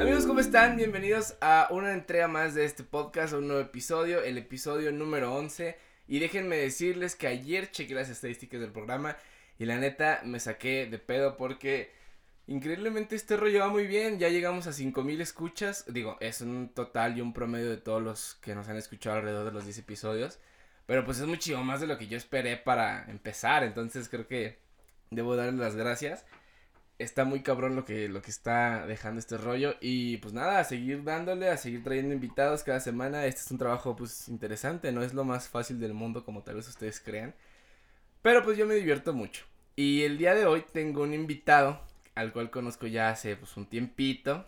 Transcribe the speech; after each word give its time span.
Amigos, 0.00 0.26
¿cómo 0.26 0.38
están? 0.38 0.76
Bienvenidos 0.76 1.34
a 1.40 1.66
una 1.70 1.92
entrega 1.92 2.28
más 2.28 2.54
de 2.54 2.64
este 2.64 2.84
podcast, 2.84 3.32
a 3.32 3.38
un 3.38 3.48
nuevo 3.48 3.62
episodio, 3.62 4.22
el 4.22 4.38
episodio 4.38 4.92
número 4.92 5.34
11. 5.34 5.76
Y 6.06 6.20
déjenme 6.20 6.56
decirles 6.56 7.16
que 7.16 7.26
ayer 7.26 7.70
chequé 7.70 7.94
las 7.94 8.08
estadísticas 8.08 8.60
del 8.60 8.70
programa 8.70 9.16
y 9.58 9.64
la 9.64 9.76
neta 9.76 10.20
me 10.24 10.38
saqué 10.38 10.86
de 10.86 10.98
pedo 10.98 11.36
porque 11.36 11.90
increíblemente 12.46 13.16
este 13.16 13.36
rollo 13.36 13.58
va 13.60 13.68
muy 13.68 13.88
bien. 13.88 14.20
Ya 14.20 14.28
llegamos 14.28 14.68
a 14.68 14.72
5000 14.72 15.20
escuchas. 15.20 15.84
Digo, 15.88 16.16
es 16.20 16.40
un 16.40 16.68
total 16.68 17.18
y 17.18 17.20
un 17.20 17.32
promedio 17.32 17.68
de 17.68 17.76
todos 17.78 18.00
los 18.00 18.36
que 18.36 18.54
nos 18.54 18.68
han 18.68 18.76
escuchado 18.76 19.16
alrededor 19.16 19.46
de 19.46 19.52
los 19.52 19.64
10 19.64 19.78
episodios. 19.78 20.38
Pero 20.88 21.04
pues 21.04 21.20
es 21.20 21.26
muchísimo 21.28 21.62
más 21.62 21.80
de 21.80 21.86
lo 21.86 21.96
que 21.98 22.08
yo 22.08 22.16
esperé 22.16 22.56
para 22.56 23.08
empezar. 23.08 23.62
Entonces 23.62 24.08
creo 24.08 24.26
que 24.26 24.58
debo 25.12 25.36
darle 25.36 25.60
las 25.60 25.76
gracias 25.76 26.24
está 26.98 27.24
muy 27.24 27.42
cabrón 27.42 27.76
lo 27.76 27.84
que, 27.84 28.08
lo 28.08 28.20
que 28.22 28.30
está 28.30 28.86
dejando 28.86 29.20
este 29.20 29.38
rollo. 29.38 29.76
Y 29.80 30.18
pues 30.18 30.34
nada, 30.34 30.58
a 30.60 30.64
seguir 30.64 31.04
dándole, 31.04 31.48
a 31.48 31.56
seguir 31.56 31.82
trayendo 31.84 32.14
invitados 32.14 32.64
cada 32.64 32.80
semana. 32.80 33.26
Este 33.26 33.42
es 33.42 33.50
un 33.50 33.58
trabajo 33.58 33.96
pues 33.96 34.28
interesante, 34.28 34.92
no 34.92 35.02
es 35.02 35.14
lo 35.14 35.24
más 35.24 35.48
fácil 35.48 35.80
del 35.80 35.94
mundo 35.94 36.24
como 36.24 36.42
tal 36.42 36.56
vez 36.56 36.68
ustedes 36.68 37.00
crean. 37.00 37.34
Pero 38.22 38.42
pues 38.42 38.58
yo 38.58 38.66
me 38.66 38.74
divierto 38.74 39.12
mucho. 39.12 39.44
Y 39.76 40.02
el 40.02 40.18
día 40.18 40.34
de 40.34 40.46
hoy 40.46 40.64
tengo 40.72 41.02
un 41.02 41.14
invitado 41.14 41.80
al 42.14 42.32
cual 42.32 42.50
conozco 42.50 42.86
ya 42.88 43.10
hace 43.10 43.36
pues 43.36 43.56
un 43.56 43.66
tiempito. 43.66 44.46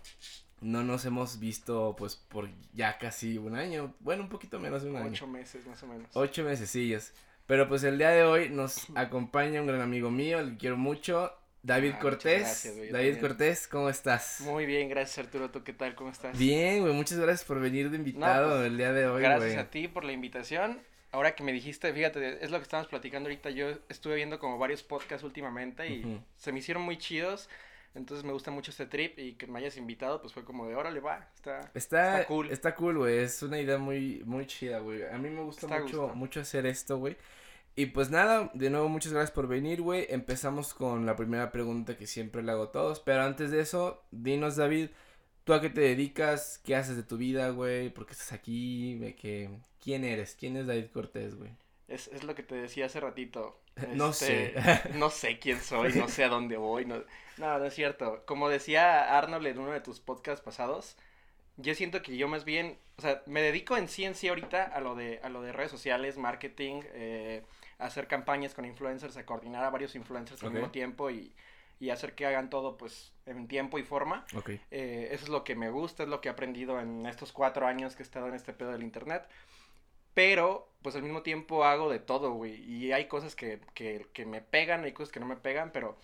No 0.60 0.82
nos 0.84 1.04
hemos 1.06 1.38
visto 1.40 1.94
pues 1.98 2.16
por 2.16 2.48
ya 2.74 2.98
casi 2.98 3.38
un 3.38 3.56
año. 3.56 3.94
Bueno, 4.00 4.22
un 4.24 4.28
poquito 4.28 4.58
menos 4.60 4.82
de 4.82 4.90
un 4.90 4.96
año. 4.96 5.08
Ocho 5.10 5.26
meses 5.26 5.66
más 5.66 5.82
o 5.82 5.86
menos. 5.86 6.08
Ocho 6.14 6.44
mesecillos. 6.44 7.12
Pero 7.46 7.68
pues 7.68 7.82
el 7.84 7.98
día 7.98 8.10
de 8.10 8.24
hoy 8.24 8.48
nos 8.50 8.86
acompaña 8.94 9.60
un 9.60 9.66
gran 9.66 9.80
amigo 9.80 10.10
mío, 10.10 10.38
el 10.38 10.52
que 10.52 10.58
quiero 10.58 10.76
mucho, 10.76 11.32
David 11.62 11.92
Ah, 11.96 11.98
Cortés. 11.98 12.40
gracias, 12.42 12.76
güey, 12.76 12.90
David 12.90 13.12
también. 13.12 13.20
Cortés, 13.28 13.68
¿cómo 13.68 13.88
estás? 13.88 14.40
Muy 14.42 14.66
bien, 14.66 14.88
gracias 14.88 15.18
Arturo. 15.26 15.50
¿Tú 15.50 15.64
qué 15.64 15.72
tal? 15.72 15.94
¿Cómo 15.94 16.10
estás? 16.10 16.38
Bien, 16.38 16.80
güey, 16.82 16.92
muchas 16.94 17.18
gracias 17.18 17.44
por 17.44 17.58
venir 17.60 17.90
de 17.90 17.96
invitado 17.96 18.50
No, 18.50 18.56
pues, 18.56 18.66
el 18.66 18.76
día 18.76 18.92
de 18.92 19.06
hoy, 19.08 19.22
Gracias 19.22 19.52
güey. 19.52 19.56
a 19.56 19.70
ti 19.70 19.88
por 19.88 20.04
la 20.04 20.12
invitación. 20.12 20.80
Ahora 21.12 21.34
que 21.34 21.42
me 21.42 21.52
dijiste, 21.52 21.92
fíjate, 21.92 22.44
es 22.44 22.52
lo 22.52 22.58
que 22.58 22.62
estábamos 22.62 22.88
platicando 22.88 23.28
ahorita. 23.28 23.50
Yo 23.50 23.70
estuve 23.88 24.14
viendo 24.14 24.38
como 24.38 24.58
varios 24.58 24.84
podcasts 24.84 25.24
últimamente 25.24 25.88
y 25.88 26.20
se 26.36 26.52
me 26.52 26.60
hicieron 26.60 26.84
muy 26.84 26.98
chidos. 26.98 27.48
Entonces 27.94 28.24
me 28.24 28.32
gusta 28.32 28.50
mucho 28.52 28.70
este 28.70 28.86
trip 28.86 29.18
y 29.18 29.34
que 29.34 29.46
me 29.48 29.58
hayas 29.58 29.76
invitado, 29.76 30.20
pues 30.20 30.32
fue 30.32 30.44
como 30.44 30.66
de 30.68 30.76
órale, 30.76 31.00
va. 31.00 31.28
Está, 31.34 31.60
Está, 31.74 32.20
Está 32.20 32.26
cool. 32.26 32.50
Está 32.50 32.74
cool, 32.76 32.98
güey, 32.98 33.18
es 33.18 33.42
una 33.42 33.58
idea 33.60 33.78
muy, 33.78 34.22
muy 34.24 34.46
chida, 34.46 34.78
güey. 34.78 35.02
A 35.04 35.18
mí 35.18 35.28
me 35.28 35.42
gusta 35.42 35.66
Está 35.66 35.80
mucho, 35.80 36.02
gusto. 36.02 36.14
mucho 36.16 36.40
hacer 36.40 36.66
esto, 36.66 36.98
güey. 36.98 37.16
Y 37.76 37.86
pues 37.86 38.10
nada, 38.10 38.50
de 38.54 38.70
nuevo 38.70 38.88
muchas 38.88 39.12
gracias 39.12 39.30
por 39.32 39.48
venir, 39.48 39.80
güey. 39.80 40.06
Empezamos 40.10 40.74
con 40.74 41.06
la 41.06 41.16
primera 41.16 41.50
pregunta 41.50 41.96
que 41.96 42.06
siempre 42.06 42.42
le 42.42 42.52
hago 42.52 42.64
a 42.64 42.72
todos. 42.72 43.00
Pero 43.00 43.22
antes 43.22 43.50
de 43.50 43.60
eso, 43.60 44.02
dinos, 44.10 44.56
David, 44.56 44.90
¿tú 45.44 45.54
a 45.54 45.60
qué 45.60 45.70
te 45.70 45.80
dedicas? 45.80 46.60
¿Qué 46.64 46.76
haces 46.76 46.96
de 46.96 47.02
tu 47.02 47.16
vida, 47.16 47.50
güey? 47.50 47.90
¿Por 47.90 48.06
qué 48.06 48.12
estás 48.12 48.32
aquí? 48.32 49.00
¿Quién 49.82 50.04
eres? 50.04 50.36
¿Quién 50.38 50.56
es 50.56 50.66
David 50.66 50.86
Cortés, 50.92 51.36
güey? 51.36 51.50
Es, 51.90 52.08
es 52.08 52.24
lo 52.24 52.34
que 52.34 52.42
te 52.42 52.54
decía 52.54 52.86
hace 52.86 53.00
ratito. 53.00 53.60
No 53.92 54.12
Este, 54.12 54.52
sé. 54.52 54.54
no 54.94 55.10
sé 55.10 55.38
quién 55.38 55.60
soy, 55.60 55.94
no 55.94 56.08
sé 56.08 56.24
a 56.24 56.28
dónde 56.28 56.56
voy. 56.56 56.84
No, 56.86 57.02
no, 57.36 57.58
no 57.58 57.64
es 57.64 57.74
cierto. 57.74 58.22
Como 58.26 58.48
decía 58.48 59.16
Arnold 59.18 59.46
en 59.46 59.58
uno 59.58 59.72
de 59.72 59.80
tus 59.80 60.00
podcasts 60.00 60.44
pasados, 60.44 60.96
yo 61.56 61.74
siento 61.74 62.02
que 62.02 62.16
yo 62.16 62.28
más 62.28 62.44
bien, 62.44 62.78
o 62.98 63.02
sea, 63.02 63.22
me 63.26 63.42
dedico 63.42 63.76
en 63.76 63.88
sí 63.88 64.04
en 64.04 64.14
sí 64.14 64.28
ahorita 64.28 64.64
a 64.64 64.80
lo 64.80 64.94
de, 64.94 65.20
a 65.22 65.28
lo 65.28 65.42
de 65.42 65.52
redes 65.52 65.70
sociales, 65.70 66.18
marketing, 66.18 66.82
eh, 66.94 67.44
a 67.78 67.86
hacer 67.86 68.08
campañas 68.08 68.54
con 68.54 68.64
influencers, 68.64 69.16
a 69.16 69.26
coordinar 69.26 69.64
a 69.64 69.70
varios 69.70 69.94
influencers 69.96 70.42
al 70.44 70.50
mismo 70.52 70.70
tiempo 70.70 71.10
y, 71.10 71.34
y 71.80 71.90
hacer 71.90 72.14
que 72.14 72.26
hagan 72.26 72.50
todo 72.50 72.76
pues 72.78 73.12
en 73.26 73.48
tiempo 73.48 73.78
y 73.78 73.82
forma. 73.84 74.26
Ok. 74.34 74.50
Eh, 74.70 75.08
eso 75.12 75.24
es 75.24 75.30
lo 75.30 75.44
que 75.44 75.56
me 75.56 75.70
gusta, 75.70 76.04
es 76.04 76.08
lo 76.08 76.20
que 76.20 76.28
he 76.28 76.32
aprendido 76.32 76.80
en 76.80 77.06
estos 77.06 77.32
cuatro 77.32 77.66
años 77.66 77.96
que 77.96 78.02
he 78.02 78.06
estado 78.06 78.28
en 78.28 78.34
este 78.34 78.52
pedo 78.52 78.72
del 78.72 78.82
internet. 78.82 79.28
Pero, 80.14 80.68
pues 80.82 80.96
al 80.96 81.02
mismo 81.02 81.22
tiempo 81.22 81.64
hago 81.64 81.90
de 81.90 81.98
todo, 82.00 82.32
güey. 82.32 82.54
Y 82.70 82.92
hay 82.92 83.06
cosas 83.08 83.34
que, 83.36 83.60
que, 83.74 84.06
que 84.12 84.26
me 84.26 84.40
pegan, 84.40 84.84
hay 84.84 84.92
cosas 84.92 85.12
que 85.12 85.20
no 85.20 85.26
me 85.26 85.36
pegan, 85.36 85.70
pero 85.72 85.96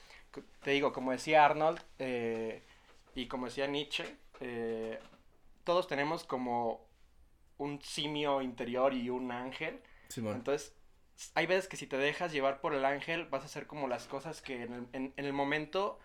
te 0.62 0.70
digo, 0.72 0.92
como 0.92 1.12
decía 1.12 1.44
Arnold 1.44 1.80
eh, 1.98 2.62
y 3.14 3.26
como 3.28 3.46
decía 3.46 3.66
Nietzsche, 3.66 4.04
eh, 4.40 4.98
todos 5.64 5.86
tenemos 5.88 6.24
como 6.24 6.86
un 7.58 7.80
simio 7.82 8.42
interior 8.42 8.92
y 8.94 9.10
un 9.10 9.32
ángel. 9.32 9.80
Simón. 10.08 10.36
Entonces, 10.36 10.74
hay 11.34 11.46
veces 11.46 11.68
que 11.68 11.76
si 11.76 11.86
te 11.86 11.96
dejas 11.96 12.32
llevar 12.32 12.60
por 12.60 12.74
el 12.74 12.84
ángel, 12.84 13.26
vas 13.26 13.42
a 13.42 13.46
hacer 13.46 13.66
como 13.66 13.88
las 13.88 14.06
cosas 14.06 14.42
que 14.42 14.62
en 14.62 14.72
el, 14.74 14.86
en- 14.92 15.14
en 15.16 15.24
el 15.24 15.32
momento 15.32 15.98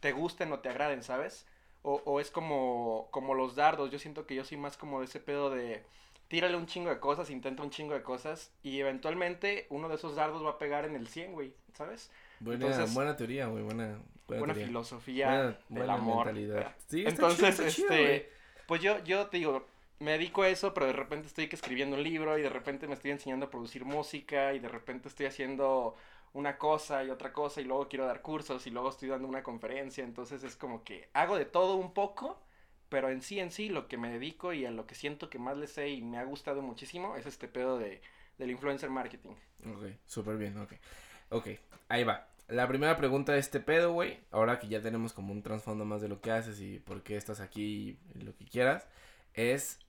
te 0.00 0.12
gusten 0.12 0.52
o 0.52 0.58
te 0.60 0.68
agraden, 0.68 1.02
¿sabes? 1.02 1.46
O, 1.82 2.02
o 2.04 2.20
es 2.20 2.30
como, 2.30 3.08
como 3.12 3.34
los 3.34 3.54
dardos. 3.54 3.90
Yo 3.92 3.98
siento 4.00 4.26
que 4.26 4.34
yo 4.34 4.44
soy 4.44 4.56
más 4.58 4.76
como 4.76 4.98
de 5.00 5.06
ese 5.06 5.20
pedo 5.20 5.50
de 5.50 5.84
tírale 6.28 6.56
un 6.56 6.66
chingo 6.66 6.90
de 6.90 6.98
cosas, 6.98 7.30
intenta 7.30 7.62
un 7.62 7.70
chingo 7.70 7.94
de 7.94 8.02
cosas 8.02 8.50
y 8.62 8.80
eventualmente 8.80 9.66
uno 9.70 9.88
de 9.88 9.94
esos 9.94 10.16
dardos 10.16 10.44
va 10.44 10.50
a 10.50 10.58
pegar 10.58 10.84
en 10.84 10.96
el 10.96 11.08
100, 11.08 11.32
güey, 11.32 11.52
¿sabes? 11.74 12.10
Buena, 12.40 12.66
entonces- 12.66 12.94
buena 12.94 13.16
teoría, 13.16 13.46
güey, 13.46 13.62
buena, 13.62 13.84
buena, 14.26 14.40
Buena 14.40 14.54
teoría. 14.54 14.66
filosofía 14.66 15.26
Buena- 15.28 15.44
del 15.46 15.56
buena 15.68 15.94
amor. 15.94 16.26
mentalidad. 16.26 16.74
Sí, 16.88 17.04
Entonces, 17.06 17.74
chido, 17.74 17.88
este, 17.90 18.30
pues 18.66 18.80
yo, 18.82 19.02
yo 19.04 19.26
te 19.28 19.36
digo, 19.38 19.64
me 20.00 20.12
dedico 20.12 20.42
a 20.42 20.48
eso, 20.48 20.74
pero 20.74 20.86
de 20.86 20.92
repente 20.92 21.28
estoy 21.28 21.48
escribiendo 21.50 21.96
un 21.96 22.02
libro 22.02 22.36
y 22.36 22.42
de 22.42 22.50
repente 22.50 22.86
me 22.86 22.94
estoy 22.94 23.12
enseñando 23.12 23.46
a 23.46 23.50
producir 23.50 23.84
música 23.84 24.52
y 24.52 24.58
de 24.58 24.68
repente 24.68 25.08
estoy 25.08 25.26
haciendo 25.26 25.96
una 26.34 26.58
cosa 26.58 27.02
y 27.02 27.08
otra 27.08 27.32
cosa 27.32 27.62
y 27.62 27.64
luego 27.64 27.88
quiero 27.88 28.04
dar 28.04 28.20
cursos 28.20 28.66
y 28.66 28.70
luego 28.70 28.90
estoy 28.90 29.08
dando 29.08 29.26
una 29.26 29.42
conferencia, 29.42 30.04
entonces 30.04 30.42
es 30.44 30.54
como 30.54 30.84
que 30.84 31.08
hago 31.14 31.38
de 31.38 31.46
todo 31.46 31.76
un 31.76 31.94
poco, 31.94 32.38
pero 32.88 33.10
en 33.10 33.22
sí 33.22 33.40
en 33.40 33.50
sí 33.50 33.68
lo 33.68 33.88
que 33.88 33.96
me 33.96 34.10
dedico 34.10 34.52
y 34.52 34.64
a 34.66 34.70
lo 34.70 34.86
que 34.86 34.94
siento 34.94 35.30
que 35.30 35.38
más 35.38 35.56
le 35.56 35.66
sé 35.66 35.88
y 35.90 36.02
me 36.02 36.18
ha 36.18 36.24
gustado 36.24 36.62
muchísimo 36.62 37.16
es 37.16 37.26
este 37.26 37.48
pedo 37.48 37.78
de, 37.78 38.00
del 38.38 38.50
influencer 38.50 38.90
marketing. 38.90 39.30
Ok, 39.66 39.84
súper 40.06 40.36
bien, 40.36 40.58
ok. 40.58 40.72
Ok, 41.30 41.48
ahí 41.88 42.04
va. 42.04 42.28
La 42.48 42.68
primera 42.68 42.96
pregunta 42.96 43.32
de 43.32 43.40
este 43.40 43.58
pedo, 43.58 43.92
güey, 43.92 44.20
ahora 44.30 44.60
que 44.60 44.68
ya 44.68 44.80
tenemos 44.80 45.12
como 45.12 45.32
un 45.32 45.42
trasfondo 45.42 45.84
más 45.84 46.00
de 46.00 46.08
lo 46.08 46.20
que 46.20 46.30
haces 46.30 46.60
y 46.60 46.78
por 46.78 47.02
qué 47.02 47.16
estás 47.16 47.40
aquí 47.40 47.98
y 48.14 48.20
lo 48.20 48.36
que 48.36 48.44
quieras, 48.44 48.86
es 49.34 49.80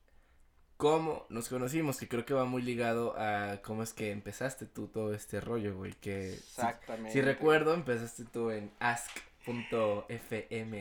cómo 0.77 1.25
nos 1.29 1.49
conocimos, 1.49 1.97
que 1.99 2.07
creo 2.07 2.25
que 2.25 2.33
va 2.33 2.45
muy 2.45 2.63
ligado 2.63 3.13
a 3.17 3.61
cómo 3.63 3.83
es 3.83 3.93
que 3.93 4.11
empezaste 4.11 4.65
tú 4.65 4.87
todo 4.87 5.13
este 5.13 5.39
rollo, 5.39 5.75
güey, 5.75 5.93
que 5.93 6.33
Exactamente. 6.33 7.11
si 7.11 7.21
recuerdo, 7.21 7.75
empezaste 7.75 8.25
tú 8.25 8.49
en 8.49 8.71
ask.fm. 8.79 9.27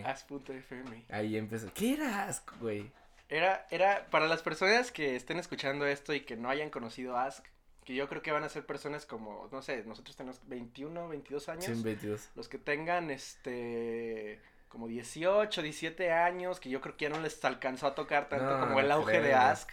As.fm. 0.05 1.05
Ahí 1.11 1.37
empezó. 1.37 1.73
¿Qué 1.75 1.95
era 1.95 2.25
Ask, 2.25 2.59
güey? 2.61 2.91
Era, 3.29 3.67
era, 3.71 4.07
para 4.11 4.27
las 4.27 4.43
personas 4.43 4.93
que 4.93 5.17
estén 5.17 5.39
escuchando 5.39 5.87
esto 5.87 6.15
y 6.15 6.21
que 6.21 6.37
no 6.37 6.49
hayan 6.49 6.71
conocido 6.71 7.17
Ask, 7.17 7.45
que 7.85 7.95
yo 7.95 8.09
creo 8.09 8.23
que 8.23 8.33
van 8.33 8.45
a 8.45 8.49
ser 8.49 8.67
personas 8.67 9.07
como, 9.07 9.49
no 9.51 9.63
sé, 9.63 9.85
nosotros 9.85 10.17
tenemos 10.17 10.41
21, 10.49 11.09
22 11.09 11.49
años. 11.49 11.65
122. 11.65 12.31
Los 12.35 12.49
que 12.49 12.59
tengan, 12.59 13.11
este, 13.11 14.41
como 14.69 14.89
18, 14.89 15.63
17 15.63 16.13
años, 16.13 16.61
que 16.61 16.69
yo 16.69 16.81
creo 16.81 16.97
que 16.97 17.05
ya 17.05 17.11
no 17.11 17.21
les 17.21 17.45
alcanzó 17.45 17.87
a 17.87 17.95
tocar 17.95 18.29
tanto 18.29 18.59
No, 18.59 18.67
como 18.67 18.81
el 18.81 18.91
auge 18.91 19.13
creo, 19.13 19.23
de. 19.23 19.35
Ask. 19.35 19.73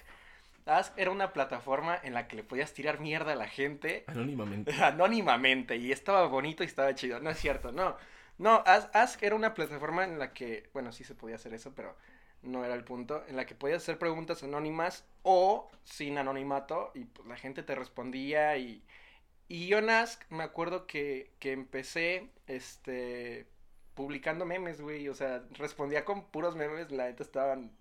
Ask 0.65 0.97
era 0.97 1.11
una 1.11 1.33
plataforma 1.33 1.99
en 2.03 2.13
la 2.13 2.27
que 2.27 2.37
le 2.37 2.43
podías 2.43 2.73
tirar 2.73 2.99
mierda 2.99 3.33
a 3.33 3.35
la 3.35 3.47
gente 3.47 4.05
Anónimamente. 4.07 4.71
anónimamente 4.81 5.75
y 5.75 5.91
estaba 5.91 6.25
bonito 6.27 6.63
y 6.63 6.67
estaba 6.67 6.95
chido. 6.95 7.19
No 7.19 7.29
es 7.29 7.39
cierto, 7.39 7.71
no. 7.71 7.97
No, 8.37 8.63
As- 8.65 8.89
Ask 8.93 9.21
era 9.23 9.35
una 9.35 9.53
plataforma 9.53 10.03
en 10.03 10.19
la 10.19 10.33
que, 10.33 10.69
bueno, 10.73 10.91
sí 10.91 11.03
se 11.03 11.15
podía 11.15 11.35
hacer 11.35 11.53
eso, 11.53 11.73
pero 11.75 11.95
no 12.41 12.65
era 12.65 12.73
el 12.75 12.83
punto, 12.83 13.23
en 13.27 13.35
la 13.37 13.45
que 13.45 13.55
podías 13.55 13.81
hacer 13.83 13.97
preguntas 13.99 14.43
anónimas 14.43 15.05
o 15.23 15.69
sin 15.83 16.17
anonimato 16.17 16.91
y 16.93 17.05
pues 17.05 17.27
la 17.27 17.37
gente 17.37 17.63
te 17.63 17.75
respondía 17.75 18.57
y, 18.57 18.83
y 19.49 19.67
yo 19.67 19.79
en 19.79 19.89
Ask 19.91 20.23
me 20.31 20.43
acuerdo 20.43 20.87
que, 20.87 21.33
que 21.39 21.53
empecé, 21.53 22.31
este, 22.47 23.47
publicando 23.95 24.45
memes, 24.45 24.81
güey, 24.81 25.09
o 25.09 25.15
sea, 25.15 25.43
respondía 25.53 26.05
con 26.05 26.25
puros 26.31 26.55
memes, 26.55 26.91
la 26.91 27.05
neta 27.07 27.23
estaban, 27.23 27.71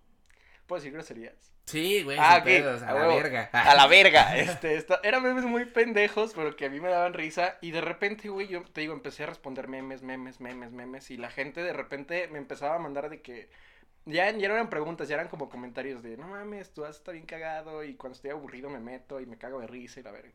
¿puedo 0.72 0.80
decir 0.80 0.92
groserías? 0.94 1.52
Sí, 1.66 2.02
güey, 2.02 2.19
Ah, 2.20 2.32
sin 2.34 2.40
ok, 2.40 2.44
pedos, 2.44 2.82
a, 2.82 2.88
a 2.88 2.94
la 2.94 3.00
huevo. 3.08 3.16
verga. 3.22 3.50
A 3.52 3.74
la 3.74 3.86
verga. 3.86 4.36
Este, 4.36 4.76
esta- 4.76 5.00
eran 5.04 5.22
memes 5.22 5.44
muy 5.44 5.64
pendejos, 5.66 6.32
pero 6.34 6.56
que 6.56 6.64
a 6.66 6.70
mí 6.70 6.80
me 6.80 6.88
daban 6.88 7.14
risa. 7.14 7.58
Y 7.60 7.70
de 7.70 7.80
repente, 7.80 8.28
güey, 8.30 8.48
yo 8.48 8.62
te 8.64 8.80
digo, 8.80 8.94
empecé 8.94 9.22
a 9.24 9.26
responder 9.26 9.69
memes, 9.69 10.02
memes, 10.02 10.40
memes, 10.40 10.72
memes. 10.72 11.10
Y 11.10 11.16
la 11.19 11.30
gente 11.30 11.62
de 11.62 11.72
repente 11.72 12.26
me 12.28 12.38
empezaba 12.38 12.76
a 12.76 12.78
mandar 12.78 13.10
de 13.10 13.20
que. 13.22 13.48
Ya, 14.04 14.28
ya 14.32 14.48
no 14.48 14.54
eran 14.54 14.69
preguntas, 14.70 15.06
ya 15.08 15.14
eran 15.14 15.28
como 15.28 15.48
comentarios 15.48 16.02
de 16.02 16.16
no 16.16 16.26
mames, 16.26 16.72
tú 16.74 16.84
está 16.84 17.12
bien 17.12 17.24
cagado. 17.26 17.84
Y 17.84 17.94
cuando 17.94 18.16
estoy 18.16 18.30
aburrido 18.32 18.69
me 18.69 18.80
meto 18.80 19.20
y 19.20 19.26
me 19.26 19.38
cago 19.38 19.60
de 19.60 19.69
risa 19.69 20.00
y 20.00 20.02
la 20.02 20.10
verga. 20.10 20.32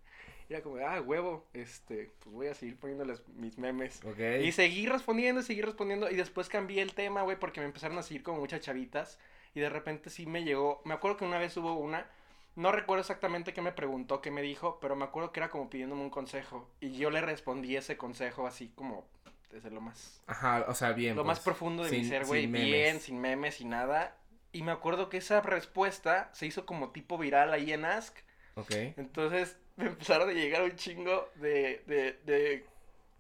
Era 0.49 0.61
como, 0.61 0.77
ah, 0.77 1.01
huevo, 1.01 1.45
este, 1.51 2.11
pues 2.19 2.33
voy 2.33 2.47
a 2.47 2.53
seguir 2.53 2.77
poniéndoles 2.79 3.27
mis 3.35 3.57
memes. 3.57 3.99
Ok. 4.05 4.19
Y 4.43 4.53
seguí 4.53 4.85
respondiendo, 4.85 5.41
seguí 5.41 5.61
respondiendo. 5.61 6.09
Y 6.09 6.15
después 6.15 6.47
cambié 6.47 6.81
el 6.81 6.93
tema, 6.93 7.23
güey, 7.23 7.37
porque 7.37 7.59
me 7.59 7.65
empezaron 7.65 7.97
a 7.97 8.03
seguir 8.03 8.23
como 8.23 8.39
muchas 8.39 8.61
chavitas. 8.61 9.19
Y 9.53 9.59
de 9.59 9.69
repente 9.69 10.09
sí 10.09 10.25
me 10.25 10.44
llegó. 10.44 10.81
Me 10.85 10.94
acuerdo 10.94 11.17
que 11.17 11.25
una 11.25 11.39
vez 11.39 11.55
hubo 11.57 11.73
una 11.75 12.09
No 12.55 12.71
recuerdo 12.71 13.01
exactamente 13.01 13.53
qué 13.53 13.61
me 13.61 13.71
preguntó, 13.71 14.21
qué 14.21 14.31
me 14.31 14.41
dijo, 14.41 14.79
pero 14.81 14.95
me 14.95 15.05
acuerdo 15.05 15.31
que 15.31 15.39
era 15.39 15.49
como 15.49 15.69
pidiéndome 15.69 16.01
un 16.01 16.09
consejo. 16.09 16.69
Y 16.79 16.97
yo 16.97 17.09
le 17.11 17.21
respondí 17.21 17.75
ese 17.75 17.97
consejo 17.97 18.47
así 18.47 18.69
como 18.75 19.05
desde 19.51 19.69
lo 19.71 19.79
más... 19.81 20.21
Ajá, 20.27 20.65
o 20.67 20.73
sea, 20.75 20.91
bien. 20.91 21.15
Lo 21.15 21.23
más 21.23 21.39
pues, 21.39 21.45
profundo 21.45 21.83
de 21.83 21.91
mi 21.91 21.99
sin- 21.99 22.09
ser, 22.09 22.25
güey. 22.25 22.47
Bien, 22.47 22.99
sin 22.99 23.19
memes, 23.21 23.55
sin 23.55 23.69
nada. 23.69 24.17
Y 24.51 24.63
me 24.63 24.71
acuerdo 24.71 25.09
que 25.09 25.17
esa 25.17 25.41
respuesta 25.41 26.29
se 26.33 26.47
hizo 26.47 26.65
como 26.65 26.91
tipo 26.91 27.17
viral 27.17 27.53
ahí 27.53 27.71
en 27.73 27.85
Ask. 27.85 28.17
Ok. 28.55 28.71
Entonces 28.97 29.57
me 29.75 29.85
empezaron 29.88 30.29
a 30.29 30.33
llegar 30.33 30.63
un 30.63 30.75
chingo 30.75 31.29
de, 31.35 31.83
de, 31.85 32.19
de 32.25 32.65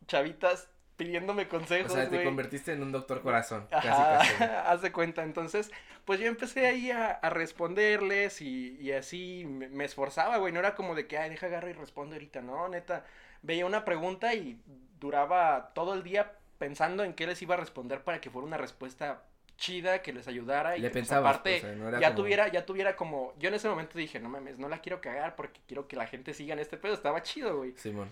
chavitas 0.07 0.69
pidiéndome 0.97 1.43
O 1.43 1.49
consejos, 1.49 1.93
sea, 1.93 2.09
te 2.09 2.23
convertiste 2.23 2.73
en 2.73 2.83
un 2.83 2.91
doctor 2.91 3.21
corazón. 3.21 3.67
Casi, 3.69 3.87
Ajá, 3.87 4.17
casi. 4.17 4.43
haz 4.65 4.81
de 4.81 4.91
cuenta. 4.91 5.23
Entonces, 5.23 5.71
pues 6.03 6.19
yo 6.19 6.25
empecé 6.27 6.67
ahí 6.67 6.91
a, 6.91 7.11
a 7.11 7.29
responderles 7.29 8.41
y, 8.41 8.75
y 8.81 8.91
así 8.91 9.45
me, 9.47 9.69
me 9.69 9.85
esforzaba, 9.85 10.37
güey. 10.37 10.51
No 10.51 10.59
era 10.59 10.75
como 10.75 10.95
de 10.95 11.07
que, 11.07 11.17
ay, 11.17 11.29
deja 11.29 11.45
agarro 11.45 11.69
y 11.69 11.73
respondo 11.73 12.15
ahorita. 12.15 12.41
No, 12.41 12.67
neta. 12.67 13.05
Veía 13.43 13.65
una 13.65 13.85
pregunta 13.85 14.33
y 14.33 14.59
duraba 14.99 15.71
todo 15.75 15.93
el 15.93 16.03
día 16.03 16.33
pensando 16.57 17.03
en 17.03 17.13
qué 17.13 17.27
les 17.27 17.41
iba 17.41 17.53
a 17.53 17.57
responder 17.59 18.03
para 18.03 18.19
que 18.19 18.31
fuera 18.31 18.47
una 18.47 18.57
respuesta 18.57 19.21
chida, 19.57 20.01
que 20.01 20.13
les 20.13 20.27
ayudara. 20.27 20.77
Y 20.77 20.81
Le 20.81 20.89
que, 20.91 20.99
pues, 20.99 21.11
aparte, 21.11 21.57
o 21.57 21.61
sea, 21.61 21.71
no 21.73 21.91
ya 21.99 22.07
como- 22.09 22.15
tuviera, 22.23 22.47
ya 22.47 22.65
tuviera 22.65 22.95
como. 22.95 23.33
Yo 23.37 23.49
en 23.49 23.55
ese 23.55 23.69
momento 23.69 23.97
dije, 23.97 24.19
no 24.19 24.29
mames, 24.29 24.57
no 24.57 24.67
la 24.69 24.79
quiero 24.81 24.99
cagar 25.01 25.35
porque 25.35 25.61
quiero 25.67 25.87
que 25.87 25.95
la 25.95 26.07
gente 26.07 26.33
siga 26.33 26.53
en 26.53 26.59
este 26.59 26.77
pedo. 26.77 26.93
Estaba 26.93 27.21
chido, 27.21 27.57
güey. 27.57 27.73
Simón. 27.77 28.11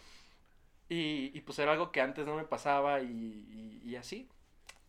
Y, 0.90 1.32
y 1.34 1.42
pues 1.42 1.58
era 1.60 1.72
algo 1.72 1.92
que 1.92 2.02
antes 2.02 2.26
no 2.26 2.36
me 2.36 2.44
pasaba 2.44 3.02
y, 3.02 3.06
y- 3.84 3.90
y 3.90 3.96
así. 3.96 4.30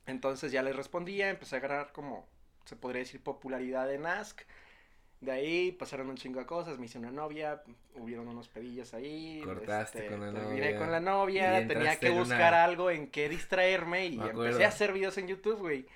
Entonces 0.07 0.53
ya 0.53 0.63
les 0.63 0.77
respondía, 0.77 1.31
empecé 1.31 1.57
a 1.57 1.59
agarrar 1.59 1.93
como, 1.93 2.29
se 2.65 2.77
podría 2.77 3.01
decir, 3.01 3.23
popularidad 3.23 3.93
en 3.93 4.07
Ask. 4.07 4.43
De 5.21 5.33
ahí 5.33 5.73
pasaron 5.73 6.11
un 6.11 6.17
chingo 6.17 6.39
de 6.41 6.47
cosas, 6.47 6.79
me 6.79 6.85
hice 6.87 6.99
una 6.99 7.11
novia, 7.11 7.63
hubieron 7.95 8.29
unos 8.29 8.49
pedillos 8.49 8.93
ahí. 8.93 9.41
Cortaste 9.43 10.01
este, 10.01 10.11
con 10.11 10.21
la 10.21 10.33
terminé 10.33 10.61
novia, 10.67 10.79
con 10.79 10.93
la 10.93 11.01
novia, 11.01 11.51
tenía 11.67 11.97
que 11.99 12.11
buscar 12.11 12.53
una- 12.53 12.65
algo 12.65 12.91
en 12.91 13.11
qué 13.11 13.29
distraerme 13.31 14.07
y 14.07 14.17
empecé 14.31 14.65
a 14.65 14.69
hacer 14.69 14.93
videos 14.93 15.17
en 15.19 15.29
YouTube, 15.29 15.59
güey. 15.59 15.87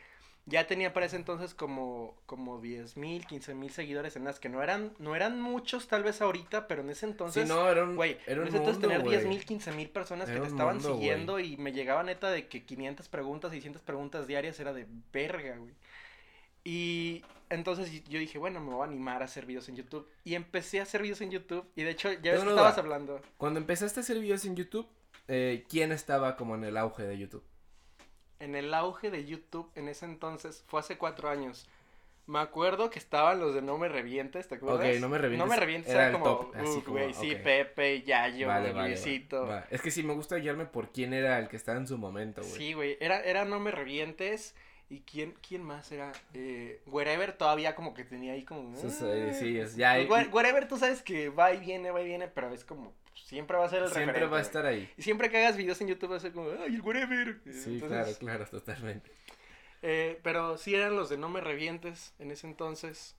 Ya 0.50 0.67
tenía 0.67 0.93
para 0.93 1.06
ese 1.06 1.17
entonces 1.17 1.55
como, 1.55 2.14
como 2.26 2.61
10 2.61 2.97
mil, 2.97 3.25
15 3.25 3.55
mil 3.55 3.70
seguidores 3.70 4.17
en 4.17 4.26
Ask, 4.26 4.43
que 4.43 4.49
no 4.49 4.62
eran, 4.62 4.93
no 4.99 5.14
eran 5.14 5.41
muchos 5.41 5.87
tal 5.87 6.02
vez 6.02 6.20
ahorita, 6.20 6.67
pero 6.67 6.82
en 6.82 6.91
ese 6.91 7.06
entonces... 7.06 7.44
sí, 7.44 7.49
no, 7.49 7.69
era 7.69 7.85
un, 7.85 7.97
Güey, 7.97 8.19
era 8.26 8.43
un 8.43 8.49
en 8.49 8.49
ese 8.49 8.56
entonces 8.58 8.82
tener. 8.82 9.02
10 9.02 9.26
mil, 9.26 9.44
15 9.44 9.73
mil 9.73 9.88
personas 9.88 10.29
que 10.29 10.38
te 10.38 10.47
estaban 10.47 10.76
mundo, 10.76 10.94
siguiendo 10.94 11.38
y 11.38 11.56
me 11.56 11.73
llegaba 11.73 12.02
neta 12.02 12.31
de 12.31 12.49
que 12.49 12.64
500 12.64 13.08
preguntas, 13.08 13.52
600 13.52 13.81
preguntas 13.82 14.26
diarias 14.26 14.58
era 14.61 14.73
de 14.73 14.87
verga, 15.12 15.56
güey. 15.56 15.73
Y 16.64 17.25
entonces 17.49 18.05
yo 18.05 18.19
dije, 18.19 18.38
bueno, 18.38 18.61
me 18.61 18.73
voy 18.73 18.82
a 18.82 18.85
animar 18.85 19.23
a 19.23 19.26
hacer 19.26 19.46
videos 19.46 19.69
en 19.69 19.76
YouTube. 19.76 20.08
Y 20.25 20.35
empecé 20.35 20.81
a 20.81 20.82
hacer 20.82 21.03
videos 21.03 21.20
en 21.20 21.31
YouTube. 21.31 21.64
Y 21.75 21.82
de 21.82 21.91
hecho, 21.91 22.12
ya 22.12 22.32
ves 22.32 22.43
una 22.43 22.50
estabas 22.50 22.79
hablando. 22.79 23.20
Cuando 23.37 23.61
empezaste 23.61 24.00
a 24.00 24.03
hacer 24.03 24.19
videos 24.19 24.44
en 24.44 24.56
YouTube, 24.56 24.87
eh, 25.29 25.64
¿quién 25.69 25.93
estaba 25.93 26.37
como 26.37 26.55
en 26.55 26.64
el 26.64 26.76
auge 26.76 27.05
de 27.05 27.19
YouTube? 27.19 27.44
En 28.41 28.57
el 28.57 28.73
auge 28.75 29.11
de 29.11 29.25
YouTube 29.25 29.71
en 29.75 29.89
ese 29.89 30.07
entonces, 30.07 30.65
fue 30.67 30.81
hace 30.81 30.99
cuatro 30.99 31.29
años. 31.29 31.69
Me 32.27 32.39
acuerdo 32.39 32.91
que 32.91 32.99
estaban 32.99 33.41
los 33.41 33.55
de 33.55 33.63
No 33.63 33.77
Me 33.77 33.89
Revientes, 33.89 34.47
¿te 34.47 34.55
acuerdas? 34.55 34.95
Ok, 34.95 35.01
No 35.01 35.09
Me 35.09 35.19
Revientes 35.19 35.47
No 35.47 35.53
Me 35.53 35.59
Revientes 35.59 35.93
era 35.93 36.13
como, 36.13 36.25
top, 36.25 36.55
así 36.55 36.65
uf, 36.79 36.85
como, 36.85 36.99
güey, 36.99 37.13
sí. 37.13 37.35
Pepe, 37.43 38.03
Yayo, 38.03 38.47
Vale, 38.47 38.73
vale. 38.73 38.95
Es 39.71 39.83
que 39.83 39.91
sí, 39.91 40.03
me 40.03 40.15
gusta 40.15 40.37
guiarme 40.37 40.65
por 40.65 40.91
quién 40.91 41.13
era 41.13 41.39
el 41.39 41.49
que 41.49 41.57
estaba 41.57 41.79
en 41.79 41.89
su 41.89 41.99
momento, 41.99 42.43
güey. 42.43 42.53
Sí, 42.55 42.73
güey, 42.73 42.97
era, 43.01 43.21
era 43.21 43.45
No 43.45 43.59
Me 43.59 43.73
Revientes. 43.73 44.55
¿Y 44.91 45.01
quién, 45.03 45.35
quién 45.47 45.63
más 45.63 45.91
era? 45.93 46.11
Eh, 46.35 46.83
Wherever 46.87 47.33
todavía 47.33 47.75
como 47.77 47.95
que 47.95 48.05
tenía 48.05 48.33
ahí 48.33 48.45
como... 48.45 48.77
Sí, 48.77 48.91
sí, 48.91 49.05
"Ah". 49.07 49.33
sí, 49.33 49.57
es- 49.59 49.77
ya 49.77 49.93
Pues, 49.95 50.01
hay- 50.03 50.07
Where- 50.09 50.31
Wherever 50.33 50.67
tú 50.69 50.77
sabes 50.79 51.01
que 51.03 51.29
va 51.29 51.53
y 51.55 51.61
viene, 51.61 51.91
va 51.93 52.03
y 52.03 52.07
viene, 52.07 52.27
pero 52.27 52.53
es 52.53 52.65
como... 52.65 52.93
pues, 53.13 53.25
siempre 53.25 53.57
va 53.57 53.67
a 53.67 53.69
ser 53.69 53.83
el 53.85 53.89
Siempre 53.89 54.07
referente, 54.07 54.33
va 54.33 54.39
a 54.39 54.43
estar 54.43 54.67
ahí. 54.67 54.91
Y 54.97 55.03
siempre 55.03 55.31
que 55.31 55.39
hagas 55.39 55.57
videos 55.57 55.81
en 55.81 55.87
YouTube 55.89 56.11
va 56.13 56.17
a 56.17 56.21
ser 56.21 56.33
como... 56.33 56.51
¡Ay, 56.51 56.75
el 56.75 56.81
Wherever! 56.83 57.41
Sí, 57.45 57.75
Entonces, 57.75 57.89
claro, 57.89 58.13
claro, 58.19 58.47
totalmente. 58.47 59.13
eh, 59.83 60.19
pero 60.25 60.59
sí 60.59 60.75
eran 60.75 60.97
los 60.97 61.09
de 61.09 61.19
No 61.19 61.29
Me 61.29 61.41
Revientes 61.41 62.13
en 62.19 62.33
ese 62.33 62.49
entonces. 62.49 63.15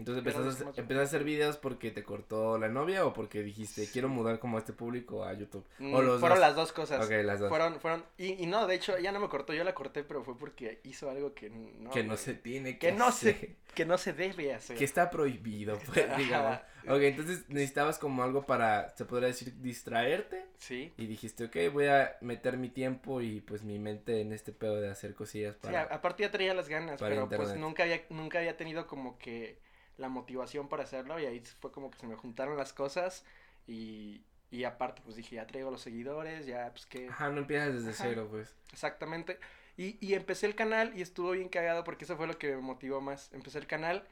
Entonces 0.00 0.24
empezaste, 0.24 0.64
a 0.64 0.68
empezaste 0.68 0.94
a 0.94 1.02
hacer 1.02 1.24
videos 1.24 1.56
porque 1.58 1.90
te 1.90 2.02
cortó 2.02 2.56
la 2.58 2.68
novia 2.68 3.04
o 3.04 3.12
porque 3.12 3.42
dijiste, 3.42 3.86
quiero 3.92 4.08
mudar 4.08 4.38
como 4.38 4.56
a 4.56 4.60
este 4.60 4.72
público 4.72 5.24
a 5.24 5.34
YouTube. 5.34 5.64
Mm, 5.78 5.94
o 5.94 6.00
los 6.02 6.20
fueron 6.20 6.38
dos. 6.38 6.46
las 6.48 6.56
dos 6.56 6.72
cosas. 6.72 7.04
Ok, 7.04 7.12
las 7.22 7.38
dos. 7.38 7.48
Fueron, 7.50 7.78
fueron... 7.80 8.04
Y, 8.16 8.42
y 8.42 8.46
no, 8.46 8.66
de 8.66 8.76
hecho, 8.76 8.96
ella 8.96 9.12
no 9.12 9.20
me 9.20 9.28
cortó, 9.28 9.52
yo 9.52 9.62
la 9.62 9.74
corté, 9.74 10.02
pero 10.02 10.24
fue 10.24 10.36
porque 10.38 10.80
hizo 10.84 11.10
algo 11.10 11.34
que 11.34 11.50
no... 11.50 11.90
que 11.90 12.02
no 12.02 12.16
se 12.16 12.32
tiene 12.34 12.78
que, 12.78 12.88
Que 12.88 12.92
no 12.92 13.06
hacer. 13.06 13.36
se, 13.36 13.56
que 13.74 13.84
no 13.84 13.98
se 13.98 14.12
debe 14.14 14.54
hacer. 14.54 14.76
Que 14.76 14.84
está 14.84 15.10
prohibido, 15.10 15.78
pues, 15.86 16.16
digamos. 16.16 16.58
Ok, 16.88 17.00
entonces 17.02 17.44
necesitabas 17.48 17.98
como 17.98 18.22
algo 18.22 18.46
para, 18.46 18.88
se 18.96 19.04
podría 19.04 19.28
decir, 19.28 19.52
distraerte. 19.60 20.46
Sí. 20.56 20.92
Y 20.96 21.06
dijiste, 21.06 21.44
ok, 21.44 21.56
voy 21.72 21.86
a 21.88 22.16
meter 22.22 22.56
mi 22.56 22.70
tiempo 22.70 23.20
y 23.20 23.42
pues 23.42 23.62
mi 23.62 23.78
mente 23.78 24.22
en 24.22 24.32
este 24.32 24.52
pedo 24.52 24.80
de 24.80 24.88
hacer 24.88 25.14
cosillas 25.14 25.56
Sí, 25.56 25.60
para... 25.66 25.82
a- 25.82 25.94
aparte 25.94 26.22
ya 26.22 26.30
traía 26.30 26.54
las 26.54 26.68
ganas, 26.70 26.98
pero 26.98 27.28
pues 27.28 27.54
nunca 27.56 27.82
había, 27.82 28.00
nunca 28.08 28.38
había 28.38 28.56
tenido 28.56 28.86
como 28.86 29.18
que 29.18 29.58
la 30.00 30.08
motivación 30.08 30.68
para 30.68 30.82
hacerlo 30.84 31.20
y 31.20 31.26
ahí 31.26 31.40
fue 31.60 31.70
como 31.70 31.90
que 31.90 31.98
se 31.98 32.06
me 32.06 32.16
juntaron 32.16 32.56
las 32.56 32.72
cosas 32.72 33.24
y, 33.66 34.22
y 34.50 34.64
aparte 34.64 35.02
pues 35.04 35.16
dije, 35.16 35.36
ya 35.36 35.46
traigo 35.46 35.70
los 35.70 35.82
seguidores, 35.82 36.46
ya 36.46 36.70
pues 36.70 36.86
que 36.86 37.08
Ajá, 37.08 37.28
no 37.30 37.38
empiezas 37.38 37.74
desde 37.74 37.90
Ajá. 37.90 38.04
cero, 38.08 38.26
pues. 38.30 38.56
exactamente. 38.72 39.38
Y, 39.76 39.96
y 40.04 40.14
empecé 40.14 40.46
el 40.46 40.54
canal 40.54 40.92
y 40.96 41.02
estuvo 41.02 41.30
bien 41.30 41.48
cagado 41.48 41.84
porque 41.84 42.04
eso 42.04 42.16
fue 42.16 42.26
lo 42.26 42.38
que 42.38 42.50
me 42.56 42.60
motivó 42.62 43.00
más. 43.00 43.32
Empecé 43.32 43.58
el 43.58 43.66
canal 43.66 44.04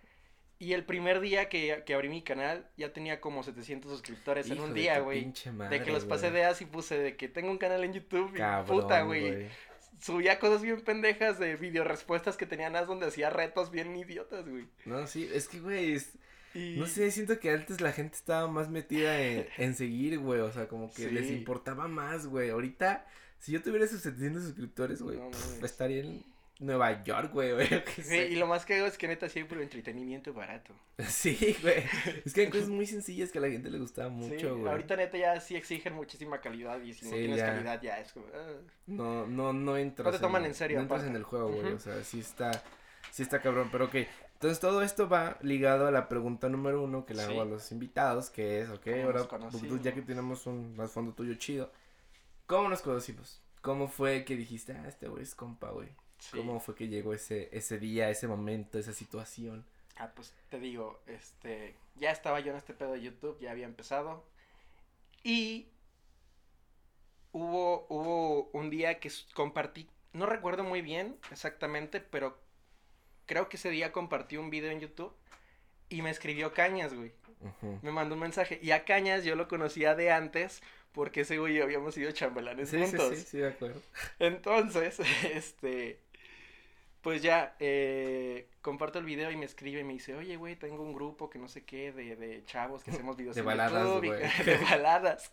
y 0.59 0.73
el 0.73 0.85
primer 0.85 1.21
día 1.21 1.49
que, 1.49 1.83
que 1.85 1.95
abrí 1.95 2.09
mi 2.09 2.23
canal 2.23 2.69
ya 2.77 2.93
tenía 2.93 3.21
como 3.21 3.43
700 3.43 3.91
suscriptores 3.91 4.47
en 4.51 4.57
Hijo 4.57 4.65
un 4.65 4.75
de 4.75 4.81
día, 4.81 5.01
güey. 5.01 5.33
De 5.71 5.83
que 5.83 5.91
los 5.91 6.05
pasé 6.05 6.31
de 6.31 6.45
así 6.45 6.65
puse 6.65 6.99
de 6.99 7.17
que 7.17 7.29
tengo 7.29 7.51
un 7.51 7.59
canal 7.59 7.85
en 7.85 7.93
YouTube 7.93 8.35
y 8.35 8.39
Cabrón, 8.39 8.81
puta, 8.83 9.03
güey 9.03 9.49
subía 10.01 10.39
cosas 10.39 10.63
bien 10.63 10.81
pendejas 10.81 11.39
de 11.39 11.57
video 11.57 11.85
respuestas 11.85 12.37
que 12.37 12.47
tenían 12.47 12.77
as 12.77 12.87
donde 12.87 13.07
hacía 13.07 13.31
retos 13.31 13.71
bien 13.71 13.95
idiotas, 13.97 14.49
güey. 14.49 14.67
No, 14.85 15.07
sí, 15.07 15.29
es 15.33 15.49
que, 15.49 15.61
güey, 15.61 15.93
es- 15.95 16.13
Y... 16.55 16.77
no 16.79 16.87
sé, 16.87 17.11
siento 17.11 17.39
que 17.39 17.51
antes 17.51 17.81
la 17.81 17.93
gente 17.93 18.17
estaba 18.17 18.49
más 18.49 18.69
metida 18.71 19.21
en, 19.21 19.47
en 19.59 19.75
seguir, 19.75 20.19
güey, 20.19 20.41
o 20.41 20.53
sea, 20.53 20.67
como 20.69 20.93
que 20.93 21.11
les 21.11 21.31
importaba 21.31 21.89
más, 21.89 22.27
güey. 22.27 22.51
Ahorita, 22.51 23.07
si 23.39 23.53
yo 23.53 23.63
tuviera 23.63 23.85
esos 23.85 24.01
700 24.01 24.43
suscriptores, 24.43 25.03
güey, 25.03 25.19
No 25.19 25.67
estaría 25.67 26.01
en 26.01 26.25
Nueva 26.61 27.05
York, 27.05 27.33
güey, 27.33 27.53
güey, 27.53 27.69
Sí, 28.03 28.17
y 28.17 28.37
lo 28.37 28.47
más 28.49 28.67
que 28.67 28.75
hago 28.77 28.87
es 28.87 28.99
que 28.99 29.07
neta 29.07 29.29
siempre 29.29 29.63
entretenimiento 29.63 30.33
barato. 30.35 30.75
Sí, 31.07 31.57
güey, 31.63 31.85
es 32.25 32.35
que 32.35 32.43
hay 32.43 32.51
cosas 32.51 32.69
muy 32.69 32.87
sencillas 32.87 33.31
que 33.31 33.39
a 33.39 33.43
la 33.43 33.49
gente 33.49 33.71
le 33.71 33.79
gustaba 33.79 34.09
Sí, 34.09 34.15
mucho, 34.17 34.57
güey. 34.59 34.69
ahorita 34.73 34.97
neta 34.97 35.17
ya 35.19 35.41
sí 35.41 35.55
exigen 35.55 35.95
muchísima 35.95 36.41
calidad 36.41 36.81
y 36.83 36.95
si 36.95 37.05
no 37.07 37.13
tienes 37.13 37.37
ya. 37.39 37.47
calidad 37.47 37.81
ya 37.81 38.01
es 38.01 38.13
como... 38.13 38.27
ah. 38.35 38.57
No, 38.87 39.27
no, 39.27 39.53
no 39.53 39.77
entras. 39.77 40.07
No 40.07 40.13
te 40.13 40.19
toman 40.19 40.45
en 40.45 40.55
serio, 40.55 40.79
No 40.79 40.83
entras 40.83 41.05
en 41.05 41.15
el 41.15 41.23
juego, 41.23 41.53
güey. 41.53 41.73
O 41.73 41.79
sea, 41.79 42.03
sí 42.03 42.19
está, 42.19 42.51
sí 43.13 43.23
está 43.23 43.41
cabrón. 43.41 43.69
Pero 43.71 43.85
ok. 43.85 43.95
Entonces 44.35 44.61
todo 44.61 44.83
esto 44.83 45.09
va 45.09 45.37
ligado 45.43 45.87
a 45.87 45.91
la 45.91 46.09
pregunta 46.09 46.49
número 46.49 46.83
uno 46.83 47.05
que 47.05 47.13
le 47.15 47.23
hago 47.23 47.43
a 47.43 47.45
los 47.45 47.73
invitados, 47.73 48.31
que 48.31 48.61
es, 48.61 48.69
ok, 48.71 48.85
¿Cómo 48.85 48.97
ahora, 49.03 49.19
pues, 49.19 49.29
conocimos? 49.29 49.83
ya 49.83 49.93
que 49.93 50.03
tenemos 50.03 50.47
un 50.47 50.75
trasfondo 50.77 51.13
tuyo 51.13 51.35
chido, 51.35 51.73
¿cómo 52.47 52.69
nos 52.69 52.81
conocimos? 52.81 53.43
¿Cómo 53.63 53.89
fue 53.89 54.25
que 54.25 54.37
dijiste, 54.37 54.73
ah, 54.75 54.87
este 54.87 55.09
güey 55.09 55.25
es 55.25 55.35
compa, 55.35 55.71
güey? 55.73 55.89
Sí. 56.19 56.37
¿Cómo 56.37 56.61
fue 56.61 56.75
que 56.75 56.89
llegó 56.89 57.15
ese, 57.15 57.49
ese 57.53 57.79
día, 57.79 58.11
ese 58.11 58.27
momento, 58.27 58.79
esa 58.79 58.93
situación? 58.93 59.65
Ah, 59.97 60.11
pues 60.15 60.33
te 60.49 60.59
digo, 60.61 61.01
este, 61.07 61.75
ya 61.97 62.11
estaba 62.11 62.41
yo 62.41 62.51
en 62.53 62.57
este 62.59 62.75
pedo 62.75 62.93
de 62.93 63.03
YouTube, 63.03 63.39
ya 63.41 63.51
había 63.51 63.67
empezado. 63.67 64.25
Y 65.23 65.69
hubo, 67.33 67.87
hubo 67.89 68.51
un 68.53 68.71
día 68.71 68.99
que 69.01 69.11
compartí, 69.35 69.89
no 70.13 70.27
recuerdo 70.27 70.65
muy 70.65 70.83
bien 70.83 71.17
exactamente, 71.31 72.01
pero 72.01 72.39
creo 73.27 73.49
que 73.49 73.57
ese 73.57 73.71
día 73.71 73.93
compartí 73.93 74.37
un 74.37 74.51
video 74.51 74.71
en 74.71 74.81
YouTube 74.81 75.15
y 75.89 76.03
me 76.03 76.11
escribió 76.11 76.53
Cañas, 76.53 76.95
güey. 76.95 77.13
Me 77.83 77.93
mandó 77.93 78.15
un 78.15 78.21
mensaje. 78.23 78.59
Y 78.63 78.73
a 78.73 78.85
Cañas 78.85 79.25
yo 79.25 79.37
lo 79.37 79.47
conocía 79.47 79.95
de 79.95 80.11
antes 80.11 80.61
porque 80.93 81.21
ese 81.21 81.39
güey 81.39 81.55
y 81.55 81.59
yo 81.59 81.65
habíamos 81.65 81.95
sido 81.95 82.11
chambelanes 82.11 82.71
Sí, 82.71 82.77
sí, 82.79 82.97
juntos. 82.97 83.17
sí, 83.17 83.25
sí, 83.25 83.39
de 83.39 83.49
acuerdo. 83.49 83.81
Entonces, 84.19 84.99
este, 85.33 86.01
pues 87.03 87.23
ya, 87.23 87.55
eh, 87.61 88.49
comparto 88.61 88.99
el 88.99 89.05
video 89.05 89.31
y 89.31 89.37
me 89.37 89.45
escribe 89.47 89.81
y 89.81 89.85
me 89.85 89.93
dice, 89.95 90.15
oye, 90.15 90.37
güey, 90.37 90.57
tengo 90.57 90.83
un 90.83 90.93
grupo 90.93 91.31
que 91.31 91.39
no 91.39 91.49
sé 91.49 91.65
qué, 91.65 91.93
de, 91.93 92.17
de 92.17 92.45
chavos 92.45 92.83
que 92.85 92.91
hacemos 92.91 93.17
videos 93.19 93.35
De 93.37 93.41
en 93.41 93.47
baladas, 93.47 93.89
YouTube, 93.89 94.05
y- 94.07 94.43
de 94.45 94.57
baladas, 94.59 95.33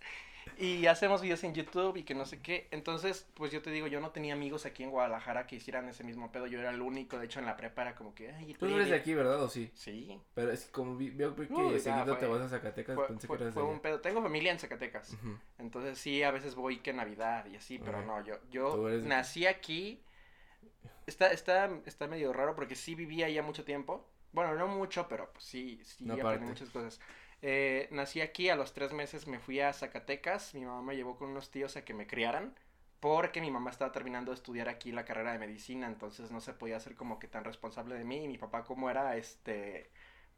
y 0.58 0.86
hacemos 0.86 1.22
videos 1.22 1.44
en 1.44 1.54
YouTube 1.54 1.98
y 1.98 2.04
que 2.04 2.14
no 2.16 2.26
sé 2.26 2.40
qué. 2.40 2.68
Entonces, 2.72 3.28
pues 3.34 3.52
yo 3.52 3.62
te 3.62 3.72
digo, 3.72 3.88
yo 3.88 4.00
no 4.00 4.12
tenía 4.12 4.34
amigos 4.36 4.66
aquí 4.66 4.84
en 4.84 4.92
Guadalajara 4.92 5.48
que 5.48 5.56
hicieran 5.56 5.90
ese 5.90 6.04
mismo 6.04 6.32
pedo, 6.32 6.46
yo 6.48 6.60
era 6.60 6.70
el 6.70 6.82
único, 6.82 7.18
de 7.18 7.26
hecho 7.26 7.40
en 7.40 7.46
la 7.46 7.58
prepa 7.58 7.82
era 7.82 7.96
como 7.96 8.14
que, 8.14 8.32
ay, 8.32 8.54
Tú 8.54 8.68
no 8.68 8.76
eres 8.76 8.90
de 8.90 8.96
aquí, 8.96 9.14
¿verdad? 9.16 9.42
¿O 9.42 9.50
sí? 9.50 9.70
Sí, 9.74 10.18
Pero 10.34 10.52
es 10.52 10.66
que 10.66 10.72
como 10.72 10.96
vi, 10.96 11.10
veo 11.10 11.36
que 11.36 11.48
ya, 11.48 11.80
seguido 11.80 12.16
te 12.18 12.28
vas 12.28 12.42
a 12.42 12.50
Zacatecas, 12.50 12.96
fue, 12.96 13.08
pensé 13.08 13.28
fue- 13.28 13.38
que 13.38 13.44
eras 13.44 13.54
fue 13.56 13.64
de 13.64 13.68
un 13.70 13.74
allá. 13.76 13.82
pedo. 13.82 14.02
Tengo 14.02 14.22
familia 14.22 14.52
en 14.52 14.60
Zacatecas. 14.60 15.18
Entonces 15.58 15.98
sí, 15.98 16.22
a 16.24 16.32
veces 16.32 16.56
voy 16.56 16.78
que 16.78 16.94
Navidad 16.94 17.48
y 17.48 17.56
así, 17.58 17.80
pero 17.80 18.06
no, 18.06 18.24
yo, 18.24 18.36
yo 18.52 18.88
nací 19.04 19.48
aquí. 19.48 20.00
Está, 21.06 21.32
está, 21.32 21.70
está 21.86 22.08
medio 22.08 22.34
raro 22.34 22.56
porque 22.56 22.76
sí 22.76 22.96
vivía 22.96 23.30
ya 23.30 23.44
mucho 23.44 23.64
tiempo. 23.66 24.08
Bueno, 24.32 24.56
no 24.56 24.68
mucho, 24.68 25.08
pero 25.08 25.32
pues 25.32 25.46
sí, 25.46 25.80
sí 25.84 26.20
aprendí 26.20 26.46
parte. 26.46 26.46
muchas 26.46 26.70
cosas. 26.70 27.00
Eh, 27.42 27.88
nací 27.92 28.22
aquí, 28.22 28.50
a 28.50 28.56
los 28.56 28.74
tres 28.74 28.92
meses 28.94 29.28
me 29.28 29.40
fui 29.40 29.60
a 29.60 29.72
Zacatecas, 29.74 30.54
mi 30.56 30.66
mamá 30.66 30.82
me 30.82 30.96
llevó 30.96 31.18
con 31.18 31.30
unos 31.30 31.52
tíos 31.52 31.78
a 31.78 31.86
que 31.86 31.94
me 31.94 32.08
criaran, 32.08 32.56
porque 33.00 33.40
mi 33.42 33.52
mamá 33.52 33.70
estaba 33.72 33.92
terminando 33.92 34.32
de 34.32 34.36
estudiar 34.36 34.68
aquí 34.70 34.92
la 34.92 35.06
carrera 35.06 35.32
de 35.34 35.40
medicina, 35.40 35.88
entonces 35.88 36.32
no 36.32 36.42
se 36.42 36.54
podía 36.54 36.78
hacer 36.78 36.96
como 36.96 37.20
que 37.20 37.28
tan 37.28 37.44
responsable 37.44 37.96
de 37.96 38.04
mí, 38.04 38.24
y 38.24 38.28
mi 38.28 38.38
papá 38.38 38.64
como 38.64 38.90
era, 38.90 39.16
este, 39.18 39.92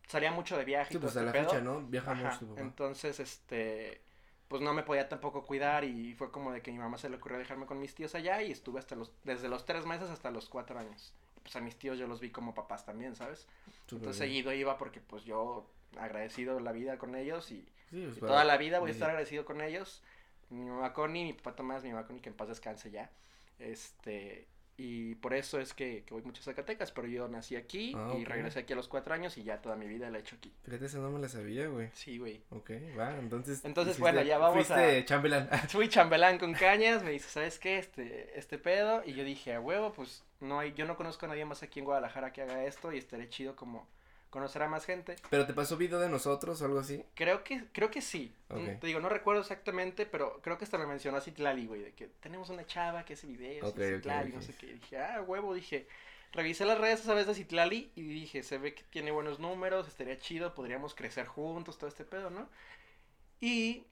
salía 0.08 0.32
mucho 0.32 0.58
de 0.58 0.66
viaje 0.66 0.94
Sí, 0.94 0.98
pues 1.00 1.16
a 1.18 1.22
la 1.24 1.32
este 1.32 1.40
pedo. 1.40 1.44
fecha, 1.46 1.62
¿no? 1.62 1.82
Viaja 1.86 2.12
Ajá, 2.12 2.16
mucho 2.16 2.40
tu 2.40 2.48
papá. 2.56 2.62
Entonces, 2.62 3.20
este, 3.20 4.02
pues 4.48 4.62
no 4.62 4.74
me 4.74 4.84
podía 4.84 5.10
tampoco 5.10 5.46
cuidar 5.46 5.84
y 5.84 6.14
fue 6.14 6.32
como 6.32 6.52
de 6.52 6.62
que 6.62 6.72
mi 6.72 6.78
mamá 6.78 6.98
se 6.98 7.10
le 7.10 7.18
ocurrió 7.18 7.38
dejarme 7.38 7.66
con 7.66 7.80
mis 7.80 7.94
tíos 7.96 8.16
allá 8.16 8.42
y 8.42 8.52
estuve 8.52 8.80
hasta 8.80 8.96
los, 8.96 9.12
desde 9.24 9.50
los 9.50 9.66
tres 9.66 9.86
meses 9.86 10.10
hasta 10.10 10.32
los 10.32 10.48
cuatro 10.50 10.80
años. 10.80 11.14
Pues 11.44 11.56
a 11.56 11.62
mis 11.62 11.78
tíos 11.78 11.98
yo 11.98 12.08
los 12.08 12.20
vi 12.20 12.30
como 12.30 12.54
papás 12.54 12.86
también, 12.86 13.16
¿sabes? 13.16 13.48
Entonces 13.82 14.02
bien. 14.02 14.14
seguido 14.14 14.54
iba 14.54 14.78
porque 14.78 15.02
pues 15.02 15.24
yo 15.26 15.66
agradecido 15.98 16.60
la 16.60 16.72
vida 16.72 16.98
con 16.98 17.16
ellos 17.16 17.52
y, 17.52 17.62
Sí, 17.90 18.04
pues, 18.06 18.18
y 18.18 18.20
para- 18.20 18.34
toda 18.34 18.44
la 18.46 18.58
vida 18.58 18.80
voy 18.80 18.90
a 18.90 18.94
estar 18.94 19.10
agradecido 19.10 19.46
con 19.46 19.62
ellos. 19.62 20.02
Mi 20.50 20.64
mamá 20.66 20.94
Connie, 20.94 21.24
mi 21.26 21.34
papá 21.34 21.56
Tomás, 21.56 21.84
mi 21.84 21.92
mamá 21.92 22.06
Connie 22.08 22.22
que 22.22 22.30
en 22.30 22.36
paz 22.36 22.48
descanse 22.50 22.90
ya. 22.92 23.10
Este, 23.60 24.48
y 24.78 25.16
por 25.16 25.34
eso 25.34 25.60
es 25.60 25.74
que, 25.74 26.04
que 26.06 26.14
voy 26.14 26.22
mucho 26.24 26.42
a 26.42 26.44
Zacatecas, 26.46 26.92
pero 26.92 27.08
yo 27.08 27.28
nací 27.28 27.56
aquí 27.56 27.94
Ah, 27.96 28.14
y 28.18 28.24
regresé 28.26 28.60
aquí 28.60 28.74
a 28.74 28.76
los 28.76 28.88
cuatro 28.88 29.14
años 29.14 29.36
y 29.38 29.44
ya 29.44 29.60
toda 29.62 29.76
mi 29.76 29.88
vida 29.88 30.10
la 30.12 30.18
he 30.20 30.22
hecho 30.22 30.36
aquí. 30.36 30.54
Fíjate, 30.64 30.86
esa 30.86 31.00
no 31.00 31.10
me 31.10 31.20
la 31.20 31.28
sabía, 31.30 31.68
güey. 31.68 31.90
Sí, 31.94 32.18
güey. 32.20 32.44
Ok, 32.52 32.70
va, 32.98 33.18
entonces. 33.18 33.66
Entonces, 33.66 33.96
hiciste- 33.96 34.02
bueno, 34.02 34.22
ya 34.22 34.38
vamos 34.38 34.56
fuiste 34.68 35.00
a- 35.00 35.06
chambelán. 35.06 35.50
Fui 35.70 35.90
chambelán 35.90 36.38
con 36.38 36.54
cañas, 36.54 37.04
me 37.04 37.12
dice, 37.12 37.28
¿sabes 37.30 37.58
qué? 37.60 37.78
Este, 37.80 38.38
este 38.38 38.58
pedo. 38.60 39.02
Y 39.06 39.14
yo 39.14 39.24
dije, 39.24 39.54
a 39.56 39.60
huevo, 39.60 39.92
pues 39.94 40.24
no 40.40 40.60
hay, 40.60 40.74
yo 40.74 40.86
no 40.86 40.96
conozco 40.96 41.26
a 41.26 41.30
nadie 41.30 41.46
más 41.46 41.64
aquí 41.64 41.80
en 41.80 41.86
Guadalajara 41.86 42.32
que 42.32 42.44
haga 42.44 42.64
esto 42.66 42.94
y 42.94 43.00
estaría 43.00 43.28
chido 43.30 43.56
como 43.56 43.88
conocer 44.38 44.62
a 44.62 44.68
más 44.68 44.86
gente. 44.86 45.16
Pero 45.30 45.46
te 45.46 45.54
pasó 45.54 45.78
video 45.78 46.00
de 46.00 46.10
nosotros 46.10 46.62
o 46.62 46.66
algo 46.66 46.80
así. 46.80 47.04
Creo 47.16 47.44
que, 47.44 47.66
creo 47.72 47.90
que 47.90 48.02
sí. 48.02 48.32
Mm, 48.50 48.80
Te 48.80 48.88
digo, 48.88 49.00
no 49.00 49.10
recuerdo 49.10 49.42
exactamente, 49.42 50.06
pero 50.06 50.40
creo 50.42 50.58
que 50.58 50.64
hasta 50.66 50.78
me 50.78 50.86
mencionó 50.86 51.18
a 51.18 51.22
Citlali, 51.22 51.66
güey, 51.66 51.82
de 51.82 51.94
que 51.94 52.08
tenemos 52.20 52.50
una 52.50 52.66
chava 52.66 53.04
que 53.04 53.14
hace 53.14 53.28
videos 53.28 53.68
Ok, 53.68 53.80
y 53.80 53.82
ok, 53.82 53.96
Citlali, 53.96 54.30
ok. 54.30 54.36
no 54.36 54.42
sé 54.42 54.54
qué. 54.56 54.68
Y 54.68 54.74
dije, 54.74 54.98
ah, 55.00 55.22
huevo, 55.22 55.54
dije, 55.54 55.88
revisé 56.34 56.66
las 56.66 56.78
redes 56.80 57.02
esa 57.02 57.14
vez 57.16 57.26
de 57.28 57.34
Citlali 57.34 57.92
y 57.96 58.04
dije, 58.04 58.44
se 58.44 58.58
ve 58.58 58.76
que 58.76 58.84
tiene 58.84 59.12
buenos 59.12 59.40
números, 59.40 59.88
estaría 59.88 60.18
chido, 60.20 60.54
podríamos 60.54 60.94
crecer 60.94 61.26
juntos, 61.26 61.78
todo 61.78 61.88
este 61.90 62.06
pedo, 62.06 62.30
¿no? 62.30 62.48
Y 63.40 63.86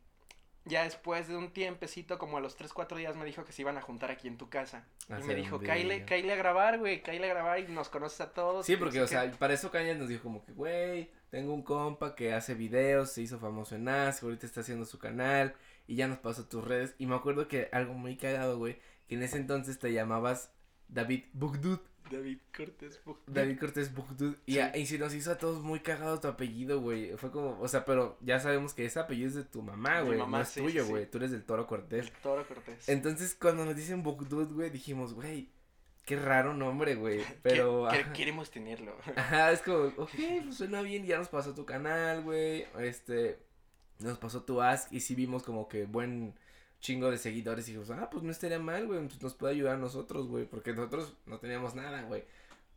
ya 0.66 0.84
después 0.84 1.28
de 1.28 1.38
un 1.38 1.52
tiempecito, 1.52 2.18
como 2.18 2.38
a 2.38 2.42
los 2.42 2.56
3, 2.56 2.74
4 2.74 2.98
días, 2.98 3.16
me 3.16 3.26
dijo 3.26 3.46
que 3.46 3.52
se 3.52 3.62
iban 3.62 3.78
a 3.78 3.82
juntar 3.82 4.10
aquí 4.12 4.28
en 4.28 4.38
tu 4.38 4.50
casa. 4.50 4.86
y 5.08 5.14
Hacer 5.14 5.26
me 5.26 5.36
dijo. 5.36 5.60
Kyle, 5.60 6.06
Kyle 6.06 6.32
a 6.32 6.36
grabar, 6.36 6.80
güey, 6.80 7.04
Kyle 7.04 7.24
a 7.24 7.28
grabar 7.28 7.60
y 7.60 7.68
nos 7.68 7.90
conoces 7.90 8.22
a 8.22 8.34
todos. 8.34 8.66
Sí, 8.66 8.76
porque, 8.76 9.02
o 9.02 9.08
sea, 9.08 9.30
qué". 9.30 9.38
para 9.38 9.54
eso 9.54 9.70
Cañas 9.72 9.98
nos 9.98 10.10
dijo 10.10 10.24
como 10.24 10.44
que, 10.44 10.52
güey, 10.54 11.12
tengo 11.30 11.54
un 11.54 11.62
compa 11.62 12.16
que 12.16 12.34
hace 12.34 12.56
videos, 12.56 13.12
se 13.12 13.22
hizo 13.22 13.40
famoso 13.40 13.76
en 13.76 13.88
Ask, 13.88 14.24
ahorita 14.24 14.46
está 14.46 14.62
haciendo 14.62 14.86
su 14.86 14.98
canal 14.98 15.54
y 15.88 15.96
ya 15.96 16.08
nos 16.08 16.18
pasó 16.18 16.46
tus 16.46 16.64
redes. 16.64 16.96
Y 16.98 17.06
me 17.06 17.16
acuerdo 17.16 17.48
que 17.48 17.70
algo 17.72 17.94
muy 17.94 18.18
cagado, 18.18 18.58
güey, 18.58 18.80
que 19.08 19.16
en 19.16 19.24
ese 19.24 19.38
entonces 19.38 19.78
te 19.78 19.94
llamabas 19.94 20.52
David 20.88 21.26
Bugdud, 21.34 21.80
David 22.12 22.38
Cortés. 22.56 23.02
bu- 23.06 23.18
David 23.28 23.60
Cortés 23.60 23.94
Bugdud. 23.94 24.36
Y, 24.46 24.54
Sí. 24.54 24.60
y 24.76 24.86
se 24.86 24.98
nos 25.00 25.14
hizo 25.14 25.32
a 25.32 25.38
todos 25.38 25.62
muy 25.62 25.80
cagado 25.80 26.20
tu 26.20 26.28
apellido, 26.28 26.80
güey. 26.82 27.16
Fue 27.18 27.32
como, 27.32 27.60
o 27.60 27.68
sea, 27.68 27.86
pero 27.86 28.18
ya 28.22 28.40
sabemos 28.40 28.74
que 28.74 28.86
ese 28.86 29.00
apellido 29.00 29.28
es 29.30 29.36
de 29.36 29.44
tu 29.44 29.62
mamá, 29.62 30.02
güey, 30.02 30.18
mamá, 30.20 30.38
no 30.38 30.44
es 30.44 30.50
sí, 30.50 30.62
tuyo, 30.62 30.84
sí. 30.84 30.90
güey. 30.90 31.10
Tú 31.10 31.18
eres 31.18 31.32
del 31.32 31.44
Toro 31.44 31.66
Cortés. 31.68 32.06
El 32.08 32.12
Toro 32.22 32.48
Cortés. 32.48 32.88
Entonces, 32.90 33.36
cuando 33.40 33.66
nos 33.66 33.76
dicen 33.76 34.04
Bugdud, 34.04 34.54
güey, 34.54 34.70
dijimos, 34.70 35.14
güey, 35.14 35.50
qué 36.06 36.16
raro 36.18 36.54
nombre, 36.54 36.96
güey. 36.96 37.22
Pero. 37.44 37.88
queremos 38.14 38.52
tenerlo. 38.52 38.96
Ajá, 39.16 39.52
es 39.52 39.62
como, 39.62 39.78
ok, 39.98 40.10
pues 40.44 40.56
suena 40.56 40.82
bien, 40.82 41.06
ya 41.06 41.18
nos 41.18 41.30
pasó 41.30 41.54
tu 41.56 41.66
canal, 41.66 42.22
güey, 42.24 42.66
este, 42.80 43.40
nos 44.00 44.18
pasó 44.20 44.44
tu 44.44 44.62
ask 44.62 44.92
y 44.92 45.00
sí 45.00 45.16
vimos 45.16 45.44
como 45.44 45.68
que 45.68 45.86
buen 45.86 46.36
chingo 46.86 47.10
de 47.10 47.18
seguidores 47.18 47.68
y 47.68 47.72
dijimos, 47.72 47.90
ah, 47.98 48.10
pues 48.12 48.24
no 48.24 48.32
estaría 48.32 48.60
mal, 48.60 48.86
güey, 48.86 49.00
pues 49.08 49.22
nos 49.22 49.34
puede 49.34 49.56
ayudar 49.56 49.76
a 49.76 49.78
nosotros, 49.78 50.28
güey, 50.28 50.46
porque 50.46 50.72
nosotros 50.72 51.16
no 51.26 51.40
teníamos 51.40 51.74
nada, 51.74 52.04
güey, 52.04 52.24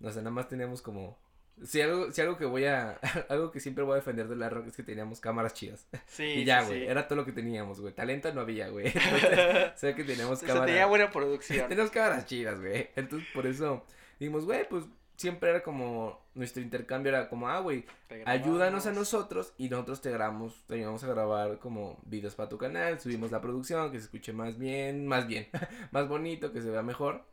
o 0.03 0.11
sea, 0.11 0.23
nada 0.23 0.31
más 0.31 0.49
teníamos 0.49 0.81
como, 0.81 1.19
si 1.63 1.83
algo, 1.83 2.11
si 2.11 2.23
algo 2.23 2.39
que 2.39 2.47
voy 2.47 2.65
a, 2.65 2.93
algo 3.29 3.51
que 3.51 3.61
siempre 3.61 3.85
voy 3.85 3.93
a 3.93 3.97
defender 3.97 4.27
de 4.27 4.37
la 4.37 4.49
rock 4.49 4.69
es 4.69 4.77
que 4.77 4.83
teníamos 4.83 5.21
cámaras 5.21 5.53
chidas, 5.53 5.87
Sí, 6.07 6.23
y 6.37 6.45
ya, 6.45 6.63
güey, 6.63 6.81
sí. 6.81 6.87
era 6.87 7.07
todo 7.07 7.17
lo 7.17 7.27
que 7.27 7.33
teníamos, 7.33 7.81
güey, 7.83 7.93
talento 7.93 8.33
no 8.33 8.41
había, 8.41 8.71
güey, 8.71 8.87
entonces, 8.95 9.73
sé 9.77 9.95
que 9.95 10.05
teníamos 10.05 10.41
cámaras. 10.41 10.67
tenía 10.67 10.87
buena 10.87 11.11
producción. 11.11 11.69
Tenemos 11.69 11.91
cámaras 11.91 12.25
chidas, 12.25 12.59
güey. 12.59 12.89
Entonces, 12.97 13.29
por 13.35 13.47
eso 13.47 13.85
dijimos, 14.19 14.47
güey, 14.47 14.67
pues 14.71 14.85
siempre 15.19 15.51
era 15.51 15.63
como, 15.63 16.21
nuestro 16.35 16.63
intercambio 16.63 17.11
era 17.11 17.29
como, 17.29 17.49
ah, 17.49 17.59
güey, 17.59 17.85
ayúdanos 18.25 18.87
a 18.87 18.93
nosotros 18.93 19.53
y 19.59 19.69
nosotros 19.69 20.01
te 20.01 20.11
grabamos, 20.11 20.65
te 20.67 20.77
ayudamos 20.77 21.03
a 21.03 21.09
grabar 21.09 21.59
como 21.59 21.99
videos 22.07 22.37
para 22.37 22.49
tu 22.49 22.57
canal, 22.57 23.01
subimos 23.01 23.33
la 23.33 23.41
producción, 23.41 23.91
que 23.91 23.99
se 23.99 24.05
escuche 24.05 24.33
más 24.33 24.57
bien, 24.57 25.07
más 25.07 25.27
bien, 25.27 25.49
más 25.91 26.09
bonito, 26.09 26.53
que 26.53 26.63
se 26.63 26.71
vea 26.71 26.83
mejor. 26.83 27.25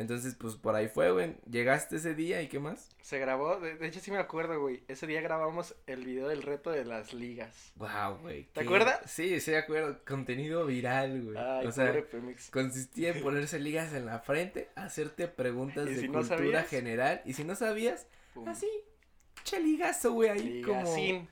Entonces, 0.00 0.36
pues 0.36 0.54
por 0.54 0.76
ahí 0.76 0.86
fue, 0.86 1.10
güey. 1.10 1.34
Llegaste 1.50 1.96
ese 1.96 2.14
día 2.14 2.40
y 2.40 2.46
qué 2.46 2.60
más? 2.60 2.94
Se 3.02 3.18
grabó, 3.18 3.58
de, 3.58 3.74
de 3.76 3.86
hecho 3.88 3.98
sí 3.98 4.12
me 4.12 4.18
acuerdo, 4.18 4.60
güey. 4.60 4.84
Ese 4.86 5.08
día 5.08 5.20
grabamos 5.20 5.74
el 5.88 6.04
video 6.04 6.28
del 6.28 6.42
reto 6.42 6.70
de 6.70 6.84
las 6.84 7.12
ligas. 7.12 7.72
Wow, 7.74 8.18
güey. 8.20 8.44
¿Te 8.44 8.60
qué- 8.60 8.66
acuerdas? 8.66 9.00
Sí, 9.10 9.40
sí, 9.40 9.50
de 9.50 9.56
acuerdo. 9.58 9.98
Contenido 10.06 10.64
viral, 10.66 11.20
güey. 11.24 11.36
Ay, 11.36 11.66
o 11.66 11.72
sea, 11.72 11.92
Pemex. 12.10 12.48
consistía 12.50 13.10
en 13.10 13.22
ponerse 13.24 13.58
ligas 13.58 13.92
en 13.92 14.06
la 14.06 14.20
frente, 14.20 14.68
hacerte 14.76 15.26
preguntas 15.26 15.88
¿Y 15.88 15.94
de 15.94 16.00
si 16.02 16.06
cultura 16.08 16.62
general. 16.62 17.20
Y 17.24 17.32
si 17.32 17.42
no 17.42 17.56
sabías, 17.56 18.06
Pum. 18.34 18.46
así, 18.48 18.68
cheligazo, 19.42 20.12
güey, 20.12 20.30
ahí 20.30 20.62
como... 20.62 20.80
Ligacín. 20.82 21.28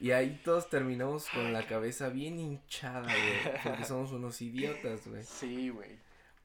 Y 0.00 0.10
ahí 0.12 0.40
todos 0.44 0.68
terminamos 0.68 1.26
con 1.30 1.52
la 1.52 1.66
cabeza 1.66 2.08
bien 2.10 2.38
hinchada, 2.38 3.00
güey. 3.02 3.62
Porque 3.64 3.84
somos 3.84 4.12
unos 4.12 4.40
idiotas, 4.42 5.08
güey. 5.08 5.24
Sí, 5.24 5.70
güey. 5.70 5.98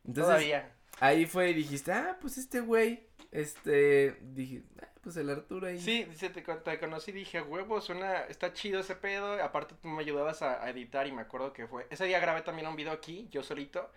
Entonces, 0.05 0.23
Todavía. 0.35 0.71
Ahí 1.00 1.25
fue 1.25 1.50
y 1.50 1.53
dijiste, 1.53 1.91
ah, 1.91 2.17
pues 2.21 2.38
este 2.38 2.59
güey, 2.62 3.07
este, 3.31 4.17
dije, 4.21 4.63
ah, 4.81 4.88
pues 5.01 5.17
el 5.17 5.29
Arturo 5.29 5.67
ahí. 5.67 5.79
Sí, 5.79 6.05
dice, 6.05 6.29
te, 6.29 6.41
te 6.41 6.79
conocí 6.79 7.12
y 7.12 7.15
dije, 7.15 7.41
huevo, 7.41 7.81
suena, 7.81 8.21
está 8.25 8.53
chido 8.53 8.79
ese 8.79 8.95
pedo. 8.95 9.41
Aparte 9.43 9.75
tú 9.81 9.88
me 9.88 10.01
ayudabas 10.01 10.41
a, 10.41 10.63
a 10.63 10.69
editar 10.69 11.07
y 11.07 11.12
me 11.12 11.21
acuerdo 11.23 11.51
que 11.53 11.67
fue. 11.67 11.88
Ese 11.89 12.05
día 12.05 12.19
grabé 12.19 12.41
también 12.41 12.67
un 12.67 12.75
video 12.75 12.93
aquí, 12.93 13.27
yo 13.31 13.43
solito, 13.43 13.89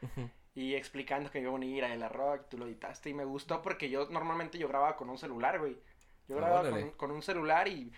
y 0.54 0.74
explicando 0.74 1.30
que 1.30 1.38
me 1.38 1.42
iba 1.42 1.52
a 1.52 1.54
unir 1.54 1.84
a 1.84 1.92
El 1.92 2.08
Rock, 2.08 2.48
tú 2.48 2.58
lo 2.58 2.66
editaste 2.66 3.10
y 3.10 3.14
me 3.14 3.24
gustó 3.24 3.62
porque 3.62 3.88
yo 3.90 4.08
normalmente 4.10 4.58
yo 4.58 4.68
grababa 4.68 4.96
con 4.96 5.10
un 5.10 5.18
celular, 5.18 5.58
güey. 5.58 5.76
Yo 6.28 6.36
grababa 6.36 6.60
Órale. 6.62 6.80
con, 6.80 6.90
con 6.92 7.10
un 7.12 7.22
celular 7.22 7.68
y 7.68 7.92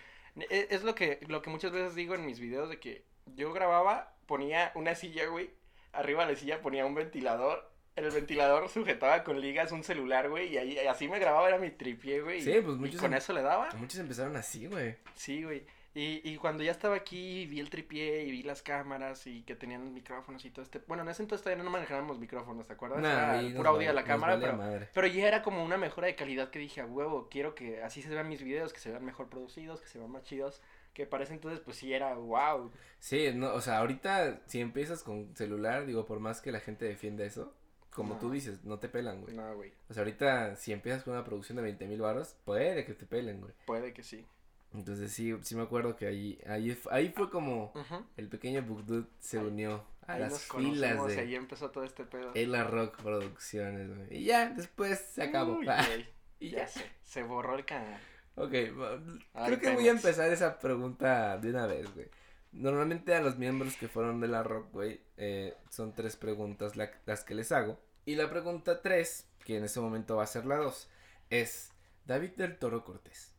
e- 0.49 0.67
es 0.69 0.83
lo 0.83 0.93
que, 0.93 1.19
lo 1.27 1.41
que 1.41 1.49
muchas 1.49 1.71
veces 1.71 1.95
digo 1.95 2.13
en 2.13 2.25
mis 2.25 2.39
videos 2.39 2.69
de 2.69 2.79
que 2.79 3.05
yo 3.25 3.51
grababa, 3.53 4.13
ponía 4.27 4.71
una 4.75 4.93
silla, 4.93 5.25
güey, 5.27 5.49
arriba 5.93 6.25
de 6.27 6.33
la 6.33 6.37
silla 6.39 6.61
ponía 6.61 6.85
un 6.85 6.93
ventilador. 6.93 7.68
El 7.99 8.11
ventilador 8.11 8.69
sujetaba 8.69 9.23
con 9.23 9.39
ligas 9.41 9.71
un 9.71 9.83
celular, 9.83 10.29
güey, 10.29 10.53
y 10.53 10.57
ahí 10.57 10.77
así 10.87 11.07
me 11.07 11.19
grababa, 11.19 11.47
era 11.47 11.57
mi 11.57 11.69
tripié, 11.71 12.21
güey. 12.21 12.41
Sí, 12.41 12.51
y- 12.51 12.61
pues 12.61 12.75
y 12.77 12.79
muchos 12.79 13.01
con 13.01 13.11
em- 13.13 13.17
eso 13.17 13.33
le 13.33 13.41
daba. 13.41 13.69
Muchos 13.77 13.99
empezaron 13.99 14.35
así, 14.35 14.67
güey. 14.67 14.95
Sí, 15.15 15.43
güey. 15.43 15.63
Y, 15.95 16.21
y 16.23 16.37
cuando 16.37 16.63
ya 16.63 16.71
estaba 16.71 16.95
aquí, 16.95 17.47
vi 17.47 17.59
el 17.59 17.69
tripié 17.71 18.23
y 18.23 18.31
vi 18.31 18.43
las 18.43 18.61
cámaras 18.61 19.25
y 19.25 19.41
que 19.41 19.55
tenían 19.55 19.91
micrófonos 19.93 20.45
y 20.45 20.51
todo 20.51 20.61
este. 20.61 20.79
Bueno, 20.87 21.01
en 21.03 21.09
ese 21.09 21.23
entonces 21.23 21.43
todavía 21.43 21.63
no 21.63 21.69
manejábamos 21.71 22.19
micrófonos, 22.19 22.67
¿te 22.67 22.73
acuerdas? 22.73 23.01
Nah, 23.01 23.41
Era 23.41 23.57
puro 23.57 23.69
audio 23.71 23.91
la 23.91 24.03
cámara, 24.03 24.33
vale 24.35 24.45
pero, 24.45 24.57
madre. 24.57 24.89
pero 24.93 25.07
ya 25.07 25.27
era 25.27 25.41
como 25.41 25.63
una 25.65 25.77
mejora 25.77 26.05
de 26.07 26.15
calidad 26.15 26.51
que 26.51 26.59
dije, 26.59 26.81
a 26.81 26.85
huevo, 26.85 27.27
quiero 27.29 27.55
que 27.55 27.81
así 27.81 28.03
se 28.03 28.09
vean 28.09 28.29
mis 28.29 28.43
videos, 28.43 28.71
que 28.71 28.79
se 28.79 28.91
vean 28.91 29.03
mejor 29.03 29.29
producidos, 29.29 29.81
que 29.81 29.87
se 29.87 29.97
vean 29.97 30.11
más 30.11 30.23
chidos. 30.23 30.61
Que 30.93 31.05
para 31.05 31.23
ese 31.23 31.33
entonces, 31.33 31.59
pues 31.59 31.77
sí 31.77 31.91
era 31.93 32.13
wow. 32.15 32.71
Sí, 32.99 33.31
no, 33.33 33.53
o 33.53 33.61
sea, 33.61 33.79
ahorita 33.79 34.41
si 34.45 34.61
empiezas 34.61 35.01
con 35.03 35.35
celular, 35.35 35.85
digo, 35.87 36.05
por 36.05 36.19
más 36.19 36.39
que 36.39 36.51
la 36.51 36.59
gente 36.59 36.85
defienda 36.85 37.23
eso, 37.25 37.53
como 37.99 38.15
No. 38.15 38.19
tú 38.19 38.31
dices, 38.31 38.63
no 38.63 38.79
te 38.79 38.87
pelan, 38.89 39.21
güey. 39.21 39.35
No, 39.35 39.55
güey. 39.55 39.73
O 39.89 39.93
sea, 39.93 40.01
ahorita 40.01 40.55
si 40.55 40.71
empiezas 40.71 41.03
con 41.03 41.13
una 41.13 41.23
producción 41.25 41.57
de 41.57 41.61
20 41.63 41.85
mil 41.87 41.99
baros, 42.01 42.35
puede 42.45 42.85
que 42.85 42.93
te 42.93 43.05
pelen, 43.05 43.41
güey. 43.41 43.53
Puede 43.65 43.93
que 43.93 44.01
sí. 44.03 44.25
Entonces 44.73 45.11
sí, 45.11 45.35
sí 45.41 45.55
me 45.55 45.63
acuerdo 45.63 45.95
que 45.95 46.05
ahí, 46.07 46.39
ahí, 46.47 46.77
ahí 46.91 47.09
fue 47.09 47.29
como 47.29 47.73
el 48.17 48.27
pequeño 48.29 48.61
Bugdud 48.61 49.05
se 49.19 49.39
Ahí- 49.39 49.45
unió 49.45 49.83
a 50.07 50.13
Ahí 50.13 50.19
las 50.21 50.31
nos 50.31 50.41
filas 50.43 51.07
de 51.07 51.19
ahí 51.19 51.35
empezó 51.35 51.71
todo 51.71 51.83
este 51.83 52.03
pedo. 52.05 52.31
Ela 52.35 52.63
Rock 52.63 53.01
Producciones, 53.01 53.89
güey. 53.95 54.17
Y 54.21 54.25
ya, 54.25 54.49
después 54.49 54.99
se 54.99 55.23
acabó. 55.23 55.53
Uy, 55.57 55.65
güey, 55.65 56.07
y 56.39 56.51
ya 56.51 56.59
ya. 56.59 56.67
sé, 56.67 56.85
se 57.03 57.23
borró 57.23 57.55
el 57.55 57.65
canal. 57.65 57.99
Ok, 58.35 58.53
Ay, 58.53 58.73
creo 59.47 59.59
que 59.59 59.73
voy 59.75 59.87
a 59.87 59.91
empezar 59.91 60.31
esa 60.31 60.59
pregunta 60.59 61.37
de 61.37 61.49
una 61.49 61.65
vez, 61.67 61.93
güey. 61.93 62.07
Normalmente 62.51 63.13
a 63.13 63.21
los 63.21 63.37
miembros 63.37 63.75
que 63.75 63.87
fueron 63.87 64.19
de 64.21 64.27
la 64.27 64.41
Rock, 64.43 64.71
güey, 64.71 65.01
eh, 65.17 65.55
son 65.69 65.93
tres 65.93 66.15
preguntas 66.15 66.75
la- 66.77 66.91
las 67.05 67.23
que 67.23 67.35
les 67.35 67.51
hago. 67.51 67.79
Y 68.09 68.15
la 68.15 68.27
pregunta 68.27 68.81
tres, 68.81 69.27
que 69.45 69.57
en 69.57 69.65
ese 69.65 69.79
momento 69.79 70.15
va 70.15 70.23
a 70.23 70.25
ser 70.25 70.47
la 70.47 70.55
dos, 70.55 70.89
es 71.29 71.69
David 72.07 72.31
del 72.37 72.57
Toro 72.57 72.83
Cortés. 72.83 73.35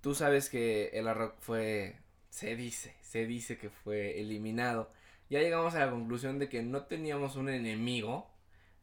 Tú 0.00 0.16
sabes 0.16 0.50
que 0.50 0.88
el 0.94 1.14
Rock 1.14 1.36
fue, 1.38 2.00
se 2.28 2.56
dice, 2.56 2.96
se 3.02 3.24
dice 3.24 3.56
que 3.56 3.70
fue 3.70 4.20
eliminado. 4.20 4.90
Ya 5.30 5.38
llegamos 5.38 5.76
a 5.76 5.86
la 5.86 5.92
conclusión 5.92 6.40
de 6.40 6.48
que 6.48 6.60
no 6.60 6.86
teníamos 6.86 7.36
un 7.36 7.50
enemigo, 7.50 8.28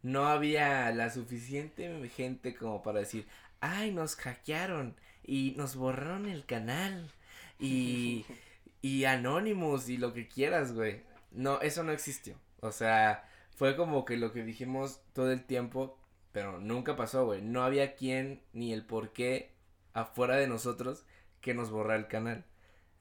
no 0.02 0.28
había 0.28 0.90
la 0.92 1.10
suficiente 1.10 2.08
gente 2.08 2.56
como 2.56 2.82
para 2.82 3.02
decir, 3.02 3.28
ay, 3.60 3.92
nos 3.92 4.16
hackearon 4.16 4.96
y 5.26 5.56
nos 5.58 5.76
borraron 5.76 6.26
el 6.26 6.46
canal 6.46 7.12
y, 7.60 8.26
y 8.82 9.04
Anonymous 9.04 9.90
y 9.90 9.98
lo 9.98 10.14
que 10.14 10.30
quieras, 10.30 10.72
güey. 10.72 11.02
No, 11.32 11.60
eso 11.60 11.84
no 11.84 11.92
existió. 11.92 12.40
O 12.62 12.72
sea, 12.72 13.26
fue 13.56 13.76
como 13.76 14.06
que 14.06 14.18
lo 14.18 14.32
que 14.32 14.44
dijimos 14.44 15.02
todo 15.14 15.32
el 15.32 15.46
tiempo, 15.46 15.98
pero 16.32 16.60
nunca 16.60 16.96
pasó, 16.96 17.26
güey. 17.26 17.42
No 17.42 17.64
había 17.64 17.96
quien 17.96 18.42
ni 18.54 18.74
el 18.74 18.86
por 18.86 19.14
qué 19.14 19.52
afuera 19.94 20.36
de 20.36 20.48
nosotros 20.48 21.06
que 21.42 21.54
nos 21.54 21.72
borra 21.72 21.96
el 21.96 22.08
canal. 22.08 22.46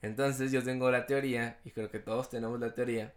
Entonces 0.01 0.51
yo 0.51 0.63
tengo 0.63 0.91
la 0.91 1.05
teoría, 1.05 1.59
y 1.65 1.71
creo 1.71 1.89
que 1.89 1.99
todos 1.99 2.29
tenemos 2.29 2.59
la 2.59 2.73
teoría, 2.73 3.13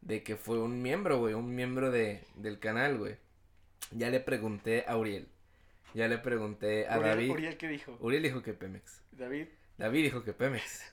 de 0.00 0.22
que 0.22 0.36
fue 0.36 0.60
un 0.60 0.82
miembro, 0.82 1.18
güey, 1.18 1.34
un 1.34 1.54
miembro 1.54 1.90
de, 1.90 2.22
del 2.36 2.58
canal, 2.60 2.98
güey. 2.98 3.16
Ya 3.90 4.10
le 4.10 4.20
pregunté 4.20 4.84
a 4.86 4.96
Uriel. 4.96 5.28
Ya 5.94 6.08
le 6.08 6.18
pregunté 6.18 6.86
a 6.88 6.98
Uriel, 6.98 7.16
David. 7.16 7.30
Uriel, 7.30 7.56
¿qué 7.56 7.68
dijo? 7.68 7.96
Uriel 8.00 8.22
dijo 8.22 8.42
que 8.42 8.52
Pemex. 8.52 9.02
David. 9.12 9.48
David 9.78 10.04
dijo 10.04 10.22
que 10.22 10.32
Pemex. 10.32 10.92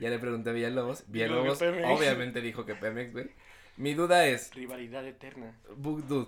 Ya 0.00 0.10
le 0.10 0.18
pregunté 0.18 0.50
a 0.50 0.52
Villalobos. 0.52 1.04
Villalobos 1.08 1.60
obviamente 1.60 2.40
dijo 2.40 2.64
que 2.64 2.74
Pemex, 2.74 3.12
güey. 3.12 3.30
Mi 3.78 3.94
duda 3.94 4.26
es, 4.26 4.52
Rivalidad 4.54 5.06
eterna. 5.06 5.56
Bugdud. 5.76 6.26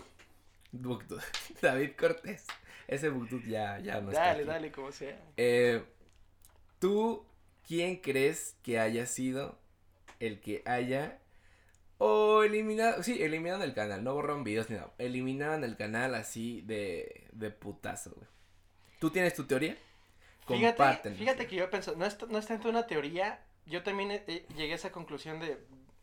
Bugdud. 0.70 1.20
David 1.60 1.90
Cortés. 1.98 2.46
Ese 2.86 3.08
Bugdud 3.08 3.42
ya, 3.44 3.80
ya 3.80 4.00
no 4.00 4.12
está 4.12 4.26
dale, 4.26 4.44
dale, 4.44 4.70
como 4.70 4.92
sea. 4.92 5.20
Eh, 5.36 5.82
¿Tú 6.78 7.26
quién 7.66 7.96
crees 7.96 8.56
que 8.62 8.78
haya 8.78 9.04
sido 9.06 9.58
el 10.20 10.40
que 10.40 10.62
haya 10.64 11.18
o 11.98 12.44
eliminado, 12.44 13.02
sí, 13.02 13.20
eliminaron 13.20 13.62
el 13.62 13.74
canal, 13.74 14.02
no 14.04 14.14
borraron 14.14 14.44
videos 14.44 14.70
ni 14.70 14.76
nada, 14.76 14.94
eliminaron 14.98 15.64
el 15.64 15.76
canal 15.76 16.14
así 16.14 16.62
de, 16.62 17.26
de 17.32 17.50
putazo, 17.50 18.12
güey. 18.14 18.28
¿Tú 19.00 19.10
tienes 19.10 19.34
tu 19.34 19.44
teoría? 19.44 19.76
Fíjate, 20.46 21.10
fíjate 21.14 21.46
que 21.46 21.56
yo 21.56 21.68
pienso, 21.68 21.96
no 21.96 22.06
es, 22.06 22.16
no 22.28 22.38
es 22.38 22.46
tanto 22.46 22.68
una 22.68 22.86
teoría, 22.86 23.40
yo 23.66 23.82
también 23.82 24.12
eh, 24.12 24.24
eh, 24.28 24.46
llegué 24.56 24.72
a 24.72 24.76
esa 24.76 24.92
conclusión 24.92 25.40
de, 25.40 25.58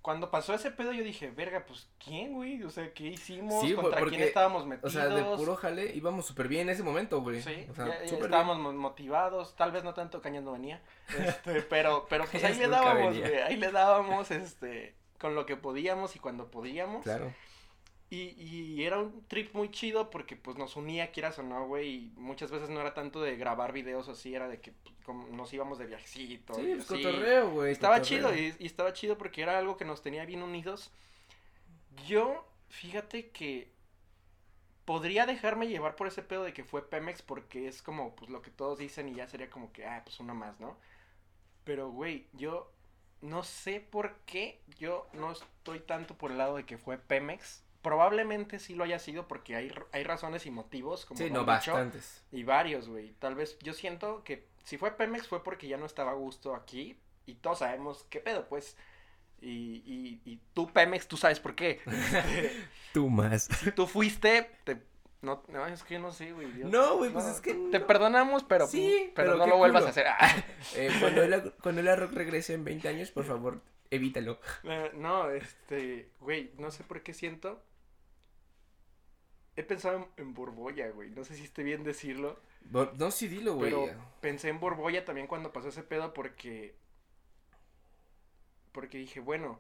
cuando 0.08 0.32
pasó 0.32 0.54
ese 0.54 0.72
pedo 0.72 0.94
yo 0.94 1.04
dije, 1.04 1.32
verga, 1.32 1.66
pues, 1.68 1.90
¿quién, 2.02 2.32
güey? 2.32 2.64
O 2.64 2.70
sea, 2.70 2.94
¿qué 2.94 3.08
hicimos? 3.08 3.62
Sí, 3.62 3.74
¿Contra 3.74 4.00
porque, 4.00 4.16
quién 4.16 4.26
estábamos 4.30 4.64
O 4.64 4.68
metidos? 4.68 4.94
sea, 4.94 5.08
de 5.10 5.22
puro 5.36 5.58
jale 5.58 5.94
íbamos 5.94 6.26
súper 6.26 6.48
bien 6.48 6.62
en 6.62 6.70
ese 6.70 6.82
momento, 6.82 7.20
güey. 7.22 7.42
Sí, 7.42 7.68
o 7.70 7.76
sea, 7.76 7.88
ya- 7.88 8.02
ya 8.04 8.08
súper 8.08 8.28
estábamos 8.28 8.58
mo- 8.58 8.72
motivados, 8.72 9.58
tal 9.58 9.74
vez 9.74 9.84
no 9.84 9.94
tanto 9.94 10.22
Cañas 10.22 10.44
no 10.46 10.54
venía, 10.54 10.82
este, 11.20 11.62
pero, 11.70 12.06
pero 12.10 12.24
pues 12.32 12.42
ahí 12.42 12.56
le 12.56 12.70
dábamos, 12.70 13.14
venía. 13.16 13.28
güey, 13.28 13.42
ahí 13.42 13.58
le 13.58 13.70
dábamos, 13.70 14.32
este, 14.32 14.96
con 15.20 15.36
lo 15.36 15.46
que 15.46 15.58
podíamos 15.58 16.16
y 16.16 16.20
cuando 16.20 16.50
podíamos. 16.50 17.04
Claro. 17.04 17.34
Y, 18.10 18.42
y 18.42 18.86
era 18.86 19.00
un 19.00 19.26
trip 19.28 19.54
muy 19.54 19.70
chido 19.70 20.10
porque 20.10 20.38
pues 20.38 20.58
nos 20.58 20.78
unía, 20.78 21.12
quieras 21.12 21.40
o 21.40 21.44
no, 21.44 21.68
güey, 21.68 21.90
y 21.90 22.14
muchas 22.16 22.52
veces 22.52 22.70
no 22.70 22.80
era 22.80 22.94
tanto 22.94 23.22
de 23.22 23.36
grabar 23.36 23.74
videos 23.74 24.08
así, 24.08 24.34
era 24.34 24.48
de 24.48 24.62
que 24.62 24.72
pues, 24.72 24.96
como 25.04 25.28
nos 25.28 25.54
íbamos 25.54 25.78
de 25.78 25.88
viajecito. 25.88 26.54
Sí, 26.54 26.74
pues 26.76 26.86
cotorreo, 26.86 27.52
güey. 27.52 27.72
Estaba 27.72 28.00
cotorreo. 28.00 28.32
chido 28.32 28.36
y, 28.36 28.56
y 28.60 28.66
estaba 28.66 28.94
chido 28.94 29.18
porque 29.18 29.42
era 29.42 29.58
algo 29.58 29.76
que 29.76 29.86
nos 29.86 30.02
tenía 30.02 30.26
bien 30.26 30.42
unidos. 30.42 30.92
Yo, 32.06 32.48
fíjate 32.70 33.32
que 33.32 33.74
podría 34.86 35.26
dejarme 35.26 35.68
llevar 35.68 35.98
por 35.98 36.08
ese 36.08 36.24
pedo 36.24 36.44
de 36.44 36.54
que 36.54 36.64
fue 36.64 36.88
Pemex 36.88 37.22
porque 37.22 37.68
es 37.68 37.82
como 37.82 38.16
pues 38.16 38.32
lo 38.32 38.42
que 38.42 38.52
todos 38.52 38.80
dicen 38.80 39.10
y 39.10 39.16
ya 39.16 39.28
sería 39.28 39.50
como 39.50 39.74
que, 39.74 39.86
ah, 39.86 40.02
pues 40.06 40.18
uno 40.22 40.34
más, 40.34 40.62
¿no? 40.62 40.78
Pero, 41.66 41.90
güey, 41.92 42.28
yo 42.32 42.72
no 43.22 43.44
sé 43.44 43.82
por 43.82 44.16
qué 44.26 44.62
yo 44.78 45.10
no 45.12 45.34
estoy 45.34 45.82
tanto 45.82 46.18
por 46.18 46.32
el 46.32 46.38
lado 46.38 46.56
de 46.56 46.66
que 46.66 46.78
fue 46.78 46.98
Pemex. 46.98 47.66
Probablemente 47.82 48.60
sí 48.60 48.76
lo 48.76 48.84
haya 48.84 49.00
sido 49.00 49.28
porque 49.28 49.56
hay, 49.56 49.72
hay 49.92 50.04
razones 50.04 50.46
y 50.46 50.52
motivos, 50.52 51.06
como 51.06 51.18
Sí, 51.18 51.26
no, 51.26 51.40
dicho. 51.42 51.46
bastantes. 51.46 52.24
Y 52.32 52.44
varios, 52.44 52.90
güey. 52.90 53.14
Tal 53.20 53.36
vez 53.36 53.58
yo 53.60 53.74
siento 53.74 54.24
que 54.24 54.48
si 54.64 54.78
fue 54.78 54.92
Pemex 54.92 55.28
fue 55.28 55.44
porque 55.44 55.68
ya 55.68 55.78
no 55.78 55.86
estaba 55.86 56.12
a 56.12 56.16
gusto 56.16 56.56
aquí. 56.56 56.98
Y 57.26 57.36
todos 57.36 57.60
sabemos 57.60 58.06
qué 58.10 58.20
pedo, 58.20 58.48
pues. 58.48 58.76
Y, 59.40 59.84
y, 59.86 60.22
y 60.26 60.40
tú, 60.54 60.68
Pemex, 60.72 61.08
tú 61.08 61.16
sabes 61.18 61.40
por 61.40 61.56
qué. 61.56 61.82
Este, 61.86 62.52
Tú 62.94 63.10
más. 63.10 63.44
si 63.44 63.72
tú 63.72 63.86
fuiste, 63.86 64.50
te... 64.64 64.82
No, 65.22 65.44
no, 65.48 65.66
es 65.68 65.84
que 65.84 65.98
no 66.00 66.12
sé, 66.12 66.32
güey. 66.32 66.48
No, 66.48 66.98
güey, 66.98 67.12
pues 67.12 67.26
es 67.26 67.42
que 67.42 67.54
Te 67.54 67.80
no. 67.80 67.88
perdonamos, 67.88 68.44
pero, 68.44 68.68
Sí, 68.68 69.12
pero, 69.16 69.32
pero 69.34 69.38
no 69.38 69.48
lo 69.48 69.58
vuelvas 69.58 69.82
culo. 69.84 69.88
a 69.88 69.92
hacer. 69.92 70.08
Ah. 70.08 70.44
Eh, 70.76 70.90
cuando, 71.00 71.24
el, 71.24 71.54
cuando 71.62 71.82
el 71.82 71.98
rock 71.98 72.14
regrese 72.14 72.54
en 72.54 72.64
20 72.64 72.88
años, 72.88 73.12
por 73.12 73.26
favor, 73.26 73.62
evítalo. 73.92 74.40
No, 74.94 75.30
este, 75.32 76.10
güey, 76.20 76.52
no 76.58 76.72
sé 76.72 76.84
por 76.84 77.02
qué 77.04 77.14
siento. 77.14 77.62
He 79.56 79.64
pensado 79.64 80.08
en, 80.18 80.34
Borbolla, 80.34 80.90
güey. 80.92 81.10
No 81.10 81.24
sé 81.24 81.36
si 81.36 81.44
esté 81.44 81.64
bien 81.64 81.84
decirlo. 81.84 82.40
Bo- 82.70 82.92
No, 82.98 83.10
sí, 83.12 83.28
dilo, 83.28 83.56
güey. 83.56 83.72
Pero 83.72 83.90
pensé 84.22 84.50
en 84.50 84.60
Borbolla 84.60 85.04
también 85.04 85.28
cuando 85.28 85.52
pasó 85.52 85.70
ese 85.70 85.84
pedo 85.84 86.14
porque. 86.14 86.76
Porque 88.72 88.98
dije, 89.00 89.20
bueno. 89.20 89.60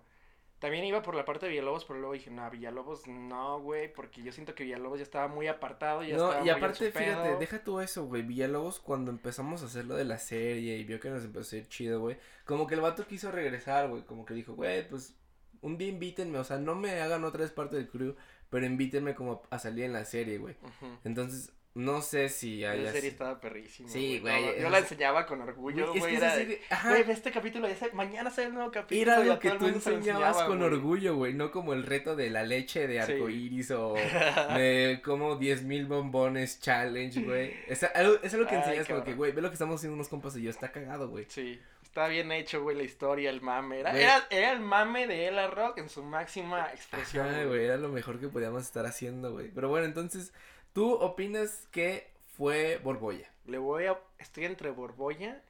También 0.59 0.85
iba 0.85 1.03
por 1.03 1.13
la 1.13 1.23
parte 1.23 1.45
de 1.45 1.51
Villalobos, 1.51 1.85
pero 1.85 1.99
luego 1.99 2.13
dije, 2.13 2.31
no, 2.31 2.49
Villalobos 2.49 3.05
no, 3.07 3.61
güey. 3.61 3.93
Porque 3.93 4.23
yo 4.23 4.31
siento 4.31 4.55
que 4.55 4.63
Villalobos 4.63 4.97
ya 4.97 5.03
estaba 5.03 5.27
muy 5.27 5.47
apartado. 5.47 6.01
Ya 6.01 6.15
estaba 6.15 6.33
No, 6.33 6.37
y 6.37 6.41
muy 6.41 6.49
en 6.49 6.55
aparte, 6.55 6.91
fíjate, 6.91 7.35
deja 7.37 7.63
tú 7.63 7.79
eso, 7.79 8.05
güey. 8.05 8.23
Villalobos, 8.23 8.79
cuando 8.79 9.11
empezamos 9.11 9.61
a 9.61 9.67
hacer 9.67 9.85
lo 9.85 9.95
de 9.95 10.05
la 10.05 10.17
serie 10.17 10.77
y 10.77 10.83
vio 10.83 10.99
que 10.99 11.09
nos 11.09 11.23
empezó 11.23 11.55
a 11.55 11.59
ir 11.59 11.67
chido, 11.67 11.99
güey. 11.99 12.17
Como 12.45 12.65
que 12.65 12.73
el 12.73 12.81
vato 12.81 13.05
quiso 13.05 13.31
regresar, 13.31 13.87
güey. 13.89 14.03
Como 14.03 14.25
que 14.25 14.33
dijo, 14.33 14.55
güey, 14.55 14.87
pues 14.89 15.15
un 15.61 15.77
día 15.77 15.89
invítenme. 15.89 16.39
O 16.39 16.43
sea, 16.43 16.57
no 16.57 16.73
me 16.73 17.01
hagan 17.01 17.23
otra 17.23 17.41
vez 17.41 17.51
parte 17.51 17.75
del 17.75 17.87
crew, 17.87 18.15
pero 18.49 18.65
invítenme 18.65 19.13
como 19.13 19.43
a 19.51 19.59
salir 19.59 19.85
en 19.85 19.93
la 19.93 20.05
serie, 20.05 20.39
güey. 20.39 20.55
Entonces, 21.03 21.53
no 21.77 22.01
sé 22.01 22.29
si 22.29 22.63
Esa 22.63 22.73
haya. 22.73 22.91
serie 22.91 23.09
estaba 23.09 23.39
perrísima. 23.39 23.89
Sí, 23.89 24.15
No, 24.17 24.21
güey, 24.23 24.61
yo 24.61 24.69
la 24.69 24.79
enseñaba 24.79 25.25
con 25.25 25.41
orgullo, 25.41 25.93
Güey, 25.93 26.15
es 26.15 26.19
que 26.21 26.61
esa. 26.69 26.89
Güey, 26.89 27.03
ve 27.03 27.13
este 27.13 27.31
capítulo, 27.31 27.67
ya 27.67 27.75
mañana 27.93 28.29
sale 28.29 28.47
el 28.47 28.53
nuevo 28.53 28.71
capítulo. 28.71 29.01
Era 29.11 29.21
algo 29.21 29.39
que 29.39 29.51
tú 29.51 29.67
lo 29.67 29.73
enseñabas 29.73 29.97
enseñaba, 29.99 30.45
con 30.47 30.61
orgullo, 30.63 31.15
güey, 31.15 31.33
no 31.33 31.51
como 31.51 31.73
el 31.73 31.83
reto 31.83 32.15
de 32.15 32.29
la 32.29 32.43
leche 32.43 32.87
de 32.87 33.01
Sí. 33.03 33.11
arcoíris 33.13 33.71
o 33.71 33.93
de 34.57 35.01
como 35.03 35.35
10 35.35 35.63
mil 35.63 35.85
bombones 35.85 36.59
challenge, 36.59 37.21
güey. 37.21 37.53
Es 37.67 37.83
algo, 37.83 38.17
es 38.23 38.33
algo 38.33 38.47
que 38.47 38.55
Ay, 38.55 38.61
enseñas 38.63 38.87
como 38.87 39.03
que, 39.03 39.13
güey, 39.13 39.31
ve 39.31 39.41
lo 39.41 39.49
que 39.49 39.53
estamos 39.53 39.75
haciendo 39.75 39.95
unos 39.95 40.09
compas 40.09 40.35
y 40.37 40.41
yo, 40.43 40.49
está 40.49 40.71
cagado, 40.71 41.09
güey. 41.09 41.25
Sí, 41.29 41.59
está 41.83 42.07
bien 42.07 42.31
hecho, 42.31 42.61
güey, 42.63 42.75
la 42.77 42.83
historia, 42.83 43.29
el 43.29 43.41
mame. 43.41 43.79
Era, 43.79 43.97
era, 43.97 44.27
era 44.29 44.51
el 44.51 44.59
mame 44.59 45.07
de 45.07 45.27
Ella 45.27 45.47
Rock 45.47 45.77
en 45.79 45.89
su 45.89 46.03
máxima 46.03 46.69
expresión. 46.73 47.27
Güey, 47.47 47.65
era 47.65 47.77
lo 47.77 47.89
mejor 47.89 48.19
que 48.19 48.27
podíamos 48.27 48.63
estar 48.63 48.85
haciendo, 48.85 49.31
güey. 49.31 49.49
Pero 49.53 49.69
bueno, 49.69 49.85
entonces, 49.85 50.33
¿tú 50.77 50.93
opinas 50.93 51.67
que 51.71 52.13
fue 52.35 52.77
Borbolla? 52.83 53.27
Le 53.45 53.57
voy 53.57 53.85
a. 53.85 53.99
Estoy 54.19 54.45
entre 54.45 54.69
Borbolla 54.69 55.41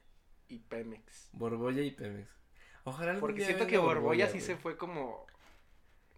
y 0.48 0.58
Pemex. 0.58 1.28
Borbolla 1.32 1.82
y 1.82 1.90
Pemex. 1.90 2.30
Ojalá 2.84 3.10
algún 3.10 3.20
Porque 3.20 3.40
día 3.40 3.48
siento 3.48 3.66
que 3.66 3.76
Borbolla 3.76 4.28
sí 4.28 4.40
se 4.40 4.56
fue 4.56 4.78
como. 4.78 5.26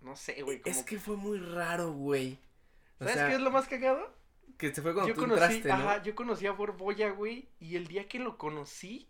No 0.01 0.15
sé, 0.15 0.41
güey. 0.43 0.61
Como... 0.61 0.73
Es 0.73 0.85
que 0.85 1.01
fue 1.01 1.17
muy 1.17 1.39
raro, 1.39 1.91
güey. 1.93 2.39
O 3.01 3.05
¿Sabes 3.05 3.15
sea, 3.15 3.29
qué 3.29 3.35
es 3.35 3.41
lo 3.41 3.51
más 3.51 3.67
cagado? 3.67 4.15
que 4.57 4.73
se 4.73 4.81
fue 4.81 4.95
cuando 4.95 5.09
Yo 5.09 5.15
tú 5.15 5.23
conocí, 5.23 5.57
entraste, 5.57 5.69
¿no? 5.69 5.75
ajá, 5.91 6.03
yo 6.03 6.15
conocí 6.15 6.47
a 6.47 6.53
Borbolla, 6.53 7.11
güey, 7.11 7.49
y 7.59 7.77
el 7.77 7.87
día 7.87 8.07
que 8.07 8.19
lo 8.19 8.37
conocí, 8.37 9.09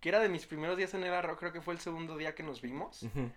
que 0.00 0.08
era 0.08 0.18
de 0.18 0.28
mis 0.28 0.46
primeros 0.46 0.76
días 0.76 0.92
en 0.94 1.04
el 1.04 1.14
arroz, 1.14 1.38
creo 1.38 1.52
que 1.52 1.62
fue 1.62 1.74
el 1.74 1.80
segundo 1.80 2.16
día 2.16 2.34
que 2.34 2.42
nos 2.42 2.60
vimos. 2.60 3.04
Ujú. 3.04 3.30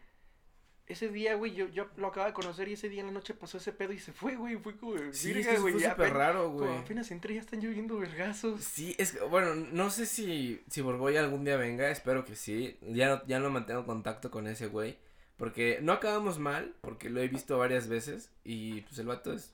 Ese 0.87 1.09
día, 1.09 1.35
güey, 1.35 1.53
yo, 1.53 1.67
yo 1.67 1.89
lo 1.97 2.07
acababa 2.07 2.29
de 2.29 2.33
conocer 2.33 2.69
y 2.69 2.73
ese 2.73 2.87
día 2.87 3.01
en 3.01 3.07
la 3.07 3.11
noche 3.11 3.33
pasó 3.33 3.57
ese 3.57 3.73
pedo 3.73 3.91
y 3.91 3.99
se 3.99 4.13
fue, 4.13 4.35
güey, 4.37 4.55
fue 4.55 4.77
como, 4.77 4.97
Sí, 5.11 5.31
es 5.31 5.35
"Virga, 5.35 5.43
que 5.49 5.53
eso 5.55 5.61
güey, 5.63 5.73
fue 5.73 5.83
súper 5.89 6.13
raro, 6.13 6.43
como 6.45 6.59
güey. 6.59 6.77
apenas 6.77 7.11
entré 7.11 7.33
ya 7.35 7.41
están 7.41 7.59
lloviendo 7.59 7.97
vergazos. 7.97 8.63
Sí, 8.63 8.95
es 8.97 9.11
que, 9.11 9.19
bueno, 9.25 9.53
no 9.53 9.89
sé 9.89 10.05
si, 10.05 10.63
si 10.69 10.79
Borbolla 10.81 11.19
algún 11.19 11.43
día 11.43 11.57
venga, 11.57 11.89
espero 11.91 12.23
que 12.23 12.35
sí. 12.37 12.77
Ya 12.81 13.09
no, 13.09 13.25
ya 13.27 13.39
no 13.39 13.49
mantengo 13.49 13.85
contacto 13.85 14.31
con 14.31 14.47
ese 14.47 14.67
güey. 14.67 14.97
Porque 15.35 15.79
no 15.81 15.91
acabamos 15.91 16.39
mal, 16.39 16.73
porque 16.81 17.09
lo 17.09 17.21
he 17.21 17.27
visto 17.27 17.57
varias 17.57 17.87
veces. 17.89 18.31
Y 18.45 18.81
pues 18.81 18.97
el 18.97 19.07
vato 19.07 19.33
es 19.33 19.53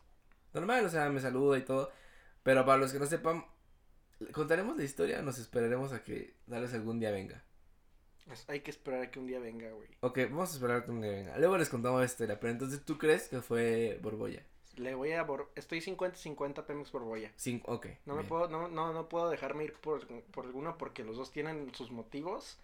normal, 0.54 0.86
o 0.86 0.90
sea, 0.90 1.10
me 1.10 1.20
saluda 1.20 1.58
y 1.58 1.64
todo. 1.64 1.92
Pero 2.44 2.64
para 2.64 2.78
los 2.78 2.94
que 2.94 3.00
no 3.00 3.06
sepan, 3.08 3.44
contaremos 4.32 4.78
la 4.78 4.84
historia, 4.84 5.22
nos 5.24 5.40
esperaremos 5.40 5.92
a 5.94 6.04
que 6.04 6.36
Dales 6.48 6.74
algún 6.76 7.00
día 7.00 7.10
venga. 7.12 7.44
Pues 8.26 8.46
hay 8.48 8.62
que 8.62 8.72
esperar 8.72 9.02
a 9.04 9.12
que 9.12 9.20
un 9.20 9.28
día 9.28 9.40
venga, 9.40 9.70
güey. 9.72 9.88
Ok, 10.02 10.20
vamos 10.30 10.52
a 10.52 10.54
esperar 10.54 10.78
a 10.78 10.86
que 10.86 10.92
un 10.92 11.02
día 11.02 11.12
venga. 11.12 11.38
Luego 11.38 11.58
les 11.58 11.70
contamos 11.70 12.00
la 12.00 12.06
historia, 12.06 12.40
pero 12.40 12.52
entonces 12.52 12.84
tú 12.86 12.98
crees 12.98 13.28
que 13.28 13.42
fue 13.42 14.00
Borbolla. 14.02 14.44
Le 14.78 14.96
voy 14.96 15.12
a 15.12 15.24
Bor- 15.24 15.50
estoy 15.56 15.82
50-50 15.82 16.66
Pemex 16.66 16.92
Borbolla. 16.92 17.32
Sin, 17.36 17.62
ok. 17.66 17.88
No 18.06 18.16
me 18.16 18.24
puedo, 18.24 18.48
no, 18.48 18.68
no, 18.70 18.92
no 18.94 19.08
puedo 19.10 19.30
dejarme 19.30 19.66
ir 19.66 19.74
por, 19.74 20.08
por 20.08 20.46
alguno 20.46 20.78
porque 20.78 21.04
los 21.04 21.16
dos 21.18 21.32
tienen 21.32 21.72
sus 21.76 21.92
motivos 21.92 22.58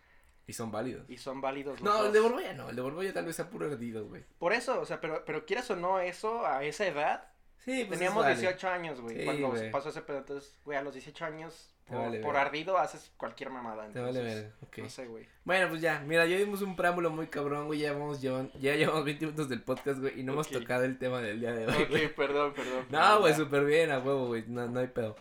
Y 0.48 0.54
son 0.54 0.72
válidos. 0.72 1.08
y 1.10 1.18
son 1.18 1.40
válidos 1.42 1.80
los 1.82 1.84
No, 1.94 2.06
el 2.08 2.12
de 2.14 2.20
Borbolla 2.20 2.54
no, 2.54 2.70
el 2.70 2.76
de 2.76 2.82
Borbolla 2.82 3.14
tal 3.14 3.26
vez 3.26 3.36
sea 3.36 3.50
puro 3.50 3.68
ardido, 3.72 4.08
güey. 4.08 4.24
Por 4.40 4.54
eso, 4.54 4.80
o 4.82 4.86
sea, 4.86 5.00
pero, 5.02 5.24
pero 5.24 5.46
quieras 5.46 5.70
o 5.70 5.76
no, 5.76 6.00
eso 6.00 6.48
a 6.48 6.64
esa 6.64 6.88
edad, 6.88 7.28
Sí, 7.60 7.84
pues 7.86 8.00
teníamos 8.00 8.24
válido. 8.24 8.42
18 8.42 8.68
años, 8.70 9.02
güey, 9.02 9.18
Sí, 9.20 9.26
cuando 9.26 9.50
güey. 9.50 9.70
pasó 9.70 9.90
ese 9.90 10.02
pedo. 10.02 10.18
Entonces, 10.20 10.56
güey, 10.66 10.78
a 10.78 10.82
los 10.82 10.94
18 10.94 11.26
años, 11.26 11.76
Te 11.90 11.96
por, 11.96 12.04
vale 12.06 12.20
por 12.20 12.38
ardido 12.38 12.78
haces 12.78 13.12
cualquier 13.18 13.50
mamada. 13.50 13.88
Te 13.90 14.00
vale 14.00 14.20
entonces, 14.20 14.44
ver, 14.44 14.54
ok. 14.62 14.78
No 14.78 14.90
sé, 14.90 15.08
güey. 15.08 15.28
Bueno, 15.44 15.70
pues 15.70 15.82
ya, 15.82 16.00
mira, 16.08 16.26
ya 16.28 16.38
dimos 16.38 16.62
un 16.62 16.76
preámbulo 16.76 17.10
muy 17.10 17.28
cabrón, 17.28 17.66
güey, 17.68 17.80
ya 17.80 17.94
vamos, 17.94 18.22
llevan, 18.22 18.52
ya 18.60 18.76
llevamos 18.76 19.04
20 19.06 19.26
minutos 19.26 19.50
del 19.50 19.62
podcast, 19.64 20.00
güey, 20.00 20.20
y 20.20 20.24
no 20.24 20.34
hemos 20.34 20.50
tocado 20.50 20.84
el 20.84 20.98
tema 20.98 21.20
del 21.22 21.40
día 21.40 21.52
de 21.54 21.66
hoy, 21.68 21.86
güey. 21.90 22.06
Ok, 22.06 22.12
perdón, 22.16 22.54
perdón. 22.54 22.86
No, 22.90 23.20
güey, 23.20 23.34
súper 23.34 23.66
bien, 23.66 23.92
a 23.92 24.00
huevo, 24.00 24.28
güey, 24.28 24.44
no, 24.48 24.68
no 24.68 24.80
hay 24.80 24.88
pedo. 24.88 25.16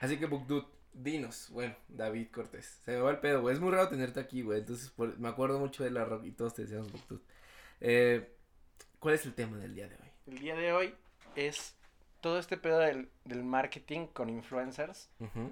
Así 0.00 0.16
que, 0.18 0.26
Bugdut, 0.26 0.66
dinos, 0.92 1.48
bueno, 1.50 1.74
David 1.88 2.28
Cortés. 2.32 2.80
Se 2.84 2.92
me 2.92 2.98
va 3.00 3.10
el 3.10 3.18
pedo, 3.18 3.40
güey. 3.40 3.54
Es 3.54 3.60
muy 3.60 3.70
raro 3.72 3.88
tenerte 3.88 4.20
aquí, 4.20 4.42
güey. 4.42 4.60
Entonces, 4.60 4.90
por- 4.90 5.18
me 5.18 5.28
acuerdo 5.28 5.58
mucho 5.58 5.82
de 5.84 5.90
la 5.90 6.04
rock 6.04 6.24
y 6.26 6.32
todos 6.32 6.54
te 6.54 6.62
decíamos 6.62 6.90
Bugdut. 6.92 7.22
Eh, 7.80 8.32
¿Cuál 8.98 9.14
es 9.14 9.26
el 9.26 9.34
tema 9.34 9.56
del 9.58 9.74
día 9.74 9.88
de 9.88 9.96
hoy? 9.96 10.08
El 10.28 10.38
día 10.38 10.54
de 10.54 10.72
hoy 10.72 10.94
es 11.34 11.74
todo 12.22 12.38
este 12.38 12.56
pedo 12.56 12.78
del, 12.78 13.10
del 13.26 13.44
marketing 13.44 14.06
con 14.06 14.30
influencers. 14.30 15.10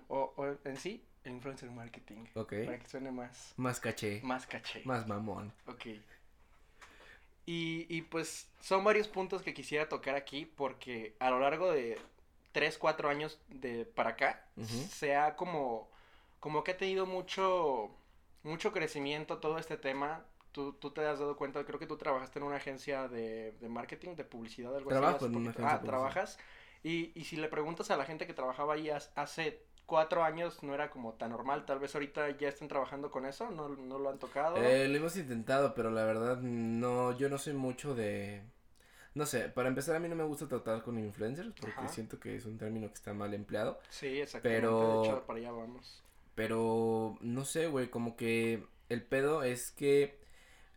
O, 0.08 0.32
o 0.36 0.46
en 0.64 0.76
sí, 0.78 1.04
el 1.24 1.32
influencer 1.32 1.70
marketing. 1.70 2.24
Ok. 2.34 2.54
Para 2.64 2.78
que 2.78 2.86
suene 2.88 3.10
más, 3.12 3.52
Más 3.58 3.78
caché, 3.80 4.22
más 4.24 4.46
caché. 4.46 4.80
más 4.86 5.06
mamón. 5.06 5.52
Ok. 5.66 5.86
Y, 7.46 7.86
y 7.88 8.02
pues 8.02 8.48
son 8.60 8.84
varios 8.84 9.08
puntos 9.08 9.42
que 9.42 9.52
quisiera 9.54 9.88
tocar 9.88 10.14
aquí 10.14 10.44
porque 10.46 11.16
a 11.18 11.30
lo 11.30 11.40
largo 11.40 11.72
de 11.72 11.98
3, 12.52 12.78
4 12.78 13.08
años 13.08 13.40
de 13.48 13.84
para 13.86 14.10
acá 14.10 14.44
se 14.90 15.16
ha 15.16 15.34
como, 15.36 15.88
como 16.38 16.62
que 16.62 16.72
ha 16.72 16.76
tenido 16.76 17.06
mucho, 17.06 17.90
mucho 18.44 18.72
crecimiento 18.72 19.38
todo 19.38 19.58
este 19.58 19.76
tema. 19.76 20.24
Tú, 20.52 20.72
tú 20.74 20.90
te 20.90 21.04
has 21.06 21.18
dado 21.20 21.36
cuenta, 21.36 21.64
creo 21.64 21.78
que 21.78 21.86
tú 21.86 21.96
trabajaste 21.96 22.38
en 22.40 22.44
una 22.44 22.56
agencia 22.56 23.06
de, 23.08 23.52
de 23.52 23.68
marketing, 23.68 24.16
de 24.16 24.24
publicidad, 24.24 24.74
algo 24.76 24.90
Trabajo 24.90 25.16
así. 25.16 25.24
en 25.26 25.36
una 25.36 25.50
agencia 25.50 25.74
Ah, 25.74 25.78
de 25.78 25.86
trabajas. 25.86 26.38
Y, 26.82 27.12
y 27.18 27.24
si 27.24 27.36
le 27.36 27.48
preguntas 27.48 27.90
a 27.90 27.96
la 27.96 28.04
gente 28.04 28.26
que 28.26 28.34
trabajaba 28.34 28.74
ahí 28.74 28.90
hace 28.90 29.62
cuatro 29.86 30.22
años 30.22 30.62
no 30.62 30.72
era 30.72 30.90
como 30.90 31.14
tan 31.14 31.30
normal. 31.30 31.66
Tal 31.66 31.78
vez 31.80 31.94
ahorita 31.94 32.30
ya 32.38 32.48
estén 32.48 32.68
trabajando 32.68 33.10
con 33.10 33.26
eso, 33.26 33.50
no, 33.50 33.68
no 33.68 33.98
lo 33.98 34.08
han 34.10 34.18
tocado. 34.18 34.56
Eh, 34.56 34.88
lo 34.88 34.96
hemos 34.96 35.16
intentado, 35.16 35.74
pero 35.74 35.90
la 35.90 36.04
verdad 36.04 36.38
no, 36.40 37.16
yo 37.18 37.28
no 37.28 37.38
soy 37.38 37.54
mucho 37.54 37.94
de... 37.94 38.42
No 39.12 39.26
sé, 39.26 39.48
para 39.48 39.68
empezar 39.68 39.96
a 39.96 39.98
mí 39.98 40.08
no 40.08 40.14
me 40.14 40.22
gusta 40.22 40.46
tratar 40.46 40.82
con 40.84 40.96
influencers 40.96 41.52
porque 41.60 41.72
Ajá. 41.80 41.88
siento 41.88 42.20
que 42.20 42.36
es 42.36 42.46
un 42.46 42.56
término 42.58 42.86
que 42.86 42.94
está 42.94 43.12
mal 43.12 43.34
empleado. 43.34 43.80
Sí, 43.88 44.20
exactamente. 44.20 44.60
Pero- 44.60 45.02
De 45.02 45.08
hecho, 45.08 45.26
para 45.26 45.38
allá 45.40 45.50
vamos. 45.50 46.02
Pero 46.36 47.18
no 47.20 47.44
sé, 47.44 47.66
güey, 47.66 47.90
como 47.90 48.16
que 48.16 48.64
el 48.88 49.02
pedo 49.02 49.42
es 49.42 49.72
que 49.72 50.19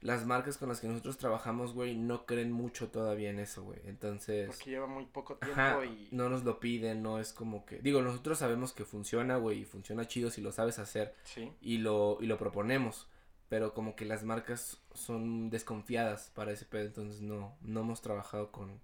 las 0.04 0.26
marcas 0.26 0.58
con 0.58 0.70
las 0.70 0.82
que 0.82 0.88
nosotros 0.88 1.18
trabajamos, 1.18 1.74
güey, 1.74 1.96
no 1.96 2.26
creen 2.26 2.52
mucho 2.52 2.89
todavía 2.89 3.30
en 3.30 3.39
eso, 3.39 3.63
güey. 3.63 3.80
Entonces, 3.86 4.48
Porque 4.48 4.70
lleva 4.72 4.86
muy 4.86 5.06
poco 5.06 5.38
tiempo 5.38 5.60
ajá, 5.60 5.86
y... 5.86 6.10
no 6.12 6.30
nos 6.30 6.44
lo 6.44 6.60
piden, 6.60 7.02
no 7.02 7.20
es 7.20 7.32
como 7.32 7.66
que... 7.66 7.80
Digo, 7.80 8.02
nosotros 8.02 8.38
sabemos 8.38 8.74
que 8.74 8.84
funciona, 8.84 9.38
güey, 9.38 9.62
y 9.62 9.66
funciona 9.66 10.06
chido 10.08 10.30
si 10.30 10.42
lo 10.42 10.52
sabes 10.52 10.78
hacer 10.78 11.16
Sí. 11.24 11.52
y 11.62 11.78
lo, 11.78 12.18
y 12.20 12.28
lo 12.28 12.38
proponemos. 12.38 13.08
Pero 13.48 13.74
como 13.74 13.96
que 13.96 14.06
las 14.06 14.24
marcas 14.24 14.82
son 14.94 15.50
desconfiadas 15.50 16.32
para 16.34 16.52
ese 16.52 16.66
pedo, 16.66 16.86
entonces 16.86 17.22
no, 17.22 17.56
no 17.62 17.82
hemos 17.82 18.02
trabajado 18.02 18.52
con 18.52 18.80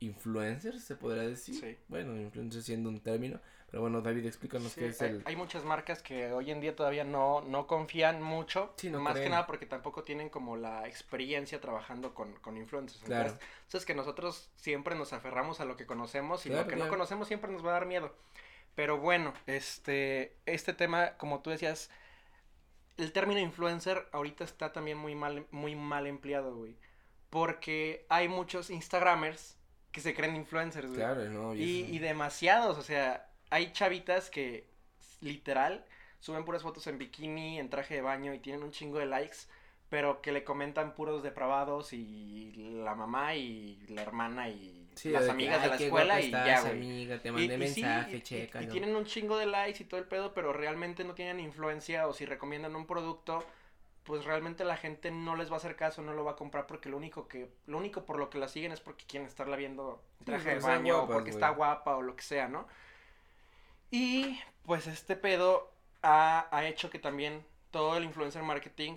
influencers, 0.00 0.84
se 0.84 0.96
podría 0.96 1.22
decir. 1.22 1.54
Sí. 1.54 1.78
Bueno, 1.88 2.16
influencers 2.16 2.64
siendo 2.64 2.88
un 2.88 3.00
término. 3.00 3.40
Pero 3.70 3.80
bueno, 3.80 4.00
David, 4.00 4.26
explícanos 4.26 4.72
Sí, 4.72 4.80
qué 4.80 4.86
es 4.88 5.02
hay, 5.02 5.10
el... 5.10 5.22
hay 5.24 5.34
muchas 5.34 5.64
marcas 5.64 6.00
que 6.02 6.32
hoy 6.32 6.50
en 6.52 6.60
día 6.60 6.76
todavía 6.76 7.02
no, 7.02 7.40
no 7.42 7.66
confían 7.66 8.22
mucho. 8.22 8.72
Sí, 8.76 8.90
no 8.90 9.00
más 9.00 9.18
que 9.18 9.28
nada 9.28 9.46
porque 9.46 9.66
tampoco 9.66 10.04
tienen 10.04 10.28
como 10.28 10.56
la 10.56 10.86
experiencia 10.86 11.60
trabajando 11.60 12.14
con, 12.14 12.32
con 12.34 12.56
influencers. 12.56 13.02
Claro. 13.02 13.30
Entonces, 13.30 13.48
entonces 13.64 13.86
que 13.86 13.94
nosotros 13.94 14.50
siempre 14.54 14.94
nos 14.94 15.12
aferramos 15.12 15.60
a 15.60 15.64
lo 15.64 15.76
que 15.76 15.84
conocemos 15.84 16.46
y 16.46 16.50
Claro, 16.50 16.62
lo 16.62 16.68
que 16.68 16.74
claro. 16.76 16.90
no 16.90 16.96
conocemos 16.96 17.26
siempre 17.26 17.50
nos 17.50 17.64
va 17.64 17.70
a 17.70 17.72
dar 17.72 17.86
miedo. 17.86 18.14
Pero 18.76 18.98
bueno, 18.98 19.34
este, 19.46 20.36
este 20.46 20.72
tema, 20.72 21.16
como 21.16 21.40
tú 21.40 21.50
decías, 21.50 21.90
el 22.98 23.12
término 23.12 23.40
influencer 23.40 24.08
ahorita 24.12 24.44
está 24.44 24.72
también 24.72 24.96
muy 24.96 25.14
mal, 25.14 25.46
muy 25.50 25.74
mal 25.74 26.06
empleado, 26.06 26.54
güey. 26.54 26.76
Porque 27.30 28.06
hay 28.08 28.28
muchos 28.28 28.70
Instagramers 28.70 29.55
que 29.96 30.02
se 30.02 30.14
creen 30.14 30.36
influencers, 30.36 30.86
güey. 30.86 30.98
Claro, 30.98 31.24
no, 31.30 31.54
y 31.54 31.62
Y, 31.62 31.98
demasiados, 32.00 32.76
o 32.76 32.82
sea, 32.82 33.30
hay 33.50 33.72
chavitas 33.72 34.28
que 34.30 34.68
literal 35.22 35.84
suben 36.20 36.44
puras 36.44 36.62
fotos 36.62 36.86
en 36.86 36.98
bikini, 36.98 37.58
en 37.58 37.70
traje 37.70 37.94
de 37.94 38.02
baño 38.02 38.34
y 38.34 38.38
tienen 38.40 38.62
un 38.62 38.70
chingo 38.72 38.98
de 38.98 39.06
likes, 39.06 39.38
pero 39.88 40.20
que 40.20 40.32
le 40.32 40.44
comentan 40.44 40.94
puros 40.94 41.22
depravados 41.22 41.94
y 41.94 42.52
la 42.84 42.94
mamá 42.94 43.34
y 43.36 43.78
la 43.88 44.02
hermana 44.02 44.50
y 44.50 44.86
Sí, 44.96 45.10
las 45.10 45.22
de 45.22 45.28
que, 45.28 45.32
amigas 45.32 45.58
de 45.62 45.62
"Ay, 45.64 45.70
la 45.70 45.76
escuela 45.76 46.20
y 46.20 46.30
ya, 46.30 46.38
estás, 46.38 46.62
güey. 46.64 46.76
amiga, 46.76 47.18
te 47.18 47.32
mandé 47.32 47.54
y 47.54 47.58
mensaje, 47.58 48.10
y- 48.12 48.16
y- 48.16 48.22
checa, 48.22 48.60
y 48.62 48.66
¿no? 48.66 48.72
tienen 48.72 48.96
un 48.96 49.04
chingo 49.06 49.38
de 49.38 49.46
likes 49.46 49.82
y 49.82 49.86
todo 49.86 49.98
el 50.00 50.06
pedo, 50.06 50.34
pero 50.34 50.52
realmente 50.52 51.04
no 51.04 51.14
tienen 51.14 51.40
influencia 51.40 52.06
o 52.08 52.12
si 52.12 52.26
recomiendan 52.26 52.76
un 52.76 52.86
producto, 52.86 53.44
pues 54.06 54.24
realmente 54.24 54.64
la 54.64 54.76
gente 54.76 55.10
no 55.10 55.34
les 55.34 55.50
va 55.50 55.54
a 55.54 55.56
hacer 55.56 55.74
caso, 55.74 56.00
no 56.00 56.14
lo 56.14 56.24
va 56.24 56.32
a 56.32 56.36
comprar 56.36 56.66
porque 56.66 56.88
lo 56.88 56.96
único 56.96 57.26
que, 57.26 57.50
lo 57.66 57.76
único 57.76 58.04
por 58.04 58.18
lo 58.18 58.30
que 58.30 58.38
la 58.38 58.48
siguen 58.48 58.72
es 58.72 58.80
porque 58.80 59.04
quieren 59.04 59.28
estarla 59.28 59.56
viendo 59.56 60.00
en 60.20 60.24
traje 60.26 60.54
de 60.54 60.60
baño 60.60 60.94
o 60.94 60.98
guapas, 61.00 61.14
porque 61.14 61.30
está 61.30 61.50
guapa 61.50 61.96
o 61.96 62.02
lo 62.02 62.14
que 62.14 62.22
sea, 62.22 62.48
¿no? 62.48 62.68
Y 63.90 64.40
pues 64.64 64.86
este 64.86 65.16
pedo 65.16 65.72
ha, 66.02 66.46
ha 66.56 66.66
hecho 66.66 66.88
que 66.88 67.00
también 67.00 67.44
todo 67.72 67.96
el 67.96 68.04
influencer 68.04 68.42
marketing 68.44 68.94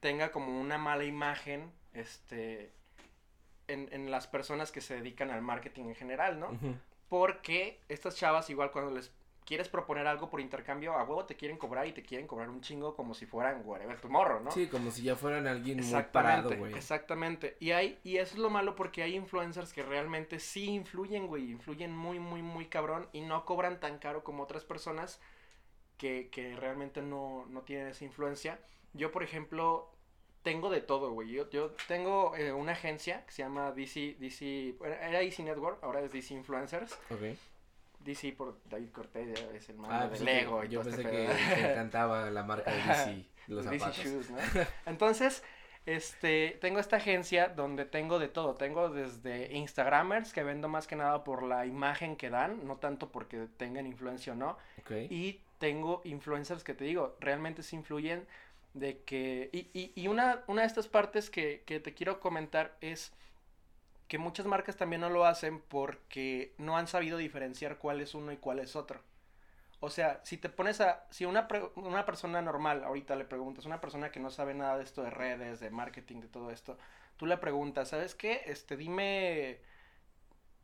tenga 0.00 0.30
como 0.30 0.60
una 0.60 0.78
mala 0.78 1.04
imagen, 1.04 1.72
este, 1.92 2.70
en, 3.66 3.88
en 3.92 4.10
las 4.10 4.28
personas 4.28 4.70
que 4.70 4.80
se 4.80 4.94
dedican 4.94 5.30
al 5.30 5.42
marketing 5.42 5.86
en 5.86 5.94
general, 5.96 6.38
¿no? 6.38 6.56
Porque 7.08 7.80
estas 7.88 8.16
chavas, 8.16 8.50
igual 8.50 8.70
cuando 8.70 8.92
les 8.92 9.10
quieres 9.48 9.70
proponer 9.70 10.06
algo 10.06 10.28
por 10.28 10.42
intercambio, 10.42 10.92
a 10.92 11.04
huevo 11.04 11.24
te 11.24 11.34
quieren 11.34 11.56
cobrar 11.56 11.86
y 11.86 11.92
te 11.92 12.02
quieren 12.02 12.26
cobrar 12.26 12.50
un 12.50 12.60
chingo 12.60 12.94
como 12.94 13.14
si 13.14 13.24
fueran 13.24 13.62
whatever 13.64 13.98
tomorrow, 13.98 14.42
¿no? 14.42 14.50
Sí, 14.50 14.66
como 14.66 14.90
si 14.90 15.04
ya 15.04 15.16
fueran 15.16 15.46
alguien 15.46 15.80
muy 15.82 16.02
parado, 16.12 16.54
güey. 16.54 16.74
exactamente. 16.74 17.56
Y 17.58 17.70
hay, 17.70 17.98
y 18.04 18.18
eso 18.18 18.34
es 18.34 18.40
lo 18.40 18.50
malo 18.50 18.74
porque 18.74 19.02
hay 19.02 19.16
influencers 19.16 19.72
que 19.72 19.82
realmente 19.82 20.38
sí 20.38 20.66
influyen, 20.66 21.28
güey, 21.28 21.50
influyen 21.50 21.96
muy, 21.96 22.18
muy, 22.18 22.42
muy 22.42 22.66
cabrón 22.66 23.08
y 23.14 23.22
no 23.22 23.46
cobran 23.46 23.80
tan 23.80 23.96
caro 23.96 24.22
como 24.22 24.42
otras 24.42 24.66
personas 24.66 25.18
que, 25.96 26.28
que 26.28 26.54
realmente 26.54 27.00
no, 27.00 27.46
no 27.48 27.62
tienen 27.62 27.86
esa 27.88 28.04
influencia. 28.04 28.60
Yo, 28.92 29.12
por 29.12 29.22
ejemplo, 29.22 29.90
tengo 30.42 30.68
de 30.68 30.82
todo, 30.82 31.12
güey. 31.12 31.30
Yo, 31.30 31.48
yo 31.48 31.70
tengo 31.86 32.36
eh, 32.36 32.52
una 32.52 32.72
agencia 32.72 33.24
que 33.24 33.32
se 33.32 33.44
llama 33.44 33.72
DC, 33.72 34.16
DC, 34.18 34.76
era 34.84 35.20
DC 35.20 35.42
Network, 35.42 35.82
ahora 35.82 36.02
es 36.02 36.12
DC 36.12 36.34
Influencers. 36.34 36.92
Ok. 37.08 37.38
DC 38.14 38.32
por 38.32 38.58
David 38.68 38.90
Cortés, 38.90 39.38
es 39.54 39.68
el 39.68 39.76
mando 39.76 39.94
Ah, 39.96 40.02
de 40.04 40.08
pensé 40.10 40.24
Lego 40.24 40.60
que- 40.60 40.66
y 40.66 40.70
yo 40.70 40.80
todo 40.80 40.90
este 40.90 41.02
pensé 41.02 41.16
que 41.28 41.54
te 41.54 41.70
encantaba 41.72 42.30
la 42.30 42.42
marca 42.42 42.70
de 42.70 42.76
DC, 42.82 43.26
los 43.48 43.64
DC 43.64 43.78
zapatos. 43.78 44.04
Shoes, 44.04 44.30
¿no? 44.30 44.38
Entonces, 44.86 45.42
este, 45.86 46.58
tengo 46.60 46.80
esta 46.80 46.96
agencia 46.96 47.48
donde 47.48 47.84
tengo 47.86 48.18
de 48.18 48.28
todo. 48.28 48.54
Tengo 48.54 48.90
desde 48.90 49.52
Instagramers, 49.54 50.32
que 50.32 50.42
vendo 50.42 50.68
más 50.68 50.86
que 50.86 50.96
nada 50.96 51.24
por 51.24 51.42
la 51.42 51.64
imagen 51.66 52.16
que 52.16 52.28
dan, 52.30 52.66
no 52.66 52.76
tanto 52.76 53.10
porque 53.10 53.46
tengan 53.56 53.86
influencia 53.86 54.32
o 54.32 54.36
no. 54.36 54.58
Y 55.10 55.40
tengo 55.58 56.02
influencers 56.04 56.62
que 56.64 56.74
te 56.74 56.84
digo, 56.84 57.16
realmente 57.20 57.62
se 57.62 57.74
influyen 57.76 58.26
de 58.74 59.02
que... 59.02 59.48
Y, 59.52 59.68
y, 59.72 59.92
y 59.94 60.08
una, 60.08 60.42
una 60.46 60.62
de 60.62 60.66
estas 60.68 60.88
partes 60.88 61.30
que, 61.30 61.62
que 61.66 61.80
te 61.80 61.94
quiero 61.94 62.20
comentar 62.20 62.76
es 62.80 63.12
que 64.08 64.18
muchas 64.18 64.46
marcas 64.46 64.76
también 64.76 65.02
no 65.02 65.10
lo 65.10 65.26
hacen 65.26 65.60
porque 65.60 66.54
no 66.58 66.76
han 66.76 66.88
sabido 66.88 67.18
diferenciar 67.18 67.78
cuál 67.78 68.00
es 68.00 68.14
uno 68.14 68.32
y 68.32 68.38
cuál 68.38 68.58
es 68.58 68.74
otro. 68.74 69.00
O 69.80 69.90
sea, 69.90 70.20
si 70.24 70.38
te 70.38 70.48
pones 70.48 70.80
a, 70.80 71.06
si 71.10 71.24
una, 71.24 71.46
una 71.76 72.04
persona 72.04 72.42
normal, 72.42 72.82
ahorita 72.82 73.14
le 73.14 73.24
preguntas, 73.24 73.66
una 73.66 73.80
persona 73.80 74.10
que 74.10 74.18
no 74.18 74.30
sabe 74.30 74.54
nada 74.54 74.76
de 74.78 74.84
esto 74.84 75.02
de 75.02 75.10
redes, 75.10 75.60
de 75.60 75.70
marketing, 75.70 76.20
de 76.20 76.28
todo 76.28 76.50
esto, 76.50 76.78
tú 77.16 77.26
le 77.26 77.36
preguntas, 77.36 77.90
¿sabes 77.90 78.14
qué? 78.14 78.42
Este, 78.46 78.76
dime, 78.76 79.60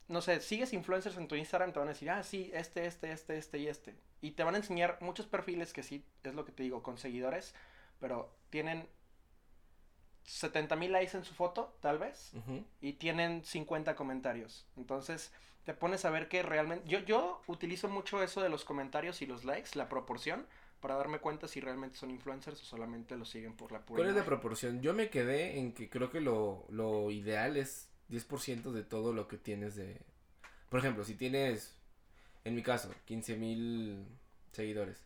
no 0.09 0.21
sé, 0.21 0.41
sigues 0.41 0.73
influencers 0.73 1.17
en 1.17 1.29
tu 1.29 1.37
Instagram, 1.37 1.73
te 1.73 1.79
van 1.79 1.89
a 1.89 1.93
decir, 1.93 2.11
ah, 2.11 2.23
sí, 2.25 2.51
este, 2.55 2.87
este, 2.87 3.13
este, 3.13 3.37
este 3.37 3.59
y 3.59 3.69
este. 3.69 3.95
Y 4.21 4.33
te 4.33 4.43
van 4.43 4.55
a 4.55 4.59
enseñar 4.59 4.99
muchos 5.01 5.27
perfiles 5.27 5.73
que 5.73 5.83
sí, 5.83 6.05
es 6.25 6.35
lo 6.35 6.45
que 6.45 6.53
te 6.53 6.63
digo, 6.63 6.83
con 6.83 6.99
seguidores, 6.99 7.55
pero 8.01 8.35
tienen 8.51 8.89
70 10.25 10.77
mil 10.77 10.93
likes 10.93 11.17
en 11.17 11.25
su 11.25 11.35
foto, 11.35 11.75
tal 11.81 11.99
vez 11.99 12.33
y 12.81 12.95
tienen 12.95 13.45
50 13.45 13.95
comentarios. 13.95 14.67
Entonces, 14.77 15.33
te 15.65 15.75
pones 15.75 16.05
a 16.05 16.11
ver 16.11 16.29
que 16.29 16.43
realmente... 16.43 16.89
Yo, 16.89 17.01
yo 17.01 17.43
utilizo 17.47 17.89
mucho 17.89 18.23
eso 18.23 18.43
de 18.43 18.49
los 18.49 18.65
comentarios 18.65 19.23
y 19.23 19.27
los 19.27 19.45
likes, 19.45 19.71
la 19.75 19.89
proporción, 19.89 20.47
para 20.81 20.97
darme 20.97 21.19
cuenta 21.19 21.49
si 21.49 21.61
realmente 21.61 21.97
son 21.97 22.11
influencers 22.11 22.61
o 22.61 22.65
solamente 22.65 23.17
lo 23.17 23.25
siguen 23.25 23.55
por 23.55 23.73
la 23.73 23.81
pura 23.81 23.99
¿Cuál 23.99 24.11
es 24.11 24.17
la 24.17 24.25
proporción? 24.25 24.81
Yo 24.83 24.95
me 24.95 25.09
quedé 25.09 25.59
en 25.59 25.73
que 25.73 25.89
creo 25.89 26.11
que 26.11 26.21
lo, 26.21 26.67
lo 26.69 27.11
ideal 27.11 27.57
es 27.57 27.89
10% 28.11 28.73
de 28.73 28.83
todo 28.83 29.13
lo 29.13 29.29
que 29.29 29.39
tienes 29.39 29.77
de... 29.77 30.01
Por 30.69 30.81
ejemplo, 30.81 31.05
si 31.05 31.15
tienes, 31.15 31.77
en 32.45 32.55
mi 32.55 32.63
caso, 32.63 32.91
15 33.07 33.37
mil 33.37 34.07
seguidores, 34.53 35.03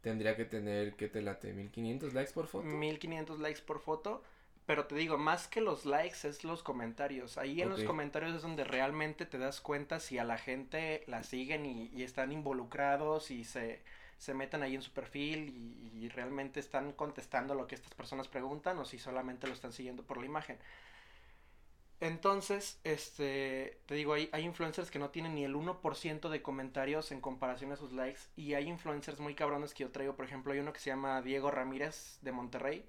tendría 0.00 0.36
que 0.36 0.44
tener, 0.44 0.94
¿qué 0.94 1.08
te 1.08 1.22
late? 1.22 1.54
¿1500 1.54 2.12
likes 2.12 2.32
por 2.32 2.46
foto? 2.46 2.64
1500 2.64 3.38
likes 3.40 3.62
por 3.62 3.80
foto. 3.80 4.22
Pero 4.66 4.86
te 4.86 4.94
digo, 4.94 5.18
más 5.18 5.48
que 5.48 5.60
los 5.60 5.84
likes 5.84 6.26
es 6.28 6.44
los 6.44 6.62
comentarios. 6.62 7.36
Ahí 7.36 7.60
en 7.62 7.68
los 7.68 7.82
comentarios 7.82 8.36
es 8.36 8.42
donde 8.42 8.64
realmente 8.64 9.26
te 9.26 9.38
das 9.38 9.60
cuenta 9.60 9.98
si 9.98 10.18
a 10.18 10.24
la 10.24 10.38
gente 10.38 11.02
la 11.08 11.24
siguen 11.24 11.66
y, 11.66 11.90
y 11.92 12.04
están 12.04 12.30
involucrados 12.32 13.30
y 13.32 13.44
se, 13.44 13.82
se 14.18 14.34
meten 14.34 14.62
ahí 14.62 14.76
en 14.76 14.82
su 14.82 14.92
perfil 14.92 15.48
y, 15.48 16.04
y 16.04 16.08
realmente 16.08 16.60
están 16.60 16.92
contestando 16.92 17.54
lo 17.54 17.66
que 17.66 17.74
estas 17.74 17.92
personas 17.94 18.28
preguntan 18.28 18.78
o 18.78 18.84
si 18.84 18.98
solamente 18.98 19.48
lo 19.48 19.52
están 19.52 19.72
siguiendo 19.72 20.04
por 20.04 20.18
la 20.18 20.26
imagen. 20.26 20.58
Entonces, 22.02 22.80
este, 22.82 23.78
te 23.86 23.94
digo, 23.94 24.14
hay, 24.14 24.28
hay 24.32 24.42
influencers 24.42 24.90
que 24.90 24.98
no 24.98 25.10
tienen 25.10 25.36
ni 25.36 25.44
el 25.44 25.54
1% 25.54 26.30
de 26.30 26.42
comentarios 26.42 27.12
en 27.12 27.20
comparación 27.20 27.70
a 27.70 27.76
sus 27.76 27.92
likes. 27.92 28.22
Y 28.34 28.54
hay 28.54 28.66
influencers 28.68 29.20
muy 29.20 29.36
cabrones 29.36 29.72
que 29.72 29.84
yo 29.84 29.92
traigo. 29.92 30.16
Por 30.16 30.24
ejemplo, 30.24 30.52
hay 30.52 30.58
uno 30.58 30.72
que 30.72 30.80
se 30.80 30.90
llama 30.90 31.22
Diego 31.22 31.52
Ramírez 31.52 32.18
de 32.22 32.32
Monterrey. 32.32 32.84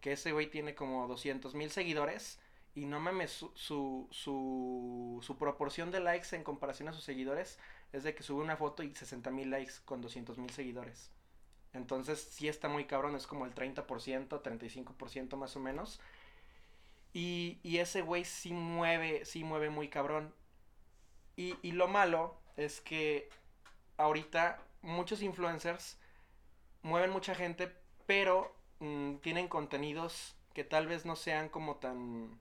Que 0.00 0.12
ese 0.12 0.30
güey 0.30 0.48
tiene 0.48 0.76
como 0.76 1.08
200 1.08 1.56
mil 1.56 1.72
seguidores. 1.72 2.38
Y 2.76 2.86
no 2.86 3.00
mames, 3.00 3.32
su, 3.32 3.50
su, 3.56 4.06
su, 4.12 5.18
su 5.22 5.38
proporción 5.38 5.90
de 5.90 5.98
likes 5.98 6.36
en 6.36 6.44
comparación 6.44 6.88
a 6.88 6.92
sus 6.92 7.02
seguidores 7.02 7.58
es 7.92 8.04
de 8.04 8.14
que 8.14 8.22
sube 8.22 8.42
una 8.42 8.56
foto 8.56 8.84
y 8.84 8.94
60 8.94 9.28
mil 9.32 9.50
likes 9.50 9.72
con 9.84 10.00
200 10.00 10.38
mil 10.38 10.50
seguidores. 10.50 11.10
Entonces, 11.72 12.20
sí 12.20 12.46
está 12.46 12.68
muy 12.68 12.84
cabrón, 12.84 13.16
es 13.16 13.26
como 13.26 13.44
el 13.44 13.56
30%, 13.56 13.84
35% 14.40 15.36
más 15.36 15.56
o 15.56 15.60
menos. 15.60 16.00
Y, 17.12 17.60
y 17.62 17.78
ese 17.78 18.02
güey 18.02 18.24
sí 18.24 18.52
mueve, 18.52 19.24
sí 19.24 19.44
mueve 19.44 19.70
muy 19.70 19.88
cabrón. 19.88 20.34
Y, 21.36 21.56
y 21.62 21.72
lo 21.72 21.88
malo 21.88 22.38
es 22.56 22.80
que 22.80 23.28
ahorita 23.96 24.60
muchos 24.82 25.22
influencers 25.22 25.98
mueven 26.82 27.10
mucha 27.10 27.34
gente, 27.34 27.72
pero 28.06 28.54
mm, 28.80 29.16
tienen 29.16 29.48
contenidos 29.48 30.36
que 30.54 30.64
tal 30.64 30.86
vez 30.86 31.04
no 31.06 31.16
sean 31.16 31.48
como 31.48 31.76
tan, 31.76 32.38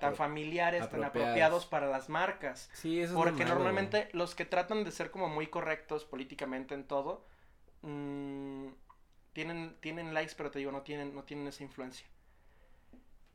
tan 0.00 0.16
familiares, 0.16 0.88
tan 0.90 1.04
apropiados. 1.04 1.66
para 1.66 1.86
las 1.88 2.08
marcas. 2.08 2.70
Sí, 2.72 3.00
eso 3.00 3.16
es 3.16 3.24
lo 3.24 3.30
Porque 3.30 3.44
güey. 3.44 3.48
normalmente 3.54 4.08
los 4.12 4.34
que 4.34 4.44
tratan 4.44 4.84
de 4.84 4.90
ser 4.92 5.10
como 5.10 5.28
muy 5.28 5.46
correctos 5.48 6.04
políticamente 6.04 6.74
en 6.74 6.86
todo, 6.86 7.26
mm, 7.82 8.68
tienen, 9.32 9.76
tienen 9.80 10.14
likes, 10.14 10.34
pero 10.36 10.50
te 10.50 10.58
digo, 10.58 10.72
no 10.72 10.82
tienen, 10.82 11.14
no 11.14 11.24
tienen 11.24 11.46
esa 11.48 11.62
influencia. 11.62 12.06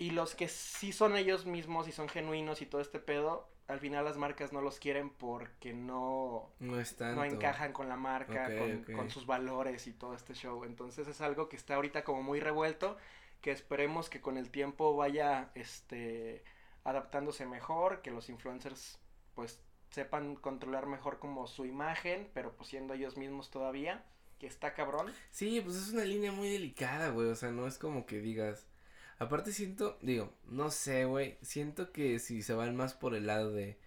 Y 0.01 0.09
los 0.09 0.33
que 0.33 0.47
sí 0.47 0.91
son 0.93 1.15
ellos 1.15 1.45
mismos 1.45 1.87
y 1.87 1.91
son 1.91 2.09
genuinos 2.09 2.63
y 2.63 2.65
todo 2.65 2.81
este 2.81 2.97
pedo, 2.97 3.47
al 3.67 3.79
final 3.79 4.03
las 4.03 4.17
marcas 4.17 4.51
no 4.51 4.59
los 4.59 4.79
quieren 4.79 5.11
porque 5.11 5.73
no, 5.73 6.49
No 6.57 6.79
es 6.79 6.95
tanto. 6.95 7.17
no 7.17 7.23
encajan 7.23 7.71
con 7.71 7.87
la 7.87 7.97
marca, 7.97 8.49
con 8.95 9.11
sus 9.11 9.27
valores 9.27 9.85
y 9.85 9.93
todo 9.93 10.15
este 10.15 10.33
show. 10.33 10.63
Entonces 10.63 11.07
es 11.07 11.21
algo 11.21 11.49
que 11.49 11.55
está 11.55 11.75
ahorita 11.75 12.03
como 12.03 12.23
muy 12.23 12.39
revuelto, 12.39 12.97
que 13.41 13.51
esperemos 13.51 14.09
que 14.09 14.21
con 14.21 14.37
el 14.37 14.49
tiempo 14.49 14.95
vaya 14.95 15.51
este 15.53 16.43
adaptándose 16.83 17.45
mejor, 17.45 18.01
que 18.01 18.09
los 18.09 18.27
influencers 18.27 18.97
pues 19.35 19.61
sepan 19.91 20.35
controlar 20.35 20.87
mejor 20.87 21.19
como 21.19 21.45
su 21.45 21.65
imagen, 21.65 22.27
pero 22.33 22.53
pues 22.57 22.69
siendo 22.69 22.95
ellos 22.95 23.17
mismos 23.17 23.51
todavía, 23.51 24.03
que 24.39 24.47
está 24.47 24.73
cabrón. 24.73 25.13
Sí, 25.29 25.61
pues 25.61 25.75
es 25.75 25.93
una 25.93 26.05
línea 26.05 26.31
muy 26.31 26.49
delicada, 26.49 27.09
güey. 27.09 27.27
O 27.27 27.35
sea, 27.35 27.51
no 27.51 27.67
es 27.67 27.77
como 27.77 28.07
que 28.07 28.19
digas. 28.19 28.65
Aparte 29.21 29.51
siento, 29.51 29.97
digo, 30.01 30.33
no 30.47 30.71
sé, 30.71 31.05
güey. 31.05 31.37
Siento 31.41 31.91
que 31.91 32.19
si 32.19 32.41
se 32.41 32.53
van 32.53 32.75
más 32.75 32.93
por 32.93 33.13
el 33.15 33.27
lado 33.27 33.51
de 33.51 33.77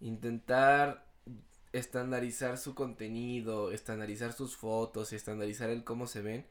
intentar 0.00 1.06
estandarizar 1.72 2.58
su 2.58 2.74
contenido, 2.74 3.72
estandarizar 3.72 4.32
sus 4.32 4.56
fotos, 4.56 5.12
estandarizar 5.12 5.70
el 5.70 5.84
cómo 5.84 6.06
se 6.06 6.22
ven, 6.22 6.46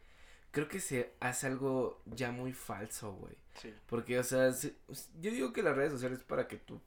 creo 0.52 0.68
que 0.68 0.80
se 0.80 1.14
hace 1.20 1.48
algo 1.48 2.02
ya 2.06 2.32
muy 2.32 2.54
falso, 2.54 3.14
güey. 3.14 3.36
Sí. 3.62 3.74
Porque, 3.88 4.20
o 4.20 4.24
sea, 4.24 4.52
se- 4.54 4.76
yo 5.20 5.32
digo 5.32 5.54
que 5.54 5.64
las 5.64 5.76
redes 5.76 5.94
sociales 5.94 6.20
es 6.20 6.24
para 6.26 6.48
que 6.48 6.58
tú 6.58 6.80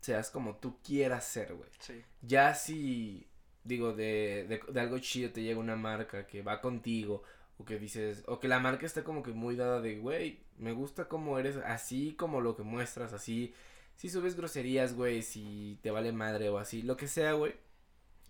seas 0.00 0.30
como 0.30 0.56
tú 0.56 0.78
quieras 0.82 1.24
ser, 1.24 1.54
güey. 1.54 1.70
Sí. 1.80 2.02
Ya 2.22 2.54
si, 2.54 3.26
digo, 3.64 3.94
de, 3.94 4.46
de, 4.48 4.60
de 4.72 4.80
algo 4.80 4.98
chido 4.98 5.30
te 5.32 5.42
llega 5.42 5.58
una 5.58 5.76
marca 5.76 6.26
que 6.26 6.42
va 6.42 6.60
contigo, 6.60 7.22
o 7.58 7.64
que 7.64 7.78
dices, 7.78 8.24
o 8.26 8.40
que 8.40 8.48
la 8.48 8.60
marca 8.60 8.86
está 8.86 9.04
como 9.04 9.22
que 9.22 9.32
muy 9.32 9.56
dada 9.56 9.80
de, 9.80 9.98
güey, 9.98 10.40
me 10.58 10.72
gusta 10.72 11.08
cómo 11.08 11.38
eres, 11.38 11.56
así 11.58 12.14
como 12.14 12.40
lo 12.40 12.56
que 12.56 12.62
muestras, 12.62 13.12
así, 13.12 13.54
si 13.96 14.08
subes 14.08 14.36
groserías, 14.36 14.94
güey, 14.94 15.22
si 15.22 15.78
te 15.82 15.90
vale 15.90 16.12
madre 16.12 16.48
o 16.48 16.58
así, 16.58 16.82
lo 16.82 16.96
que 16.96 17.08
sea, 17.08 17.32
güey, 17.34 17.54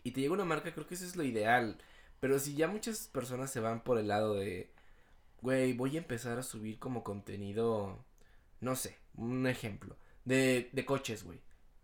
y 0.03 0.11
te 0.11 0.21
llega 0.21 0.35
una 0.35 0.45
marca, 0.45 0.73
creo 0.73 0.87
que 0.87 0.95
eso 0.95 1.07
es 1.07 1.17
lo 1.17 1.25
ideal, 1.25 1.79
pero 2.21 2.39
si 2.39 2.55
ya 2.55 2.69
muchas 2.69 3.09
personas 3.09 3.51
se 3.51 3.61
van 3.61 3.83
por 3.83 3.99
el 3.99 4.09
lado 4.09 4.35
de, 4.35 4.71
güey, 5.41 5.73
voy 5.73 5.97
a 5.97 6.01
empezar 6.01 6.39
a 6.39 6.43
subir 6.43 6.79
como 6.79 7.03
contenido, 7.03 8.05
no 8.61 8.77
sé, 8.77 8.99
un 9.17 9.47
ejemplo, 9.47 9.97
de, 10.25 10.69
de 10.73 10.85
coches, 10.85 11.25
güey. 11.25 11.41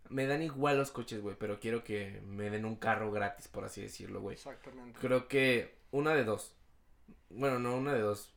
Me 0.09 0.25
dan 0.25 0.41
igual 0.41 0.77
los 0.77 0.91
coches, 0.91 1.21
güey, 1.21 1.37
pero 1.39 1.59
quiero 1.59 1.83
que 1.83 2.21
me 2.25 2.49
den 2.49 2.65
un 2.65 2.75
carro 2.75 3.11
gratis, 3.11 3.47
por 3.47 3.63
así 3.63 3.81
decirlo, 3.81 4.19
güey. 4.19 4.35
Exactamente. 4.35 4.99
Creo 4.99 5.27
que 5.27 5.75
una 5.91 6.13
de 6.13 6.25
dos. 6.25 6.53
Bueno, 7.29 7.59
no, 7.59 7.75
una 7.77 7.93
de 7.93 8.01
dos. 8.01 8.33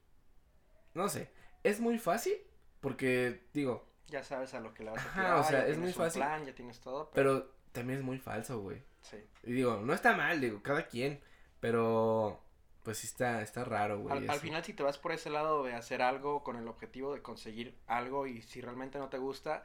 No 0.94 1.08
sé. 1.08 1.30
Es 1.62 1.80
muy 1.80 1.98
fácil, 1.98 2.34
porque, 2.80 3.46
digo, 3.52 3.88
Ya 4.08 4.22
sabes 4.22 4.54
a 4.54 4.60
lo 4.60 4.74
que 4.74 4.84
le 4.84 4.90
vas 4.90 5.04
a 5.04 5.08
Ajá, 5.08 5.20
tirar, 5.22 5.38
o 5.38 5.44
sea, 5.44 5.60
ya 5.66 5.66
es 5.66 5.78
muy 5.78 5.92
fácil. 5.92 6.20
plan, 6.20 6.44
ya 6.46 6.54
tienes 6.54 6.80
todo, 6.80 7.10
pero, 7.12 7.40
pero 7.40 7.54
también 7.72 8.00
es 8.00 8.04
muy 8.04 8.18
falso, 8.18 8.60
güey. 8.60 8.82
sí. 9.00 9.16
Y 9.42 9.52
digo, 9.52 9.78
no 9.78 9.92
está 9.94 10.14
mal, 10.16 10.40
digo, 10.40 10.62
cada 10.62 10.86
quien, 10.88 11.20
pero 11.60 12.40
pues 12.82 12.98
sí 12.98 13.06
está, 13.06 13.40
está 13.42 13.64
raro, 13.64 13.98
güey. 14.00 14.14
Al, 14.14 14.28
al 14.30 14.40
final, 14.40 14.62
si 14.64 14.74
te 14.74 14.82
vas 14.82 14.98
por 14.98 15.12
ese 15.12 15.30
lado 15.30 15.64
de 15.64 15.72
hacer 15.74 16.02
algo 16.02 16.42
con 16.44 16.56
el 16.56 16.68
objetivo 16.68 17.14
de 17.14 17.22
conseguir 17.22 17.78
algo 17.86 18.26
y 18.26 18.42
si 18.42 18.60
realmente 18.60 18.98
no 18.98 19.08
te 19.08 19.18
gusta, 19.18 19.64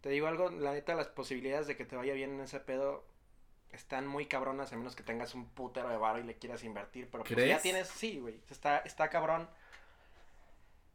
te 0.00 0.08
digo 0.10 0.26
algo, 0.26 0.50
la 0.50 0.72
neta, 0.72 0.94
las 0.94 1.08
posibilidades 1.08 1.66
de 1.68 1.76
que 1.76 1.84
te 1.84 1.96
vaya 1.96 2.12
bien 2.14 2.30
en 2.34 2.40
ese 2.40 2.58
pedo 2.60 3.04
están 3.72 4.06
muy 4.06 4.26
cabronas, 4.26 4.72
a 4.72 4.76
menos 4.76 4.96
que 4.96 5.02
tengas 5.02 5.34
un 5.34 5.46
putero 5.46 5.88
de 5.88 5.96
varo 5.96 6.18
y 6.18 6.24
le 6.24 6.36
quieras 6.36 6.64
invertir. 6.64 7.08
Pero 7.10 7.24
pues 7.24 7.48
ya 7.48 7.60
tienes, 7.60 7.88
sí, 7.88 8.18
güey, 8.18 8.40
está, 8.50 8.78
está 8.78 9.08
cabrón. 9.08 9.48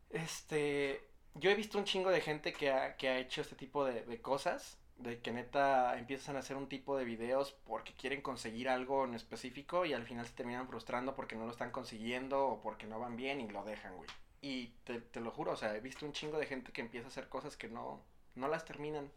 Este, 0.10 1.02
yo 1.34 1.50
he 1.50 1.56
visto 1.56 1.78
un 1.78 1.86
chingo 1.86 2.10
de 2.10 2.22
gente 2.22 2.54
que 2.54 2.72
ha, 2.72 2.96
que 2.96 3.10
ha 3.10 3.18
hecho 3.18 3.42
este 3.42 3.56
tipo 3.56 3.86
de, 3.86 4.04
de 4.04 4.22
cosas, 4.22 4.78
de 4.98 5.20
que 5.20 5.32
neta 5.32 5.98
empiezan 5.98 6.36
a 6.36 6.40
hacer 6.40 6.56
un 6.56 6.70
tipo 6.70 6.98
de 6.98 7.04
videos 7.04 7.54
porque 7.66 7.94
quieren 7.94 8.22
conseguir 8.22 8.70
algo 8.70 9.04
en 9.04 9.14
específico 9.14 9.86
y 9.86 9.94
al 9.94 10.06
final 10.06 10.26
se 10.26 10.34
terminan 10.34 10.68
frustrando 10.68 11.16
porque 11.16 11.36
no 11.36 11.46
lo 11.46 11.52
están 11.52 11.72
consiguiendo 11.72 12.48
o 12.48 12.62
porque 12.62 12.88
no 12.88 13.00
van 13.00 13.18
bien 13.18 13.42
y 13.42 13.50
lo 13.50 13.64
dejan, 13.64 13.96
güey. 13.98 14.10
Y 14.42 14.68
te, 14.84 15.02
te 15.02 15.20
lo 15.20 15.32
juro, 15.32 15.54
o 15.54 15.56
sea, 15.56 15.76
he 15.76 15.80
visto 15.80 16.06
un 16.06 16.14
chingo 16.14 16.38
de 16.38 16.46
gente 16.46 16.72
que 16.72 16.82
empieza 16.82 17.08
a 17.08 17.10
hacer 17.10 17.28
cosas 17.28 17.58
que 17.58 17.68
no, 17.68 18.02
no 18.36 18.48
las 18.48 18.64
terminan. 18.64 19.12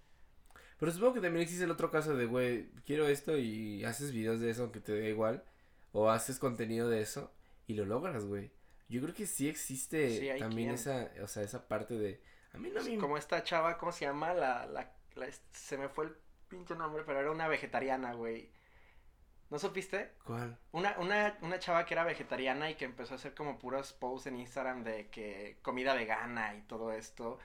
Pero 0.79 0.93
supongo 0.93 1.15
que 1.15 1.21
también 1.21 1.43
existe 1.43 1.65
el 1.65 1.71
otro 1.71 1.91
caso 1.91 2.15
de, 2.17 2.27
güey, 2.27 2.69
quiero 2.87 3.09
esto 3.09 3.37
y 3.37 3.85
haces 3.85 4.13
videos 4.13 4.41
de 4.41 4.51
eso 4.51 4.63
aunque 4.63 4.81
te 4.81 4.93
dé 4.93 5.09
igual. 5.11 5.43
O 5.93 6.11
haces 6.11 6.39
contenido 6.39 6.89
de 6.89 7.01
eso 7.01 7.33
y 7.67 7.75
lo 7.75 7.85
logras, 7.85 8.25
güey. 8.25 8.51
Yo 8.89 9.01
creo 9.03 9.15
que 9.15 9.27
sí 9.27 9.49
existe 9.49 10.11
Sí, 10.35 10.39
también 10.39 10.69
quien. 10.69 10.75
esa, 10.75 11.11
o 11.23 11.27
sea, 11.27 11.43
esa 11.43 11.67
parte 11.69 11.99
de... 11.99 12.21
A 12.55 12.59
mí 12.59 12.71
no 12.71 12.83
me... 12.83 12.97
Como 12.99 13.17
esta 13.19 13.43
chava, 13.43 13.77
¿cómo 13.79 13.93
se 13.93 14.05
llama? 14.07 14.33
La, 14.35 14.67
la, 14.67 14.93
la- 15.15 15.29
se 15.53 15.77
me 15.77 15.89
fue 15.89 16.07
el 16.07 16.17
pinche 16.49 16.75
nombre, 16.75 17.03
pero 17.07 17.21
era 17.21 17.31
una 17.31 17.49
vegetariana, 17.49 18.15
güey. 18.15 18.51
¿No 19.51 19.59
supiste? 19.59 20.13
¿Cuál? 20.25 20.59
Una, 20.73 20.95
una, 20.99 21.39
una 21.41 21.59
chava 21.59 21.85
que 21.87 21.95
era 21.95 22.05
vegetariana 22.05 22.71
y 22.71 22.75
que 22.77 22.85
empezó 22.85 23.15
a 23.15 23.17
hacer 23.17 23.35
como 23.35 23.59
puros 23.59 23.93
posts 23.95 24.27
en 24.27 24.37
Instagram 24.37 24.85
de 24.85 25.09
que 25.09 25.59
comida 25.63 25.95
vegana 25.95 26.55
y 26.55 26.63
todo 26.63 26.93
esto. 26.93 27.39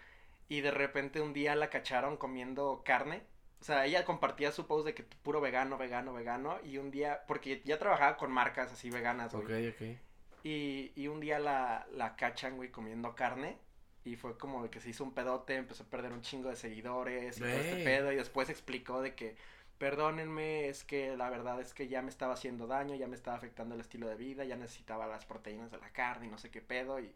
Y 0.54 0.62
de 0.62 0.70
repente 0.70 1.20
un 1.20 1.34
día 1.34 1.56
la 1.56 1.72
cacharon 1.72 2.16
comiendo 2.16 2.84
carne. 2.86 3.24
O 3.60 3.64
sea, 3.64 3.88
ella 3.88 4.06
compartía 4.06 4.52
su 4.52 4.68
post 4.68 4.86
de 4.86 4.94
que 4.94 5.02
puro 5.02 5.42
vegano, 5.42 5.80
vegano, 5.80 6.14
vegano. 6.14 6.60
Y 6.64 6.78
un 6.78 6.92
día, 6.92 7.24
porque 7.28 7.64
ya 7.66 7.80
trabajaba 7.80 8.18
con 8.18 8.32
marcas 8.32 8.72
así 8.72 8.92
veganas, 8.92 9.34
güey. 9.34 9.46
Ok, 9.46 9.74
ok. 9.74 9.98
Y, 10.44 10.92
y 10.96 11.08
un 11.08 11.20
día 11.20 11.40
la, 11.40 11.88
la 11.94 12.16
cachan, 12.16 12.56
güey, 12.56 12.70
comiendo 12.70 13.16
carne. 13.16 13.58
Y 14.06 14.16
fue 14.16 14.38
como 14.38 14.62
de 14.62 14.70
que 14.70 14.80
se 14.80 14.92
hizo 14.92 15.04
un 15.04 15.16
pedote, 15.16 15.56
empezó 15.56 15.86
a 15.86 15.88
perder 15.88 16.14
un 16.14 16.22
chingo 16.22 16.50
de 16.50 16.56
seguidores 16.56 17.38
y 17.38 17.40
todo 17.40 17.50
este 17.50 17.84
pedo. 17.84 18.12
Y 18.12 18.18
después 18.18 18.48
explicó 18.52 19.02
de 19.02 19.16
que, 19.16 19.36
perdónenme, 19.80 20.68
es 20.68 20.84
que 20.84 21.18
la 21.18 21.32
verdad 21.32 21.60
es 21.62 21.74
que 21.74 21.88
ya 21.88 22.04
me 22.04 22.10
estaba 22.10 22.36
haciendo 22.36 22.68
daño, 22.68 22.94
ya 22.94 23.08
me 23.08 23.16
estaba 23.16 23.38
afectando 23.38 23.74
el 23.74 23.82
estilo 23.82 24.08
de 24.08 24.18
vida, 24.18 24.44
ya 24.44 24.56
necesitaba 24.56 25.08
las 25.08 25.26
proteínas 25.26 25.72
de 25.72 25.80
la 25.80 25.90
carne 25.90 26.28
y 26.28 26.30
no 26.30 26.38
sé 26.38 26.52
qué 26.52 26.62
pedo. 26.62 27.00
Y 27.00 27.16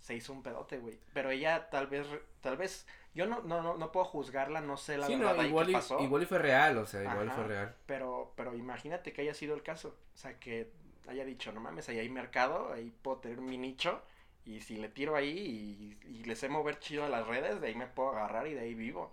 se 0.00 0.14
hizo 0.14 0.32
un 0.32 0.42
pedote, 0.42 0.78
güey. 0.78 0.98
Pero 1.12 1.30
ella 1.30 1.68
tal 1.70 1.86
vez, 1.86 2.06
tal 2.40 2.56
vez, 2.56 2.86
yo 3.14 3.26
no, 3.26 3.40
no, 3.42 3.62
no, 3.62 3.76
no 3.76 3.92
puedo 3.92 4.06
juzgarla, 4.06 4.60
no 4.60 4.76
sé 4.76 4.98
la 4.98 5.06
sí, 5.06 5.16
verdad 5.16 5.36
no, 5.36 5.44
igual 5.44 5.66
qué 5.66 5.72
y, 5.72 5.74
pasó. 5.74 6.00
igual 6.00 6.22
y 6.22 6.26
fue 6.26 6.38
real, 6.38 6.78
o 6.78 6.86
sea, 6.86 7.02
igual 7.02 7.28
Ajá. 7.28 7.36
fue 7.36 7.46
real. 7.48 7.74
Pero, 7.86 8.32
pero 8.36 8.54
imagínate 8.54 9.12
que 9.12 9.22
haya 9.22 9.34
sido 9.34 9.54
el 9.54 9.62
caso. 9.62 9.96
O 10.14 10.16
sea, 10.16 10.38
que 10.38 10.70
haya 11.08 11.24
dicho, 11.24 11.52
no 11.52 11.60
mames, 11.60 11.88
ahí 11.88 11.98
hay 11.98 12.08
mercado, 12.08 12.72
ahí 12.72 12.92
puedo 13.02 13.18
tener 13.18 13.40
mi 13.40 13.58
nicho. 13.58 14.02
Y 14.44 14.60
si 14.60 14.76
le 14.76 14.88
tiro 14.88 15.14
ahí 15.14 15.98
y, 16.06 16.08
y 16.08 16.24
le 16.24 16.34
sé 16.34 16.48
mover 16.48 16.78
chido 16.78 17.04
a 17.04 17.08
las 17.08 17.26
redes, 17.26 17.60
de 17.60 17.68
ahí 17.68 17.74
me 17.74 17.86
puedo 17.86 18.10
agarrar 18.10 18.46
y 18.46 18.54
de 18.54 18.60
ahí 18.60 18.74
vivo. 18.74 19.12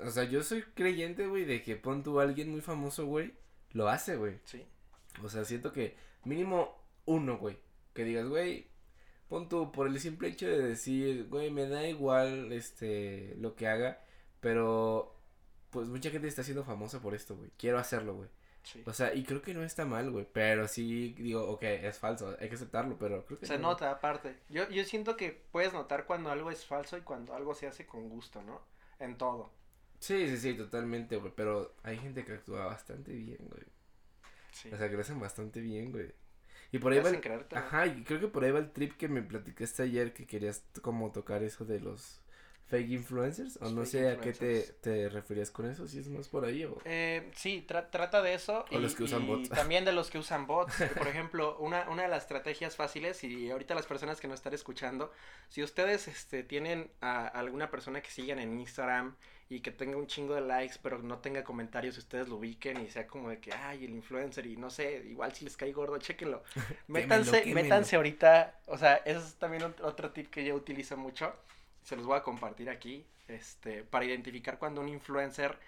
O 0.00 0.10
sea, 0.10 0.24
yo 0.24 0.42
soy 0.42 0.62
creyente, 0.74 1.26
güey, 1.26 1.44
de 1.44 1.62
que 1.62 1.76
pon 1.76 2.02
tú 2.02 2.18
a 2.18 2.24
alguien 2.24 2.50
muy 2.50 2.60
famoso, 2.62 3.06
güey, 3.06 3.32
lo 3.72 3.88
hace, 3.88 4.16
güey. 4.16 4.38
Sí. 4.44 4.64
O 5.22 5.28
sea, 5.28 5.44
siento 5.44 5.72
que 5.72 5.94
mínimo 6.24 6.76
uno, 7.04 7.36
güey, 7.38 7.58
que 7.94 8.04
digas, 8.04 8.26
güey, 8.26 8.68
pon 9.28 9.48
tú 9.48 9.72
por 9.72 9.86
el 9.88 9.98
simple 10.00 10.28
hecho 10.28 10.46
de 10.46 10.58
decir, 10.62 11.28
güey, 11.28 11.50
me 11.50 11.66
da 11.68 11.86
igual, 11.86 12.52
este, 12.52 13.34
lo 13.38 13.54
que 13.56 13.68
haga, 13.68 14.00
pero, 14.40 15.14
pues 15.70 15.88
mucha 15.88 16.10
gente 16.10 16.28
está 16.28 16.42
siendo 16.42 16.64
famosa 16.64 17.00
por 17.00 17.14
esto, 17.14 17.36
güey. 17.36 17.50
Quiero 17.56 17.78
hacerlo, 17.78 18.14
güey. 18.14 18.28
Sí. 18.64 18.82
O 18.86 18.92
sea, 18.92 19.12
y 19.14 19.24
creo 19.24 19.42
que 19.42 19.54
no 19.54 19.64
está 19.64 19.84
mal, 19.84 20.10
güey, 20.10 20.26
pero 20.32 20.68
sí 20.68 21.14
digo, 21.18 21.42
ok, 21.50 21.62
es 21.64 21.98
falso, 21.98 22.36
hay 22.40 22.48
que 22.48 22.54
aceptarlo, 22.54 22.96
pero 22.98 23.24
creo 23.26 23.38
que 23.40 23.46
Se 23.46 23.58
no. 23.58 23.70
nota 23.70 23.90
aparte. 23.90 24.36
Yo, 24.48 24.68
yo 24.70 24.84
siento 24.84 25.16
que 25.16 25.32
puedes 25.50 25.72
notar 25.72 26.06
cuando 26.06 26.30
algo 26.30 26.50
es 26.50 26.64
falso 26.64 26.96
y 26.96 27.00
cuando 27.02 27.34
algo 27.34 27.54
se 27.54 27.66
hace 27.66 27.86
con 27.86 28.08
gusto, 28.08 28.42
¿no? 28.42 28.60
En 29.00 29.18
todo. 29.18 29.50
Sí, 29.98 30.28
sí, 30.28 30.36
sí, 30.38 30.54
totalmente, 30.54 31.16
güey. 31.16 31.32
Pero 31.34 31.74
hay 31.82 31.96
gente 31.98 32.24
que 32.24 32.32
actúa 32.34 32.66
bastante 32.66 33.12
bien, 33.12 33.38
güey. 33.48 33.62
Sí. 34.52 34.70
O 34.72 34.76
sea, 34.76 34.88
que 34.88 34.94
lo 34.96 35.00
hacen 35.02 35.18
bastante 35.20 35.60
bien, 35.60 35.90
güey. 35.92 36.12
Y 36.72 36.78
por 36.78 36.92
ahí 36.92 36.98
va 37.00 37.10
el... 37.10 37.20
Ajá, 37.52 37.86
y 37.86 38.02
creo 38.02 38.18
que 38.18 38.28
por 38.28 38.44
ahí 38.44 38.50
va 38.50 38.58
el 38.58 38.72
trip 38.72 38.96
que 38.96 39.06
me 39.08 39.22
platicaste 39.22 39.82
ayer 39.84 40.12
que 40.12 40.26
querías 40.26 40.64
como 40.80 41.12
tocar 41.12 41.42
eso 41.42 41.64
de 41.64 41.78
los 41.80 42.18
fake 42.66 42.90
influencers. 42.90 43.58
O 43.58 43.64
Los 43.64 43.72
no 43.74 43.84
sé 43.84 44.08
a 44.08 44.18
qué 44.18 44.32
te, 44.32 44.62
te 44.80 45.08
referías 45.10 45.50
con 45.50 45.66
eso, 45.70 45.86
si 45.86 45.98
es 45.98 46.08
más 46.08 46.28
por 46.28 46.46
ahí 46.46 46.64
o... 46.64 46.78
Eh, 46.86 47.30
sí, 47.36 47.66
tra- 47.68 47.90
trata 47.90 48.22
de 48.22 48.32
eso. 48.32 48.64
O 48.72 48.78
los 48.78 48.94
que 48.94 49.02
usan 49.02 49.24
y 49.24 49.26
bots. 49.26 49.50
también 49.50 49.84
de 49.84 49.92
los 49.92 50.10
que 50.10 50.18
usan 50.18 50.46
bots. 50.46 50.74
Por 50.96 51.06
ejemplo, 51.08 51.58
una, 51.58 51.88
una 51.90 52.04
de 52.04 52.08
las 52.08 52.22
estrategias 52.22 52.74
fáciles, 52.74 53.22
y 53.24 53.50
ahorita 53.50 53.74
las 53.74 53.86
personas 53.86 54.20
que 54.20 54.28
nos 54.28 54.40
están 54.40 54.54
escuchando, 54.54 55.12
si 55.50 55.62
ustedes 55.62 56.08
este, 56.08 56.42
tienen 56.42 56.90
a 57.02 57.26
alguna 57.26 57.70
persona 57.70 58.00
que 58.00 58.10
sigan 58.10 58.38
en 58.38 58.58
Instagram 58.58 59.14
y 59.56 59.60
que 59.60 59.70
tenga 59.70 59.96
un 59.96 60.06
chingo 60.06 60.34
de 60.34 60.40
likes, 60.42 60.76
pero 60.82 60.98
no 60.98 61.18
tenga 61.18 61.44
comentarios, 61.44 61.98
ustedes 61.98 62.28
lo 62.28 62.36
ubiquen 62.36 62.80
y 62.80 62.88
sea 62.90 63.06
como 63.06 63.28
de 63.30 63.38
que, 63.40 63.52
ay, 63.52 63.84
el 63.84 63.90
influencer, 63.92 64.46
y 64.46 64.56
no 64.56 64.70
sé, 64.70 65.04
igual 65.08 65.32
si 65.34 65.44
les 65.44 65.56
cae 65.56 65.72
gordo, 65.72 65.98
chéquenlo. 65.98 66.42
Métanse, 66.88 67.46
métanse 67.46 67.96
ahorita, 67.96 68.60
o 68.66 68.78
sea, 68.78 68.96
eso 68.96 69.20
es 69.20 69.34
también 69.36 69.62
ot- 69.64 69.80
otro 69.82 70.10
tip 70.12 70.30
que 70.30 70.44
yo 70.44 70.54
utilizo 70.54 70.96
mucho, 70.96 71.34
se 71.82 71.96
los 71.96 72.06
voy 72.06 72.16
a 72.18 72.22
compartir 72.22 72.70
aquí, 72.70 73.04
este, 73.28 73.84
para 73.84 74.04
identificar 74.04 74.58
cuando 74.58 74.80
un 74.80 74.88
influencer 74.88 75.58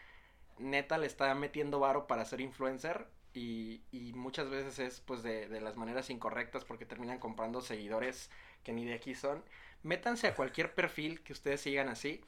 neta 0.59 0.99
le 0.99 1.07
está 1.07 1.35
metiendo 1.35 1.81
varo 1.81 2.07
para 2.07 2.25
ser 2.25 2.41
influencer 2.41 3.07
y, 3.33 3.81
y 3.93 4.13
muchas 4.13 4.49
veces 4.49 4.79
es 4.79 5.01
pues 5.01 5.23
de, 5.23 5.49
de 5.49 5.61
las 5.61 5.77
maneras 5.77 6.11
incorrectas 6.11 6.65
porque 6.65 6.87
terminan 6.87 7.19
comprando 7.19 7.61
seguidores 7.61 8.31
que 8.63 8.73
ni 8.73 8.85
de 8.85 8.95
aquí 8.95 9.15
son. 9.15 9.43
Métanse 9.83 10.29
a 10.29 10.35
cualquier 10.35 10.75
perfil 10.75 11.21
que 11.23 11.33
ustedes 11.33 11.61
sigan 11.61 11.89
así 11.89 12.23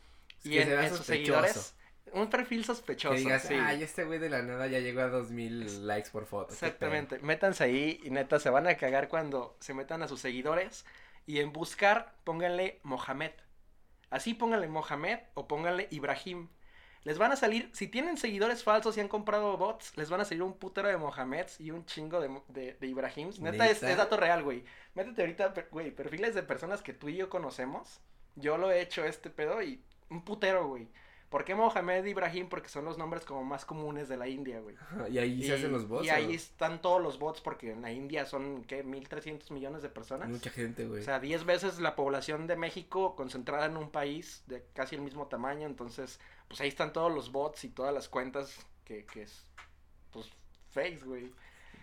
Es 0.44 0.46
y 0.46 0.58
en, 0.58 0.88
sus 0.94 1.06
seguidores 1.06 1.74
un 2.12 2.30
perfil 2.30 2.64
sospechoso. 2.64 3.14
Que 3.14 3.20
digas, 3.20 3.42
sí. 3.42 3.54
ay, 3.54 3.82
este 3.82 4.04
güey 4.04 4.18
de 4.18 4.30
la 4.30 4.42
nada 4.42 4.66
ya 4.68 4.78
llegó 4.78 5.00
a 5.00 5.08
dos 5.08 5.30
mil 5.30 5.86
likes 5.86 6.10
por 6.10 6.26
foto. 6.26 6.56
qué 6.62 6.70
pedo". 6.72 6.98
Exactamente, 6.98 7.18
métanse 7.20 7.64
ahí 7.64 8.00
y 8.04 8.10
neta 8.10 8.38
se 8.40 8.50
van 8.50 8.66
a 8.66 8.76
cagar 8.76 9.08
cuando 9.08 9.56
se 9.60 9.74
metan 9.74 10.02
a 10.02 10.08
sus 10.08 10.20
seguidores 10.20 10.84
y 11.26 11.40
en 11.40 11.52
buscar 11.52 12.14
pónganle 12.24 12.80
Mohamed. 12.82 13.32
Así 14.10 14.34
pónganle 14.34 14.68
Mohamed 14.68 15.18
o 15.34 15.48
pónganle 15.48 15.88
Ibrahim. 15.90 16.48
Les 17.02 17.18
van 17.18 17.30
a 17.30 17.36
salir, 17.36 17.70
si 17.72 17.86
tienen 17.86 18.16
seguidores 18.16 18.64
falsos 18.64 18.96
y 18.96 19.00
han 19.00 19.08
comprado 19.08 19.56
bots, 19.56 19.96
les 19.96 20.10
van 20.10 20.20
a 20.20 20.24
salir 20.24 20.42
un 20.42 20.58
putero 20.58 20.88
de 20.88 20.96
Mohameds 20.96 21.60
y 21.60 21.70
un 21.70 21.84
chingo 21.86 22.20
de, 22.20 22.42
de, 22.48 22.74
de 22.74 22.86
Ibrahims. 22.88 23.38
Neta, 23.40 23.68
Es, 23.68 23.82
¿Neta? 23.82 23.92
es 23.92 23.96
dato 23.96 24.16
real, 24.16 24.42
güey. 24.42 24.64
Métete 24.94 25.22
ahorita, 25.22 25.54
güey, 25.70 25.92
perfiles 25.92 26.34
de 26.34 26.42
personas 26.42 26.82
que 26.82 26.92
tú 26.92 27.08
y 27.08 27.16
yo 27.16 27.28
conocemos. 27.28 28.00
Yo 28.34 28.58
lo 28.58 28.72
he 28.72 28.80
hecho 28.80 29.04
este 29.04 29.30
pedo 29.30 29.62
y 29.62 29.84
un 30.10 30.24
putero, 30.24 30.68
güey. 30.68 30.88
¿Por 31.28 31.44
qué 31.44 31.56
Mohamed 31.56 32.04
Ibrahim? 32.04 32.48
Porque 32.48 32.68
son 32.68 32.84
los 32.84 32.98
nombres 32.98 33.24
como 33.24 33.42
más 33.42 33.64
comunes 33.64 34.08
de 34.08 34.16
la 34.16 34.28
India, 34.28 34.60
güey. 34.60 34.76
Y 35.10 35.18
ahí 35.18 35.42
se 35.42 35.54
hacen 35.54 35.72
los 35.72 35.88
bots. 35.88 36.06
Y 36.06 36.10
ahí 36.10 36.34
están 36.34 36.80
todos 36.80 37.02
los 37.02 37.18
bots 37.18 37.40
porque 37.40 37.72
en 37.72 37.82
la 37.82 37.90
India 37.90 38.24
son, 38.26 38.62
¿qué? 38.64 38.84
1.300 38.84 39.50
millones 39.50 39.82
de 39.82 39.88
personas. 39.88 40.28
Mucha 40.28 40.50
gente, 40.50 40.86
güey. 40.86 41.00
O 41.02 41.04
sea, 41.04 41.18
10 41.18 41.44
veces 41.44 41.80
la 41.80 41.96
población 41.96 42.46
de 42.46 42.56
México 42.56 43.16
concentrada 43.16 43.66
en 43.66 43.76
un 43.76 43.90
país 43.90 44.44
de 44.46 44.64
casi 44.72 44.94
el 44.94 45.02
mismo 45.02 45.26
tamaño. 45.26 45.66
Entonces, 45.66 46.20
pues 46.46 46.60
ahí 46.60 46.68
están 46.68 46.92
todos 46.92 47.12
los 47.12 47.32
bots 47.32 47.64
y 47.64 47.70
todas 47.70 47.92
las 47.92 48.08
cuentas 48.08 48.64
que, 48.84 49.04
que 49.04 49.22
es, 49.22 49.44
pues, 50.12 50.30
fakes, 50.70 51.04
güey. 51.04 51.32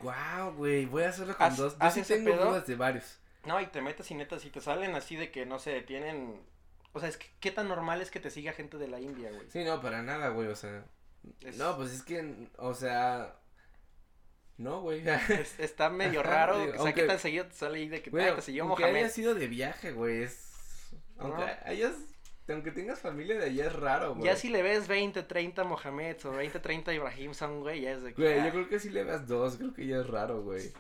Wow, 0.02 0.54
güey, 0.56 0.86
voy 0.86 1.04
a 1.04 1.10
hacerlo 1.10 1.36
con 1.36 1.48
Haz- 1.48 1.58
dos. 1.58 1.78
Yo 1.80 1.92
sí 1.92 2.02
tengo 2.04 2.34
dudas 2.36 2.66
de 2.66 2.76
varios. 2.76 3.20
No, 3.46 3.60
y 3.60 3.68
te 3.68 3.82
metes 3.82 4.10
y 4.10 4.16
neta, 4.16 4.40
si 4.40 4.50
te 4.50 4.62
salen 4.62 4.96
así 4.96 5.18
de 5.18 5.32
que 5.32 5.46
no 5.46 5.60
se 5.60 5.72
detienen. 5.72 6.42
O 6.94 7.00
sea, 7.00 7.10
es 7.10 7.18
que, 7.18 7.28
¿qué 7.40 7.52
tan 7.52 7.68
normal 7.68 8.02
es 8.02 8.12
que 8.12 8.20
te 8.20 8.30
siga 8.30 8.54
gente 8.54 8.78
de 8.78 8.88
la 8.88 9.00
India, 9.00 9.32
güey? 9.32 9.50
Sí, 9.50 9.64
no, 9.64 9.82
para 9.82 10.02
nada, 10.04 10.30
güey, 10.30 10.48
o 10.48 10.56
sea. 10.56 10.86
Es- 11.42 11.58
No, 11.58 11.76
pues 11.76 11.92
es 11.92 12.04
que, 12.04 12.48
o 12.58 12.74
sea. 12.74 13.36
No, 14.58 14.82
güey. 14.82 15.04
Es- 15.08 15.60
está 15.60 15.90
medio 15.90 16.22
raro. 16.24 16.60
digo, 16.60 16.72
o 16.72 16.74
sea, 16.74 16.82
aunque- 16.84 17.02
¿qué 17.02 17.08
tan 17.08 17.20
seguido 17.20 17.46
te 17.48 17.54
sale 17.56 17.80
ahí 17.80 17.90
de 17.90 18.02
que 18.02 18.10
Güey, 18.12 18.28
ah, 18.30 18.36
te 18.36 18.42
siguió 18.44 18.64
aunque 18.64 18.84
Mohamed? 18.84 19.00
haya 19.00 19.10
sido 19.10 19.34
de 19.36 19.48
viaje, 19.48 19.92
güey, 19.92 20.24
es. 20.24 20.52
Aunque 21.18 21.44
hayas. 21.66 21.94
Aunque 22.50 22.72
tengas 22.72 23.00
familia 23.00 23.38
de 23.40 23.46
allá 23.46 23.68
es 23.68 23.74
raro, 23.74 24.16
güey. 24.16 24.26
Ya 24.26 24.36
si 24.36 24.50
le 24.50 24.62
ves 24.62 24.88
20, 24.90 25.24
30 25.24 25.64
Mohamed 25.64 26.18
o 26.26 26.32
20, 26.32 26.60
30 26.60 26.94
Ibrahim 26.94 27.34
son, 27.34 27.62
güey, 27.62 27.82
ya 27.82 27.92
es 27.94 28.04
de 28.04 28.14
que. 28.14 28.22
Güey, 28.22 28.40
ah, 28.40 28.46
yo 28.48 28.52
creo 28.52 28.68
que 28.70 28.80
si 28.80 28.90
le 28.90 29.06
das 29.06 29.28
dos, 29.28 29.56
creo 29.56 29.74
que 29.74 29.88
ya 29.88 29.98
es 30.00 30.08
raro, 30.08 30.44
güey. 30.44 30.72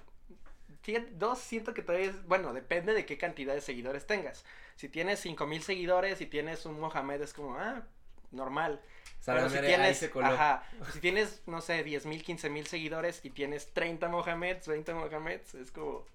fíjate, 0.81 1.11
dos 1.15 1.39
siento 1.39 1.73
que 1.73 1.81
todavía 1.81 2.09
es. 2.09 2.23
Bueno, 2.27 2.53
depende 2.53 2.93
de 2.93 3.05
qué 3.05 3.17
cantidad 3.17 3.53
de 3.53 3.61
seguidores 3.61 4.05
tengas. 4.05 4.43
Si 4.75 4.89
tienes 4.89 5.19
5000 5.19 5.63
seguidores 5.63 6.21
y 6.21 6.25
tienes 6.25 6.65
un 6.65 6.79
Mohamed, 6.79 7.21
es 7.21 7.33
como, 7.33 7.55
ah, 7.57 7.83
normal. 8.31 8.81
Pero 9.25 9.49
si 9.49 9.59
tienes, 9.59 10.11
ajá, 10.21 10.63
si 10.93 10.99
tienes, 10.99 11.41
no 11.47 11.61
sé, 11.61 11.83
10 11.83 12.05
mil, 12.07 12.23
15 12.23 12.49
mil 12.49 12.67
seguidores 12.67 13.23
y 13.23 13.29
tienes 13.29 13.73
30 13.73 14.09
Mohameds, 14.09 14.67
20 14.67 14.93
Mohameds, 14.93 15.55
es 15.55 15.71
como, 15.71 16.05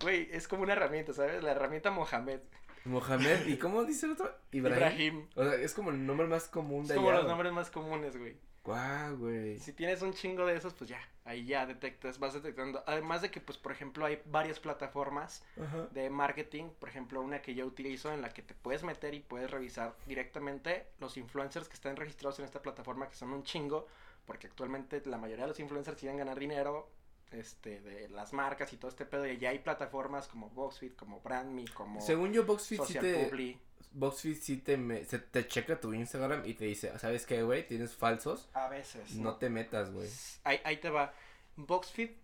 güey, 0.00 0.28
es 0.32 0.48
como 0.48 0.62
una 0.62 0.72
herramienta, 0.72 1.12
¿sabes? 1.12 1.42
La 1.42 1.52
herramienta 1.52 1.90
Mohamed. 1.90 2.40
Mohamed, 2.84 3.46
¿y 3.46 3.56
cómo 3.56 3.84
dice 3.84 4.06
el 4.06 4.12
otro? 4.12 4.30
Ibrahim. 4.52 4.76
Ibrahim. 4.76 5.28
O 5.36 5.42
sea, 5.44 5.54
es 5.54 5.72
como 5.74 5.90
el 5.90 6.04
nombre 6.06 6.26
más 6.26 6.48
común 6.48 6.82
Es 6.82 6.88
de 6.88 6.94
como 6.96 7.08
allá. 7.10 7.20
los 7.20 7.28
nombres 7.28 7.52
más 7.52 7.70
comunes, 7.70 8.16
güey. 8.16 8.36
Guau, 8.62 9.16
güey. 9.18 9.58
Si 9.58 9.72
tienes 9.74 10.00
un 10.00 10.14
chingo 10.14 10.46
de 10.46 10.56
esos, 10.56 10.72
pues 10.72 10.88
ya, 10.88 10.98
ahí 11.26 11.44
ya 11.44 11.66
detectas, 11.66 12.18
vas 12.18 12.32
detectando. 12.32 12.82
Además 12.86 13.20
de 13.20 13.30
que, 13.30 13.40
pues, 13.40 13.58
por 13.58 13.72
ejemplo, 13.72 14.06
hay 14.06 14.22
varias 14.26 14.58
plataformas 14.58 15.44
Ajá. 15.62 15.86
de 15.90 16.08
marketing, 16.08 16.70
por 16.78 16.88
ejemplo, 16.88 17.20
una 17.20 17.42
que 17.42 17.54
yo 17.54 17.66
utilizo 17.66 18.10
en 18.12 18.22
la 18.22 18.30
que 18.30 18.40
te 18.42 18.54
puedes 18.54 18.82
meter 18.82 19.12
y 19.12 19.20
puedes 19.20 19.50
revisar 19.50 19.94
directamente 20.06 20.86
los 20.98 21.18
influencers 21.18 21.68
que 21.68 21.74
están 21.74 21.96
registrados 21.96 22.38
en 22.38 22.46
esta 22.46 22.62
plataforma, 22.62 23.08
que 23.08 23.16
son 23.16 23.32
un 23.32 23.42
chingo, 23.42 23.86
porque 24.24 24.46
actualmente 24.46 25.02
la 25.04 25.18
mayoría 25.18 25.44
de 25.44 25.48
los 25.50 25.60
influencers 25.60 25.98
quieren 26.00 26.16
ganar 26.16 26.38
dinero 26.38 26.88
este 27.34 27.80
de 27.80 28.08
las 28.08 28.32
marcas 28.32 28.72
y 28.72 28.76
todo 28.76 28.88
este 28.90 29.04
pedo 29.04 29.26
y 29.26 29.38
ya 29.38 29.50
hay 29.50 29.58
plataformas 29.58 30.28
como 30.28 30.50
Boxfit, 30.50 30.96
como 30.96 31.20
BrandMe, 31.20 31.66
como 31.74 32.00
Según 32.00 32.32
yo, 32.32 32.44
BoxFit 32.44 32.82
sí 32.84 32.94
te. 32.98 33.24
Publi. 33.26 33.58
BoxFit 33.92 34.36
sí 34.42 34.56
te, 34.58 34.76
me- 34.76 35.04
se 35.04 35.18
te 35.20 35.46
checa 35.46 35.78
tu 35.80 35.92
Instagram 35.94 36.42
y 36.46 36.54
te 36.54 36.64
dice, 36.64 36.98
¿sabes 36.98 37.26
qué, 37.26 37.42
güey? 37.42 37.66
Tienes 37.66 37.94
falsos. 37.94 38.48
A 38.54 38.68
veces. 38.68 39.14
No 39.16 39.36
te 39.36 39.48
metas, 39.50 39.92
güey. 39.92 40.08
Ahí, 40.44 40.60
ahí 40.64 40.76
te 40.78 40.90
va. 40.90 41.12
Boxfit 41.56 42.16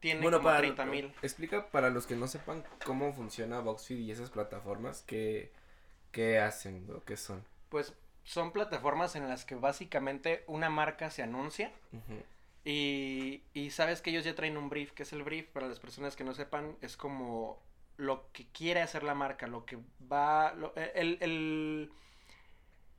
tiene 0.00 0.20
Bueno, 0.22 0.38
como 0.38 0.48
para 0.48 0.58
30 0.58 0.84
mil. 0.86 1.12
explica 1.22 1.68
para 1.70 1.90
los 1.90 2.06
que 2.06 2.16
no 2.16 2.26
sepan 2.28 2.64
cómo 2.84 3.12
funciona 3.12 3.60
BoxFeed 3.60 3.98
y 3.98 4.10
esas 4.10 4.30
plataformas 4.30 5.02
qué 5.06 5.52
qué 6.12 6.38
hacen 6.40 6.86
o 6.94 7.02
qué 7.04 7.16
son. 7.16 7.44
Pues 7.68 7.92
son 8.24 8.50
plataformas 8.52 9.14
en 9.16 9.28
las 9.28 9.44
que 9.44 9.54
básicamente 9.54 10.42
una 10.48 10.68
marca 10.70 11.10
se 11.10 11.22
anuncia 11.22 11.70
Ujú. 11.92 12.20
Y, 12.66 13.44
y 13.54 13.70
sabes 13.70 14.02
que 14.02 14.10
ellos 14.10 14.24
ya 14.26 14.34
traen 14.36 14.58
un 14.58 14.68
brief, 14.70 14.92
que 14.92 15.04
es 15.04 15.14
el 15.14 15.24
brief, 15.24 15.48
para 15.50 15.68
las 15.68 15.80
personas 15.80 16.16
que 16.16 16.24
no 16.24 16.34
sepan, 16.34 16.76
es 16.82 16.96
como 16.98 17.62
lo 17.98 18.30
que 18.32 18.48
quiere 18.52 18.82
hacer 18.82 19.04
la 19.04 19.14
marca, 19.14 19.48
lo 19.48 19.66
que 19.66 19.78
va, 20.12 20.54
lo- 20.54 20.74
el, 20.76 21.18
el, 21.22 21.92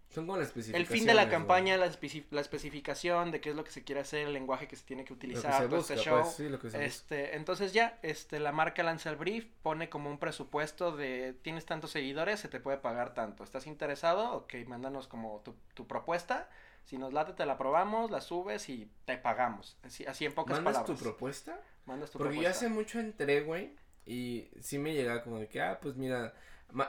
Son 0.09 0.25
como 0.25 0.37
las 0.37 0.47
el 0.71 0.85
especificaciones. 0.85 0.85
fin 0.85 1.05
de 1.05 1.13
la 1.13 1.29
campaña, 1.29 1.77
la, 1.77 1.89
la 2.31 2.41
especificación 2.41 3.31
de 3.31 3.41
qué 3.41 3.49
es 3.51 3.55
lo 3.55 3.63
que 3.63 3.71
se 3.71 3.83
quiere 3.83 4.01
hacer, 4.01 4.27
el 4.27 4.33
lenguaje 4.33 4.67
que 4.67 4.75
se 4.75 4.85
tiene 4.85 5.05
que 5.05 5.13
Lo 5.29 5.43
que 5.43 5.51
utilizar, 5.51 5.53
se 5.53 5.67
todo 5.69 5.79
busca, 5.79 5.93
este 5.93 5.97
show. 5.97 6.19
pues, 6.19 6.35
sí, 6.35 6.49
lo 6.49 6.59
que 6.59 6.69
se 6.71 6.79
busca. 6.79 6.83
Este, 6.83 7.35
entonces 7.35 7.73
ya, 7.73 7.97
este, 8.03 8.39
la 8.39 8.51
marca 8.51 8.83
lanza 8.83 9.09
el 9.09 9.15
brief, 9.15 9.45
pone 9.63 9.89
como 9.89 10.09
un 10.09 10.19
presupuesto 10.19 10.95
de 10.95 11.33
tienes 11.41 11.65
tantos 11.65 11.91
seguidores, 11.91 12.39
se 12.41 12.49
te 12.49 12.59
puede 12.59 12.77
pagar 12.77 13.13
tanto. 13.13 13.43
¿Estás 13.43 13.67
interesado? 13.67 14.33
Ok, 14.33 14.55
mándanos 14.67 15.07
como 15.07 15.39
tu, 15.43 15.55
tu 15.73 15.87
propuesta. 15.87 16.49
Si 16.87 16.97
nos 16.97 17.11
late, 17.11 17.33
te 17.33 17.45
la 17.45 17.57
probamos, 17.57 18.11
la 18.11 18.21
subes 18.21 18.69
y 18.69 18.89
te 19.03 19.17
pagamos. 19.17 19.77
Así, 19.83 20.05
así 20.05 20.23
en 20.23 20.33
pocas 20.33 20.55
¿Mandas 20.55 20.75
palabras. 20.75 20.97
tu 20.97 21.03
propuesta? 21.03 21.59
Mandas 21.85 22.11
tu 22.11 22.17
Porque 22.17 22.39
yo 22.41 22.49
hace 22.49 22.69
mucho 22.69 22.97
entré, 23.01 23.41
güey, 23.41 23.75
y 24.05 24.49
sí 24.61 24.77
me 24.77 24.93
llegaba 24.93 25.21
como 25.21 25.37
de 25.37 25.49
que, 25.49 25.61
ah, 25.61 25.79
pues 25.81 25.97
mira, 25.97 26.33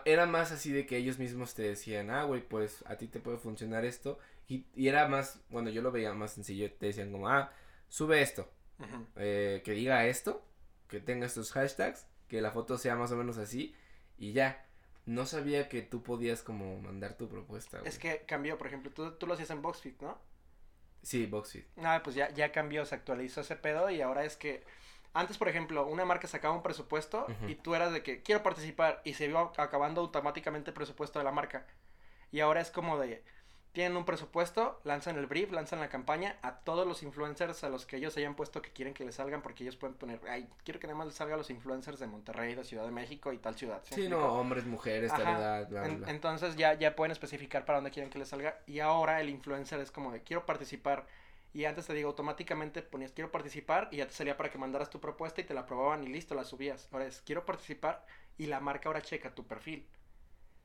era 0.05 0.27
más 0.27 0.53
así 0.53 0.71
de 0.71 0.87
que 0.87 0.99
ellos 0.99 1.19
mismos 1.19 1.55
te 1.55 1.63
decían, 1.63 2.11
ah, 2.11 2.23
güey, 2.23 2.43
pues 2.43 2.85
a 2.87 2.95
ti 2.95 3.09
te 3.09 3.19
puede 3.19 3.39
funcionar 3.39 3.85
esto. 3.85 4.21
Y, 4.47 4.67
y 4.77 4.87
era 4.87 5.09
más, 5.09 5.41
cuando 5.51 5.73
yo 5.73 5.83
lo 5.83 5.91
veía 5.91 6.15
más 6.15 6.31
sencillo, 6.31 6.73
te 6.73 6.87
decían 6.87 7.11
como, 7.11 7.29
ah, 7.29 7.51
sube 7.89 8.23
esto, 8.23 8.49
eh, 9.17 9.63
que 9.65 9.73
diga 9.73 10.07
esto, 10.07 10.45
que 10.87 11.01
tenga 11.01 11.27
estos 11.27 11.51
hashtags, 11.51 12.07
que 12.29 12.41
la 12.41 12.53
foto 12.53 12.79
sea 12.79 12.95
más 12.95 13.11
o 13.11 13.17
menos 13.17 13.37
así, 13.37 13.75
y 14.17 14.31
ya. 14.31 14.65
No 15.09 15.25
sabía 15.25 15.71
que 15.71 15.81
tú 15.81 16.03
podías 16.03 16.43
como 16.43 16.83
mandar 16.83 17.15
tu 17.15 17.31
propuesta, 17.31 17.79
güey. 17.79 17.89
Es 17.89 17.99
que 17.99 18.27
cambió, 18.27 18.59
por 18.59 18.67
ejemplo, 18.67 18.93
tú, 18.93 19.13
tú 19.13 19.27
lo 19.27 19.33
hacías 19.33 19.49
en 19.49 19.63
Boxfit, 19.63 19.99
¿no? 20.03 20.19
Sí, 21.03 21.25
Boxfit. 21.25 21.67
Ah, 21.79 22.03
pues 22.05 22.15
ya, 22.15 22.31
ya 22.35 22.53
cambió, 22.53 22.85
se 22.85 22.95
actualizó 22.95 23.41
ese 23.41 23.57
pedo 23.57 23.89
y 23.89 24.03
ahora 24.03 24.27
es 24.27 24.37
que 24.37 24.65
antes, 25.15 25.39
por 25.39 25.49
ejemplo, 25.49 25.87
una 25.87 26.05
marca 26.05 26.29
sacaba 26.29 26.55
un 26.55 26.63
presupuesto 26.63 27.27
y 27.47 27.55
tú 27.55 27.75
eras 27.75 27.91
de 27.91 28.03
que 28.03 28.23
quiero 28.23 28.43
participar 28.43 29.01
y 29.03 29.15
se 29.15 29.25
iba 29.25 29.51
acabando 29.57 30.03
automáticamente 30.03 30.73
el 30.73 30.75
presupuesto 30.75 31.19
de 31.19 31.25
la 31.25 31.33
marca. 31.33 31.67
Y 32.31 32.41
ahora 32.41 32.61
es 32.61 32.71
como 32.71 32.99
de, 32.99 33.25
tienen 33.73 33.97
un 33.97 34.05
presupuesto, 34.05 34.81
lanzan 34.85 35.17
el 35.19 35.27
brief, 35.27 35.53
lanzan 35.53 35.79
la 35.81 35.89
campaña 35.89 36.37
a 36.43 36.57
todos 36.61 36.87
los 36.87 37.03
influencers 37.03 37.63
a 37.65 37.69
los 37.69 37.87
que 37.87 37.97
ellos 37.97 38.17
hayan 38.17 38.35
puesto 38.35 38.61
que 38.63 38.71
quieren 38.73 38.95
que 38.95 39.05
les 39.05 39.15
salgan, 39.17 39.43
porque 39.43 39.63
ellos 39.63 39.77
pueden 39.77 39.97
poner, 39.97 40.21
ay, 40.29 40.49
quiero 40.65 40.81
que 40.81 40.87
nada 40.87 40.99
más 40.99 41.07
les 41.09 41.17
salga 41.17 41.35
a 41.35 41.39
los 41.39 41.51
influencers 41.51 41.99
de 42.01 42.07
Monterrey, 42.07 42.55
de 42.55 42.65
Ciudad 42.65 42.85
de 42.85 42.91
México 42.91 43.33
y 43.33 43.39
tal 43.39 43.55
ciudad. 43.55 43.83
¿sí, 43.85 43.95
Sí, 43.97 44.09
no, 44.09 44.19
hombres, 44.41 44.65
mujeres, 44.67 45.11
tal 45.13 45.29
edad, 45.29 45.69
bla, 45.69 45.83
En- 45.85 45.97
bla. 45.99 46.11
entonces 46.11 46.57
ya, 46.57 46.75
ya 46.75 46.97
pueden 46.97 47.13
especificar 47.13 47.65
para 47.65 47.79
dónde 47.79 47.91
quieren 47.91 48.11
que 48.11 48.19
les 48.19 48.29
salga. 48.29 48.61
Y 48.67 48.81
ahora 48.81 49.21
el 49.21 49.29
influencer 49.29 49.81
es 49.81 49.91
como 49.91 50.11
de, 50.13 50.23
quiero 50.23 50.45
participar. 50.47 51.07
Y 51.55 51.65
antes 51.65 51.87
te 51.87 51.95
digo, 51.95 52.09
automáticamente 52.11 52.83
ponías, 52.83 53.13
quiero 53.13 53.31
participar, 53.31 53.89
y 53.91 53.97
ya 53.99 54.07
te 54.07 54.13
salía 54.13 54.37
para 54.37 54.51
que 54.51 54.59
mandaras 54.59 54.91
tu 54.91 55.01
propuesta 55.01 55.41
y 55.41 55.45
te 55.45 55.55
la 55.55 55.61
aprobaban 55.63 56.05
y 56.05 56.09
listo, 56.09 56.35
la 56.35 56.45
subías. 56.45 56.89
Ahora 56.93 57.07
es, 57.07 57.23
quiero 57.23 57.45
participar, 57.47 58.05
y 58.37 58.47
la 58.47 58.61
marca 58.61 58.89
ahora 58.89 59.03
checa 59.03 59.35
tu 59.35 59.47
perfil. 59.47 59.87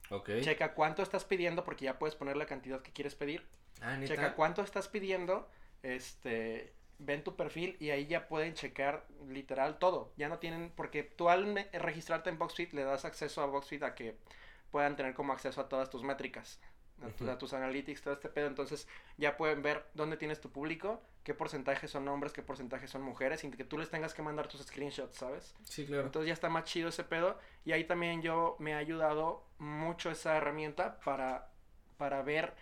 Ok. 0.09 0.29
Checa 0.41 0.73
cuánto 0.73 1.01
estás 1.01 1.25
pidiendo, 1.25 1.63
porque 1.63 1.85
ya 1.85 1.99
puedes 1.99 2.15
poner 2.15 2.37
la 2.37 2.45
cantidad 2.45 2.81
que 2.81 2.91
quieres 2.91 3.15
pedir. 3.15 3.45
Ah, 3.81 3.97
¿neta? 3.97 4.13
Checa 4.13 4.35
cuánto 4.35 4.61
estás 4.61 4.87
pidiendo, 4.87 5.49
este, 5.81 6.73
ven 6.99 7.23
tu 7.23 7.35
perfil 7.35 7.75
y 7.79 7.89
ahí 7.89 8.05
ya 8.07 8.27
pueden 8.27 8.53
checar 8.53 9.05
literal 9.27 9.79
todo. 9.79 10.11
Ya 10.17 10.29
no 10.29 10.39
tienen, 10.39 10.71
porque 10.75 11.03
tú 11.03 11.29
al 11.29 11.67
registrarte 11.73 12.29
en 12.29 12.37
BoxFit 12.37 12.73
le 12.73 12.83
das 12.83 13.05
acceso 13.05 13.41
a 13.41 13.45
BoxFit 13.45 13.83
a 13.83 13.95
que 13.95 14.17
puedan 14.71 14.95
tener 14.95 15.13
como 15.13 15.33
acceso 15.33 15.61
a 15.61 15.69
todas 15.69 15.89
tus 15.89 16.03
métricas, 16.03 16.59
a, 17.01 17.09
tu- 17.09 17.29
a 17.29 17.37
tus 17.37 17.53
analytics, 17.53 18.01
todo 18.01 18.13
este 18.13 18.29
pedo. 18.29 18.47
Entonces 18.47 18.87
ya 19.17 19.37
pueden 19.37 19.61
ver 19.61 19.85
dónde 19.93 20.17
tienes 20.17 20.39
tu 20.41 20.51
público, 20.51 21.01
qué 21.23 21.33
porcentaje 21.33 21.87
son 21.87 22.07
hombres, 22.07 22.33
qué 22.33 22.41
porcentaje 22.41 22.87
son 22.87 23.01
mujeres, 23.01 23.41
sin 23.41 23.51
que 23.51 23.63
tú 23.63 23.77
les 23.77 23.89
tengas 23.89 24.13
que 24.13 24.21
mandar 24.21 24.47
tus 24.47 24.61
screenshots, 24.61 25.17
¿sabes? 25.17 25.55
Sí, 25.63 25.85
claro. 25.85 26.03
Entonces 26.03 26.27
ya 26.27 26.33
está 26.33 26.49
más 26.49 26.65
chido 26.65 26.89
ese 26.89 27.03
pedo. 27.03 27.37
Y 27.65 27.71
ahí 27.71 27.85
también 27.85 28.21
yo 28.21 28.55
me 28.59 28.73
ha 28.73 28.77
ayudado 28.77 29.43
mucho 29.59 30.11
esa 30.11 30.35
herramienta 30.37 30.99
para, 30.99 31.49
para 31.97 32.21
ver 32.23 32.53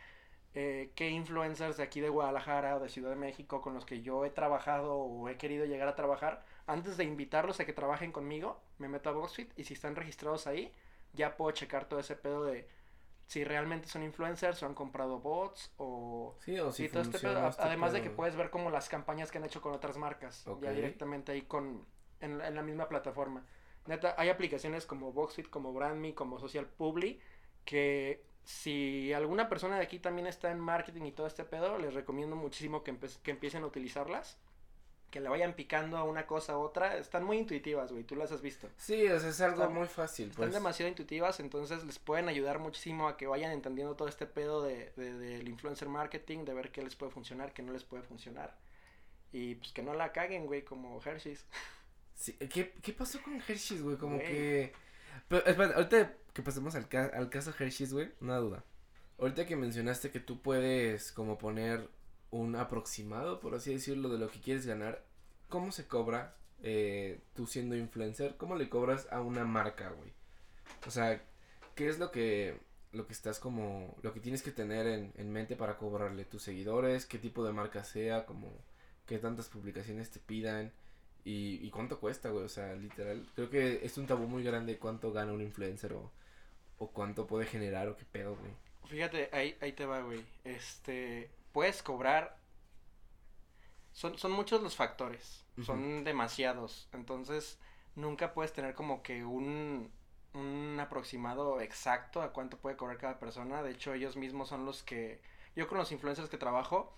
eh, 0.54 0.92
qué 0.96 1.10
influencers 1.10 1.78
de 1.78 1.84
aquí 1.84 2.02
de 2.02 2.10
Guadalajara 2.10 2.76
o 2.76 2.80
de 2.80 2.90
Ciudad 2.90 3.10
de 3.12 3.16
México 3.16 3.62
con 3.62 3.74
los 3.74 3.86
que 3.86 4.02
yo 4.02 4.26
he 4.26 4.30
trabajado 4.30 4.96
o 4.96 5.30
he 5.30 5.38
querido 5.38 5.66
llegar 5.66 5.88
a 5.88 5.96
trabajar, 5.96 6.44
antes 6.68 6.98
de 6.98 7.06
invitarlos 7.06 7.60
a 7.60 7.66
que 7.66 7.74
trabajen 7.74 8.12
conmigo, 8.12 8.62
me 8.78 8.90
meto 8.90 9.10
a 9.10 9.14
BoxFit 9.14 9.58
y 9.58 9.64
si 9.64 9.74
están 9.74 9.96
registrados 9.96 10.48
ahí, 10.48 10.74
ya 11.14 11.38
puedo 11.38 11.52
checar 11.52 11.86
todo 11.86 12.00
ese 12.00 12.16
pedo 12.16 12.44
de 12.46 12.68
si 13.32 13.46
realmente 13.46 13.88
son 13.88 14.04
influencers 14.04 14.62
o 14.62 14.66
han 14.66 14.74
comprado 14.74 15.20
bots 15.20 15.72
o 15.78 16.36
Sí, 16.44 16.60
o 16.60 16.70
si 16.74 16.84
Sí, 16.84 16.90
todo 16.92 17.02
este 17.04 17.18
pedo, 17.20 17.48
este 17.48 17.62
además 17.62 17.94
de 17.94 18.00
que 18.02 18.10
puedes 18.18 18.36
ver 18.36 18.50
como 18.50 18.70
las 18.70 18.90
campañas 18.90 19.32
que 19.32 19.38
han 19.38 19.46
hecho 19.46 19.62
con 19.62 19.72
otras 19.74 19.96
marcas, 19.98 20.44
ya 20.62 20.72
directamente 20.76 21.32
ahí 21.32 21.44
con, 21.44 21.86
en, 22.20 22.40
la- 22.40 22.50
en 22.50 22.56
la 22.56 22.62
misma 22.62 22.90
plataforma. 22.90 23.46
Neta, 23.88 24.16
hay 24.18 24.28
aplicaciones 24.28 24.86
como 24.86 25.14
Boxfit, 25.14 25.50
como 25.50 25.72
BrandMe, 25.72 26.14
como 26.14 26.40
Social 26.40 26.66
Publi, 26.68 27.22
que 27.64 28.26
si 28.44 29.14
alguna 29.14 29.48
persona 29.48 29.78
de 29.78 29.84
aquí 29.84 30.00
también 30.00 30.28
está 30.28 30.52
en 30.52 30.60
marketing 30.60 31.04
y 31.06 31.12
todo 31.14 31.26
este 31.28 31.46
pedo, 31.46 31.78
les 31.78 31.94
recomiendo 31.94 32.36
muchísimo 32.36 32.84
que, 32.84 32.92
empe- 32.94 33.22
que 33.22 33.32
empiecen 33.32 33.64
a 33.64 33.68
utilizarlas, 33.68 34.41
que 35.12 35.20
le 35.20 35.30
vayan 35.30 35.54
picando 35.54 35.98
a 35.98 36.04
una 36.04 36.26
cosa 36.26 36.54
a 36.54 36.58
otra, 36.58 36.98
están 36.98 37.24
muy 37.24 37.38
intuitivas, 37.38 37.92
güey, 37.92 38.04
tú 38.04 38.16
las 38.16 38.32
has 38.32 38.42
visto. 38.42 38.70
Sí, 38.78 39.06
o 39.08 39.20
sea, 39.20 39.30
es 39.30 39.42
algo 39.42 39.62
Están- 39.64 39.76
muy 39.78 39.88
fácil, 39.88 40.30
Están 40.30 40.46
pues. 40.46 40.54
demasiado 40.54 40.90
intuitivas, 40.90 41.40
entonces 41.40 41.84
les 41.84 42.00
pueden 42.00 42.30
ayudar 42.30 42.58
muchísimo 42.60 43.08
a 43.08 43.18
que 43.18 43.28
vayan 43.28 43.52
entendiendo 43.52 43.96
todo 43.96 44.08
este 44.08 44.26
pedo 44.26 44.64
de, 44.64 44.92
de- 44.96 45.14
del 45.20 45.48
influencer 45.50 45.90
marketing, 45.90 46.46
de 46.46 46.54
ver 46.54 46.72
qué 46.72 46.82
les 46.82 46.96
puede 46.96 47.12
funcionar, 47.12 47.54
qué 47.54 47.62
no 47.62 47.74
les 47.74 47.84
puede 47.84 48.02
funcionar. 48.04 48.58
Y 49.34 49.56
pues 49.56 49.72
que 49.74 49.84
no 49.84 49.94
la 49.94 50.12
caguen, 50.12 50.46
güey, 50.48 50.64
como 50.64 51.02
Hershey's. 51.04 51.46
Sí, 52.16 52.34
¿qué, 52.34 52.72
¿Qué 52.82 52.94
pasó 52.94 53.22
con 53.22 53.36
Hershey's, 53.36 53.82
güey? 53.82 53.98
Como 53.98 54.16
Güey. 54.18 54.28
que... 54.28 54.74
Pero, 55.28 55.46
espera, 55.46 55.76
ahorita 55.76 56.14
que 56.34 56.42
pasemos 56.42 56.76
al, 56.76 56.88
ca- 56.88 57.12
al 57.14 57.30
caso 57.30 57.54
Hershey's, 57.58 57.94
güey, 57.94 58.12
una 58.22 58.38
duda. 58.38 58.64
Ahorita 59.20 59.46
que 59.46 59.56
mencionaste 59.56 60.10
que 60.12 60.20
tú 60.20 60.42
puedes 60.42 61.12
como 61.12 61.38
poner 61.38 61.90
un 62.32 62.56
aproximado, 62.56 63.40
por 63.40 63.56
así 63.56 63.74
decirlo, 63.74 64.10
de 64.10 64.18
lo 64.18 64.30
que 64.30 64.40
quieres 64.40 64.66
ganar, 64.66 65.04
¿cómo 65.50 65.72
se 65.72 65.88
cobra 65.88 66.36
eh, 66.64 67.20
tú 67.36 67.46
siendo 67.46 67.76
influencer? 67.76 68.36
¿Cómo 68.38 68.56
le 68.56 68.70
cobras 68.70 69.08
a 69.12 69.22
una 69.22 69.44
marca, 69.46 69.90
güey? 69.90 70.12
O 70.88 70.92
sea, 70.92 71.22
¿qué 71.76 71.88
es 71.88 72.00
lo 72.00 72.12
que 72.12 72.58
lo 72.94 73.08
que 73.08 73.14
estás 73.14 73.40
como 73.40 73.96
lo 74.02 74.14
que 74.14 74.20
tienes 74.20 74.42
que 74.44 74.52
tener 74.52 74.86
en, 74.86 75.14
en 75.16 75.32
mente 75.32 75.56
para 75.56 75.78
cobrarle 75.78 76.26
tus 76.26 76.44
seguidores, 76.44 77.06
qué 77.06 77.18
tipo 77.18 77.44
de 77.46 77.54
marca 77.54 77.84
sea, 77.84 78.26
como 78.26 78.50
qué 79.06 79.18
tantas 79.18 79.48
publicaciones 79.48 80.10
te 80.10 80.20
pidan 80.20 80.72
y, 81.24 81.66
y 81.66 81.70
cuánto 81.70 82.00
cuesta, 82.00 82.30
güey, 82.30 82.46
o 82.46 82.50
sea, 82.50 82.74
literal, 82.76 83.28
creo 83.36 83.50
que 83.50 83.86
es 83.86 83.98
un 83.98 84.08
tabú 84.08 84.28
muy 84.28 84.44
grande 84.44 84.78
cuánto 84.78 85.14
gana 85.14 85.32
un 85.32 85.42
influencer 85.42 85.94
o, 85.94 86.12
o 86.80 86.88
cuánto 86.92 87.28
puede 87.28 87.46
generar 87.46 87.88
o 87.88 87.96
qué 87.96 88.06
pedo, 88.12 88.36
güey. 88.36 88.52
Fíjate, 88.90 89.30
ahí, 89.32 89.56
ahí 89.62 89.72
te 89.72 89.86
va, 89.86 90.02
güey. 90.02 90.26
Este, 90.44 91.30
puedes 91.52 91.84
cobrar. 91.84 92.38
Son, 93.94 94.18
son 94.18 94.32
muchos 94.32 94.62
los 94.62 94.76
factores. 94.76 95.46
Son 95.66 96.04
demasiados. 96.04 96.88
Entonces, 96.94 97.60
nunca 97.96 98.34
puedes 98.34 98.54
tener 98.54 98.74
como 98.74 99.04
que 99.04 99.26
un, 99.26 99.92
un 100.34 100.78
aproximado 100.80 101.62
exacto 101.62 102.22
a 102.22 102.32
cuánto 102.32 102.58
puede 102.58 102.78
cobrar 102.78 102.98
cada 102.98 103.20
persona. 103.20 103.62
De 103.62 103.72
hecho, 103.72 103.94
ellos 103.94 104.16
mismos 104.16 104.50
son 104.50 104.66
los 104.66 104.84
que. 104.84 105.22
Yo 105.56 105.68
con 105.68 105.78
los 105.78 105.92
influencers 105.92 106.30
que 106.30 106.38
trabajo, 106.38 106.94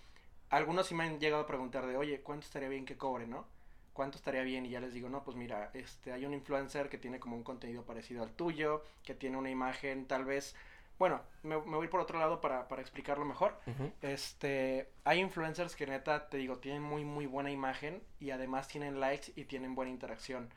algunos 0.50 0.86
sí 0.86 0.94
me 0.94 1.04
han 1.04 1.18
llegado 1.18 1.42
a 1.42 1.46
preguntar 1.46 1.86
de, 1.86 1.96
oye, 1.96 2.20
¿cuánto 2.20 2.46
estaría 2.46 2.68
bien 2.68 2.84
que 2.84 2.96
cobre, 2.96 3.26
no? 3.26 3.46
¿Cuánto 3.92 4.16
estaría 4.16 4.42
bien? 4.42 4.66
Y 4.66 4.70
ya 4.70 4.80
les 4.80 4.94
digo, 4.94 5.08
no, 5.08 5.24
pues 5.24 5.36
mira, 5.36 5.70
este, 5.74 6.12
hay 6.12 6.24
un 6.24 6.34
influencer 6.34 6.88
que 6.88 6.98
tiene 6.98 7.18
como 7.18 7.36
un 7.36 7.42
contenido 7.42 7.84
parecido 7.84 8.22
al 8.22 8.32
tuyo, 8.32 8.84
que 9.02 9.14
tiene 9.14 9.36
una 9.36 9.50
imagen 9.50 10.06
tal 10.06 10.24
vez 10.24 10.54
bueno, 10.98 11.20
me, 11.42 11.56
me 11.60 11.76
voy 11.76 11.88
por 11.88 12.00
otro 12.00 12.18
lado 12.18 12.40
para, 12.40 12.68
para 12.68 12.80
explicarlo 12.82 13.24
mejor. 13.24 13.58
Este, 14.02 14.90
hay 15.04 15.20
influencers 15.20 15.74
que 15.76 15.86
neta, 15.86 16.28
te 16.28 16.36
digo, 16.36 16.58
tienen 16.58 16.82
muy, 16.82 17.04
muy 17.04 17.26
buena 17.26 17.50
imagen 17.50 18.02
y 18.20 18.30
además 18.30 18.68
tienen 18.68 19.00
likes 19.00 19.32
y 19.36 19.44
tienen 19.44 19.74
buena 19.74 19.90
interacción. 19.90 20.50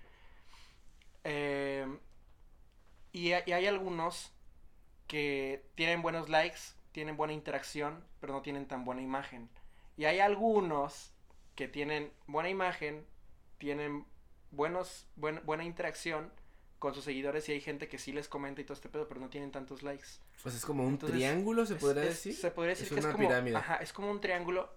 Eh, 1.23 1.85
y, 3.11 3.31
hay- 3.33 3.43
y 3.45 3.51
hay 3.53 3.65
algunos 3.67 4.33
que 5.07 5.65
tienen 5.75 6.01
buenos 6.01 6.29
likes, 6.29 6.59
tienen 6.91 7.17
buena 7.17 7.33
interacción, 7.33 8.03
pero 8.19 8.33
no 8.33 8.41
tienen 8.41 8.67
tan 8.67 8.85
buena 8.85 9.01
imagen. 9.01 9.49
Y 9.97 10.05
hay 10.05 10.19
algunos 10.19 11.11
que 11.55 11.67
tienen 11.67 12.11
buena 12.27 12.49
imagen, 12.49 13.05
tienen 13.57 14.05
buenos, 14.51 15.07
buen- 15.15 15.43
buena 15.45 15.63
interacción 15.63 16.31
con 16.79 16.93
sus 16.93 17.03
seguidores 17.03 17.47
y 17.49 17.53
hay 17.53 17.61
gente 17.61 17.87
que 17.87 17.97
sí 17.97 18.11
les 18.11 18.27
comenta 18.27 18.61
y 18.61 18.63
todo 18.63 18.73
este 18.73 18.89
pedo, 18.89 19.07
pero 19.07 19.19
no 19.19 19.29
tienen 19.29 19.51
tantos 19.51 19.81
likes. 19.83 20.07
Pues 20.43 20.55
es 20.55 20.65
como 20.65 20.83
un 20.83 20.93
Entonces, 20.93 21.17
triángulo, 21.17 21.65
se 21.65 21.75
podría 21.75 22.03
es- 22.03 22.09
decir. 22.09 22.33
Se 22.35 22.51
podría 22.51 22.71
decir 22.71 22.85
Es 22.87 22.93
que 22.93 22.99
una 22.99 23.09
es 23.09 23.15
como, 23.15 23.27
pirámide. 23.27 23.55
ajá, 23.55 23.75
es 23.77 23.93
como 23.93 24.11
un 24.11 24.21
triángulo 24.21 24.69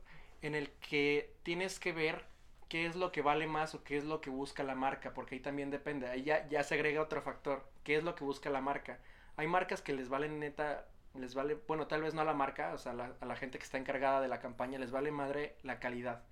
en 0.43 0.55
el 0.55 0.71
que 0.89 1.35
tienes 1.43 1.79
que 1.79 1.93
ver 1.93 2.25
qué 2.69 2.87
es 2.87 2.97
lo 2.97 3.13
que 3.13 3.21
vale 3.21 3.47
más 3.47 3.75
o 3.75 3.83
qué 3.85 3.97
es 3.99 4.05
lo 4.05 4.21
que 4.21 4.31
busca 4.31 4.63
la 4.63 4.75
marca, 4.75 5.13
porque 5.13 5.35
ahí 5.35 5.41
también 5.41 5.71
depende, 5.71 6.09
ahí 6.09 6.23
ya, 6.23 6.49
ya 6.49 6.63
se 6.63 6.75
agrega 6.75 7.03
otro 7.03 7.21
factor, 7.21 7.69
qué 7.85 7.97
es 7.97 8.05
lo 8.05 8.15
que 8.15 8.25
busca 8.25 8.49
la 8.49 8.61
marca. 8.61 8.99
Hay 9.37 9.47
marcas 9.49 9.83
que 9.83 9.93
les 9.93 10.09
valen 10.09 10.39
neta, 10.39 10.87
les 11.15 11.35
vale, 11.35 11.55
bueno, 11.67 11.87
tal 11.89 12.03
vez 12.03 12.15
no 12.15 12.21
a 12.23 12.25
la 12.25 12.33
marca, 12.33 12.73
o 12.73 12.79
sea, 12.79 12.93
la- 12.95 13.13
a 13.21 13.27
la 13.27 13.37
gente 13.37 13.59
que 13.59 13.65
está 13.65 13.77
encargada 13.77 14.21
de 14.21 14.29
la 14.29 14.39
campaña, 14.39 14.79
les 14.79 14.93
vale 14.93 15.11
madre 15.11 15.57
la 15.63 15.81
calidad, 15.81 16.23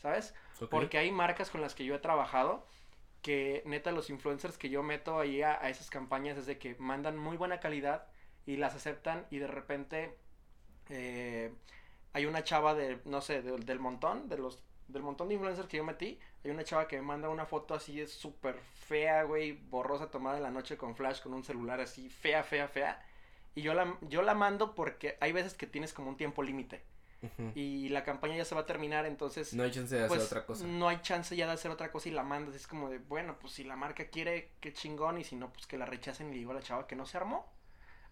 ¿sabes? 0.00 0.32
Porque 0.70 0.96
hay 0.98 1.10
marcas 1.10 1.50
con 1.50 1.60
las 1.60 1.74
que 1.74 1.84
yo 1.84 1.94
he 1.94 1.98
trabajado 1.98 2.64
que 3.22 3.62
neta 3.66 3.92
los 3.92 4.10
influencers 4.10 4.58
que 4.58 4.70
yo 4.70 4.82
meto 4.82 5.18
ahí 5.20 5.42
a, 5.42 5.62
a 5.62 5.70
esas 5.70 5.90
campañas 5.90 6.38
es 6.38 6.46
de 6.46 6.58
que 6.58 6.76
mandan 6.78 7.16
muy 7.18 7.36
buena 7.36 7.60
calidad 7.60 8.06
y 8.46 8.56
las 8.56 8.74
aceptan 8.74 9.26
y 9.30 9.38
de 9.38 9.46
repente 9.46 10.16
eh, 10.90 11.52
hay 12.12 12.26
una 12.26 12.44
chava 12.44 12.74
de, 12.74 13.00
no 13.04 13.20
sé, 13.20 13.42
de- 13.42 13.58
del 13.58 13.78
montón, 13.80 14.28
de 14.28 14.38
los, 14.38 14.62
del 14.88 15.02
montón 15.02 15.28
de 15.28 15.34
influencers 15.34 15.68
que 15.68 15.76
yo 15.78 15.84
metí, 15.84 16.18
hay 16.44 16.50
una 16.50 16.64
chava 16.64 16.88
que 16.88 16.96
me 16.96 17.02
manda 17.02 17.28
una 17.28 17.46
foto 17.46 17.74
así 17.74 18.00
es 18.00 18.12
súper 18.12 18.56
fea, 18.58 19.24
güey, 19.24 19.52
borrosa, 19.52 20.10
tomada 20.10 20.38
en 20.38 20.42
la 20.44 20.50
noche 20.50 20.76
con 20.76 20.96
flash, 20.96 21.20
con 21.22 21.34
un 21.34 21.44
celular 21.44 21.80
así, 21.80 22.08
fea, 22.10 22.42
fea, 22.42 22.68
fea. 22.68 23.02
Y 23.54 23.62
yo 23.62 23.74
la, 23.74 23.96
yo 24.02 24.22
la 24.22 24.34
mando 24.34 24.74
porque 24.74 25.16
hay 25.20 25.32
veces 25.32 25.54
que 25.54 25.66
tienes 25.66 25.92
como 25.94 26.10
un 26.10 26.16
tiempo 26.16 26.42
límite 26.42 26.82
Y 27.54 27.88
la 27.90 28.02
campaña 28.02 28.36
ya 28.36 28.44
se 28.44 28.54
va 28.54 28.62
a 28.62 28.66
terminar, 28.66 29.04
entonces 29.04 29.52
No 29.52 29.62
hay 29.62 29.70
chance 29.70 29.94
de 29.94 30.04
hacer 30.04 30.16
pues, 30.16 30.26
otra 30.26 30.46
cosa. 30.46 30.66
No 30.66 30.88
hay 30.88 31.00
chance 31.02 31.36
ya 31.36 31.46
de 31.46 31.52
hacer 31.52 31.70
otra 31.70 31.90
cosa 31.92 32.08
y 32.08 32.12
la 32.12 32.22
mandas. 32.22 32.54
Es 32.54 32.66
como 32.66 32.88
de, 32.88 32.98
bueno, 32.98 33.38
pues 33.38 33.52
si 33.52 33.64
la 33.64 33.76
marca 33.76 34.08
quiere, 34.08 34.52
qué 34.60 34.72
chingón. 34.72 35.18
Y 35.18 35.24
si 35.24 35.36
no, 35.36 35.52
pues 35.52 35.66
que 35.66 35.76
la 35.76 35.86
rechacen 35.86 36.28
y 36.28 36.32
le 36.32 36.38
digo 36.38 36.52
a 36.52 36.54
la 36.54 36.62
chava 36.62 36.86
que 36.86 36.96
no 36.96 37.06
se 37.06 37.16
armó. 37.16 37.46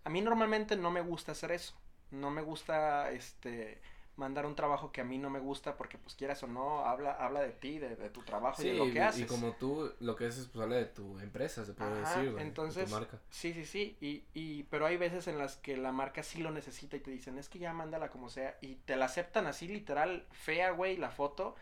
A 0.05 0.11
mí 0.11 0.21
normalmente 0.21 0.77
no 0.77 0.91
me 0.91 1.01
gusta 1.01 1.33
hacer 1.33 1.53
eso. 1.53 1.75
No 2.11 2.31
me 2.31 2.43
gusta, 2.43 3.11
este, 3.11 3.81
mandar 4.19 4.47
un 4.47 4.55
trabajo 4.57 4.93
que 4.93 5.01
a 5.01 5.05
mí 5.05 5.19
no 5.19 5.31
me 5.31 5.39
gusta 5.41 5.77
porque, 5.77 5.97
pues 5.99 6.15
quieras 6.15 6.43
o 6.43 6.47
no, 6.47 6.85
habla, 6.85 7.13
habla 7.13 7.41
de 7.41 7.53
ti, 7.53 7.79
de, 7.79 7.97
de 7.97 8.11
tu 8.11 8.23
trabajo 8.23 8.63
Sí, 8.63 8.69
y 8.69 8.73
de 8.73 8.75
lo 8.75 8.85
que 8.91 9.01
haces. 9.01 9.23
y 9.23 9.27
como 9.27 9.53
tú 9.55 9.93
lo 10.01 10.17
que 10.17 10.27
haces 10.27 10.49
pues 10.53 10.63
habla 10.65 10.77
de 10.77 10.87
tu 10.87 11.19
empresa, 11.21 11.65
se 11.65 11.73
puede 11.75 11.93
Ajá, 11.93 12.01
decir, 12.01 12.33
güey, 12.33 12.35
de 12.35 12.43
entonces, 12.49 12.89
tu 12.89 12.95
marca. 12.95 13.19
Sí, 13.31 13.53
sí, 13.55 13.65
sí. 13.65 13.97
Y, 14.01 14.25
y, 14.35 14.65
pero 14.65 14.87
hay 14.87 14.97
veces 14.97 15.29
en 15.29 15.39
las 15.39 15.57
que 15.57 15.77
la 15.77 15.93
marca 15.93 16.23
sí 16.23 16.41
lo 16.43 16.51
necesita 16.51 16.97
y 16.97 17.01
te 17.01 17.11
dicen, 17.11 17.39
es 17.39 17.49
que 17.49 17.59
ya 17.59 17.73
mándala 17.73 18.11
como 18.11 18.29
sea. 18.29 18.59
Y 18.61 18.77
te 18.77 18.97
la 18.97 19.07
aceptan 19.07 19.47
así 19.47 19.69
literal, 19.69 20.27
fea, 20.33 20.71
güey, 20.73 20.97
la 20.97 21.11
foto. 21.11 21.55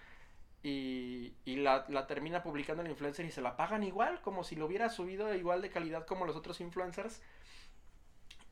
Y, 0.63 1.35
y 1.45 1.57
la, 1.57 1.85
la 1.89 2.07
termina 2.09 2.43
publicando 2.43 2.83
el 2.83 2.91
influencer 2.91 3.25
y 3.27 3.31
se 3.31 3.41
la 3.41 3.57
pagan 3.57 3.85
igual, 3.85 4.21
como 4.23 4.43
si 4.43 4.57
lo 4.57 4.67
hubiera 4.67 4.89
subido 4.89 5.33
igual 5.35 5.63
de 5.63 5.71
calidad 5.71 6.07
como 6.07 6.27
los 6.27 6.35
otros 6.37 6.61
influencers. 6.61 7.21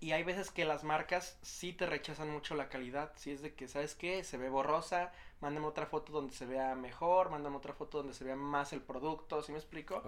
Y 0.05 0.13
hay 0.13 0.23
veces 0.23 0.51
que 0.51 0.67
las 0.67 0.85
marcas 0.85 1.39
sí 1.41 1.73
te 1.73 1.87
rechazan 1.87 2.29
mucho 2.29 2.55
la 2.55 2.69
calidad. 2.69 3.13
Si 3.17 3.31
es 3.31 3.41
de 3.41 3.55
que, 3.55 3.69
¿sabes 3.69 3.95
qué? 3.95 4.23
Se 4.23 4.37
ve 4.37 4.51
borrosa, 4.51 5.13
mándame 5.41 5.67
otra 5.67 5.87
foto 5.87 6.13
donde 6.13 6.35
se 6.35 6.45
vea 6.45 6.75
mejor, 6.75 7.31
mándame 7.31 7.57
otra 7.57 7.73
foto 7.73 7.97
donde 7.99 8.13
se 8.13 8.23
vea 8.23 8.37
más 8.37 8.75
el 8.75 8.83
producto, 8.83 9.43
¿sí 9.43 9.53
me 9.53 9.57
explico? 9.57 10.03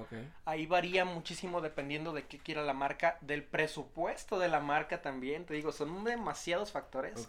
Ahí 0.44 0.66
varía 0.66 1.07
muchísimo 1.07 1.62
dependiendo 1.62 2.12
de 2.12 2.26
qué 2.26 2.38
quiera 2.38 2.61
la 2.62 2.74
marca, 2.74 3.16
del 3.22 3.42
presupuesto 3.42 4.38
de 4.38 4.49
la 4.49 4.61
marca 4.61 5.01
también. 5.01 5.47
Te 5.47 5.55
digo, 5.55 5.72
son 5.72 6.05
demasiados 6.05 6.72
factores. 6.72 7.26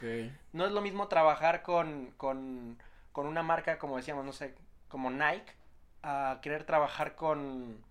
No 0.51 0.65
es 0.65 0.74
lo 0.74 0.82
mismo 0.82 1.07
trabajar 1.07 1.63
con, 1.63 2.11
con, 2.18 2.84
con 3.13 3.28
una 3.28 3.43
marca, 3.43 3.80
como 3.80 3.95
decíamos, 3.95 4.26
no 4.26 4.34
sé, 4.34 4.55
como 4.89 5.09
Nike, 5.09 5.53
a 6.03 6.39
querer 6.41 6.65
trabajar 6.65 7.15
con, 7.15 7.82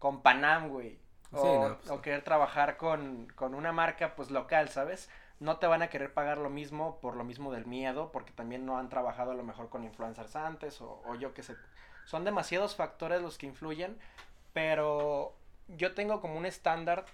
con 0.00 0.22
Panam, 0.22 0.70
güey. 0.70 1.03
O, 1.34 1.42
Sí, 1.42 1.48
no, 1.68 1.76
pues, 1.76 1.90
o 1.90 2.00
querer 2.02 2.22
trabajar 2.22 2.76
con, 2.76 3.26
con 3.34 3.54
una 3.54 3.72
marca, 3.72 4.14
pues, 4.14 4.30
local, 4.30 4.68
¿sabes? 4.68 5.10
No 5.40 5.58
te 5.58 5.66
van 5.66 5.82
a 5.82 5.88
querer 5.88 6.12
pagar 6.12 6.38
lo 6.38 6.50
mismo 6.50 6.98
por 7.00 7.16
lo 7.16 7.24
mismo 7.24 7.52
del 7.52 7.66
miedo, 7.66 8.10
porque 8.12 8.32
también 8.32 8.64
no 8.64 8.78
han 8.78 8.88
trabajado 8.88 9.32
a 9.32 9.34
lo 9.34 9.42
mejor 9.42 9.68
con 9.68 9.84
influencers 9.84 10.36
antes, 10.36 10.80
o, 10.80 11.02
o 11.06 11.14
yo 11.16 11.34
qué 11.34 11.42
sé. 11.42 11.56
Son 12.04 12.24
demasiados 12.24 12.76
factores 12.76 13.20
los 13.20 13.38
que 13.38 13.46
influyen, 13.46 13.98
pero 14.52 15.34
yo 15.68 15.94
tengo 15.94 16.20
como 16.20 16.36
un 16.36 16.46
estándar 16.46 17.04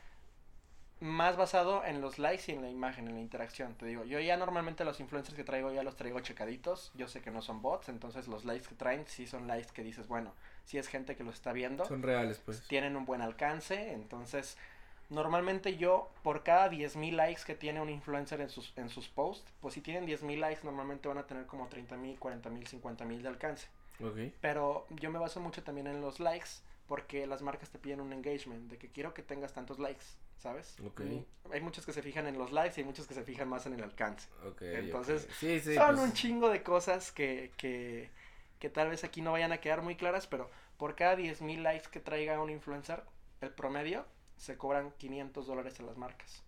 más 1.00 1.36
basado 1.36 1.84
en 1.84 2.00
los 2.00 2.18
likes 2.18 2.52
y 2.52 2.54
en 2.54 2.62
la 2.62 2.68
imagen, 2.68 3.08
en 3.08 3.14
la 3.14 3.20
interacción. 3.20 3.74
Te 3.74 3.86
digo, 3.86 4.04
yo 4.04 4.20
ya 4.20 4.36
normalmente 4.36 4.84
los 4.84 5.00
influencers 5.00 5.34
que 5.34 5.44
traigo 5.44 5.72
ya 5.72 5.82
los 5.82 5.96
traigo 5.96 6.20
checaditos. 6.20 6.92
Yo 6.94 7.08
sé 7.08 7.22
que 7.22 7.30
no 7.30 7.40
son 7.42 7.62
bots, 7.62 7.88
entonces 7.88 8.28
los 8.28 8.44
likes 8.44 8.68
que 8.68 8.74
traen 8.74 9.04
sí 9.06 9.26
son 9.26 9.46
likes 9.46 9.72
que 9.72 9.82
dices, 9.82 10.08
bueno, 10.08 10.34
si 10.64 10.78
es 10.78 10.88
gente 10.88 11.16
que 11.16 11.24
lo 11.24 11.30
está 11.30 11.52
viendo, 11.52 11.84
Son 11.86 12.02
reales, 12.02 12.40
pues. 12.44 12.66
tienen 12.68 12.96
un 12.96 13.06
buen 13.06 13.22
alcance. 13.22 13.92
Entonces, 13.92 14.58
normalmente 15.08 15.76
yo, 15.76 16.10
por 16.22 16.42
cada 16.42 16.70
10.000 16.70 17.12
likes 17.12 17.42
que 17.46 17.54
tiene 17.54 17.80
un 17.80 17.88
influencer 17.88 18.40
en 18.42 18.50
sus, 18.50 18.72
en 18.76 18.90
sus 18.90 19.08
posts, 19.08 19.50
pues 19.60 19.74
si 19.74 19.80
tienen 19.80 20.06
10.000 20.06 20.38
likes, 20.38 20.60
normalmente 20.64 21.08
van 21.08 21.18
a 21.18 21.26
tener 21.26 21.46
como 21.46 21.68
30.000, 21.68 22.18
40.000, 22.18 22.82
50.000 22.82 23.22
de 23.22 23.28
alcance. 23.28 23.68
Ok. 24.04 24.34
Pero 24.40 24.86
yo 24.90 25.10
me 25.10 25.18
baso 25.18 25.40
mucho 25.40 25.62
también 25.62 25.86
en 25.86 26.00
los 26.00 26.20
likes 26.20 26.50
porque 26.86 27.26
las 27.26 27.40
marcas 27.40 27.70
te 27.70 27.78
piden 27.78 28.00
un 28.00 28.12
engagement 28.12 28.68
de 28.68 28.76
que 28.76 28.88
quiero 28.88 29.14
que 29.14 29.22
tengas 29.22 29.52
tantos 29.52 29.78
likes, 29.78 30.04
¿sabes? 30.40 30.76
Ok. 30.84 31.02
Y 31.02 31.26
hay 31.52 31.60
muchos 31.60 31.84
que 31.86 31.92
se 31.92 32.02
fijan 32.02 32.26
en 32.26 32.38
los 32.38 32.50
likes 32.50 32.74
y 32.76 32.80
hay 32.80 32.86
muchos 32.86 33.06
que 33.06 33.14
se 33.14 33.22
fijan 33.22 33.48
más 33.48 33.66
en 33.66 33.74
el 33.74 33.82
alcance. 33.82 34.28
Ok. 34.46 34.62
Entonces, 34.62 35.24
ok. 35.24 35.30
Sí, 35.38 35.60
sí. 35.60 35.74
Son 35.74 35.94
pues, 35.94 36.00
un 36.00 36.12
chingo 36.12 36.48
de 36.48 36.62
cosas 36.62 37.12
que, 37.12 37.52
que, 37.56 38.10
que 38.58 38.70
tal 38.70 38.88
vez 38.88 39.04
aquí 39.04 39.20
no 39.20 39.32
vayan 39.32 39.52
a 39.52 39.58
quedar 39.58 39.82
muy 39.82 39.96
claras, 39.96 40.26
pero 40.26 40.50
por 40.78 40.96
cada 40.96 41.16
10.000 41.16 41.62
likes 41.62 41.88
que 41.90 42.00
traiga 42.00 42.40
un 42.40 42.50
influencer, 42.50 43.02
el 43.40 43.50
promedio 43.50 44.06
se 44.36 44.56
cobran 44.56 44.92
500 44.92 45.46
dólares 45.46 45.78
a 45.78 45.82
las 45.82 45.96
marcas. 45.96 46.42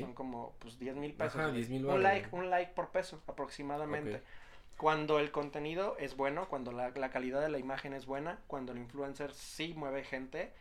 Son 0.00 0.12
como 0.12 0.54
pues 0.58 0.78
10 0.78 0.96
mil 0.96 1.14
pesos. 1.14 1.36
Ajá, 1.36 1.48
güey. 1.48 1.64
10,000 1.64 1.86
un 1.86 2.02
like, 2.02 2.28
un 2.32 2.50
like 2.50 2.72
por 2.72 2.90
peso 2.90 3.22
aproximadamente. 3.26 4.22
Cuando 4.76 5.18
el 5.18 5.30
contenido 5.30 5.96
es 5.98 6.16
bueno, 6.16 6.48
cuando 6.48 6.72
la, 6.72 6.90
la 6.90 7.10
calidad 7.10 7.40
de 7.40 7.48
la 7.48 7.58
imagen 7.58 7.94
es 7.94 8.04
buena, 8.04 8.40
cuando 8.48 8.72
el 8.72 8.78
influencer 8.78 9.32
sí 9.32 9.72
mueve 9.74 10.04
gente 10.04 10.52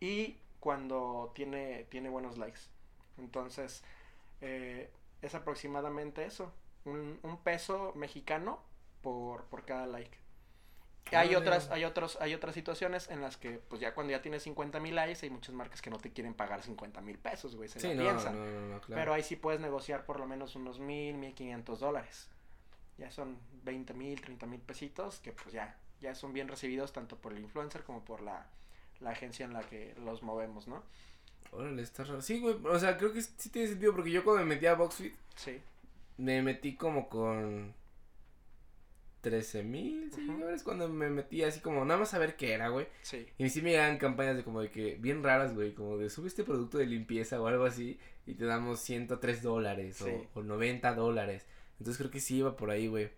y 0.00 0.38
cuando 0.66 1.30
tiene, 1.32 1.84
tiene 1.90 2.08
buenos 2.08 2.38
likes. 2.38 2.58
Entonces, 3.18 3.84
eh, 4.40 4.90
es 5.22 5.32
aproximadamente 5.36 6.24
eso. 6.24 6.52
Un, 6.84 7.20
un 7.22 7.36
peso 7.36 7.92
mexicano 7.94 8.58
por, 9.00 9.44
por 9.44 9.64
cada 9.64 9.86
like. 9.86 10.18
Hay 11.12 11.36
otras, 11.36 11.70
hay 11.70 11.84
otros, 11.84 12.18
hay 12.20 12.34
otras 12.34 12.52
situaciones 12.56 13.08
en 13.10 13.20
las 13.20 13.36
que, 13.36 13.60
pues 13.68 13.80
ya 13.80 13.94
cuando 13.94 14.10
ya 14.10 14.22
tienes 14.22 14.42
50 14.42 14.80
mil 14.80 14.96
likes, 14.96 15.20
hay 15.24 15.30
muchas 15.30 15.54
marcas 15.54 15.80
que 15.80 15.88
no 15.88 15.98
te 15.98 16.10
quieren 16.10 16.34
pagar 16.34 16.64
50 16.64 17.00
mil 17.00 17.16
pesos, 17.16 17.54
güey, 17.54 17.68
se 17.68 17.78
Sí, 17.78 17.86
la 17.86 17.94
no, 17.94 18.02
piensan. 18.02 18.36
no, 18.36 18.44
no, 18.44 18.60
no, 18.74 18.80
claro. 18.80 19.00
Pero 19.00 19.14
ahí 19.14 19.22
sí 19.22 19.36
puedes 19.36 19.60
negociar 19.60 20.04
por 20.04 20.18
lo 20.18 20.26
menos 20.26 20.56
unos 20.56 20.80
mil, 20.80 21.14
mil 21.16 21.32
quinientos 21.32 21.78
dólares. 21.78 22.28
Ya 22.98 23.12
son 23.12 23.38
20 23.62 23.94
mil, 23.94 24.20
30 24.20 24.46
mil 24.46 24.60
pesitos 24.60 25.20
que 25.20 25.30
pues 25.30 25.52
ya, 25.52 25.78
ya 26.00 26.16
son 26.16 26.32
bien 26.32 26.48
recibidos 26.48 26.92
tanto 26.92 27.16
por 27.18 27.34
el 27.34 27.38
influencer 27.38 27.84
como 27.84 28.04
por 28.04 28.20
la, 28.20 28.48
la 29.00 29.10
agencia 29.10 29.44
en 29.44 29.52
la 29.52 29.62
que 29.62 29.94
los 30.04 30.22
movemos, 30.22 30.66
¿no? 30.68 30.82
Órale, 31.52 31.82
está 31.82 32.04
raro. 32.04 32.20
Sí, 32.22 32.40
güey. 32.40 32.56
O 32.64 32.78
sea, 32.78 32.96
creo 32.98 33.12
que 33.12 33.22
sí 33.22 33.48
tiene 33.50 33.68
sentido 33.68 33.92
porque 33.94 34.10
yo 34.10 34.24
cuando 34.24 34.44
me 34.44 34.54
metí 34.54 34.66
a 34.66 34.74
Boxfit 34.74 35.14
Sí. 35.36 35.60
me 36.18 36.42
metí 36.42 36.74
como 36.76 37.08
con 37.08 37.74
13 39.22 39.62
mil 39.64 40.12
seguidores 40.12 40.62
cuando 40.62 40.88
me 40.88 41.10
metí 41.10 41.42
así 41.42 41.58
como 41.60 41.84
nada 41.84 41.98
más 41.98 42.14
a 42.14 42.18
ver 42.18 42.36
qué 42.36 42.52
era, 42.52 42.68
güey. 42.68 42.86
Sí. 43.02 43.26
Y 43.38 43.48
sí 43.50 43.60
me 43.60 43.70
llegan 43.70 43.98
campañas 43.98 44.36
de 44.36 44.44
como 44.44 44.60
de 44.60 44.70
que 44.70 44.96
bien 45.00 45.22
raras, 45.24 45.54
güey, 45.54 45.74
como 45.74 45.96
de 45.98 46.10
sube 46.10 46.28
este 46.28 46.44
producto 46.44 46.78
de 46.78 46.86
limpieza 46.86 47.40
o 47.40 47.46
algo 47.48 47.64
así 47.64 47.98
y 48.26 48.34
te 48.34 48.44
damos 48.44 48.78
103 48.80 49.42
dólares 49.42 49.96
Sí. 49.96 50.10
o, 50.34 50.40
o 50.40 50.42
90 50.42 50.94
dólares. 50.94 51.44
Entonces 51.78 51.98
creo 51.98 52.10
que 52.10 52.20
sí 52.20 52.36
iba 52.36 52.56
por 52.56 52.70
ahí, 52.70 52.86
güey. 52.86 53.10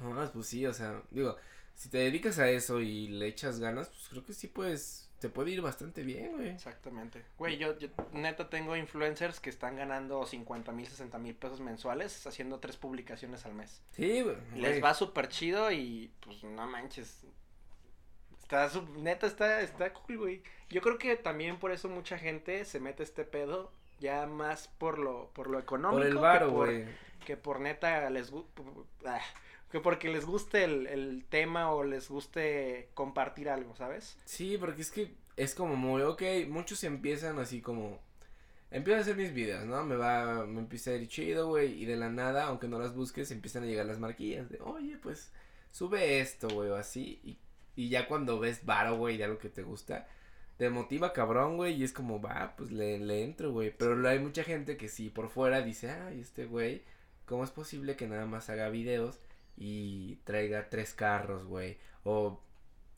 No, 0.00 0.10
más, 0.12 0.30
pues 0.30 0.46
sí, 0.46 0.64
o 0.66 0.72
sea, 0.72 1.02
digo, 1.10 1.36
si 1.74 1.88
te 1.88 1.98
dedicas 1.98 2.38
a 2.38 2.48
eso 2.48 2.80
y 2.80 3.08
le 3.08 3.26
echas 3.26 3.60
ganas, 3.60 3.88
pues 3.88 4.08
creo 4.08 4.24
que 4.24 4.32
sí 4.32 4.46
puedes, 4.48 5.10
te 5.20 5.28
puede 5.28 5.50
ir 5.50 5.60
bastante 5.62 6.02
bien, 6.02 6.32
güey. 6.36 6.48
Exactamente. 6.50 7.22
Güey, 7.38 7.56
yo, 7.58 7.78
yo 7.78 7.88
neta 8.12 8.48
tengo 8.50 8.76
influencers 8.76 9.40
que 9.40 9.50
están 9.50 9.76
ganando 9.76 10.24
50 10.26 10.72
mil, 10.72 10.86
60 10.86 11.18
mil 11.18 11.34
pesos 11.34 11.60
mensuales 11.60 12.26
haciendo 12.26 12.60
tres 12.60 12.76
publicaciones 12.76 13.44
al 13.46 13.54
mes. 13.54 13.82
Sí, 13.92 14.22
güey. 14.22 14.36
Les 14.54 14.82
va 14.82 14.94
súper 14.94 15.28
chido 15.28 15.70
y 15.72 16.10
pues 16.20 16.42
no 16.44 16.66
manches. 16.66 17.24
Está 18.42 18.68
su- 18.68 18.82
neta 18.98 19.26
está 19.26 19.60
está 19.62 19.92
cool, 19.94 20.18
güey. 20.18 20.42
Yo 20.68 20.80
creo 20.82 20.98
que 20.98 21.16
también 21.16 21.58
por 21.58 21.72
eso 21.72 21.88
mucha 21.88 22.18
gente 22.18 22.64
se 22.64 22.78
mete 22.80 23.02
este 23.02 23.24
pedo 23.24 23.72
ya 24.00 24.26
más 24.26 24.68
por 24.68 24.98
lo 24.98 25.30
por 25.30 25.48
lo 25.48 25.58
económico 25.58 25.98
Por 25.98 26.06
el 26.06 26.14
que 26.14 26.20
varo, 26.20 26.48
por- 26.52 26.66
güey. 26.66 26.84
que 27.24 27.36
por 27.38 27.60
neta 27.60 28.10
les 28.10 28.30
gu- 28.32 28.44
ah, 29.06 29.20
que 29.74 29.80
porque 29.80 30.08
les 30.08 30.24
guste 30.24 30.62
el, 30.62 30.86
el 30.86 31.24
tema 31.28 31.72
o 31.72 31.82
les 31.82 32.08
guste 32.08 32.90
compartir 32.94 33.48
algo, 33.48 33.74
¿sabes? 33.74 34.16
Sí, 34.24 34.56
porque 34.56 34.82
es 34.82 34.92
que 34.92 35.16
es 35.34 35.52
como 35.56 35.74
muy, 35.74 36.02
ok, 36.02 36.22
muchos 36.46 36.84
empiezan 36.84 37.40
así 37.40 37.60
como, 37.60 37.98
empiezo 38.70 38.98
a 38.98 39.02
hacer 39.02 39.16
mis 39.16 39.34
videos, 39.34 39.64
¿no? 39.66 39.82
Me 39.82 39.96
va, 39.96 40.46
me 40.46 40.60
empieza 40.60 40.92
a 40.92 40.94
ir 40.94 41.08
chido, 41.08 41.48
güey, 41.48 41.72
y 41.82 41.86
de 41.86 41.96
la 41.96 42.08
nada, 42.08 42.44
aunque 42.44 42.68
no 42.68 42.78
las 42.78 42.94
busques, 42.94 43.32
empiezan 43.32 43.64
a 43.64 43.66
llegar 43.66 43.84
las 43.86 43.98
marquillas 43.98 44.48
de, 44.48 44.60
oye, 44.60 44.96
pues, 45.02 45.32
sube 45.72 46.20
esto, 46.20 46.46
güey, 46.50 46.70
o 46.70 46.76
así, 46.76 47.18
y, 47.24 47.36
y 47.74 47.88
ya 47.88 48.06
cuando 48.06 48.38
ves 48.38 48.64
varo, 48.64 48.96
güey, 48.96 49.16
de 49.16 49.24
algo 49.24 49.38
que 49.38 49.48
te 49.48 49.64
gusta, 49.64 50.06
te 50.56 50.70
motiva 50.70 51.12
cabrón, 51.12 51.56
güey, 51.56 51.74
y 51.74 51.82
es 51.82 51.92
como, 51.92 52.22
va, 52.22 52.54
pues, 52.56 52.70
le, 52.70 53.00
le 53.00 53.24
entro, 53.24 53.50
güey, 53.50 53.76
pero 53.76 54.08
hay 54.08 54.20
mucha 54.20 54.44
gente 54.44 54.76
que 54.76 54.86
sí, 54.88 55.10
por 55.10 55.30
fuera 55.30 55.62
dice, 55.62 55.90
ay, 55.90 56.20
este 56.20 56.44
güey, 56.46 56.84
¿cómo 57.26 57.42
es 57.42 57.50
posible 57.50 57.96
que 57.96 58.06
nada 58.06 58.26
más 58.26 58.48
haga 58.50 58.68
videos 58.68 59.18
y 59.56 60.16
traiga 60.24 60.68
tres 60.70 60.94
carros, 60.94 61.44
güey? 61.44 61.78
O, 62.04 62.40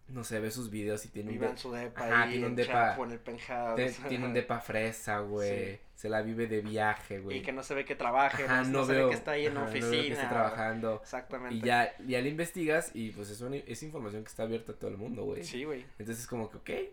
no 0.09 0.23
sé, 0.25 0.39
ve 0.41 0.51
sus 0.51 0.71
videos 0.71 1.05
y 1.05 1.09
tiene 1.09 1.31
un... 1.31 1.35
Viva 1.35 1.47
de- 1.47 1.53
en 1.53 1.59
su 1.59 1.73
depa 1.73 2.07
Ajá, 2.07 2.23
ahí 2.23 2.31
tiene 2.33 2.47
un 2.47 2.57
depa- 2.57 3.03
en 3.05 3.11
el 3.11 3.19
penthouse. 3.19 3.97
tiene 4.09 4.25
un 4.27 4.35
depa 4.35 4.61
fresa, 4.61 5.19
güey. 5.21 5.75
Sí. 5.75 5.81
Se 5.97 6.09
la 6.09 6.23
vive 6.23 6.47
de 6.47 6.61
viaje, 6.61 7.21
güey. 7.21 7.39
y 7.39 7.43
que 7.43 7.53
no 7.53 7.63
se 7.63 7.75
ve 7.75 7.85
que 7.85 7.95
trabaje, 7.97 8.45
Ajá, 8.45 8.63
no, 8.65 8.85
se 8.85 8.93
veo, 8.93 9.07
ve 9.07 9.11
que 9.13 9.17
está 9.17 9.31
ahí 9.33 9.47
en 9.47 9.53
ajá, 9.57 9.63
una 9.63 9.67
no 9.71 9.73
veo 9.73 9.89
oficina. 9.89 10.07
que 10.07 10.13
esté 10.13 10.27
trabajando. 10.29 11.01
Exactamente. 11.03 11.55
Y 11.57 11.61
ya, 11.61 11.93
ya 12.07 12.21
le 12.21 12.29
investigas 12.29 12.91
y 12.95 13.11
pues 13.11 13.31
es, 13.31 13.41
una- 13.41 13.57
es 13.57 13.83
información 13.83 14.23
que 14.23 14.29
está 14.29 14.43
abierta 14.45 14.73
a 14.73 14.75
todo 14.77 14.91
el 14.91 14.97
mundo, 14.99 15.25
güey. 15.25 15.43
Sí, 15.45 15.65
güey. 15.65 15.85
Entonces 15.99 16.21
es 16.21 16.27
como 16.27 16.51
que, 16.51 16.57
ok, 16.59 16.91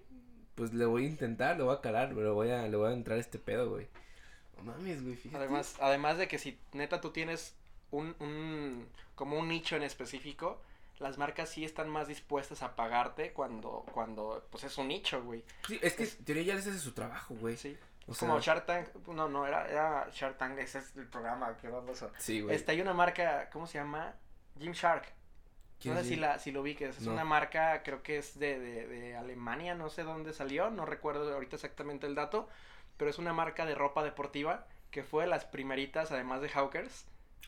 pues 0.56 0.74
le 0.74 0.86
voy 0.86 1.06
a 1.06 1.08
intentar, 1.10 1.58
le 1.58 1.64
voy 1.64 1.76
a 1.76 1.82
calar, 1.82 2.14
le 2.14 2.30
voy 2.30 2.50
a, 2.52 2.68
le 2.68 2.78
voy 2.78 2.90
a 2.90 2.94
entrar 2.94 3.18
a 3.18 3.22
este 3.22 3.40
pedo, 3.40 3.70
güey. 3.70 3.88
No 4.58 4.64
mames, 4.64 5.04
güey, 5.04 5.16
fíjate. 5.16 5.44
Además, 5.44 5.76
además 5.82 6.18
de 6.18 6.28
que 6.28 6.38
si 6.40 6.58
neta 6.72 7.02
tú 7.02 7.12
tienes 7.12 7.56
un, 7.94 8.16
un, 8.20 8.88
como 9.16 9.38
un 9.40 9.48
nicho 9.48 9.76
en 9.76 9.84
específico, 9.84 10.62
las 11.00 11.18
marcas 11.18 11.50
sí 11.50 11.64
están 11.66 11.90
más 11.90 12.08
dispuestas 12.08 12.62
a 12.64 12.76
pagarte 12.76 13.34
cuando, 13.34 13.86
cuando, 13.94 14.46
pues 14.52 14.64
es 14.64 14.78
un 14.78 14.88
nicho, 14.88 15.22
güey. 15.24 15.44
Sí, 15.68 15.80
es 15.82 15.94
que 15.94 16.04
es- 16.04 16.18
en 16.20 16.26
teoría 16.26 16.44
ya 16.44 16.56
les 16.56 16.68
hace 16.68 16.80
su 16.80 16.92
trabajo, 16.94 17.36
güey. 17.36 17.58
Sí. 17.58 17.78
O 18.08 18.14
sea, 18.14 18.28
como 18.28 18.40
Shark 18.42 18.66
Tank, 18.66 18.88
no, 19.08 19.30
no, 19.30 19.48
era, 19.48 19.68
era 19.70 20.10
Shark 20.12 20.38
Tank, 20.38 20.58
ese 20.60 20.80
es 20.80 20.96
el 20.98 21.08
programa, 21.08 21.56
qué 21.62 21.70
baboso. 21.70 22.12
Sí, 22.18 22.42
güey. 22.42 22.56
Este, 22.56 22.72
hay 22.74 22.82
una 22.82 22.94
marca, 22.94 23.50
¿cómo 23.52 23.66
se 23.68 23.78
llama? 23.78 24.14
Gymshark. 24.60 25.06
¿Quién 25.80 25.96
No 25.96 26.02
sé 26.02 26.08
si, 26.08 26.14
Jim? 26.16 26.22
la, 26.22 26.40
si 26.40 26.52
lo 26.52 26.62
ubiques, 26.62 26.98
es 26.98 27.04
No. 27.04 27.14
una 27.14 27.24
marca, 27.26 27.82
creo 27.84 28.02
que 28.04 28.18
es 28.18 28.38
de, 28.40 28.60
de, 28.60 28.88
de 28.88 29.16
Alemania, 29.16 29.76
no 29.76 29.90
sé 29.90 30.04
dónde 30.04 30.34
salió, 30.34 30.70
no 30.70 30.86
recuerdo 30.86 31.34
ahorita 31.34 31.56
exactamente 31.58 32.08
el 32.08 32.16
dato, 32.16 32.48
pero 32.98 33.10
es 33.10 33.18
una 33.20 33.34
marca 33.34 33.66
de 33.66 33.76
ropa 33.76 34.04
deportiva 34.04 34.66
que 34.92 35.04
fue 35.04 35.24
de 35.24 35.30
las 35.30 35.44
primeritas, 35.46 36.12
además 36.12 36.42
de 36.42 36.50
Hawkers, 36.50 37.06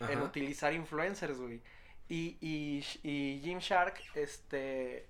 en 0.08 0.22
utilizar 0.22 0.74
influencers, 0.74 1.39
güey. 1.39 1.62
Y, 2.08 2.38
y, 2.41 2.86
y 3.04 3.41
Gymshark, 3.41 4.00
este, 4.16 5.10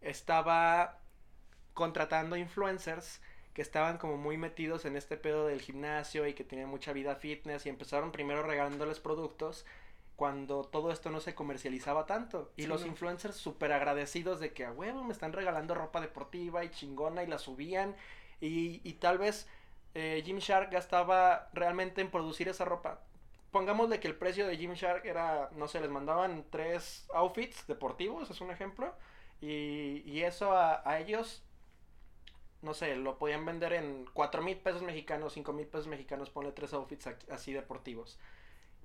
estaba 0.00 1.00
contratando 1.74 2.36
influencers 2.36 3.20
que 3.54 3.62
estaban 3.62 3.98
como 3.98 4.16
muy 4.16 4.36
metidos 4.36 4.84
en 4.84 4.96
este 4.96 5.16
pedo 5.16 5.46
del 5.46 5.60
gimnasio 5.60 6.26
y 6.26 6.34
que 6.34 6.44
tenían 6.44 6.68
mucha 6.68 6.92
vida 6.92 7.16
fitness 7.16 7.66
y 7.66 7.68
empezaron 7.68 8.12
primero 8.12 8.42
regalándoles 8.42 9.00
productos 9.00 9.64
cuando 10.16 10.64
todo 10.64 10.92
esto 10.92 11.10
no 11.10 11.20
se 11.20 11.34
comercializaba 11.34 12.06
tanto. 12.06 12.52
Y 12.56 12.62
Sí, 12.62 12.68
los 12.68 12.86
influencers 12.86 13.36
súper 13.36 13.72
agradecidos 13.72 14.40
de 14.40 14.52
que 14.52 14.64
a 14.64 14.72
huevo 14.72 15.02
me 15.04 15.12
están 15.12 15.32
regalando 15.32 15.74
ropa 15.74 16.00
deportiva 16.00 16.64
y 16.64 16.70
chingona 16.70 17.22
y 17.24 17.26
la 17.26 17.38
subían. 17.38 17.96
Y, 18.40 18.80
y 18.88 18.94
tal 18.94 19.18
vez 19.18 19.48
eh, 19.94 20.22
Gymshark 20.24 20.70
gastaba 20.72 21.50
realmente 21.52 22.00
en 22.00 22.10
producir 22.10 22.48
esa 22.48 22.64
ropa. 22.64 23.00
Pongámosle 23.54 24.00
que 24.00 24.08
el 24.08 24.16
precio 24.16 24.48
de 24.48 24.56
Gymshark 24.56 25.04
era, 25.06 25.48
no 25.52 25.68
sé, 25.68 25.80
les 25.80 25.88
mandaban 25.88 26.44
tres 26.50 27.06
outfits 27.14 27.64
deportivos, 27.68 28.28
es 28.28 28.40
un 28.40 28.50
ejemplo. 28.50 28.92
Y, 29.40 30.02
y 30.04 30.22
eso 30.24 30.56
a, 30.56 30.82
a 30.84 30.98
ellos, 30.98 31.44
no 32.62 32.74
sé, 32.74 32.96
lo 32.96 33.16
podían 33.16 33.44
vender 33.44 33.72
en 33.74 34.06
cuatro 34.12 34.42
mil 34.42 34.56
pesos 34.56 34.82
mexicanos, 34.82 35.34
cinco 35.34 35.52
mil 35.52 35.68
pesos 35.68 35.86
mexicanos, 35.86 36.30
ponle 36.30 36.50
tres 36.50 36.72
outfits 36.72 37.06
aquí- 37.06 37.30
así 37.30 37.52
deportivos. 37.52 38.18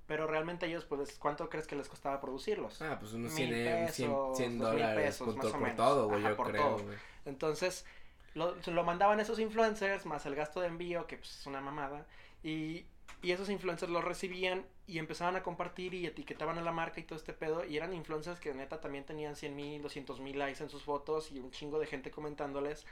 Pero 0.06 0.28
realmente 0.28 0.66
ellos, 0.66 0.84
pues, 0.84 1.18
¿cuánto 1.18 1.48
crees 1.50 1.66
que 1.66 1.74
les 1.74 1.88
costaba 1.88 2.20
producirlos? 2.20 2.80
Ah, 2.80 2.96
pues 3.00 3.12
unos 3.12 3.32
Mil 3.32 3.48
100, 3.48 3.54
eh, 3.54 3.88
100, 3.88 4.10
pesos, 4.10 4.36
100 4.36 4.58
dos 4.58 4.70
mil 4.70 4.78
dólares 4.78 5.04
pesos, 5.04 5.26
por, 5.26 5.36
más 5.36 5.46
o 5.46 5.50
por 5.50 5.60
menos. 5.62 5.76
todo, 5.76 6.08
güey, 6.08 6.22
yo 6.22 6.36
por 6.36 6.50
creo, 6.52 6.62
todo. 6.76 6.84
güey. 6.84 6.98
Entonces, 7.24 7.84
lo, 8.34 8.54
lo 8.54 8.84
mandaban 8.84 9.18
esos 9.18 9.40
influencers, 9.40 10.06
más 10.06 10.26
el 10.26 10.36
gasto 10.36 10.60
de 10.60 10.68
envío, 10.68 11.08
que 11.08 11.16
pues, 11.16 11.40
es 11.40 11.46
una 11.46 11.60
mamada. 11.60 12.06
Y, 12.44 12.86
y 13.22 13.32
esos 13.32 13.50
influencers 13.50 13.92
los 13.92 14.04
recibían 14.04 14.64
y 14.86 14.98
empezaban 14.98 15.36
a 15.36 15.42
compartir 15.42 15.94
y 15.94 16.06
etiquetaban 16.06 16.58
a 16.58 16.62
la 16.62 16.72
marca 16.72 17.00
y 17.00 17.04
todo 17.04 17.18
este 17.18 17.32
pedo. 17.32 17.64
Y 17.64 17.76
eran 17.76 17.92
influencers 17.92 18.40
que 18.40 18.54
neta 18.54 18.80
también 18.80 19.04
tenían 19.04 19.36
100 19.36 19.54
mil, 19.54 19.82
200 19.82 20.20
mil 20.20 20.38
likes 20.38 20.62
en 20.62 20.70
sus 20.70 20.82
fotos 20.82 21.30
y 21.30 21.38
un 21.38 21.50
chingo 21.50 21.78
de 21.78 21.86
gente 21.86 22.10
comentándoles. 22.10 22.86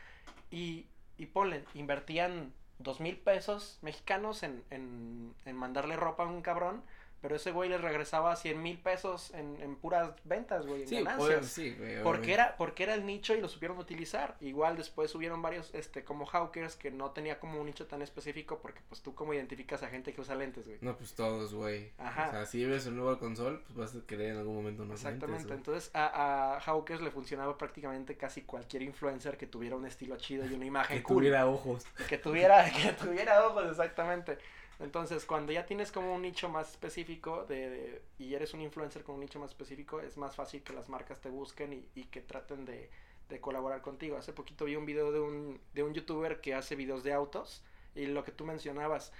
Y, 0.50 0.86
y 1.16 1.26
ponle, 1.26 1.64
invertían 1.74 2.52
dos 2.78 3.00
mil 3.00 3.16
pesos 3.16 3.78
mexicanos 3.82 4.42
en, 4.42 4.62
en, 4.70 5.34
en 5.44 5.56
mandarle 5.56 5.96
ropa 5.96 6.24
a 6.24 6.26
un 6.26 6.42
cabrón. 6.42 6.82
Pero 7.20 7.34
ese 7.34 7.50
güey 7.50 7.68
les 7.68 7.80
regresaba 7.80 8.36
100 8.36 8.62
mil 8.62 8.78
pesos 8.78 9.32
en, 9.34 9.56
en 9.60 9.74
puras 9.76 10.12
ventas, 10.24 10.66
güey, 10.66 10.82
en 10.82 10.88
Sí, 10.88 11.02
ganancias. 11.02 11.46
sí, 11.46 11.74
güey. 11.76 12.02
Porque 12.02 12.32
era, 12.32 12.56
porque 12.56 12.84
era 12.84 12.94
el 12.94 13.04
nicho 13.06 13.34
y 13.34 13.40
lo 13.40 13.48
supieron 13.48 13.76
utilizar. 13.78 14.36
Igual 14.40 14.76
después 14.76 15.10
subieron 15.10 15.42
varios, 15.42 15.74
este, 15.74 16.04
como 16.04 16.26
Hawkers, 16.26 16.76
que 16.76 16.90
no 16.92 17.10
tenía 17.10 17.40
como 17.40 17.58
un 17.60 17.66
nicho 17.66 17.86
tan 17.86 18.02
específico, 18.02 18.60
porque 18.62 18.80
pues 18.88 19.02
tú 19.02 19.14
como 19.16 19.34
identificas 19.34 19.82
a 19.82 19.88
gente 19.88 20.12
que 20.14 20.20
usa 20.20 20.36
lentes, 20.36 20.66
güey. 20.66 20.78
No, 20.80 20.96
pues 20.96 21.14
todos, 21.14 21.52
güey. 21.54 21.90
Ajá. 21.98 22.28
O 22.28 22.30
sea, 22.30 22.46
si 22.46 22.64
ves 22.64 22.86
un 22.86 22.96
nuevo 22.96 23.18
console, 23.18 23.58
pues 23.66 23.74
vas 23.76 23.96
a 24.00 24.06
querer 24.06 24.32
en 24.32 24.38
algún 24.38 24.54
momento 24.54 24.84
unos 24.84 25.00
Exactamente. 25.00 25.48
lentes. 25.48 25.56
Entonces 25.58 25.90
a, 25.94 26.54
a 26.56 26.60
Hawkers 26.60 27.00
le 27.00 27.10
funcionaba 27.10 27.58
prácticamente 27.58 28.16
casi 28.16 28.42
cualquier 28.42 28.82
influencer 28.82 29.36
que 29.36 29.46
tuviera 29.48 29.74
un 29.74 29.86
estilo 29.86 30.16
chido 30.18 30.46
y 30.46 30.54
una 30.54 30.64
imagen 30.66 30.98
Que 30.98 31.02
cool. 31.02 31.16
tuviera 31.16 31.46
ojos. 31.48 31.84
Que 32.08 32.18
tuviera, 32.18 32.64
que 32.70 32.92
tuviera 32.92 33.46
ojos, 33.48 33.66
exactamente. 33.70 34.38
Entonces, 34.80 35.24
cuando 35.26 35.52
ya 35.52 35.66
tienes 35.66 35.90
como 35.90 36.14
un 36.14 36.22
nicho 36.22 36.48
más 36.48 36.70
específico 36.70 37.44
de, 37.46 38.00
y 38.18 38.34
eres 38.34 38.54
un 38.54 38.60
influencer 38.60 39.02
con 39.02 39.16
un 39.16 39.22
nicho 39.22 39.40
más 39.40 39.50
específico, 39.50 40.00
es 40.00 40.16
más 40.16 40.36
fácil 40.36 40.62
que 40.62 40.72
las 40.72 40.88
marcas 40.88 41.20
te 41.20 41.30
busquen 41.30 41.72
y, 41.72 41.88
y 41.96 42.04
que 42.04 42.20
traten 42.20 42.64
de, 42.64 42.88
de 43.28 43.40
colaborar 43.40 43.82
contigo. 43.82 44.16
Hace 44.16 44.32
poquito 44.32 44.64
vi 44.64 44.76
un 44.76 44.86
video 44.86 45.10
de 45.10 45.20
un, 45.20 45.60
de 45.74 45.82
un 45.82 45.94
youtuber 45.94 46.40
que 46.40 46.54
hace 46.54 46.76
videos 46.76 47.02
de 47.02 47.12
autos 47.12 47.64
y 47.94 48.06
lo 48.06 48.22
que 48.22 48.30
tú 48.30 48.44
mencionabas, 48.44 49.12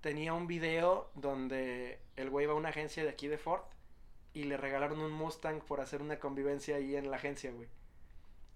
tenía 0.00 0.32
un 0.32 0.46
video 0.46 1.10
donde 1.14 1.98
el 2.16 2.30
güey 2.30 2.46
va 2.46 2.54
a 2.54 2.56
una 2.56 2.70
agencia 2.70 3.02
de 3.02 3.10
aquí 3.10 3.28
de 3.28 3.38
Ford 3.38 3.62
y 4.32 4.44
le 4.44 4.56
regalaron 4.56 5.00
un 5.00 5.12
Mustang 5.12 5.60
por 5.60 5.80
hacer 5.80 6.00
una 6.00 6.18
convivencia 6.18 6.76
ahí 6.76 6.96
en 6.96 7.10
la 7.10 7.16
agencia, 7.16 7.52
güey. 7.52 7.68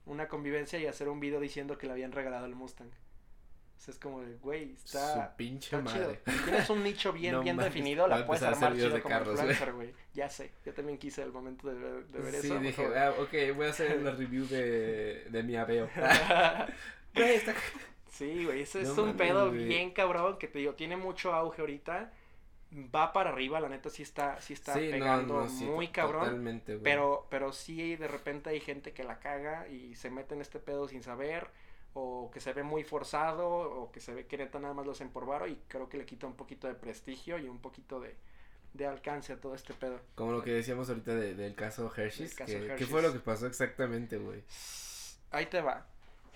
Una 0.07 0.28
convivencia 0.28 0.78
y 0.78 0.86
hacer 0.86 1.09
un 1.09 1.20
video 1.20 1.41
diciendo 1.41 1.76
que 1.76 1.86
le 1.86 1.93
habían 1.93 2.12
regalado 2.12 2.47
el 2.47 2.55
Mustang. 2.55 2.91
O 3.81 3.83
sea, 3.83 3.93
es 3.93 3.99
como 3.99 4.20
de, 4.20 4.37
güey, 4.37 4.74
está, 4.74 5.31
Su 5.31 5.37
pinche 5.39 5.74
está 5.74 5.83
chido. 5.91 6.05
madre. 6.05 6.20
Si 6.26 6.39
tienes 6.41 6.68
un 6.68 6.83
nicho 6.85 7.14
bien, 7.14 7.33
No 7.37 7.41
bien 7.41 7.57
definido, 7.57 8.07
la 8.07 8.26
puedes 8.26 8.43
armar 8.43 8.74
chido 8.74 8.91
de 8.91 9.01
como 9.01 9.14
carros, 9.14 9.41
influencer, 9.41 9.72
güey. 9.72 9.95
Ya 10.12 10.28
sé, 10.28 10.53
yo 10.66 10.74
también 10.74 10.99
quise 10.99 11.22
el 11.22 11.33
momento 11.33 11.66
de 11.68 11.74
ver, 11.76 12.07
de 12.09 12.20
ver 12.20 12.35
sí, 12.35 12.49
eso. 12.49 12.59
dije, 12.61 12.83
mejor. 12.83 12.99
ah, 12.99 13.14
ok, 13.18 13.33
voy 13.57 13.66
a 13.66 13.70
hacer 13.70 13.99
una 13.99 14.11
review 14.12 14.47
de, 14.47 15.24
de 15.31 15.43
mi 15.43 15.57
Aveo. 15.57 15.91
Güey, 17.14 17.35
está... 17.37 17.55
sí, 18.11 18.45
güey, 18.45 18.62
ese 18.62 18.83
No 18.83 18.93
es 18.93 18.99
un 18.99 19.16
pedo 19.16 19.51
güey. 19.51 19.64
bien 19.66 19.93
cabrón 19.93 20.39
que 20.39 20.47
te 20.49 20.59
digo, 20.61 20.74
tiene 20.74 20.97
mucho 20.97 21.33
auge 21.33 21.61
ahorita. 21.62 22.12
Va 22.95 23.12
para 23.12 23.31
arriba, 23.31 23.59
la 23.61 23.68
neta 23.68 23.91
sí 23.91 24.03
está, 24.05 24.41
sí 24.41 24.53
está 24.53 24.74
Sí, 24.74 24.91
pegando 24.91 25.41
no, 25.41 25.49
sí, 25.49 25.64
muy 25.64 25.89
cabrón. 25.89 26.24
Totalmente, 26.26 26.74
güey. 26.74 26.85
Pero, 26.85 27.26
pero 27.31 27.53
sí 27.53 27.97
de 27.97 28.07
repente 28.07 28.51
hay 28.51 28.61
gente 28.61 28.93
que 28.93 29.03
la 29.05 29.18
caga 29.18 29.66
y 29.68 29.97
se 29.97 30.09
mete 30.11 30.35
en 30.35 30.41
este 30.41 30.61
pedo 30.61 30.87
sin 30.87 31.03
saber, 31.03 31.49
o 31.95 32.30
que 32.32 32.41
se 32.41 32.53
ve 32.53 32.62
muy 32.62 32.84
forzado, 32.84 33.49
o 33.49 33.91
que 33.93 34.01
se 34.01 34.14
ve 34.14 34.26
que 34.26 34.36
neta 34.38 34.59
nada 34.61 34.74
más 34.74 34.86
lo 34.86 34.93
hacen 34.93 35.11
por 35.11 35.26
varo, 35.26 35.47
y 35.49 35.57
creo 35.68 35.88
que 35.88 35.99
le 35.99 36.07
quita 36.07 36.26
un 36.26 36.34
poquito 36.34 36.68
de 36.68 36.74
prestigio 36.74 37.38
y 37.38 37.49
un 37.49 37.59
poquito 37.59 38.01
de, 38.01 38.14
de 38.74 38.86
alcance 38.86 39.32
a 39.32 39.41
todo 39.41 39.55
este 39.55 39.74
pedo. 39.74 40.01
Como 40.14 40.32
lo 40.32 40.43
que 40.43 40.53
decíamos 40.53 40.88
ahorita 40.88 41.14
de- 41.14 41.34
del 41.34 41.55
caso 41.55 41.93
Hershey's, 41.95 42.34
caso 42.34 42.53
que, 42.53 42.66
Hershey's. 42.66 42.88
fue 42.91 43.03
lo 43.03 43.12
que 43.12 43.18
pasó 43.18 43.47
exactamente, 43.47 44.16
güey. 44.18 44.43
Ahí 45.32 45.47
te 45.47 45.61
va. 45.61 45.86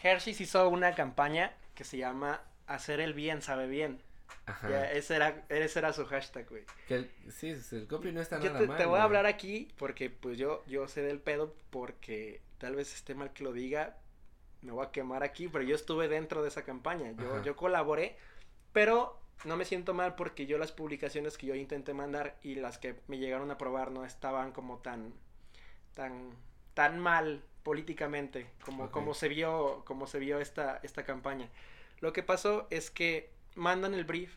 Hershey's 0.03 0.41
hizo 0.41 0.69
una 0.69 0.95
campaña 0.95 1.53
que 1.75 1.85
se 1.85 1.99
llama 1.99 2.41
Hacer 2.67 3.01
el 3.01 3.15
bien 3.15 3.43
sabe 3.43 3.67
bien. 3.67 4.01
Ajá. 4.47 4.69
Ya, 4.71 4.91
ese, 4.93 5.17
era, 5.17 5.45
ese 5.49 5.79
era 5.79 5.93
su 5.93 6.05
hashtag, 6.07 6.49
güey. 6.49 6.65
Que 6.89 6.97
el- 6.97 7.11
sí, 7.31 7.55
el 7.73 7.87
copy 7.87 8.11
no 8.13 8.21
está 8.21 8.39
Yo 8.41 8.47
nada 8.47 8.59
te, 8.61 8.67
mal. 8.67 8.77
te 8.77 8.85
voy 8.85 8.91
güey. 8.91 9.01
a 9.01 9.05
hablar 9.05 9.27
aquí 9.27 9.69
porque 9.79 10.11
pues 10.11 10.37
yo, 10.39 10.63
yo 10.67 10.87
sé 10.89 11.03
del 11.03 11.21
pedo 11.21 11.55
porque 11.71 12.41
tal 12.59 12.75
vez 12.77 12.93
esté 12.95 13.15
mal 13.15 13.33
que 13.33 13.45
lo 13.45 13.53
diga, 13.53 13.97
me 14.65 14.73
voy 14.73 14.85
a 14.87 14.91
quemar 14.91 15.23
aquí, 15.23 15.49
pero 15.49 15.63
yo 15.63 15.75
estuve 15.75 16.09
dentro 16.09 16.43
de 16.43 16.49
esa 16.49 16.65
campaña, 16.65 17.13
yo, 17.13 17.35
Ajá. 17.35 17.43
yo 17.43 17.55
colaboré, 17.55 18.17
pero 18.73 19.21
no 19.45 19.57
me 19.57 19.65
siento 19.65 19.95
mal 19.95 20.15
porque 20.15 20.47
yo 20.47 20.59
las 20.59 20.73
publicaciones 20.73 21.37
que 21.37 21.47
yo 21.47 21.55
intenté 21.55 21.93
mandar 21.93 22.37
y 22.43 22.55
las 22.55 22.79
que 22.79 22.97
me 23.07 23.19
llegaron 23.19 23.51
a 23.51 23.59
probar 23.59 23.91
no 23.91 24.05
estaban 24.05 24.53
como 24.53 24.79
tan, 24.79 25.13
tan, 25.95 26.31
tan 26.73 26.99
mal 26.99 27.45
políticamente 27.63 28.47
como, 28.65 28.91
como 28.91 29.15
se 29.15 29.29
vio, 29.29 29.85
como 29.85 30.07
se 30.07 30.19
vio 30.19 30.41
esta, 30.41 30.81
esta 30.83 31.05
campaña. 31.05 31.49
Lo 32.01 32.13
que 32.13 32.23
pasó 32.23 32.67
es 32.71 32.91
que 32.91 33.31
mandan 33.55 33.95
el 33.95 34.05
brief 34.05 34.35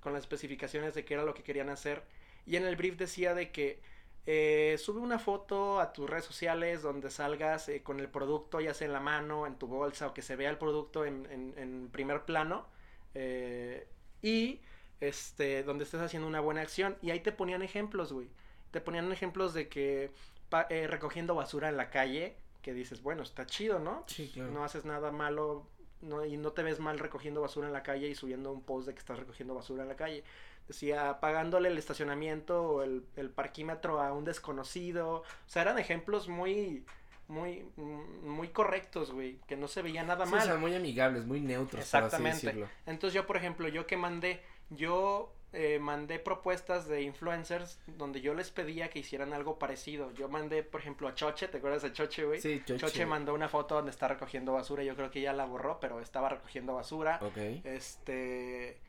con 0.00 0.12
las 0.12 0.22
especificaciones 0.22 0.94
de 0.94 1.04
qué 1.04 1.14
era 1.14 1.24
lo 1.24 1.34
que 1.34 1.42
querían 1.42 1.68
hacer 1.68 2.02
y 2.46 2.56
en 2.56 2.64
el 2.64 2.76
brief 2.76 2.96
decía 2.96 3.34
de 3.34 3.50
que 3.50 3.80
eh, 4.26 4.76
sube 4.78 5.00
una 5.00 5.18
foto 5.18 5.80
a 5.80 5.92
tus 5.92 6.08
redes 6.08 6.24
sociales 6.24 6.82
donde 6.82 7.10
salgas 7.10 7.68
eh, 7.68 7.82
con 7.82 8.00
el 8.00 8.08
producto 8.08 8.60
ya 8.60 8.72
sea 8.74 8.86
en 8.86 8.92
la 8.94 9.00
mano, 9.00 9.46
en 9.46 9.56
tu 9.56 9.66
bolsa 9.66 10.06
o 10.08 10.14
que 10.14 10.22
se 10.22 10.36
vea 10.36 10.50
el 10.50 10.58
producto 10.58 11.04
en, 11.04 11.26
en- 11.30 11.54
en 11.58 11.88
primer 11.90 12.24
plano 12.24 12.66
eh, 13.14 13.86
y 14.22 14.60
este 15.00 15.62
donde 15.62 15.84
estés 15.84 16.00
haciendo 16.00 16.26
una 16.28 16.40
buena 16.40 16.62
acción 16.62 16.96
y 17.02 17.10
ahí 17.10 17.20
te 17.20 17.32
ponían 17.32 17.62
ejemplos, 17.62 18.12
güey. 18.12 18.28
Te 18.70 18.80
ponían 18.80 19.10
ejemplos 19.12 19.54
de 19.54 19.68
que 19.68 20.10
pa- 20.48 20.66
eh, 20.70 20.86
recogiendo 20.86 21.34
basura 21.34 21.68
en 21.68 21.76
la 21.76 21.90
calle, 21.90 22.36
que 22.62 22.72
dices, 22.72 23.02
bueno, 23.02 23.22
está 23.22 23.46
chido, 23.46 23.78
¿no? 23.78 24.04
Sí, 24.06 24.30
claro. 24.32 24.50
No 24.50 24.64
haces 24.64 24.84
nada 24.84 25.12
malo 25.12 25.66
no, 26.00 26.24
y 26.24 26.36
no 26.36 26.52
te 26.52 26.62
ves 26.62 26.80
mal 26.80 26.98
recogiendo 26.98 27.40
basura 27.40 27.66
en 27.66 27.72
la 27.72 27.82
calle 27.82 28.08
y 28.08 28.14
subiendo 28.14 28.52
un 28.52 28.62
post 28.62 28.86
de 28.86 28.94
que 28.94 28.98
estás 29.00 29.18
recogiendo 29.18 29.54
basura 29.54 29.82
en 29.82 29.88
la 29.88 29.96
calle. 29.96 30.24
Decía, 30.68 31.20
pagándole 31.20 31.68
el 31.68 31.76
estacionamiento 31.78 32.62
o 32.62 32.82
el, 32.82 33.04
el 33.16 33.30
parquímetro 33.30 34.00
a 34.00 34.12
un 34.12 34.24
desconocido. 34.24 35.16
O 35.16 35.24
sea, 35.46 35.62
eran 35.62 35.78
ejemplos 35.78 36.28
muy, 36.28 36.84
muy, 37.28 37.64
mm, 37.76 38.26
muy 38.28 38.48
correctos, 38.48 39.12
güey, 39.12 39.38
que 39.46 39.56
no 39.56 39.68
se 39.68 39.82
veía 39.82 40.02
nada 40.02 40.24
Sí, 40.24 40.32
mal. 40.32 40.40
o 40.40 40.44
sea, 40.44 40.56
muy 40.56 40.74
amigables, 40.74 41.26
muy 41.26 41.40
neutros, 41.40 41.82
Exactamente. 41.82 42.48
así. 42.48 42.64
Entonces 42.86 43.14
yo, 43.14 43.26
por 43.26 43.36
ejemplo, 43.36 43.68
yo 43.68 43.86
que 43.86 43.96
mandé, 43.96 44.40
yo 44.70 45.34
eh, 45.52 45.78
mandé 45.78 46.18
propuestas 46.18 46.88
de 46.88 47.02
influencers 47.02 47.78
donde 47.86 48.20
yo 48.20 48.34
les 48.34 48.50
pedía 48.50 48.90
que 48.90 48.98
hicieran 48.98 49.32
algo 49.32 49.58
parecido. 49.58 50.12
Yo 50.12 50.28
mandé, 50.28 50.62
por 50.64 50.80
ejemplo, 50.80 51.06
a 51.08 51.14
Choche, 51.14 51.46
¿te 51.48 51.58
acuerdas 51.58 51.82
de 51.82 51.92
Choche, 51.92 52.24
güey? 52.24 52.40
Sí, 52.40 52.60
choche. 52.66 52.78
Choche 52.80 53.06
mandó 53.06 53.32
una 53.34 53.48
foto 53.48 53.76
donde 53.76 53.90
está 53.92 54.08
recogiendo 54.08 54.52
basura, 54.52 54.82
yo 54.82 54.96
creo 54.96 55.10
que 55.10 55.20
ya 55.20 55.32
la 55.32 55.44
borró, 55.44 55.78
pero 55.78 56.00
estaba 56.00 56.28
recogiendo 56.28 56.74
basura. 56.74 57.20
Ok. 57.22 57.36
Este 57.64 58.80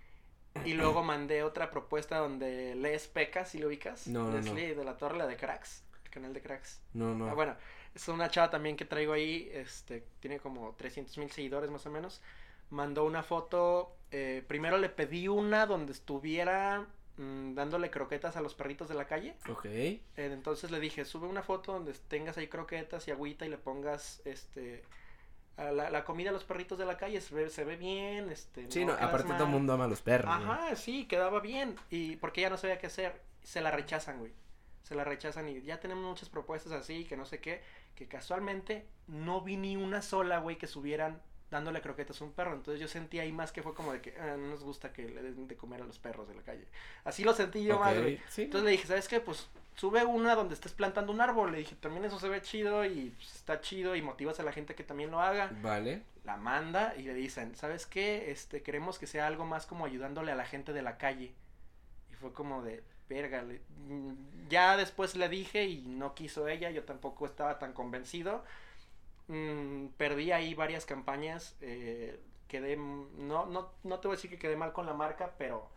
y 0.64 0.74
luego 0.74 1.03
mandé 1.03 1.43
otra 1.43 1.70
propuesta 1.70 2.18
donde 2.18 2.76
lees 2.76 3.08
Pecas, 3.08 3.49
si 3.49 3.60
lo 3.60 3.68
ubicas. 3.68 4.08
No, 4.08 4.24
no, 4.24 4.30
no. 4.30 4.36
Leslie 4.38 4.76
de 4.76 4.86
la 4.86 4.97
Torre, 4.97 5.18
la 5.18 5.28
de 5.28 5.36
Cracks, 5.36 5.84
el 6.03 6.10
canal 6.10 6.34
de 6.34 6.41
Cracks. 6.41 6.82
No, 6.93 7.14
no. 7.14 7.28
Ah, 7.30 7.34
bueno, 7.34 7.56
es 7.93 8.08
una 8.08 8.30
chava 8.30 8.49
también 8.49 8.76
que 8.76 8.86
traigo 8.86 9.14
ahí, 9.14 9.49
este, 9.53 10.06
tiene 10.20 10.39
como 10.39 10.74
300 10.78 11.18
mil 11.18 11.32
seguidores 11.32 11.70
más 11.70 11.86
o 11.86 11.91
menos. 11.91 12.22
Mandó 12.70 13.06
una 13.06 13.24
foto, 13.24 13.95
eh, 14.12 14.43
primero 14.47 14.78
le 14.78 14.89
pedí 14.89 15.28
una 15.28 15.66
donde 15.66 15.91
estuviera 15.91 16.88
mm, 17.18 17.53
dándole 17.53 17.91
croquetas 17.91 18.36
a 18.36 18.41
los 18.41 18.56
perritos 18.56 18.89
de 18.89 18.95
la 18.95 19.06
calle. 19.06 19.36
Ok. 19.49 19.66
Eh, 19.66 20.01
entonces 20.16 20.72
le 20.72 20.80
dije, 20.80 21.06
sube 21.06 21.28
una 21.28 21.43
foto 21.43 21.74
donde 21.74 21.93
tengas 21.93 22.38
ahí 22.38 22.47
croquetas 22.47 23.08
y 23.08 23.12
agüita 23.12 23.45
y 23.45 23.49
le 23.49 23.58
pongas, 23.58 24.22
este, 24.26 24.84
la, 25.58 25.89
la 25.89 26.03
comida 26.03 26.30
a 26.30 26.34
los 26.34 26.43
perritos 26.43 26.78
de 26.78 26.86
la 26.86 26.97
calle, 26.97 27.22
se 27.22 27.34
ve, 27.34 27.49
se 27.49 27.64
ve 27.64 27.78
bien, 27.78 28.30
este. 28.30 28.70
Sí, 28.70 28.84
no, 28.86 28.93
aparte 28.93 29.34
todo 29.34 29.45
el 29.45 29.49
mundo 29.49 29.74
ama 29.74 29.86
a 29.86 29.88
los 29.88 30.01
perros. 30.01 30.34
Ajá, 30.34 30.76
sí, 30.76 31.06
quedaba 31.06 31.39
bien. 31.39 31.76
Y 31.89 32.18
porque 32.18 32.41
ya 32.41 32.49
no 32.49 32.58
sabía 32.58 32.78
qué 32.78 32.88
hacer. 32.88 33.22
Se 33.43 33.62
la 33.62 33.72
rechazan, 33.72 34.20
güey. 34.20 34.34
Se 34.84 34.95
la 34.95 35.03
rechazan 35.03 35.47
y 35.49 35.62
ya 35.62 35.80
tenemos 35.80 36.03
muchas 36.03 36.30
propuestas 36.30 36.72
así, 36.74 37.06
que 37.06 37.16
no 37.18 37.26
sé 37.26 37.39
qué. 37.39 37.62
Que 37.95 38.08
casualmente 38.08 38.86
no 39.08 39.41
vi 39.41 39.56
ni 39.58 39.78
una 39.78 40.01
sola, 40.01 40.39
güey, 40.39 40.58
que 40.58 40.68
subieran 40.68 41.22
dándole 41.49 41.82
croquetas 41.82 42.20
a 42.22 42.26
un 42.26 42.34
perro. 42.34 42.53
Entonces 42.53 42.82
yo 42.82 42.88
sentí 42.88 43.20
ahí 43.20 43.32
más 43.32 43.51
que 43.51 43.64
fue 43.64 43.74
como 43.74 43.93
de 43.93 44.01
que 44.01 44.16
ah, 44.20 44.36
no 44.38 44.47
nos 44.47 44.64
gusta 44.64 44.91
que 44.91 45.08
le 45.08 45.22
den 45.22 45.47
de 45.47 45.56
comer 45.56 45.82
a 45.82 45.86
los 45.86 45.99
perros 45.99 46.28
de 46.28 46.36
la 46.36 46.41
calle. 46.41 46.68
Así 47.06 47.24
lo 47.24 47.34
sentí 47.34 47.64
yo 47.64 47.80
más, 47.80 47.93
Ok, 47.95 48.01
güey. 48.01 48.22
sí. 48.28 48.43
Entonces 48.43 48.66
le 48.66 48.72
dije, 48.72 48.88
¿sabes 48.88 49.08
qué? 49.08 49.20
Pues 49.22 49.47
sube 49.76 50.03
una 50.05 50.36
donde 50.36 50.53
estés 50.55 50.73
plantando 50.73 51.11
un 51.11 51.21
árbol. 51.21 51.51
Le 51.51 51.59
dije, 51.59 51.76
también 51.76 52.05
eso 52.05 52.19
se 52.19 52.30
ve 52.30 52.41
chido 52.41 52.86
y 52.86 53.11
pues, 53.15 53.36
está 53.36 53.61
chido 53.61 53.95
y 53.95 54.01
motivas 54.01 54.39
a 54.39 54.43
la 54.43 54.51
gente 54.51 54.76
que 54.76 54.84
también 54.84 55.11
lo 55.11 55.19
haga. 55.21 55.51
Vale. 55.61 56.03
La 56.23 56.38
manda 56.38 56.95
y 56.97 57.03
le 57.03 57.13
dicen, 57.13 57.55
¿sabes 57.55 57.86
qué? 57.86 58.32
Este, 58.32 58.63
queremos 58.63 58.97
que 58.99 59.07
sea 59.07 59.28
algo 59.28 59.45
más 59.45 59.65
como 59.65 59.86
ayudándole 59.86 60.32
a 60.32 60.36
la 60.36 60.45
gente 60.45 60.73
de 60.73 60.82
la 60.82 60.97
calle. 60.97 61.34
Y 62.11 62.15
fue 62.15 62.34
como 62.34 62.63
de, 62.63 62.84
verga, 63.09 63.43
le- 63.43 63.61
mm, 63.88 64.47
ya 64.49 64.76
después 64.78 65.15
le 65.15 65.30
dije 65.30 65.65
y 65.65 65.84
no 65.88 66.15
quiso 66.15 66.47
ella, 66.47 66.71
yo 66.71 66.84
tampoco 66.84 67.26
estaba 67.26 67.59
tan 67.59 67.73
convencido. 67.73 68.43
Mm, 69.28 69.88
perdí 69.97 70.32
ahí 70.32 70.53
varias 70.53 70.86
campañas, 70.86 71.55
eh, 71.61 72.19
quedé, 72.47 72.73
m- 72.73 73.07
no, 73.17 73.45
no, 73.47 73.71
no 73.84 73.99
te 73.99 74.07
voy 74.07 74.15
a 74.15 74.17
decir 74.17 74.30
que 74.30 74.38
quedé 74.38 74.55
mal 74.55 74.71
con 74.71 74.86
la 74.86 74.93
marca, 74.93 75.34
pero, 75.38 75.67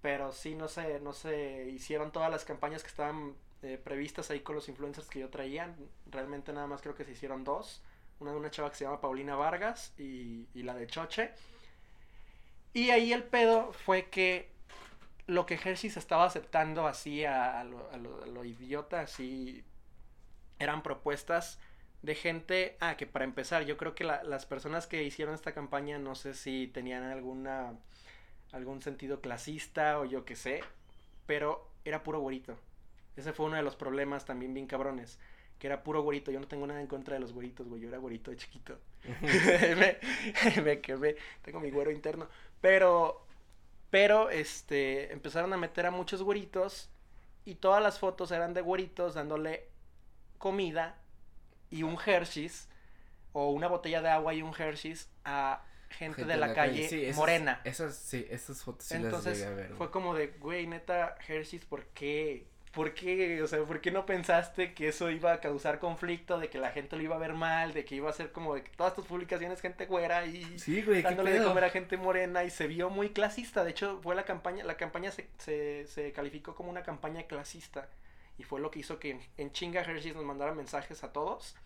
pero 0.00 0.32
sí, 0.32 0.54
no 0.54 0.68
sé, 0.68 1.00
no 1.00 1.12
sé, 1.12 1.66
hicieron 1.70 2.12
todas 2.12 2.30
las 2.30 2.44
campañas 2.44 2.82
que 2.82 2.88
estaban 2.88 3.34
eh, 3.62 3.80
previstas 3.82 4.30
ahí 4.30 4.40
con 4.40 4.54
los 4.56 4.68
influencers 4.68 5.08
que 5.08 5.20
yo 5.20 5.28
traía, 5.30 5.74
realmente 6.10 6.52
nada 6.52 6.66
más 6.66 6.82
creo 6.82 6.94
que 6.94 7.04
se 7.04 7.12
hicieron 7.12 7.44
dos, 7.44 7.82
una 8.20 8.32
de 8.32 8.36
una 8.38 8.50
chava 8.50 8.70
que 8.70 8.76
se 8.76 8.84
llama 8.84 9.00
Paulina 9.00 9.36
Vargas 9.36 9.92
y, 9.98 10.46
y 10.54 10.62
la 10.62 10.74
de 10.74 10.86
Choche. 10.86 11.32
Y 12.72 12.90
ahí 12.90 13.12
el 13.12 13.24
pedo 13.24 13.72
fue 13.72 14.08
que 14.10 14.48
lo 15.26 15.46
que 15.46 15.54
Hershey's 15.56 15.96
estaba 15.96 16.24
aceptando 16.26 16.86
así 16.86 17.24
a, 17.24 17.60
a 17.60 17.64
lo- 17.64 17.90
a 17.92 17.96
lo 17.98 18.44
idiota, 18.44 19.02
así 19.02 19.64
eran 20.58 20.82
propuestas 20.82 21.58
de 22.02 22.14
gente, 22.14 22.76
ah, 22.80 22.96
que 22.96 23.06
para 23.06 23.24
empezar, 23.24 23.64
yo 23.64 23.76
creo 23.76 23.94
que 23.94 24.04
la- 24.04 24.22
las 24.24 24.46
personas 24.46 24.86
que 24.86 25.02
hicieron 25.04 25.34
esta 25.34 25.52
campaña, 25.54 25.98
no 25.98 26.14
sé 26.14 26.34
si 26.34 26.68
tenían 26.68 27.04
alguna, 27.04 27.74
algún 28.52 28.82
sentido 28.82 29.20
clasista 29.20 29.98
o 29.98 30.04
yo 30.04 30.24
qué 30.24 30.36
sé, 30.36 30.60
pero 31.26 31.68
era 31.84 32.02
puro 32.02 32.20
güerito. 32.20 32.56
Ese 33.16 33.32
fue 33.32 33.46
uno 33.46 33.56
de 33.56 33.62
los 33.62 33.76
problemas 33.76 34.24
también 34.24 34.54
bien 34.54 34.66
cabrones, 34.66 35.18
que 35.58 35.66
era 35.66 35.82
puro 35.82 36.02
güerito. 36.02 36.30
Yo 36.30 36.40
no 36.40 36.46
tengo 36.46 36.66
nada 36.66 36.80
en 36.80 36.86
contra 36.86 37.14
de 37.14 37.20
los 37.20 37.32
güeritos, 37.32 37.68
güey, 37.68 37.82
yo 37.82 37.88
era 37.88 37.98
güerito 37.98 38.30
de 38.30 38.36
chiquito. 38.36 38.78
me, 39.76 39.98
me 40.62 40.80
quemé, 40.80 41.16
tengo 41.42 41.60
mi 41.60 41.70
güero 41.70 41.90
interno. 41.90 42.28
Pero, 42.60 43.26
pero, 43.90 44.30
este, 44.30 45.12
empezaron 45.12 45.52
a 45.52 45.56
meter 45.56 45.86
a 45.86 45.90
muchos 45.90 46.22
güeritos 46.22 46.90
y 47.44 47.56
todas 47.56 47.82
las 47.82 47.98
fotos 47.98 48.30
eran 48.30 48.54
de 48.54 48.60
güeritos 48.60 49.14
dándole 49.14 49.68
comida 50.38 50.96
y 51.70 51.82
un 51.82 51.98
Hershey's 52.04 52.68
o 53.32 53.50
una 53.50 53.68
botella 53.68 54.00
de 54.00 54.08
agua 54.08 54.34
y 54.34 54.42
un 54.42 54.54
Hershey's 54.56 55.10
a 55.24 55.64
gente, 55.90 56.24
de 56.24 56.36
la, 56.36 56.54
calle, 56.54 56.88
Sí, 56.88 57.04
esas- 57.04 57.16
morena. 57.16 57.60
Esas, 57.64 57.96
sí, 57.96 58.26
esas 58.30 58.62
fotos 58.62 58.86
sí 58.86 58.94
Entonces 58.96 59.40
las 59.40 59.48
a 59.48 59.54
ver. 59.54 59.74
fue 59.74 59.90
como 59.90 60.14
de, 60.14 60.28
güey, 60.38 60.66
neta, 60.66 61.16
Hershey's, 61.26 61.64
¿por 61.64 61.84
qué? 61.86 62.46
¿Por 62.72 62.92
qué? 62.94 63.42
O 63.42 63.48
sea, 63.48 63.62
¿por 63.64 63.80
qué 63.80 63.90
no 63.90 64.04
pensaste 64.06 64.74
que 64.74 64.88
eso 64.88 65.10
iba 65.10 65.32
a 65.32 65.40
causar 65.40 65.78
conflicto, 65.80 66.38
de 66.38 66.48
que 66.50 66.58
la 66.58 66.70
gente 66.70 66.96
lo 66.96 67.02
iba 67.02 67.16
a 67.16 67.18
ver 67.18 67.32
mal, 67.32 67.72
de 67.72 67.84
que 67.84 67.94
iba 67.96 68.10
a 68.10 68.12
ser 68.12 68.30
como 68.30 68.54
de 68.54 68.62
que 68.62 68.70
todas 68.76 68.94
tus 68.94 69.06
publicaciones 69.06 69.60
gente 69.60 69.86
güera 69.86 70.26
y 70.26 70.58
Sí, 70.58 70.82
güey, 70.82 71.00
dándole 71.02 71.32
de 71.32 71.42
comer 71.44 71.64
a 71.64 71.70
gente 71.70 71.96
morena 71.96 72.44
y 72.44 72.50
se 72.50 72.66
vio 72.66 72.90
muy 72.90 73.08
clasista. 73.10 73.64
De 73.64 73.70
hecho, 73.70 73.98
fue 74.02 74.14
la 74.14 74.24
campaña, 74.24 74.64
la 74.64 74.76
campaña 74.76 75.10
se, 75.10 75.26
se, 75.38 75.86
se 75.86 76.12
calificó 76.12 76.54
como 76.54 76.68
una 76.70 76.82
campaña 76.82 77.22
clasista. 77.24 77.88
Y 78.36 78.44
fue 78.44 78.60
lo 78.60 78.70
que 78.70 78.80
hizo 78.80 79.00
que 79.00 79.10
en, 79.12 79.20
en 79.38 79.50
chinga 79.50 79.80
Hershey's 79.80 80.14
nos 80.14 80.24
mandara 80.24 80.52
mensajes 80.54 81.02
a 81.02 81.12
todos, 81.12 81.56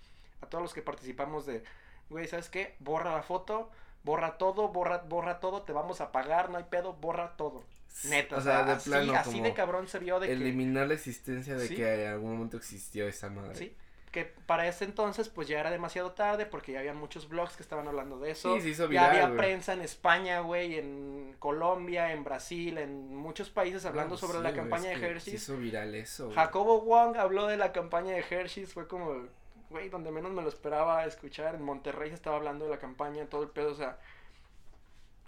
a 0.41 0.47
todos 0.47 0.63
los 0.63 0.73
que 0.73 0.81
participamos 0.83 1.45
de, 1.45 1.63
güey, 2.09 2.27
¿sabes 2.29 2.49
qué? 2.49 2.77
Borra 2.79 3.13
la 3.13 3.23
foto, 3.23 3.71
borra 4.05 4.39
todo, 4.39 4.69
borra, 4.69 4.99
borra 5.09 5.41
todo, 5.41 5.63
te 5.63 5.73
vamos 5.73 6.01
a 6.01 6.13
pagar, 6.13 6.51
no 6.51 6.59
hay 6.59 6.65
pedo, 6.65 6.93
borra 6.95 7.37
todo. 7.37 7.65
Neta, 8.05 8.37
O 8.37 8.41
sea, 8.41 8.63
de 8.65 8.73
así, 8.73 8.89
plano, 8.89 9.13
así 9.15 9.41
de 9.41 9.53
cabrón 9.53 9.87
se 9.87 9.99
vio 9.99 10.19
de 10.19 10.27
que... 10.27 10.33
eliminar 10.33 10.87
la 10.89 10.95
existencia 10.95 11.57
de 11.57 11.69
Sí. 11.69 11.77
que 11.77 12.05
en 12.07 12.13
algún 12.13 12.33
momento 12.35 12.57
existió 12.57 13.07
esa 13.07 13.29
madre. 13.29 13.55
Sí, 13.55 13.77
que 14.11 14.25
para 14.47 14.67
ese 14.67 14.85
entonces 14.87 15.29
pues 15.29 15.47
ya 15.49 15.61
era 15.61 15.71
demasiado 15.71 16.13
tarde 16.13 16.47
porque 16.47 16.73
ya 16.73 16.79
había 16.81 16.95
muchos 16.95 17.29
blogs 17.29 17.55
que 17.57 17.63
estaban 17.63 17.87
hablando 17.89 18.19
de 18.19 18.31
eso. 18.31 18.55
Sí, 18.57 18.63
se 18.63 18.69
hizo 18.71 18.85
ya 18.85 18.89
viral, 18.89 19.07
había 19.11 19.27
güey. 19.27 19.37
prensa 19.39 19.75
en 19.75 19.83
España, 19.83 20.41
güey, 20.41 20.77
en 20.79 21.37
Colombia, 21.39 22.13
en 22.13 22.25
Brasil, 22.25 22.79
en 22.79 23.15
muchos 23.15 23.51
países 23.51 23.85
hablando 23.85 24.17
sobre 24.17 24.39
sí, 24.39 24.45
la 24.45 24.53
campaña 24.55 24.89
de 24.89 24.95
que 24.95 25.01
Se 25.01 25.07
Hershey's. 25.11 25.43
hizo 25.43 25.57
viral 25.59 25.95
eso. 25.95 26.31
Jacobo 26.35 26.81
Wong 26.83 27.17
habló 27.19 27.47
de 27.47 27.59
la 27.59 27.73
campaña 27.73 28.15
de 28.15 28.25
Hershey's, 28.29 28.73
fue 28.73 28.89
como, 28.89 29.27
güey, 29.73 29.89
donde 29.89 30.13
menos 30.13 30.31
me 30.31 30.43
lo 30.43 30.49
esperaba 30.49 31.05
escuchar. 31.07 31.57
En 31.57 31.63
Monterrey 31.63 32.11
se 32.11 32.15
estaba 32.15 32.37
hablando 32.37 32.67
de 32.67 32.71
la 32.71 32.79
campaña, 32.79 33.27
todo 33.27 33.43
el 33.43 33.49
pedo, 33.49 33.73
o 33.73 33.75
sea, 33.75 33.99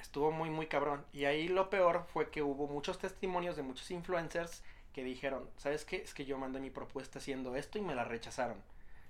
estuvo 0.01 0.31
muy, 0.31 0.51
muy 0.51 0.67
cabrón. 0.67 1.05
Y 1.13 1.25
ahí 1.25 1.49
lo 1.49 1.71
peor 1.71 2.05
fue 2.13 2.31
que 2.31 2.43
hubo 2.43 2.67
muchos 2.69 2.99
testimonios 2.99 3.57
de 3.57 3.63
muchos 3.63 3.91
influencers 3.91 4.63
que 4.93 5.03
dijeron, 5.03 5.49
¿sabes 5.57 5.85
qué? 5.85 5.97
Es 5.97 6.15
que 6.15 6.25
yo 6.25 6.39
mandé 6.39 6.61
mi 6.61 6.71
propuesta 6.71 7.19
haciendo 7.19 7.57
esto 7.57 7.79
y 7.79 7.83
me 7.83 7.95
la 7.95 8.05
rechazaron. 8.05 8.59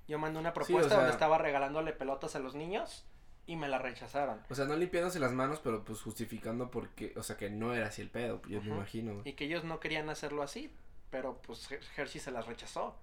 Yo 0.09 0.19
mandé 0.19 0.39
una 0.39 0.53
propuesta 0.53 0.89
sea- 0.89 0.99
donde 0.99 1.13
estaba 1.13 1.39
regalándole 1.39 1.93
pelotas 1.93 2.37
a 2.37 2.39
los 2.39 2.55
niños 2.55 3.05
y 3.47 3.57
me 3.57 3.69
la 3.69 3.79
rechazaron. 3.79 4.41
O 4.49 4.55
sea, 4.55 4.65
no 4.65 4.77
limpiándose 4.77 5.19
las 5.19 5.33
manos, 5.33 5.61
pero 5.63 5.85
pues 5.85 6.01
justificando 6.01 6.71
porque, 6.71 7.13
o 7.17 7.23
sea, 7.23 7.37
que 7.37 7.51
no 7.51 7.75
era 7.75 7.89
así 7.89 8.01
el 8.01 8.09
pedo, 8.11 8.41
yo 8.49 8.61
me 8.63 8.69
imagino. 8.69 9.21
Y 9.25 9.35
que 9.35 9.45
ellos 9.45 9.65
no 9.65 9.81
querían 9.81 10.09
hacerlo 10.09 10.43
así, 10.43 10.73
pero 11.11 11.37
pues 11.43 11.71
Her- 11.71 11.83
Hershey 11.97 12.21
se 12.21 12.31
las 12.31 12.47
rechazó. 12.47 12.97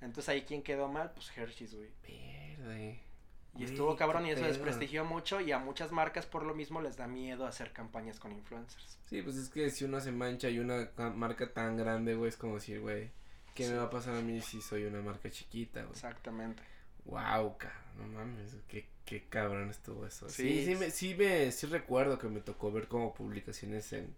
Entonces 0.00 0.28
ahí 0.28 0.42
quién 0.42 0.62
quedó 0.62 0.88
mal, 0.88 1.12
pues 1.12 1.30
Hershey's, 1.36 1.74
güey. 1.74 1.90
Verde. 2.02 3.00
Y 3.56 3.64
estuvo 3.64 3.94
cabrón 3.96 4.26
y 4.26 4.30
eso 4.30 4.40
pedo. 4.40 4.48
desprestigió 4.52 5.04
mucho 5.04 5.40
y 5.40 5.52
a 5.52 5.58
muchas 5.58 5.92
marcas 5.92 6.26
por 6.26 6.42
lo 6.44 6.54
mismo 6.54 6.80
les 6.82 6.96
da 6.96 7.06
miedo 7.06 7.46
hacer 7.46 7.72
campañas 7.72 8.18
con 8.18 8.32
influencers. 8.32 8.98
Sí, 9.06 9.22
pues 9.22 9.36
es 9.36 9.48
que 9.48 9.70
si 9.70 9.84
uno 9.84 10.00
se 10.00 10.10
mancha 10.10 10.48
y 10.50 10.58
una 10.58 10.90
ca- 10.90 11.10
marca 11.10 11.52
tan 11.52 11.76
grande, 11.76 12.14
güey, 12.16 12.30
es 12.30 12.36
como 12.36 12.56
decir, 12.56 12.80
güey, 12.80 13.10
¿qué 13.54 13.64
Sí. 13.66 13.70
me 13.70 13.78
va 13.78 13.84
a 13.84 13.90
pasar 13.90 14.16
a 14.16 14.22
mí 14.22 14.40
si 14.40 14.60
soy 14.60 14.84
una 14.84 15.00
marca 15.02 15.30
chiquita, 15.30 15.82
güey? 15.82 15.92
Exactamente. 15.92 16.62
Wow, 17.04 17.56
cabrón, 17.58 17.80
no 17.98 18.06
mames, 18.08 18.56
qué, 18.66 18.88
qué 19.04 19.22
cabrón 19.28 19.70
estuvo 19.70 20.04
eso. 20.04 20.28
Sí, 20.28 20.64
Sí, 20.64 20.74
me, 20.74 20.90
sí 20.90 21.14
me, 21.14 21.52
sí 21.52 21.66
recuerdo 21.66 22.18
que 22.18 22.28
me 22.28 22.40
tocó 22.40 22.72
ver 22.72 22.88
como 22.88 23.14
publicaciones 23.14 23.92
en, 23.92 24.16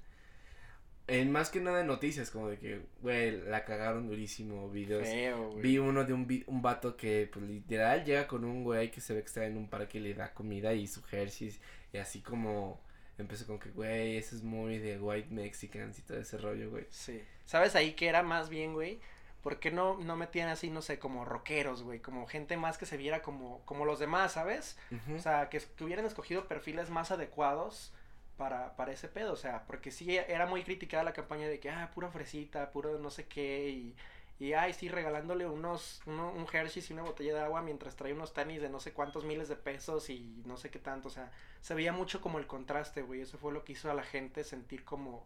en 1.09 1.31
más 1.31 1.51
que 1.51 1.61
nada 1.61 1.81
en 1.81 1.87
noticias, 1.87 2.31
como 2.31 2.49
de 2.49 2.59
que, 2.59 2.81
güey, 3.01 3.41
la 3.43 3.65
cagaron 3.65 4.09
durísimo, 4.09 4.69
videos. 4.71 5.07
Feo, 5.07 5.51
güey. 5.51 5.63
Vi 5.63 5.79
uno 5.79 6.05
de 6.05 6.13
un, 6.13 6.45
un 6.47 6.63
vato 6.63 6.97
que, 6.97 7.29
pues, 7.33 7.45
literal 7.45 8.05
llega 8.05 8.27
con 8.27 8.45
un 8.45 8.65
güey 8.65 8.91
que 8.91 9.01
se 9.01 9.15
ve 9.15 9.21
que 9.21 9.27
está 9.27 9.47
en 9.47 9.57
un 9.57 9.69
parque 9.69 9.99
y 9.99 10.01
le 10.01 10.15
da 10.15 10.35
comida 10.35 10.73
y 10.75 10.87
su 10.87 11.03
Hershey's 11.11 11.61
y 11.93 11.99
así 11.99 12.21
como 12.21 12.81
empezó 13.19 13.47
con 13.47 13.59
que, 13.59 13.71
güey, 13.71 14.17
eso 14.17 14.35
es 14.35 14.43
muy 14.43 14.79
de 14.79 14.99
white 14.99 15.33
Mexicans 15.33 15.99
y 15.99 16.03
todo 16.03 16.19
ese 16.19 16.39
rollo, 16.39 16.71
güey. 16.71 16.87
Sí. 16.91 17.23
¿Sabes 17.45 17.77
ahí 17.77 17.93
que 17.93 18.09
era 18.09 18.23
más 18.23 18.49
bien, 18.49 18.75
güey? 18.75 19.01
¿Por 19.43 19.61
qué 19.61 19.71
no, 19.71 19.97
no 19.99 20.17
metían 20.17 20.49
así, 20.49 20.71
no 20.71 20.83
sé, 20.83 20.99
como 20.99 21.25
rockeros, 21.25 21.85
güey? 21.85 22.01
Como 22.01 22.27
gente 22.27 22.57
más 22.57 22.79
que 22.79 22.87
se 22.87 22.97
viera 22.97 23.23
como, 23.23 23.65
como 23.65 23.85
los 23.85 24.01
demás, 24.01 24.33
¿sabes? 24.33 24.77
O 25.15 25.21
sea, 25.21 25.49
que, 25.49 25.61
que 25.61 25.85
hubieran 25.85 26.05
escogido 26.05 26.49
perfiles 26.49 26.91
más 26.91 27.13
adecuados 27.13 27.93
para, 28.37 28.77
para 28.77 28.93
ese 28.93 29.09
pedo, 29.09 29.33
o 29.33 29.37
sea, 29.37 29.65
porque 29.67 29.91
sí 29.91 30.17
era 30.17 30.47
muy 30.47 30.63
criticada 30.63 31.05
la 31.05 31.13
campaña 31.13 31.49
de 31.49 31.59
que, 31.61 31.71
ah, 31.71 31.91
pura 31.95 32.11
fresita, 32.11 32.71
puro 32.71 32.99
no 32.99 33.11
sé 33.11 33.27
qué, 33.27 33.69
y, 33.71 33.97
y 34.39 34.53
ay, 34.53 34.73
sí, 34.75 34.89
regalándole 34.89 35.47
unos, 35.47 36.03
uno- 36.07 36.33
un 36.33 36.47
Hershey's 36.53 36.91
y 36.91 36.93
una 36.93 37.03
botella 37.03 37.35
de 37.35 37.41
agua 37.41 37.63
mientras 37.63 37.97
trae 37.97 38.13
unos 38.13 38.35
tenis 38.35 38.61
de 38.63 38.69
no 38.69 38.81
sé 38.81 38.93
cuántos 38.93 39.25
miles 39.25 39.49
de 39.49 39.57
pesos 39.57 40.11
y 40.11 40.43
no 40.47 40.57
sé 40.59 40.71
qué 40.71 40.79
tanto, 40.79 41.09
o 41.09 41.11
sea, 41.11 41.31
se 41.61 41.75
veía 41.75 41.93
mucho 41.93 42.21
como 42.21 42.39
el 42.39 42.47
contraste, 42.47 43.03
güey, 43.03 43.23
eso 43.23 43.39
fue 43.39 43.53
lo 43.53 43.65
que 43.65 43.73
hizo 43.73 43.91
a 43.91 43.95
la 43.95 44.03
gente 44.05 44.45
sentir 44.45 44.85
como, 44.85 45.25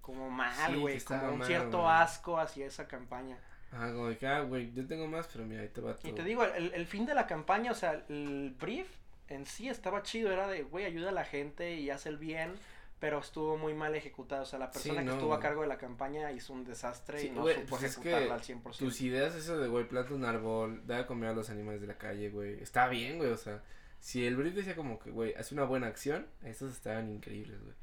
como 0.00 0.30
mal, 0.30 0.78
güey, 0.78 1.00
como 1.04 1.28
un 1.28 1.38
mal, 1.38 1.46
cierto 1.46 1.88
asco 1.88 2.38
hacia 2.38 2.66
esa 2.66 2.88
campaña. 2.88 3.38
Ajá, 3.72 3.92
como 3.92 4.16
que, 4.18 4.26
ah, 4.26 4.40
güey, 4.40 4.72
yo 4.72 4.86
tengo 4.86 5.06
más, 5.06 5.28
pero 5.32 5.44
mira, 5.46 5.62
ahí 5.62 5.68
te 5.68 5.80
va 5.80 5.94
todo. 5.94 6.08
Y 6.08 6.12
te 6.14 6.24
digo, 6.24 6.44
el, 6.44 6.72
el 6.74 6.86
fin 6.86 7.06
de 7.06 7.14
la 7.14 7.26
campaña, 7.26 7.70
o 7.70 7.74
sea, 7.74 8.04
el 8.08 8.56
brief 8.58 8.88
en 9.30 9.46
sí 9.46 9.68
estaba 9.68 10.02
chido, 10.02 10.30
era 10.30 10.46
de, 10.46 10.62
güey, 10.64 10.84
ayuda 10.84 11.08
a 11.08 11.12
la 11.12 11.24
gente 11.24 11.74
y 11.76 11.88
hace 11.90 12.08
el 12.10 12.18
bien, 12.18 12.52
pero 12.98 13.18
estuvo 13.20 13.56
muy 13.56 13.72
mal 13.72 13.94
ejecutado, 13.94 14.42
o 14.42 14.46
sea, 14.46 14.58
la 14.58 14.66
Sí, 14.66 14.88
persona 14.90 15.02
que 15.04 15.10
estuvo 15.10 15.32
a 15.32 15.40
cargo 15.40 15.62
de 15.62 15.68
la 15.68 15.78
campaña 15.78 16.30
hizo 16.32 16.52
un 16.52 16.64
desastre 16.64 17.18
Sí, 17.18 17.28
y 17.28 17.30
no 17.30 17.42
güey, 17.42 17.54
supo 17.54 17.66
pues 17.68 17.82
es 17.84 17.96
que 17.96 18.10
ejecutarla 18.10 18.34
al 18.34 18.42
100%. 18.42 18.76
Tus 18.78 19.00
ideas, 19.00 19.34
eso 19.34 19.56
de, 19.58 19.68
güey, 19.68 19.88
planta 19.88 20.12
un 20.12 20.24
árbol, 20.24 20.86
da 20.86 20.98
de 20.98 21.06
comer 21.06 21.30
a 21.30 21.32
los 21.32 21.48
animales 21.48 21.80
de 21.80 21.86
la 21.86 21.96
calle, 21.96 22.28
güey, 22.28 22.62
está 22.62 22.88
bien, 22.88 23.16
güey, 23.16 23.30
o 23.30 23.38
sea, 23.38 23.62
si 24.00 24.26
el 24.26 24.36
brief 24.36 24.54
decía 24.54 24.76
como 24.76 24.98
que, 24.98 25.10
güey, 25.10 25.34
hace 25.34 25.54
una 25.54 25.64
buena 25.64 25.86
acción, 25.86 26.26
esos 26.44 26.72
estaban 26.72 27.10
increíbles, 27.10 27.62
güey. 27.62 27.74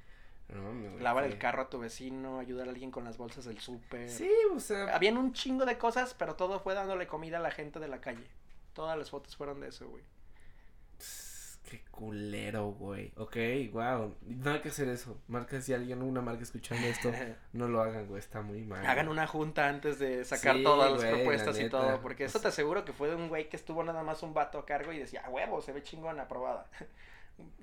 No, 0.50 0.64
güey, 0.64 1.04
Lavar 1.04 1.26
el 1.26 1.38
carro 1.38 1.64
a 1.64 1.70
tu 1.70 1.78
vecino, 1.80 2.40
ayudar 2.40 2.68
a 2.68 2.72
alguien 2.72 2.90
con 2.90 3.04
las 3.04 3.18
bolsas 3.18 3.46
del 3.46 3.60
súper. 3.60 4.10
Sí, 4.10 4.32
o 4.54 4.60
sea, 4.60 4.96
Habían 4.96 5.18
un 5.18 5.34
chingo 5.34 5.66
de 5.66 5.78
cosas, 5.78 6.14
pero 6.14 6.36
todo 6.36 6.60
fue 6.60 6.74
dándole 6.74 7.06
comida 7.08 7.38
a 7.38 7.42
la 7.42 7.52
gente 7.52 7.80
de 7.80 7.88
la 7.88 8.00
calle. 8.00 8.26
Todas 8.74 8.98
las 8.98 9.10
fotos 9.10 9.36
fueron 9.36 9.60
de 9.60 9.70
eso, 9.70 9.90
güey. 9.90 10.04
Pss, 11.00 11.27
Qué 11.70 11.82
culero, 11.92 12.68
güey. 12.72 13.12
Ok, 13.18 13.36
wow. 13.74 14.16
No 14.22 14.52
hay 14.52 14.60
que 14.62 14.70
hacer 14.70 14.88
eso. 14.88 15.18
Marca, 15.28 15.60
si 15.62 15.74
alguien, 15.74 16.02
una 16.02 16.22
marca 16.22 16.44
escuchando 16.44 16.88
esto, 16.88 17.12
no 17.54 17.68
lo 17.68 17.82
hagan, 17.82 18.08
güey. 18.08 18.20
Está 18.20 18.42
muy 18.42 18.62
mal. 18.64 18.86
Hagan 18.86 19.10
una 19.10 19.28
junta 19.28 19.68
antes 19.68 20.00
de 20.00 20.24
sacar 20.24 20.56
Sí, 20.56 20.64
todas 20.64 20.92
las 20.92 21.00
güey, 21.02 21.12
la 21.12 21.18
propuestas 21.18 21.60
y 21.60 21.64
neta. 21.64 21.80
todo. 21.82 22.02
Porque 22.02 22.24
eso 22.26 22.40
te 22.40 22.44
sea- 22.44 22.50
aseguro 22.50 22.86
que 22.86 22.94
fue 22.94 23.10
de 23.10 23.16
un 23.16 23.28
güey 23.28 23.50
que 23.50 23.58
estuvo 23.58 23.84
nada 23.84 24.02
más 24.04 24.24
un 24.24 24.34
vato 24.34 24.60
a 24.60 24.66
cargo 24.66 24.94
y 24.94 25.00
decía, 25.00 25.24
"A 25.26 25.30
huevo, 25.30 25.62
se 25.62 25.74
ve 25.74 25.84
chingón 25.84 26.20
aprobada. 26.20 26.66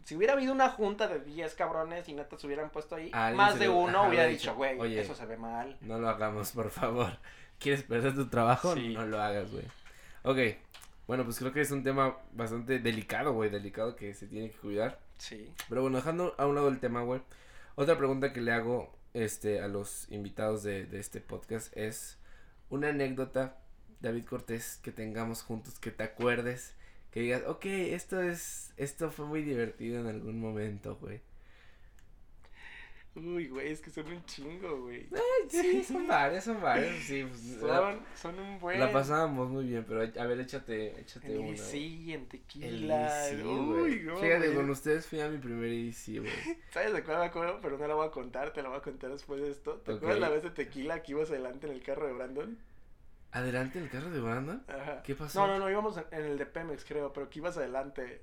Si 0.05 0.15
hubiera 0.15 0.35
habido 0.35 0.53
una 0.53 0.69
junta 0.71 1.09
de 1.09 1.19
10 1.19 1.53
cabrones 1.57 2.09
y 2.09 2.13
neta 2.13 2.39
se 2.39 2.47
hubieran 2.47 2.71
puesto 2.71 2.95
ahí, 2.95 3.11
más 3.35 3.59
de 3.59 3.69
uno 3.69 4.01
ajá, 4.01 4.09
hubiera 4.09 4.27
dicho, 4.27 4.51
dicho, 4.51 4.55
güey, 4.55 4.79
"Oye". 4.79 5.01
eso 5.01 5.17
se 5.17 5.27
ve 5.27 5.37
mal. 5.37 5.77
No 5.81 5.99
lo 5.99 6.09
hagamos, 6.09 6.53
por 6.53 6.71
favor. 6.71 7.11
¿Quieres 7.59 7.83
perder 7.83 8.15
tu 8.15 8.29
trabajo? 8.29 8.75
Sí. 8.75 8.95
No 8.95 9.05
lo 9.05 9.21
hagas, 9.21 9.51
güey. 9.51 9.65
Ok. 10.23 10.59
Bueno, 11.07 11.25
pues 11.25 11.39
creo 11.39 11.53
que 11.53 11.61
es 11.61 11.71
un 11.71 11.83
tema 11.83 12.19
bastante 12.33 12.79
delicado, 12.79 13.33
güey. 13.33 13.51
Delicado 13.51 13.97
que 13.97 14.15
se 14.15 14.27
tiene 14.27 14.51
que 14.51 14.57
cuidar. 14.59 15.01
Sí. 15.19 15.53
Pero 15.69 15.83
bueno, 15.83 15.99
dejando 15.99 16.35
a 16.39 16.47
un 16.47 16.55
lado 16.55 16.69
el 16.69 16.81
tema, 16.81 17.03
güey. 17.03 17.21
Otra 17.75 17.99
pregunta 17.99 18.33
que 18.33 18.41
le 18.41 18.53
hago 18.53 18.93
este, 19.13 19.61
a 19.61 19.69
los 19.69 20.11
invitados 20.11 20.63
de, 20.63 20.87
de 20.87 21.01
este 21.01 21.21
podcast 21.21 21.77
es 21.77 22.19
una 22.71 22.89
anécdota, 22.89 23.59
David 24.01 24.25
Cortés, 24.25 24.81
que 24.83 24.93
tengamos 24.93 25.43
juntos, 25.43 25.79
que 25.79 25.91
te 25.91 26.05
acuerdes, 26.05 26.75
que 27.11 27.21
digas, 27.21 27.43
ok, 27.47 27.65
esto 27.67 28.21
es, 28.23 28.73
esto 28.77 29.11
fue 29.11 29.27
muy 29.27 29.43
divertido 29.43 30.01
en 30.01 30.07
algún 30.07 30.41
momento, 30.41 30.97
güey. 30.97 31.21
Uy, 33.17 33.47
güey, 33.47 33.71
es 33.71 33.81
que 33.81 33.91
son 33.91 34.09
un 34.09 34.25
chingo, 34.25 34.83
güey. 34.83 35.09
Sí, 35.49 35.85
son 35.89 36.09
varios, 36.09 36.43
son 36.43 36.61
varios, 36.61 36.97
sí. 37.05 37.23
pues, 37.25 37.62
la, 37.62 37.77
Son, 37.79 38.01
son 38.17 38.39
un 38.41 38.59
buen. 38.59 38.81
la 38.81 38.91
pasábamos 38.91 39.49
muy 39.51 39.67
bien, 39.67 39.85
pero 39.87 40.01
a 40.03 40.27
ver, 40.27 40.41
échate, 40.41 41.01
échate 41.01 41.33
En 41.33 41.41
una. 41.47 41.57
sí, 41.57 42.12
en 42.12 42.23
El 42.23 42.27
tequila. 42.29 43.29
EDC, 43.29 43.45
Uy, 43.47 43.79
güey. 43.79 44.03
no, 44.03 44.17
Fíjate, 44.17 44.47
güey. 44.47 44.55
con 44.57 44.71
ustedes 44.71 45.07
fui 45.07 45.21
a 45.21 45.29
mi 45.29 45.39
primer 45.39 45.71
EDC, 45.71 46.19
güey. 46.23 46.33
¿Sabes 46.71 46.93
de 46.93 47.05
cuál 47.05 47.19
me 47.19 47.25
acuerdo? 47.27 47.61
Pero 47.62 47.79
no 47.79 47.87
la 47.87 47.95
voy 47.95 48.09
a 48.09 48.11
contar, 48.11 48.53
te 48.53 48.62
la 48.62 48.69
voy 48.71 48.79
a 48.79 48.83
contar 48.83 49.11
después 49.12 49.41
de 49.41 49.51
esto. 49.51 49.75
¿Te 49.85 49.93
acuerdas 49.93 50.19
la 50.19 50.29
vez 50.31 50.43
de 50.43 50.51
tequila 50.51 51.03
que 51.05 51.12
ibas 51.12 51.31
adelante 51.31 51.69
en 51.69 51.73
el 51.73 51.83
carro 51.85 52.09
de 52.09 52.15
Brandon? 52.15 52.59
Adelante 53.31 53.79
el 53.79 53.91
carro 53.91 54.11
de 54.11 54.21
Brandon. 54.21 54.65
Ajá. 54.67 55.03
¿Qué 55.05 55.15
pasó? 55.15 55.41
No, 55.41 55.53
no, 55.53 55.59
no, 55.61 55.71
íbamos 55.71 55.97
en, 55.99 56.05
en 56.11 56.25
el 56.25 56.39
de 56.39 56.47
Pemex, 56.47 56.85
creo, 56.85 57.12
pero 57.12 57.31
que 57.31 57.39
ibas 57.39 57.57
adelante. 57.57 58.23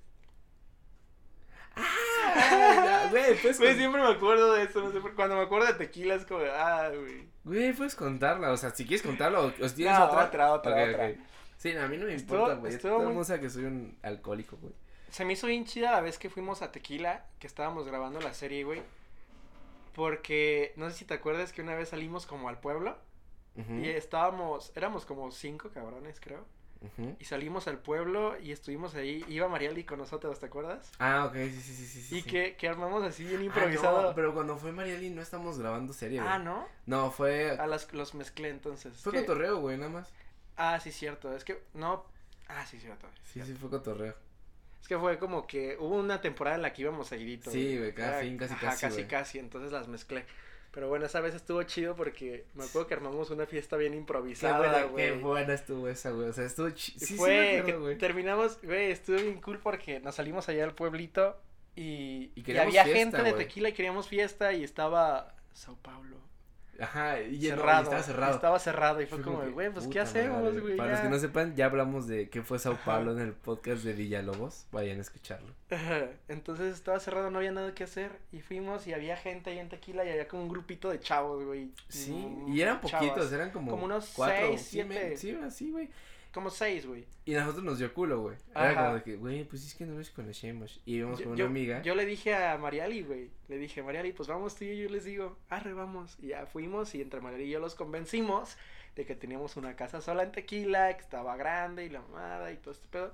Ah, 1.76 2.91
güey, 3.12 3.36
pues. 3.42 3.60
Güey, 3.60 3.76
siempre 3.76 4.02
me 4.02 4.08
acuerdo 4.10 4.54
de 4.54 4.64
eso, 4.64 4.82
no 4.82 4.92
sé 4.92 5.00
Cuando 5.16 5.36
me 5.36 5.42
acuerdo 5.44 5.68
de 5.68 5.74
tequila 5.76 6.16
es 6.16 6.26
como, 6.26 6.42
ah, 6.52 6.90
güey. 6.90 7.28
Güey, 7.44 7.74
puedes 7.74 7.96
contarla, 7.96 8.52
o 8.52 8.58
sea, 8.58 8.72
si 8.72 8.86
quieres 8.86 9.06
contarla 9.06 9.42
o, 9.42 9.48
o 9.48 9.70
si 9.70 9.76
tienes 9.76 9.98
No, 10.00 10.06
otra. 10.06 10.26
otra, 10.26 10.52
otra, 10.54 10.84
otra. 10.84 11.14
Sí, 11.58 11.74
no, 11.74 11.82
a 11.84 11.88
mí 11.88 11.98
no 11.98 12.06
me 12.08 12.16
Estuvo- 12.16 12.38
importa, 12.40 12.56
güey. 12.56 12.74
estuvo 12.74 13.00
muy- 13.02 13.24
sabe 13.26 13.42
que 13.42 13.50
soy 13.52 13.66
un 13.66 13.96
alcohólico, 14.02 14.58
güey. 14.58 14.74
Se 15.12 15.26
me 15.26 15.34
hizo 15.34 15.46
bien 15.48 15.66
chida 15.66 15.92
la 15.92 16.02
vez 16.02 16.18
que 16.18 16.30
fuimos 16.30 16.62
a 16.62 16.72
Tequila, 16.72 17.26
que 17.38 17.46
estábamos 17.46 17.86
grabando 17.86 18.20
la 18.22 18.34
serie, 18.34 18.64
güey. 18.64 18.82
Porque, 19.94 20.74
no 20.78 20.90
sé 20.90 20.98
si 21.00 21.06
te 21.06 21.14
acuerdas 21.14 21.52
que 21.52 21.62
una 21.62 21.76
vez 21.76 21.90
salimos 21.90 22.26
como 22.26 22.48
al 22.50 22.60
pueblo 22.60 22.98
y 23.56 23.90
estábamos, 23.90 24.72
éramos 24.76 25.06
como 25.06 25.30
cinco 25.32 25.70
cabrones, 25.74 26.20
creo. 26.22 26.46
Y 27.20 27.26
salimos 27.26 27.68
al 27.68 27.78
pueblo 27.78 28.40
y 28.40 28.52
estuvimos 28.52 28.96
ahí. 28.96 29.24
Iba 29.28 29.48
Mariali 29.48 29.84
con 29.84 30.00
nosotros, 30.00 30.40
¿te 30.40 30.48
acuerdas? 30.48 30.92
Ah, 30.98 31.26
ok, 31.28 31.36
sí, 31.36 31.52
sí, 31.62 31.74
sí, 31.76 31.86
sí. 31.86 32.02
sí, 32.02 32.18
y 32.18 32.22
sí. 32.24 32.30
que, 32.30 32.56
que 32.56 32.68
armamos 32.68 33.04
así 33.04 33.24
bien 33.24 33.42
Ah, 33.42 33.46
improvisado. 33.46 34.02
no, 34.02 34.16
pero 34.16 34.34
cuando 34.34 34.58
fue 34.58 34.72
Mariali 34.72 35.12
no 35.12 35.22
estamos 35.22 35.60
grabando 35.60 35.94
serie, 35.94 36.20
güey. 36.20 36.32
Ah, 36.32 36.40
¿no? 36.40 36.68
No, 36.88 37.12
fue. 37.12 37.52
A 37.52 37.68
las, 37.68 37.94
los 37.94 38.16
mezclé 38.16 38.50
entonces. 38.50 38.98
Fue 38.98 39.12
Que- 39.12 39.20
cotorreo, 39.22 39.58
güey, 39.60 39.78
nada 39.78 39.92
más. 39.92 40.12
Ah, 40.58 40.80
sí, 40.80 40.92
cierto. 40.92 41.36
Es 41.36 41.44
que, 41.44 41.62
no. 41.76 42.04
Ah, 42.48 42.66
sí, 42.66 42.80
cierto. 42.80 43.08
Sí, 43.26 43.34
cierto. 43.34 43.52
sí, 43.52 43.58
fue 43.60 43.70
cotorreo. 43.70 44.16
Es 44.82 44.88
que 44.88 44.98
fue 44.98 45.20
como 45.20 45.46
que 45.46 45.78
hubo 45.80 45.96
una 45.98 46.20
temporada 46.20 46.56
en 46.56 46.64
la 46.64 46.74
que 46.74 46.82
íbamos 46.82 47.08
seguidito. 47.08 47.52
Sí, 47.52 47.78
güey, 47.78 47.94
cada 47.94 48.14
Era- 48.14 48.22
fin, 48.22 48.38
casi, 48.38 48.54
ajá, 48.56 48.66
casi, 48.72 48.82
casi, 48.88 49.04
casi. 49.06 49.40
Entonces 49.40 49.72
las 49.72 49.88
mezclé. 49.88 50.26
Pero 50.72 50.88
bueno, 50.88 51.06
esa 51.06 51.20
vez 51.20 51.36
estuvo 51.36 51.62
chido 51.64 51.96
porque 51.96 52.46
me 52.54 52.64
acuerdo 52.64 52.88
que 52.88 52.94
armamos 52.94 53.30
una 53.30 53.46
fiesta 53.46 53.76
bien 53.76 53.94
improvisada, 53.94 54.84
güey. 54.86 55.06
qué 55.06 55.12
buena 55.18 55.54
estuvo 55.54 55.88
esa, 55.90 56.12
güey. 56.12 56.30
O 56.30 56.34
sea, 56.34 56.46
estuvo 56.46 56.70
chi- 56.70 56.94
Y 56.96 57.00
Sí, 57.00 57.16
fue 57.16 57.60
acuerdo, 57.60 57.98
terminamos, 57.98 58.58
güey, 58.64 58.92
estuvo 58.92 59.18
bien 59.18 59.42
cool 59.42 59.60
porque 59.60 60.00
nos 60.00 60.16
salimos 60.16 60.48
allá 60.48 60.64
al 60.64 60.74
pueblito 60.74 61.38
y, 61.76 61.82
Y 61.84 62.32
y 62.36 62.44
queríamos 62.44 62.70
había 62.70 62.84
fiesta, 62.86 63.18
gente 63.18 63.18
de 63.24 63.32
tequila 63.38 63.70
y 63.70 63.74
queríamos 63.74 64.08
fiesta 64.08 64.54
y 64.54 64.64
estaba 64.64 65.36
Sao 65.54 65.76
Paulo. 65.82 66.18
Ajá, 66.82 67.22
y 67.22 67.40
cerrado, 67.42 67.84
estaba 67.84 68.04
cerrado. 68.04 68.36
Estaba 68.36 68.60
cerrado 68.60 69.02
y 69.02 69.06
fue, 69.06 69.20
Fue 69.20 69.26
como, 69.34 69.52
güey, 69.52 69.72
pues 69.72 69.88
¿qué 69.88 70.00
hacemos, 70.00 70.60
güey? 70.60 70.76
Para 70.76 70.90
ya? 70.90 70.96
los 70.96 71.02
que 71.02 71.10
no 71.10 71.20
sepan, 71.20 71.56
ya 71.56 71.66
hablamos 71.66 72.08
de 72.08 72.30
qué 72.30 72.42
fue 72.42 72.58
Sao. 72.60 72.78
Paulo 72.84 73.12
en 73.14 73.20
el 73.20 73.34
podcast 73.34 73.84
de 73.84 73.94
Villalobos. 73.94 74.66
Vayan 74.72 74.98
a 74.98 75.02
escucharlo. 75.02 75.54
Entonces 76.28 76.74
estaba 76.74 77.00
cerrado, 77.00 77.30
no 77.32 77.38
había 77.40 77.52
nada 77.52 77.74
que 77.74 77.84
hacer 77.84 78.12
y 78.32 78.42
fuimos 78.42 78.88
y 78.88 78.94
había 78.94 79.16
gente 79.18 79.52
ahí 79.52 79.60
en 79.60 79.70
Tequila 79.70 80.04
y 80.06 80.10
había 80.10 80.28
como 80.28 80.44
un 80.44 80.50
grupito 80.50 80.90
de 80.90 81.00
chavos, 81.00 81.44
güey. 81.46 81.72
Sí, 81.88 82.12
Mm, 82.12 82.54
y 82.54 82.62
eran 82.62 82.82
chavas. 82.82 83.08
poquitos, 83.08 83.32
eran 83.32 83.52
como, 83.52 83.72
Como 83.72 83.86
unos 83.86 84.12
cuatro, 84.16 84.36
seis, 84.48 84.62
sí, 84.62 84.84
me- 84.84 85.16
siete. 85.16 85.18
Sí, 85.18 85.38
así, 85.46 85.72
güey. 85.72 85.90
Como 86.34 86.50
seis, 86.50 86.86
güey. 86.86 87.06
Y 87.26 87.36
a 87.36 87.42
nosotros 87.42 87.66
nos 87.66 87.78
dio 87.80 87.94
culo, 87.94 88.22
güey. 88.22 88.38
Era 88.56 88.74
como 88.76 88.96
de 88.96 89.04
que, 89.04 89.16
güey, 89.18 89.44
pues 89.44 89.66
es 89.66 89.76
que 89.76 89.86
no 89.86 89.96
nos 89.96 90.10
conocemos. 90.12 90.80
Y 90.86 90.96
íbamos 90.96 91.20
Yo, 91.20 91.26
con 91.26 91.34
una 91.34 91.40
yo- 91.40 91.46
amiga. 91.48 91.82
yo 91.82 91.94
le 91.94 92.06
dije 92.06 92.34
a 92.34 92.58
Mariali, 92.58 93.02
güey. 93.04 93.30
Le 93.50 93.58
dije, 93.58 93.84
Mariali, 93.84 94.14
pues 94.14 94.30
vamos 94.30 94.56
tú 94.56 94.64
y 94.64 94.70
yo. 94.78 94.84
Yo 94.86 94.90
les 94.90 95.04
digo, 95.04 95.38
arre, 95.50 95.74
vamos. 95.74 96.16
Y 96.22 96.28
ya 96.28 96.46
fuimos 96.46 96.96
y 96.96 97.02
entre 97.02 97.20
Mariali 97.20 97.44
y 97.46 97.50
yo 97.50 97.60
los 97.60 97.76
convencimos 97.76 98.56
de 98.96 99.06
que 99.06 99.16
teníamos 99.16 99.58
una 99.58 99.76
casa 99.76 100.00
sola 100.02 100.24
en 100.24 100.32
Tequila, 100.32 100.94
que 100.96 101.02
estaba 101.02 101.36
grande 101.36 101.86
y 101.86 101.90
la 101.90 102.02
mamada 102.02 102.52
y 102.54 102.58
todo 102.58 102.72
este 102.74 102.88
pedo. 102.88 103.14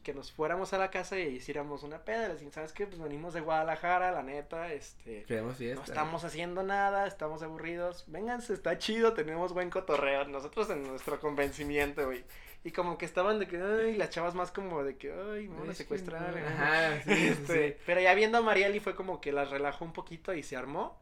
Y 0.00 0.02
que 0.02 0.14
nos 0.14 0.32
fuéramos 0.32 0.72
a 0.72 0.78
la 0.78 0.90
casa 0.90 1.18
y 1.18 1.26
hiciéramos 1.26 1.82
una 1.82 1.98
peda. 2.04 2.28
Les 2.28 2.40
dije, 2.40 2.52
¿sabes 2.52 2.72
qué? 2.72 2.86
Pues 2.86 2.98
venimos 3.00 3.34
de 3.34 3.40
Guadalajara, 3.42 4.10
la 4.12 4.22
neta, 4.22 4.72
este... 4.72 5.24
Queremos 5.24 5.56
fiesta. 5.56 5.76
No 5.76 5.84
estamos 5.84 6.24
haciendo 6.24 6.62
nada, 6.62 7.06
estamos 7.06 7.42
aburridos. 7.42 8.04
Vénganse, 8.06 8.54
está 8.54 8.78
chido, 8.78 9.12
tenemos 9.12 9.52
buen 9.52 9.68
cotorreo. 9.68 10.24
Nosotros 10.24 10.70
en 10.70 10.84
nuestro 10.84 11.20
convencimiento, 11.20 12.06
güey. 12.06 12.24
Y 12.64 12.70
como 12.70 12.96
que 12.96 13.04
estaban 13.04 13.38
de 13.38 13.46
que, 13.46 13.60
ay, 13.60 13.96
las 13.96 14.08
chavas 14.10 14.34
más 14.34 14.50
como 14.50 14.82
de 14.82 14.96
que, 14.96 15.12
ay, 15.12 15.48
me 15.48 15.60
van 15.60 15.70
a 15.70 15.74
secuestrar. 15.74 16.32
no. 16.32 16.38
eh". 16.38 16.44
Ajá, 16.46 17.02
sí, 17.02 17.14
sí, 17.14 17.26
Este, 17.28 17.68
sí. 17.72 17.76
Pero 17.84 18.00
ya 18.00 18.14
viendo 18.14 18.38
a 18.38 18.42
Mariali 18.42 18.80
fue 18.80 18.94
como 18.94 19.20
que 19.20 19.32
las 19.32 19.50
relajó 19.50 19.84
un 19.84 19.92
poquito 19.92 20.32
y 20.32 20.42
se 20.42 20.56
armó. 20.56 20.98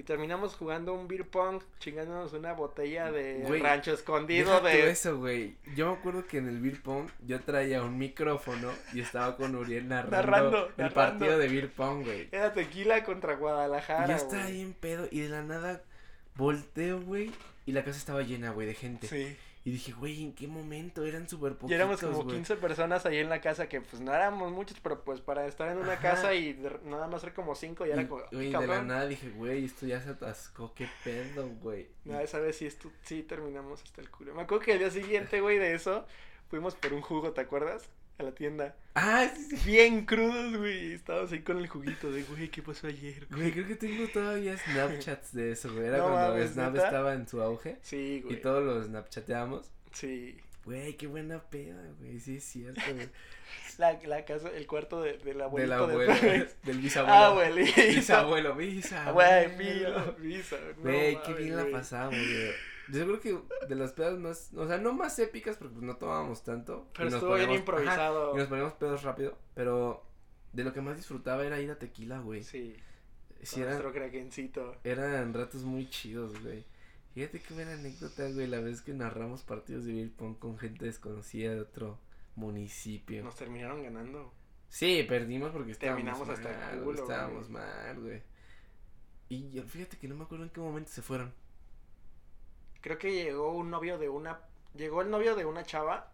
Y 0.00 0.02
terminamos 0.02 0.54
jugando 0.54 0.94
un 0.94 1.06
beer 1.08 1.28
pong, 1.28 1.60
chingándonos 1.78 2.32
una 2.32 2.54
botella 2.54 3.12
de 3.12 3.44
rancho 3.62 3.92
escondido 3.92 4.58
de... 4.62 4.88
eso, 4.88 5.18
güey. 5.18 5.56
Yo 5.76 5.92
me 5.92 5.98
acuerdo 5.98 6.26
que 6.26 6.38
en 6.38 6.48
el 6.48 6.58
beer 6.58 6.80
pong 6.82 7.10
yo 7.26 7.38
traía 7.40 7.82
un 7.82 7.98
micrófono 7.98 8.72
y 8.94 9.00
estaba 9.02 9.36
con 9.36 9.54
Uriel 9.54 9.88
narrando, 9.88 10.16
Narrando, 10.16 10.56
el 10.68 10.72
narrando. 10.78 10.94
partido 10.94 11.38
de 11.38 11.48
beer 11.48 11.70
pong, 11.70 12.04
güey. 12.04 12.28
Era 12.32 12.54
tequila 12.54 13.04
contra 13.04 13.34
Guadalajara, 13.34 14.06
yo 14.06 14.14
estaba 14.16 14.44
ahí 14.44 14.62
en 14.62 14.72
pedo 14.72 15.06
y 15.10 15.20
de 15.20 15.28
la 15.28 15.42
nada 15.42 15.82
volteo, 16.34 17.02
güey, 17.02 17.30
y 17.66 17.72
la 17.72 17.84
casa 17.84 17.98
estaba 17.98 18.22
llena, 18.22 18.52
güey, 18.52 18.66
de 18.68 18.74
gente. 18.74 19.06
Sí. 19.06 19.36
Y 19.62 19.72
dije, 19.72 19.92
güey, 19.92 20.22
¿en 20.24 20.32
qué 20.34 20.46
momento? 20.48 21.04
Eran 21.04 21.28
súper 21.28 21.52
poquitos, 21.52 21.70
Y 21.70 21.74
éramos 21.74 22.00
como 22.00 22.22
güey. 22.24 22.36
15 22.36 22.56
personas 22.56 23.04
ahí 23.04 23.18
en 23.18 23.28
la 23.28 23.42
casa 23.42 23.68
que 23.68 23.82
pues 23.82 24.00
no 24.00 24.14
éramos 24.14 24.50
muchos, 24.52 24.80
pero 24.80 25.04
pues 25.04 25.20
para 25.20 25.46
estar 25.46 25.68
en 25.70 25.76
una 25.78 25.92
Ajá. 25.92 26.00
casa 26.02 26.32
y 26.34 26.54
de- 26.54 26.80
nada 26.86 27.06
más 27.08 27.20
ser 27.20 27.34
como 27.34 27.54
5 27.54 27.86
y 27.86 27.90
era 27.90 28.08
como... 28.08 28.22
güey, 28.32 28.50
de 28.50 28.66
la 28.66 28.82
nada 28.82 29.06
dije, 29.06 29.28
güey, 29.30 29.66
esto 29.66 29.86
ya 29.86 30.00
se 30.00 30.08
atascó, 30.10 30.72
qué 30.74 30.88
pedo, 31.04 31.46
güey. 31.60 31.88
No, 32.06 32.18
esa 32.20 32.38
vez 32.38 32.56
sí, 32.56 32.66
estu- 32.66 32.90
sí 33.02 33.22
terminamos 33.22 33.82
hasta 33.82 34.00
el 34.00 34.10
culo. 34.10 34.34
Me 34.34 34.42
acuerdo 34.42 34.64
que 34.64 34.72
el 34.72 34.78
día 34.78 34.90
siguiente, 34.90 35.42
güey, 35.42 35.58
de 35.58 35.74
eso, 35.74 36.06
fuimos 36.48 36.74
por 36.74 36.94
un 36.94 37.02
jugo, 37.02 37.32
¿te 37.32 37.42
acuerdas? 37.42 37.90
A 38.20 38.22
la 38.22 38.32
tienda. 38.32 38.76
Ah, 38.94 39.28
sí, 39.34 39.56
sí. 39.56 39.70
Bien 39.70 40.04
crudos, 40.04 40.56
güey. 40.56 40.92
Estábamos 40.92 41.32
ahí 41.32 41.40
con 41.40 41.58
el 41.58 41.68
juguito 41.68 42.10
de, 42.10 42.22
güey, 42.24 42.48
¿qué 42.48 42.62
pasó 42.62 42.86
ayer? 42.86 43.26
Güey, 43.30 43.50
creo 43.52 43.66
que 43.66 43.76
tengo 43.76 44.06
todavía 44.08 44.56
Snapchats 44.58 45.32
de 45.34 45.52
eso, 45.52 45.72
güey. 45.72 45.86
Era 45.86 45.98
No 45.98 46.08
cuando 46.10 46.34
mames, 46.34 46.50
Snap 46.52 46.72
¿neta? 46.74 46.86
estaba 46.86 47.14
en 47.14 47.26
su 47.28 47.40
auge 47.40 47.78
Sí, 47.82 48.18
y 48.18 48.20
güey. 48.20 48.40
todos 48.40 48.62
los 48.64 48.86
Snapchateamos. 48.86 49.70
Sí. 49.92 50.36
Güey, 50.64 50.94
qué 50.96 51.06
buena 51.06 51.40
peda, 51.40 51.82
güey. 51.98 52.20
Sí, 52.20 52.36
es 52.36 52.44
cierto, 52.44 52.80
güey. 52.94 53.08
La, 53.78 53.98
la 54.04 54.24
casa, 54.26 54.50
el 54.54 54.66
cuarto 54.66 55.00
de, 55.02 55.14
del 55.18 55.40
abuelito 55.40 55.86
Del 55.86 55.96
de 55.98 56.04
abuelo, 56.04 56.20
Pemex. 56.20 56.56
del 56.64 56.78
bisabuelo. 56.78 57.14
Ah, 57.16 57.26
abuelito. 57.28 57.80
Bisabuelo, 57.80 58.54
Güey, 58.54 58.70
bisabuelo. 58.76 60.14
visa. 60.18 60.56
no 60.76 60.82
Güey, 60.82 61.22
qué 61.22 61.32
bien 61.34 61.56
la 61.56 61.62
güey. 61.62 61.72
pasamos, 61.72 62.14
güey. 62.14 62.50
Yo 62.92 63.06
creo 63.06 63.20
que 63.20 63.66
de 63.68 63.74
las 63.74 63.92
pedas 63.92 64.18
más, 64.18 64.52
o 64.54 64.66
sea, 64.66 64.78
no 64.78 64.92
más 64.92 65.18
épicas 65.18 65.56
porque 65.56 65.74
pues, 65.74 65.84
no 65.84 65.96
tomábamos 65.96 66.42
tanto. 66.42 66.88
Pero 66.96 67.08
estuvo 67.08 67.34
bien 67.34 67.50
improvisado. 67.52 68.28
ajá, 68.30 68.34
y 68.34 68.38
nos 68.38 68.48
poníamos 68.48 68.72
pedos 68.74 69.02
rápido, 69.02 69.38
pero 69.54 70.04
de 70.52 70.64
lo 70.64 70.72
que 70.72 70.80
más 70.80 70.96
disfrutaba 70.96 71.44
era 71.44 71.60
ir 71.60 71.70
a 71.70 71.78
tequila, 71.78 72.18
güey. 72.20 72.42
Sí, 72.42 72.76
Sí, 73.42 73.60
eran, 73.60 73.74
nuestro 73.74 73.92
krakencito. 73.92 74.76
eran 74.84 75.32
ratos 75.32 75.62
muy 75.64 75.88
chidos, 75.88 76.38
güey. 76.42 76.64
Fíjate 77.14 77.40
qué 77.40 77.54
buena 77.54 77.72
anécdota, 77.72 78.28
güey, 78.30 78.46
la 78.46 78.60
vez 78.60 78.82
que 78.82 78.92
narramos 78.92 79.42
partidos 79.42 79.84
de 79.84 79.94
beer 79.94 80.12
pong 80.12 80.38
con 80.38 80.58
gente 80.58 80.84
desconocida 80.84 81.52
de 81.54 81.60
otro 81.60 81.98
municipio. 82.36 83.22
Nos 83.24 83.36
terminaron 83.36 83.82
ganando. 83.82 84.32
Sí, 84.68 85.04
perdimos 85.08 85.50
porque 85.52 85.72
estábamos 85.72 85.96
Terminamos 86.04 86.28
mal, 86.28 86.36
hasta 86.36 86.72
el 86.72 86.80
culo, 86.82 87.02
estábamos 87.02 87.48
güey. 87.50 87.62
mal, 87.64 88.00
güey. 88.00 88.22
Y 89.28 89.50
yo, 89.50 89.62
fíjate 89.64 89.96
que 89.96 90.06
no 90.06 90.16
me 90.16 90.24
acuerdo 90.24 90.44
en 90.44 90.50
qué 90.50 90.60
momento 90.60 90.90
se 90.90 91.02
fueron. 91.02 91.32
Creo 92.80 92.98
que 92.98 93.12
llegó 93.12 93.52
un 93.52 93.70
novio 93.70 93.98
de 93.98 94.08
una. 94.08 94.40
Llegó 94.74 95.02
el 95.02 95.10
novio 95.10 95.34
de 95.34 95.44
una 95.44 95.64
chava. 95.64 96.12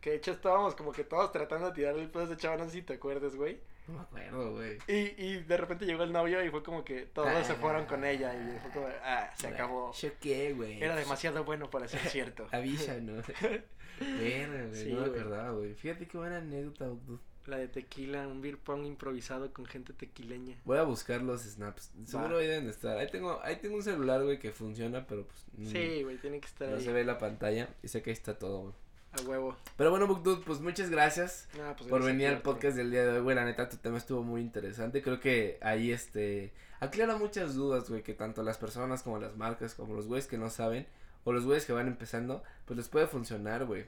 Que 0.00 0.10
de 0.10 0.16
hecho 0.16 0.32
estábamos 0.32 0.74
como 0.74 0.92
que 0.92 1.04
todos 1.04 1.32
tratando 1.32 1.68
de 1.68 1.72
tirarle 1.72 2.02
el 2.02 2.10
pedo 2.10 2.22
a 2.22 2.26
esa 2.26 2.36
chava. 2.36 2.56
No 2.56 2.64
sé 2.64 2.70
si 2.72 2.82
te 2.82 2.94
acuerdas, 2.94 3.34
güey. 3.36 3.60
No 3.86 3.94
me 3.94 4.00
acuerdo, 4.00 4.52
güey. 4.52 4.78
Y, 4.86 5.22
y 5.22 5.42
de 5.42 5.56
repente 5.56 5.84
llegó 5.84 6.04
el 6.04 6.12
novio 6.12 6.42
y 6.42 6.50
fue 6.50 6.62
como 6.62 6.84
que 6.84 7.02
todos 7.02 7.46
se 7.46 7.54
fueron 7.54 7.84
con 7.86 8.04
ella. 8.04 8.34
Y 8.34 8.58
fue 8.60 8.70
como, 8.70 8.88
ah, 9.02 9.30
se 9.36 9.48
acabó. 9.48 9.92
¿Yo 9.92 10.10
qué, 10.20 10.52
güey? 10.54 10.82
Era 10.82 10.96
demasiado 10.96 11.44
bueno 11.44 11.68
para 11.70 11.86
ser 11.88 12.00
cierto. 12.00 12.46
Avísanos. 12.52 13.26
Verga, 14.00 14.66
güey. 14.66 14.74
Sí, 14.74 14.92
no 14.92 15.00
me 15.02 15.06
acordaba, 15.06 15.50
güey. 15.50 15.74
Fíjate 15.74 16.06
qué 16.06 16.16
buena 16.16 16.38
anécdota, 16.38 16.86
dude. 16.86 17.20
La 17.46 17.58
de 17.58 17.68
tequila, 17.68 18.26
un 18.26 18.40
beer 18.40 18.56
pong 18.56 18.86
improvisado 18.86 19.52
con 19.52 19.66
gente 19.66 19.92
tequileña. 19.92 20.56
Voy 20.64 20.78
a 20.78 20.82
buscar 20.82 21.20
los 21.22 21.42
snaps. 21.42 21.90
Seguro 22.06 22.38
ahí 22.38 22.46
deben 22.46 22.68
estar. 22.70 22.96
Ahí 22.96 23.08
tengo, 23.10 23.38
ahí 23.42 23.56
tengo 23.56 23.76
un 23.76 23.82
celular, 23.82 24.22
güey, 24.24 24.38
que 24.38 24.50
funciona, 24.50 25.06
pero 25.06 25.26
pues. 25.26 25.70
Sí, 25.70 26.02
güey, 26.02 26.16
tiene 26.18 26.40
que 26.40 26.46
estar 26.46 26.68
No 26.70 26.76
ahí. 26.76 26.84
se 26.84 26.92
ve 26.92 27.04
la 27.04 27.18
pantalla 27.18 27.68
y 27.82 27.88
sé 27.88 28.02
que 28.02 28.10
ahí 28.10 28.14
está 28.14 28.38
todo, 28.38 28.60
güey. 28.62 28.74
A 29.12 29.28
huevo. 29.28 29.56
Pero 29.76 29.90
bueno, 29.90 30.06
Bookdude, 30.08 30.42
pues 30.44 30.58
muchas 30.60 30.90
gracias 30.90 31.48
No, 31.56 31.76
pues 31.76 31.88
por 31.88 32.00
gracias 32.00 32.06
venir 32.06 32.26
al 32.28 32.42
podcast 32.42 32.76
del 32.76 32.90
día 32.90 33.04
de 33.04 33.12
hoy, 33.12 33.20
güey. 33.20 33.36
La 33.36 33.44
neta, 33.44 33.68
tu 33.68 33.76
tema 33.76 33.98
estuvo 33.98 34.22
muy 34.22 34.40
interesante. 34.40 35.02
Creo 35.02 35.20
que 35.20 35.58
ahí, 35.60 35.92
este, 35.92 36.52
aclara 36.80 37.16
muchas 37.16 37.54
dudas, 37.54 37.88
güey, 37.90 38.02
que 38.02 38.14
tanto 38.14 38.42
las 38.42 38.56
personas 38.58 39.02
como 39.02 39.18
las 39.18 39.36
marcas, 39.36 39.74
como 39.74 39.94
los 39.94 40.06
güeyes 40.06 40.26
que 40.26 40.38
no 40.38 40.48
saben, 40.50 40.86
o 41.24 41.32
los 41.32 41.44
güeyes 41.44 41.64
que 41.66 41.72
van 41.72 41.86
empezando, 41.88 42.42
pues 42.64 42.76
les 42.78 42.88
puede 42.88 43.06
funcionar, 43.06 43.66
güey. 43.66 43.84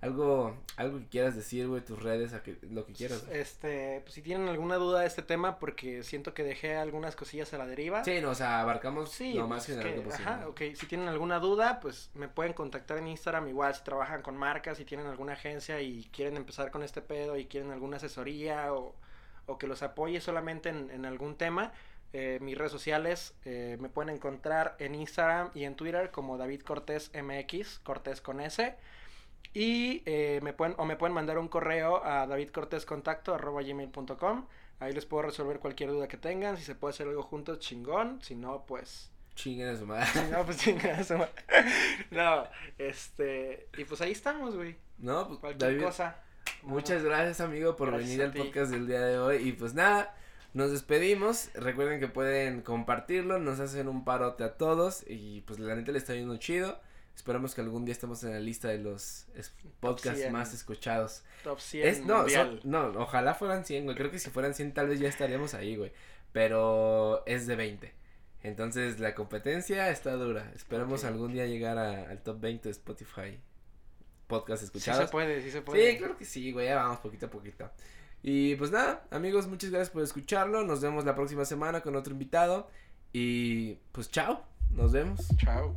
Algo, 0.00 0.56
algo 0.76 0.98
que 0.98 1.06
quieras 1.06 1.34
decir, 1.34 1.66
güey, 1.68 1.82
tus 1.82 2.02
redes, 2.02 2.32
a 2.34 2.42
que, 2.42 2.56
lo 2.70 2.84
que 2.84 2.92
quieras. 2.92 3.24
Este, 3.30 4.00
pues 4.02 4.14
si 4.14 4.22
tienen 4.22 4.48
alguna 4.48 4.76
duda 4.76 5.00
de 5.00 5.06
este 5.06 5.22
tema, 5.22 5.58
porque 5.58 6.02
siento 6.02 6.34
que 6.34 6.44
dejé 6.44 6.76
algunas 6.76 7.16
cosillas 7.16 7.52
a 7.54 7.58
la 7.58 7.66
deriva. 7.66 8.04
Sí, 8.04 8.20
no, 8.20 8.30
o 8.30 8.34
sea, 8.34 8.60
abarcamos 8.60 9.10
Sí, 9.10 9.32
lo 9.32 9.40
pues, 9.40 9.48
más 9.48 9.66
general 9.66 9.88
que, 9.88 9.94
que, 9.94 10.00
posible. 10.02 10.30
Ajá, 10.30 10.48
ok. 10.48 10.60
Si 10.74 10.86
tienen 10.86 11.08
alguna 11.08 11.38
duda, 11.38 11.80
pues 11.80 12.10
me 12.14 12.28
pueden 12.28 12.52
contactar 12.52 12.98
en 12.98 13.08
Instagram. 13.08 13.48
Igual, 13.48 13.74
si 13.74 13.84
trabajan 13.84 14.22
con 14.22 14.36
marcas, 14.36 14.78
si 14.78 14.84
tienen 14.84 15.06
alguna 15.06 15.32
agencia 15.32 15.80
y 15.80 16.04
quieren 16.12 16.36
empezar 16.36 16.70
con 16.70 16.82
este 16.82 17.00
pedo 17.02 17.36
y 17.36 17.46
quieren 17.46 17.70
alguna 17.70 17.96
asesoría 17.96 18.74
o, 18.74 18.94
o 19.46 19.58
que 19.58 19.66
los 19.66 19.82
apoye 19.82 20.20
solamente 20.20 20.68
en, 20.68 20.90
en 20.90 21.06
algún 21.06 21.36
tema, 21.36 21.72
eh, 22.12 22.38
mis 22.40 22.56
redes 22.56 22.72
sociales 22.72 23.34
eh, 23.44 23.76
me 23.80 23.90
pueden 23.90 24.14
encontrar 24.14 24.76
en 24.78 24.94
Instagram 24.94 25.50
y 25.54 25.64
en 25.64 25.74
Twitter 25.74 26.10
como 26.10 26.38
David 26.38 26.62
Cortés 26.62 27.10
MX, 27.14 27.80
Cortés 27.80 28.20
con 28.20 28.40
S. 28.40 28.74
Y 29.58 30.02
eh, 30.04 30.40
me 30.42 30.52
pueden, 30.52 30.74
o 30.76 30.84
me 30.84 30.96
pueden 30.96 31.14
mandar 31.14 31.38
un 31.38 31.48
correo 31.48 32.04
a 32.04 32.26
davidcortescontacto.gmail.com. 32.26 34.46
Ahí 34.80 34.92
les 34.92 35.06
puedo 35.06 35.22
resolver 35.22 35.60
cualquier 35.60 35.88
duda 35.90 36.08
que 36.08 36.18
tengan. 36.18 36.58
Si 36.58 36.62
se 36.62 36.74
puede 36.74 36.92
hacer 36.92 37.08
algo 37.08 37.22
juntos, 37.22 37.58
chingón. 37.60 38.20
Si 38.22 38.34
no, 38.34 38.66
pues 38.66 39.10
Chinguen 39.34 39.68
a 39.68 39.76
su 39.78 39.86
madre. 39.86 40.04
si 40.12 40.20
no, 40.30 40.44
pues 40.44 40.58
chinga 40.58 41.02
su 41.04 41.16
ma- 41.16 41.30
No, 42.10 42.44
este. 42.76 43.68
Y 43.78 43.84
pues 43.84 44.02
ahí 44.02 44.12
estamos, 44.12 44.54
güey. 44.56 44.76
No, 44.98 45.26
pues, 45.26 45.38
Cualquier 45.40 45.70
David, 45.72 45.84
cosa. 45.84 46.20
Muchas 46.62 47.02
gracias, 47.02 47.40
amigo, 47.40 47.76
por 47.76 47.88
Gracias 47.90 48.08
venir 48.10 48.22
a 48.22 48.26
al 48.26 48.32
podcast 48.34 48.70
del 48.70 48.86
día 48.86 49.00
de 49.00 49.18
hoy. 49.18 49.36
Y 49.36 49.52
pues 49.52 49.72
nada, 49.72 50.14
nos 50.52 50.70
despedimos. 50.70 51.48
Recuerden 51.54 51.98
que 51.98 52.08
pueden 52.08 52.60
compartirlo, 52.60 53.38
nos 53.38 53.58
hacen 53.60 53.88
un 53.88 54.04
parote 54.04 54.44
a 54.44 54.58
todos. 54.58 55.02
Y 55.06 55.40
pues 55.42 55.58
la 55.58 55.74
neta 55.76 55.92
le 55.92 55.98
está 55.98 56.14
yendo 56.14 56.36
chido. 56.36 56.78
Esperamos 57.16 57.54
que 57.54 57.62
algún 57.62 57.84
día 57.86 57.92
estemos 57.92 58.22
en 58.24 58.32
la 58.32 58.38
lista 58.40 58.68
de 58.68 58.78
los 58.78 59.26
es- 59.34 59.52
podcasts 59.80 60.20
100. 60.20 60.32
más 60.32 60.52
escuchados. 60.54 61.22
Top 61.42 61.58
100 61.58 61.88
Es, 61.88 62.04
no, 62.04 62.18
mundial. 62.18 62.60
son- 62.62 62.70
no, 62.70 63.00
ojalá 63.02 63.34
fueran 63.34 63.64
100, 63.64 63.84
güey. 63.84 63.96
Creo 63.96 64.10
que 64.10 64.18
si 64.18 64.30
fueran 64.30 64.54
100 64.54 64.72
tal 64.74 64.88
vez 64.88 65.00
ya 65.00 65.08
estaríamos 65.08 65.54
ahí, 65.54 65.76
güey. 65.76 65.92
Pero 66.32 67.24
es 67.26 67.46
de 67.46 67.56
20. 67.56 67.92
Entonces 68.42 69.00
la 69.00 69.14
competencia 69.14 69.90
está 69.90 70.12
dura. 70.12 70.52
Esperamos 70.54 71.04
algún 71.04 71.32
día 71.32 71.46
llegar 71.46 71.78
a- 71.78 72.08
al 72.10 72.22
top 72.22 72.38
20 72.40 72.68
de 72.68 72.72
Spotify. 72.72 73.40
Podcast 74.26 74.60
Sí 74.60 74.66
escuchados. 74.66 75.04
se 75.06 75.10
puede, 75.10 75.40
sí 75.42 75.50
se 75.50 75.62
puede. 75.62 75.92
Sí, 75.92 75.98
claro 75.98 76.16
que 76.18 76.24
sí, 76.24 76.52
güey, 76.52 76.66
ya 76.66 76.76
vamos 76.76 76.98
poquito 76.98 77.26
a 77.26 77.30
poquito. 77.30 77.70
Y 78.22 78.56
pues 78.56 78.70
nada, 78.72 79.04
amigos, 79.10 79.46
muchas 79.46 79.70
gracias 79.70 79.90
por 79.90 80.02
escucharlo. 80.02 80.64
Nos 80.64 80.80
vemos 80.80 81.04
la 81.04 81.14
próxima 81.14 81.44
semana 81.44 81.80
con 81.80 81.96
otro 81.96 82.12
invitado. 82.12 82.68
Y 83.12 83.74
pues 83.92 84.10
chao, 84.10 84.44
nos 84.70 84.92
vemos. 84.92 85.20
Chao. 85.38 85.74